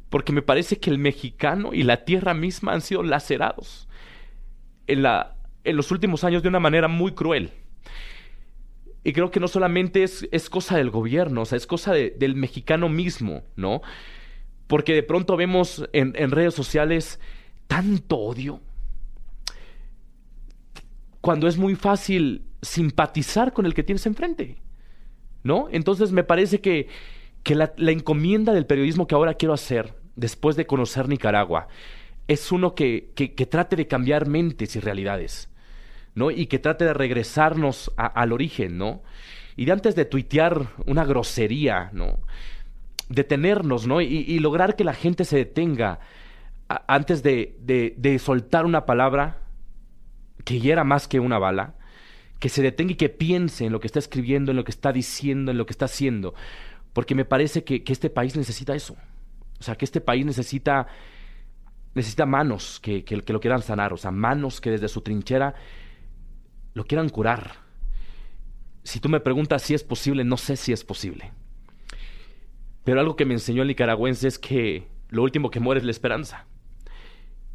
Porque 0.08 0.32
me 0.32 0.42
parece 0.42 0.78
que 0.78 0.90
el 0.90 0.98
mexicano 0.98 1.74
y 1.74 1.82
la 1.82 2.04
tierra 2.04 2.32
misma 2.32 2.72
han 2.72 2.80
sido 2.80 3.02
lacerados 3.02 3.88
en, 4.86 5.02
la, 5.02 5.36
en 5.64 5.76
los 5.76 5.90
últimos 5.90 6.24
años 6.24 6.42
de 6.42 6.48
una 6.48 6.60
manera 6.60 6.88
muy 6.88 7.12
cruel. 7.12 7.52
Y 9.04 9.12
creo 9.12 9.30
que 9.30 9.40
no 9.40 9.48
solamente 9.48 10.02
es, 10.02 10.26
es 10.32 10.50
cosa 10.50 10.76
del 10.76 10.90
gobierno, 10.90 11.42
o 11.42 11.44
sea, 11.44 11.56
es 11.56 11.66
cosa 11.66 11.92
del 11.92 12.34
mexicano 12.34 12.88
mismo, 12.88 13.42
¿no? 13.56 13.80
Porque 14.66 14.94
de 14.94 15.02
pronto 15.02 15.36
vemos 15.36 15.88
en, 15.92 16.14
en 16.16 16.30
redes 16.30 16.54
sociales 16.54 17.20
tanto 17.68 18.16
odio, 18.16 18.60
cuando 21.28 21.46
es 21.46 21.58
muy 21.58 21.74
fácil 21.74 22.46
simpatizar 22.62 23.52
con 23.52 23.66
el 23.66 23.74
que 23.74 23.82
tienes 23.82 24.06
enfrente. 24.06 24.56
¿No? 25.42 25.68
Entonces 25.70 26.10
me 26.10 26.24
parece 26.24 26.62
que, 26.62 26.88
que 27.42 27.54
la, 27.54 27.70
encomienda 27.76 28.54
del 28.54 28.64
periodismo 28.64 29.06
que 29.06 29.14
ahora 29.14 29.34
quiero 29.34 29.52
hacer, 29.52 29.92
después 30.16 30.56
de 30.56 30.66
conocer 30.66 31.06
Nicaragua, 31.06 31.68
es 32.28 32.50
uno 32.50 32.74
que, 32.74 33.10
que, 33.14 33.28
trate 33.44 33.76
de 33.76 33.86
cambiar 33.86 34.26
mentes 34.26 34.74
y 34.74 34.80
realidades, 34.80 35.50
¿no? 36.14 36.30
Y 36.30 36.46
que 36.46 36.58
trate 36.58 36.86
de 36.86 36.94
regresarnos 36.94 37.92
al 37.98 38.32
origen, 38.32 38.78
¿no? 38.78 39.02
Y 39.54 39.66
de 39.66 39.72
antes 39.72 39.94
de 39.94 40.06
tuitear 40.06 40.68
una 40.86 41.04
grosería, 41.04 41.90
¿no? 41.92 42.20
Detenernos, 43.10 43.86
¿no? 43.86 44.00
Y, 44.00 44.38
lograr 44.38 44.76
que 44.76 44.84
la 44.84 44.94
gente 44.94 45.26
se 45.26 45.36
detenga 45.36 46.00
antes 46.68 47.22
de, 47.22 47.54
de, 47.60 47.92
de 47.98 48.18
soltar 48.18 48.64
una 48.64 48.86
palabra 48.86 49.42
que 50.48 50.60
hiera 50.60 50.82
más 50.82 51.08
que 51.08 51.20
una 51.20 51.38
bala, 51.38 51.74
que 52.40 52.48
se 52.48 52.62
detenga 52.62 52.92
y 52.92 52.96
que 52.96 53.10
piense 53.10 53.66
en 53.66 53.72
lo 53.72 53.80
que 53.80 53.86
está 53.86 53.98
escribiendo, 53.98 54.50
en 54.50 54.56
lo 54.56 54.64
que 54.64 54.70
está 54.70 54.92
diciendo, 54.92 55.50
en 55.50 55.58
lo 55.58 55.66
que 55.66 55.72
está 55.72 55.84
haciendo. 55.84 56.34
Porque 56.94 57.14
me 57.14 57.26
parece 57.26 57.64
que, 57.64 57.84
este 57.86 58.08
país 58.08 58.34
necesita 58.34 58.74
eso. 58.74 58.96
O 59.60 59.62
sea, 59.62 59.76
que 59.76 59.84
este 59.84 60.00
país 60.00 60.24
necesita, 60.24 60.86
necesita 61.92 62.24
manos 62.24 62.80
que, 62.80 63.04
que, 63.04 63.20
que 63.20 63.32
lo 63.34 63.40
quieran 63.40 63.60
sanar. 63.60 63.92
O 63.92 63.98
sea, 63.98 64.10
manos 64.10 64.62
que 64.62 64.70
desde 64.70 64.88
su 64.88 65.02
trinchera 65.02 65.54
lo 66.72 66.86
quieran 66.86 67.10
curar. 67.10 67.56
Si 68.84 69.00
tú 69.00 69.10
me 69.10 69.20
preguntas 69.20 69.60
si 69.60 69.74
es 69.74 69.84
posible, 69.84 70.24
no 70.24 70.38
sé 70.38 70.56
si 70.56 70.72
es 70.72 70.82
posible. 70.82 71.30
Pero 72.84 73.00
algo 73.00 73.16
que 73.16 73.26
me 73.26 73.34
enseñó 73.34 73.60
el 73.60 73.68
nicaragüense 73.68 74.28
es 74.28 74.38
que 74.38 74.88
lo 75.10 75.24
último 75.24 75.50
que 75.50 75.60
muere 75.60 75.80
es 75.80 75.84
la 75.84 75.90
esperanza. 75.90 76.46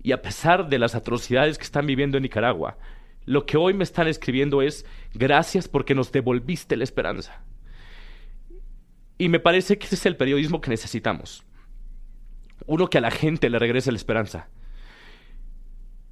Y 0.03 0.11
a 0.11 0.21
pesar 0.21 0.67
de 0.67 0.77
las 0.77 0.95
atrocidades 0.95 1.57
que 1.57 1.63
están 1.63 1.87
viviendo 1.87 2.17
en 2.17 2.23
Nicaragua, 2.23 2.77
lo 3.25 3.45
que 3.45 3.55
hoy 3.55 3.73
me 3.73 3.85
están 3.85 4.07
escribiendo 4.07 4.61
es 4.61 4.85
gracias 5.13 5.69
porque 5.69 5.95
nos 5.95 6.11
devolviste 6.11 6.75
la 6.75 6.83
esperanza. 6.83 7.41
Y 9.17 9.29
me 9.29 9.39
parece 9.39 9.77
que 9.77 9.85
ese 9.85 9.95
es 9.95 10.05
el 10.05 10.17
periodismo 10.17 10.59
que 10.59 10.69
necesitamos. 10.69 11.45
Uno 12.65 12.89
que 12.89 12.97
a 12.97 13.01
la 13.01 13.11
gente 13.11 13.49
le 13.49 13.59
regrese 13.59 13.91
la 13.91 13.97
esperanza. 13.97 14.49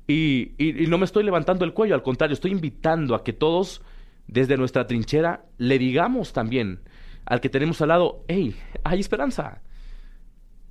Y, 0.07 0.53
y, 0.57 0.87
no 0.87 0.97
me 0.97 1.05
estoy 1.05 1.23
levantando 1.23 1.65
el 1.65 1.73
cuello, 1.73 1.95
al 1.95 2.03
contrario, 2.03 2.33
estoy 2.33 2.51
invitando 2.51 3.15
a 3.15 3.23
que 3.23 3.33
todos, 3.33 3.81
desde 4.27 4.57
nuestra 4.57 4.87
trinchera, 4.87 5.45
le 5.57 5.77
digamos 5.77 6.33
también 6.33 6.81
al 7.25 7.39
que 7.39 7.49
tenemos 7.49 7.81
al 7.81 7.89
lado, 7.89 8.23
hey, 8.27 8.55
hay 8.83 8.99
esperanza. 8.99 9.61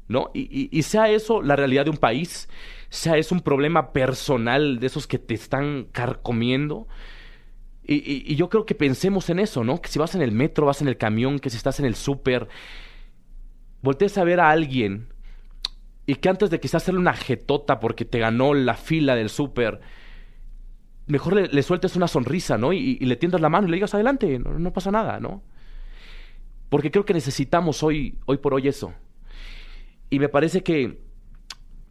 ¿No? 0.09 0.31
Y, 0.35 0.77
y 0.77 0.83
sea 0.83 1.09
eso 1.09 1.41
la 1.41 1.55
realidad 1.55 1.85
de 1.85 1.91
un 1.91 1.97
país 1.97 2.49
sea 2.91 3.17
es 3.17 3.31
un 3.33 3.41
problema 3.41 3.93
personal 3.93 4.81
de 4.81 4.87
esos 4.89 5.07
que 5.07 5.19
te 5.19 5.35
están 5.35 5.87
carcomiendo. 5.93 6.89
Y, 7.83 8.35
yo 8.37 8.49
creo 8.49 8.67
que 8.67 8.75
pensemos 8.75 9.31
en 9.31 9.39
eso, 9.39 9.65
¿no? 9.65 9.81
Que 9.81 9.89
si 9.89 9.99
vas 9.99 10.15
en 10.15 10.23
el 10.23 10.33
metro, 10.33 10.67
vas 10.67 10.83
en 10.83 10.89
el 10.89 10.97
camión, 10.97 11.39
que 11.39 11.51
si 11.51 11.57
estás 11.57 11.81
en 11.81 11.87
el 11.87 11.95
súper, 11.95 12.49
voltees 13.83 14.19
a 14.19 14.25
ver 14.25 14.39
a 14.39 14.51
alguien 14.51 15.09
y 16.07 16.17
que 16.17 16.29
antes 16.29 16.51
de 16.51 16.61
quizás 16.61 16.83
hacerle 16.83 17.01
una 17.01 17.15
jetota 17.15 17.81
porque 17.81 18.05
te 18.05 18.19
ganó 18.19 18.55
la 18.55 18.75
fila 18.75 19.15
del 19.15 19.29
súper, 19.29 19.81
mejor 21.07 21.53
le, 21.53 21.63
sueltes 21.63 21.97
una 21.97 22.09
sonrisa, 22.09 22.59
¿no? 22.59 22.73
Y, 22.73 22.99
le 22.99 23.17
tiendas 23.17 23.41
la 23.41 23.49
mano 23.49 23.67
y 23.67 23.71
le 23.71 23.77
digas 23.77 23.95
adelante, 23.95 24.39
no, 24.39 24.59
no, 24.59 24.73
pasa 24.73 24.91
nada, 24.91 25.19
¿no? 25.21 25.43
Porque 26.69 26.91
creo 26.91 27.05
que 27.05 27.15
necesitamos 27.15 27.83
hoy, 27.83 28.19
hoy 28.27 28.39
por 28.39 28.55
hoy 28.55 28.69
eso. 28.69 28.93
Y 30.11 30.19
me 30.19 30.29
parece 30.29 30.63
que 30.63 31.10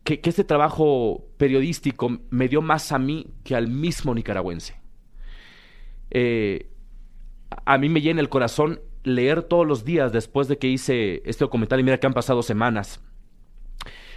que, 0.04 0.20
este 0.24 0.44
trabajo 0.44 1.28
periodístico 1.38 2.20
me 2.30 2.48
dio 2.48 2.62
más 2.62 2.92
a 2.92 3.00
mí 3.00 3.28
que 3.44 3.56
al 3.56 3.68
mismo 3.68 4.14
nicaragüense. 4.14 4.80
Eh, 6.12 6.70
a 7.66 7.78
mí 7.78 7.90
me 7.90 8.02
llena 8.02 8.22
el 8.22 8.30
corazón 8.30 8.82
leer 9.04 9.44
todos 9.44 9.66
los 9.66 9.86
días 9.86 10.12
después 10.12 10.48
de 10.48 10.58
que 10.58 10.68
hice 10.68 11.22
este 11.26 11.46
documental 11.46 11.80
y 11.80 11.84
mira 11.84 12.00
que 12.00 12.08
han 12.08 12.14
pasado 12.14 12.42
semanas. 12.44 13.02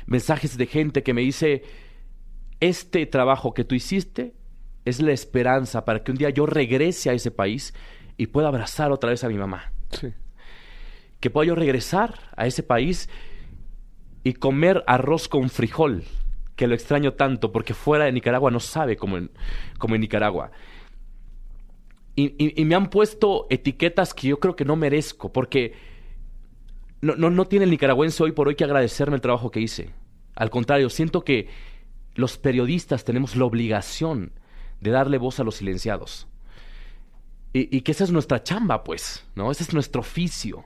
Mensajes 0.07 0.57
de 0.57 0.67
gente 0.67 1.03
que 1.03 1.15
me 1.15 1.21
dice, 1.21 1.63
este 2.61 3.07
trabajo 3.07 3.55
que 3.55 3.65
tú 3.65 3.75
hiciste 3.75 4.35
es 4.85 5.01
la 5.01 5.13
esperanza 5.13 5.85
para 5.85 6.03
que 6.03 6.11
un 6.11 6.19
día 6.19 6.31
yo 6.31 6.47
regrese 6.47 7.11
a 7.11 7.13
ese 7.13 7.31
país 7.31 7.75
y 8.17 8.27
pueda 8.27 8.49
abrazar 8.49 8.93
otra 8.93 9.11
vez 9.11 9.25
a 9.25 9.29
mi 9.29 9.37
mamá. 9.37 9.73
Que 11.21 11.31
pueda 11.31 11.49
yo 11.49 11.55
regresar 11.55 12.19
a 12.37 12.47
ese 12.47 12.63
país 12.63 13.09
y 14.25 14.35
comer 14.35 14.85
arroz 14.87 15.29
con 15.29 15.51
frijol, 15.51 16.05
que 16.57 16.67
lo 16.67 16.75
extraño 16.75 17.15
tanto 17.15 17.53
porque 17.53 17.75
fuera 17.75 18.05
de 18.05 18.13
Nicaragua 18.13 18.51
no 18.51 18.61
sabe 18.61 18.97
como 18.97 19.17
en, 19.17 19.31
como 19.79 19.95
en 19.95 20.01
Nicaragua. 20.01 20.53
Y, 22.15 22.65
me 22.65 22.75
han 22.75 22.91
puesto 22.91 23.47
etiquetas 23.49 24.13
que 24.13 24.29
yo 24.29 24.39
creo 24.39 24.55
que 24.55 24.67
no 24.67 24.77
merezco, 24.77 25.33
porque 25.33 25.73
no, 27.01 27.17
no, 27.17 27.31
no 27.31 27.47
tiene 27.47 27.65
el 27.65 27.71
nicaragüense 27.71 28.23
hoy 28.23 28.33
por 28.33 28.49
hoy 28.49 28.55
que 28.55 28.65
agradecerme 28.65 29.17
el 29.17 29.23
trabajo 29.23 29.51
que 29.51 29.61
hice. 29.61 29.91
Al 30.37 30.51
contrario, 30.51 30.91
siento 30.91 31.25
que 31.25 31.49
los 32.15 32.37
periodistas 32.37 33.05
tenemos 33.05 33.35
la 33.35 33.47
obligación 33.47 34.33
de 34.81 34.91
darle 34.91 35.17
voz 35.17 35.41
a 35.41 35.45
los 35.45 35.57
silenciados. 35.57 36.29
Y, 37.55 37.75
y, 37.75 37.81
que 37.81 37.93
esa 37.93 38.05
es 38.05 38.11
nuestra 38.11 38.43
chamba, 38.43 38.85
pues, 38.85 39.25
¿no? 39.35 39.51
Ese 39.51 39.63
es 39.63 39.73
nuestro 39.73 40.03
oficio. 40.03 40.65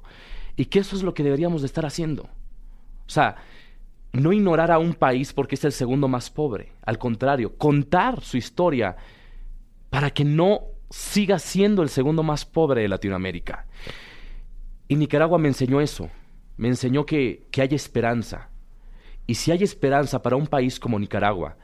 Y 0.57 0.67
que 0.67 0.81
eso 0.81 0.97
es 0.97 1.03
lo 1.05 1.15
que 1.15 1.23
deberíamos 1.23 1.63
de 1.63 1.67
estar 1.67 1.87
haciendo. 1.87 2.29
O 3.07 3.11
sea, 3.11 3.37
no 4.13 4.33
ignorar 4.33 4.71
a 4.71 4.79
un 4.79 4.95
país 4.95 5.33
porque 5.33 5.55
es 5.55 5.65
el 5.65 5.73
segundo 5.73 6.09
más 6.09 6.31
pobre. 6.31 6.73
Al 6.83 6.99
contrario, 6.99 7.57
contar 7.57 8.21
su 8.23 8.37
historia 8.37 8.97
para 9.91 10.11
que 10.11 10.25
no 10.25 10.63
siga 10.91 11.39
siendo 11.39 11.83
el 11.83 11.89
segundo 11.89 12.23
más 12.23 12.45
pobre 12.45 12.83
de 12.83 12.89
Latinoamérica. 12.89 13.67
Y 14.89 14.97
Nicaragua 14.97 15.39
me 15.39 15.49
enseñó 15.49 15.81
eso. 15.81 16.11
Me 16.57 16.69
enseñó 16.69 17.05
que, 17.05 17.47
que 17.51 17.63
hay 17.63 17.69
esperanza. 17.73 18.51
Y 19.27 19.35
si 19.35 19.51
hay 19.51 19.63
esperanza 19.63 20.23
para 20.23 20.37
un 20.37 20.47
país 20.47 20.79
como 20.81 20.99
Nicaragua, 20.99 21.57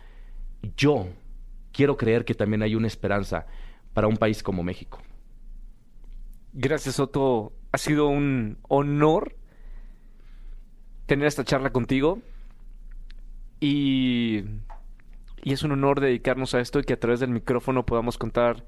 yo 0.76 1.08
quiero 1.72 1.96
creer 1.96 2.24
que 2.24 2.34
también 2.34 2.62
hay 2.62 2.74
una 2.74 2.88
esperanza 2.88 3.46
para 3.94 4.08
un 4.08 4.16
país 4.16 4.42
como 4.42 4.62
México. 4.62 5.00
Gracias, 6.52 7.00
Otto. 7.00 7.52
Ha 7.70 7.78
sido 7.78 8.08
un 8.08 8.58
honor 8.68 9.36
tener 11.12 11.26
esta 11.26 11.44
charla 11.44 11.72
contigo. 11.72 12.20
Y, 13.60 14.44
y 15.42 15.52
es 15.52 15.62
un 15.62 15.72
honor 15.72 16.00
dedicarnos 16.00 16.54
a 16.54 16.60
esto 16.60 16.80
y 16.80 16.84
que 16.84 16.94
a 16.94 16.98
través 16.98 17.20
del 17.20 17.28
micrófono 17.28 17.84
podamos 17.84 18.16
contar 18.16 18.64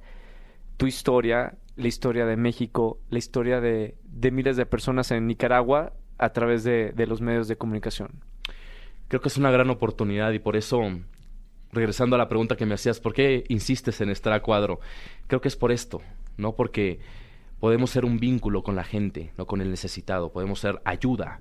tu 0.77 0.87
historia, 0.87 1.55
la 1.77 1.89
historia 1.89 2.27
de 2.27 2.37
México, 2.37 2.99
la 3.09 3.17
historia 3.17 3.63
de, 3.63 3.95
de 4.05 4.31
miles 4.31 4.59
de 4.59 4.67
personas 4.67 5.11
en 5.11 5.27
Nicaragua 5.27 5.95
a 6.19 6.35
través 6.35 6.65
de, 6.65 6.93
de, 6.93 7.07
los 7.07 7.23
medios 7.23 7.49
de 7.49 7.57
comunicación. 7.57 8.11
Creo 9.09 9.23
que 9.23 9.29
es 9.29 9.39
una 9.39 9.51
gran 9.51 9.71
oportunidad 9.71 10.31
y 10.33 10.39
por 10.39 10.55
eso, 10.55 10.83
regresando 11.73 12.17
a 12.17 12.19
la 12.19 12.29
pregunta 12.29 12.57
que 12.57 12.67
me 12.67 12.75
hacías, 12.75 13.01
¿por 13.01 13.15
qué 13.15 13.45
insistes 13.49 14.03
en 14.03 14.11
estar 14.11 14.35
a 14.35 14.43
cuadro? 14.43 14.81
Creo 15.29 15.41
que 15.41 15.49
es 15.49 15.57
por 15.57 15.73
esto, 15.73 16.03
¿no? 16.37 16.53
Porque 16.53 17.01
podemos 17.59 17.89
ser 17.89 18.05
un 18.05 18.19
vínculo 18.21 18.63
con 18.63 18.77
la 18.77 18.85
gente, 18.85 19.33
no 19.39 19.47
con 19.47 19.63
el 19.63 19.71
necesitado, 19.71 20.31
podemos 20.31 20.61
ser 20.61 20.83
ayuda 20.85 21.41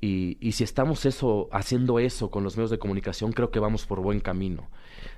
y, 0.00 0.36
y, 0.40 0.52
si 0.52 0.64
estamos 0.64 1.06
eso, 1.06 1.48
haciendo 1.52 1.98
eso 1.98 2.30
con 2.30 2.44
los 2.44 2.56
medios 2.56 2.70
de 2.70 2.78
comunicación, 2.78 3.32
creo 3.32 3.50
que 3.50 3.58
vamos 3.58 3.86
por 3.86 4.00
buen 4.00 4.20
camino. 4.20 4.68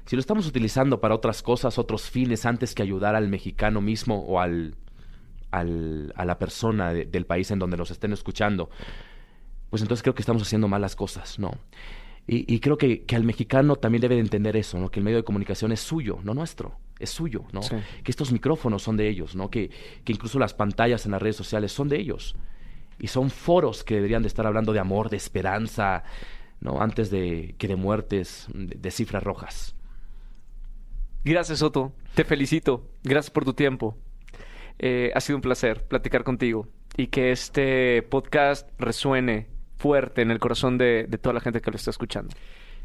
Si 0.07 0.15
lo 0.15 0.21
estamos 0.21 0.47
utilizando 0.47 1.01
para 1.01 1.15
otras 1.15 1.43
cosas, 1.43 1.79
otros 1.79 2.09
fines, 2.09 2.47
antes 2.47 2.75
que 2.75 2.83
ayudar 2.83 3.17
al 3.17 3.29
mexicano 3.29 3.81
mismo 3.81 4.25
o 4.25 4.41
al, 4.41 4.77
al 5.51 6.13
a 6.17 6.25
la 6.25 6.39
persona 6.39 6.93
del 6.93 7.27
país 7.27 7.51
en 7.51 7.59
donde 7.59 7.77
nos 7.77 7.91
estén 7.91 8.13
escuchando, 8.13 8.71
pues 9.71 9.83
entonces 9.83 10.03
creo 10.03 10.15
que 10.15 10.23
estamos 10.23 10.43
haciendo 10.43 10.69
malas 10.69 10.95
cosas, 10.95 11.39
¿no? 11.39 11.53
Y, 12.27 12.53
y 12.53 12.61
creo 12.61 12.77
que, 12.77 13.05
que 13.05 13.17
al 13.17 13.25
mexicano 13.25 13.77
también 13.77 14.03
debe 14.03 14.15
de 14.15 14.21
entender 14.21 14.57
eso, 14.57 14.79
¿no? 14.79 14.91
Que 14.91 15.01
el 15.01 15.05
medio 15.05 15.17
de 15.17 15.25
comunicación 15.25 15.73
es 15.73 15.81
suyo, 15.81 16.19
no 16.23 16.35
nuestro, 16.35 16.79
es 16.99 17.11
suyo, 17.11 17.45
¿no? 17.53 17.63
Sí. 17.63 17.77
Que 18.05 18.11
estos 18.11 18.33
micrófonos 18.33 18.83
son 18.83 18.97
de 18.97 19.09
ellos, 19.09 19.35
¿no? 19.35 19.51
Que, 19.51 19.71
que 20.05 20.13
incluso 20.13 20.39
las 20.39 20.55
pantallas 20.55 21.07
en 21.07 21.13
las 21.13 21.23
redes 21.23 21.37
sociales 21.37 21.73
son 21.73 21.89
de 21.89 21.99
ellos. 21.99 22.37
Y 22.99 23.09
son 23.09 23.31
foros 23.31 23.85
que 23.85 23.95
deberían 23.95 24.23
de 24.23 24.29
estar 24.29 24.47
hablando 24.47 24.73
de 24.73 24.81
amor, 24.81 25.11
de 25.11 25.17
esperanza, 25.17 26.03
¿no? 26.61 26.81
Antes 26.81 27.11
de 27.11 27.55
que 27.59 27.69
de 27.69 27.77
muertes, 27.77 28.47
de, 28.53 28.75
de 28.77 28.91
cifras 28.91 29.23
rojas. 29.23 29.75
Gracias, 31.25 31.59
Soto. 31.61 31.93
Te 32.15 32.25
felicito. 32.25 32.89
Gracias 33.05 33.31
por 33.31 33.45
tu 33.45 33.53
tiempo. 33.53 33.97
Eh, 34.79 35.11
ha 35.15 35.21
sido 35.21 35.37
un 35.37 35.43
placer 35.43 35.85
platicar 35.87 36.25
contigo 36.25 36.69
y 36.97 37.09
que 37.09 37.33
este 37.33 38.03
podcast 38.03 38.69
resuene 38.79 39.49
fuerte 39.77 40.23
en 40.23 40.31
el 40.31 40.39
corazón 40.39 40.79
de, 40.79 41.07
de 41.09 41.19
toda 41.19 41.33
la 41.33 41.41
gente 41.41 41.61
que 41.61 41.71
lo 41.71 41.77
está 41.77 41.91
escuchando. 41.91 42.35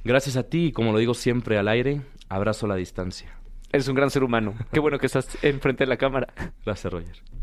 Gracias 0.03 0.35
a 0.35 0.43
ti 0.43 0.65
y 0.65 0.71
como 0.71 0.91
lo 0.91 0.97
digo 0.97 1.13
siempre 1.13 1.57
al 1.57 1.67
aire, 1.67 2.01
abrazo 2.29 2.65
a 2.65 2.69
la 2.69 2.75
distancia. 2.75 3.37
Eres 3.71 3.87
un 3.87 3.95
gran 3.95 4.09
ser 4.09 4.23
humano. 4.23 4.53
Qué 4.71 4.79
bueno 4.79 4.99
que 4.99 5.07
estás 5.07 5.37
enfrente 5.43 5.83
de 5.83 5.87
la 5.87 5.97
cámara. 5.97 6.33
Gracias, 6.63 6.91
Roger. 6.91 7.42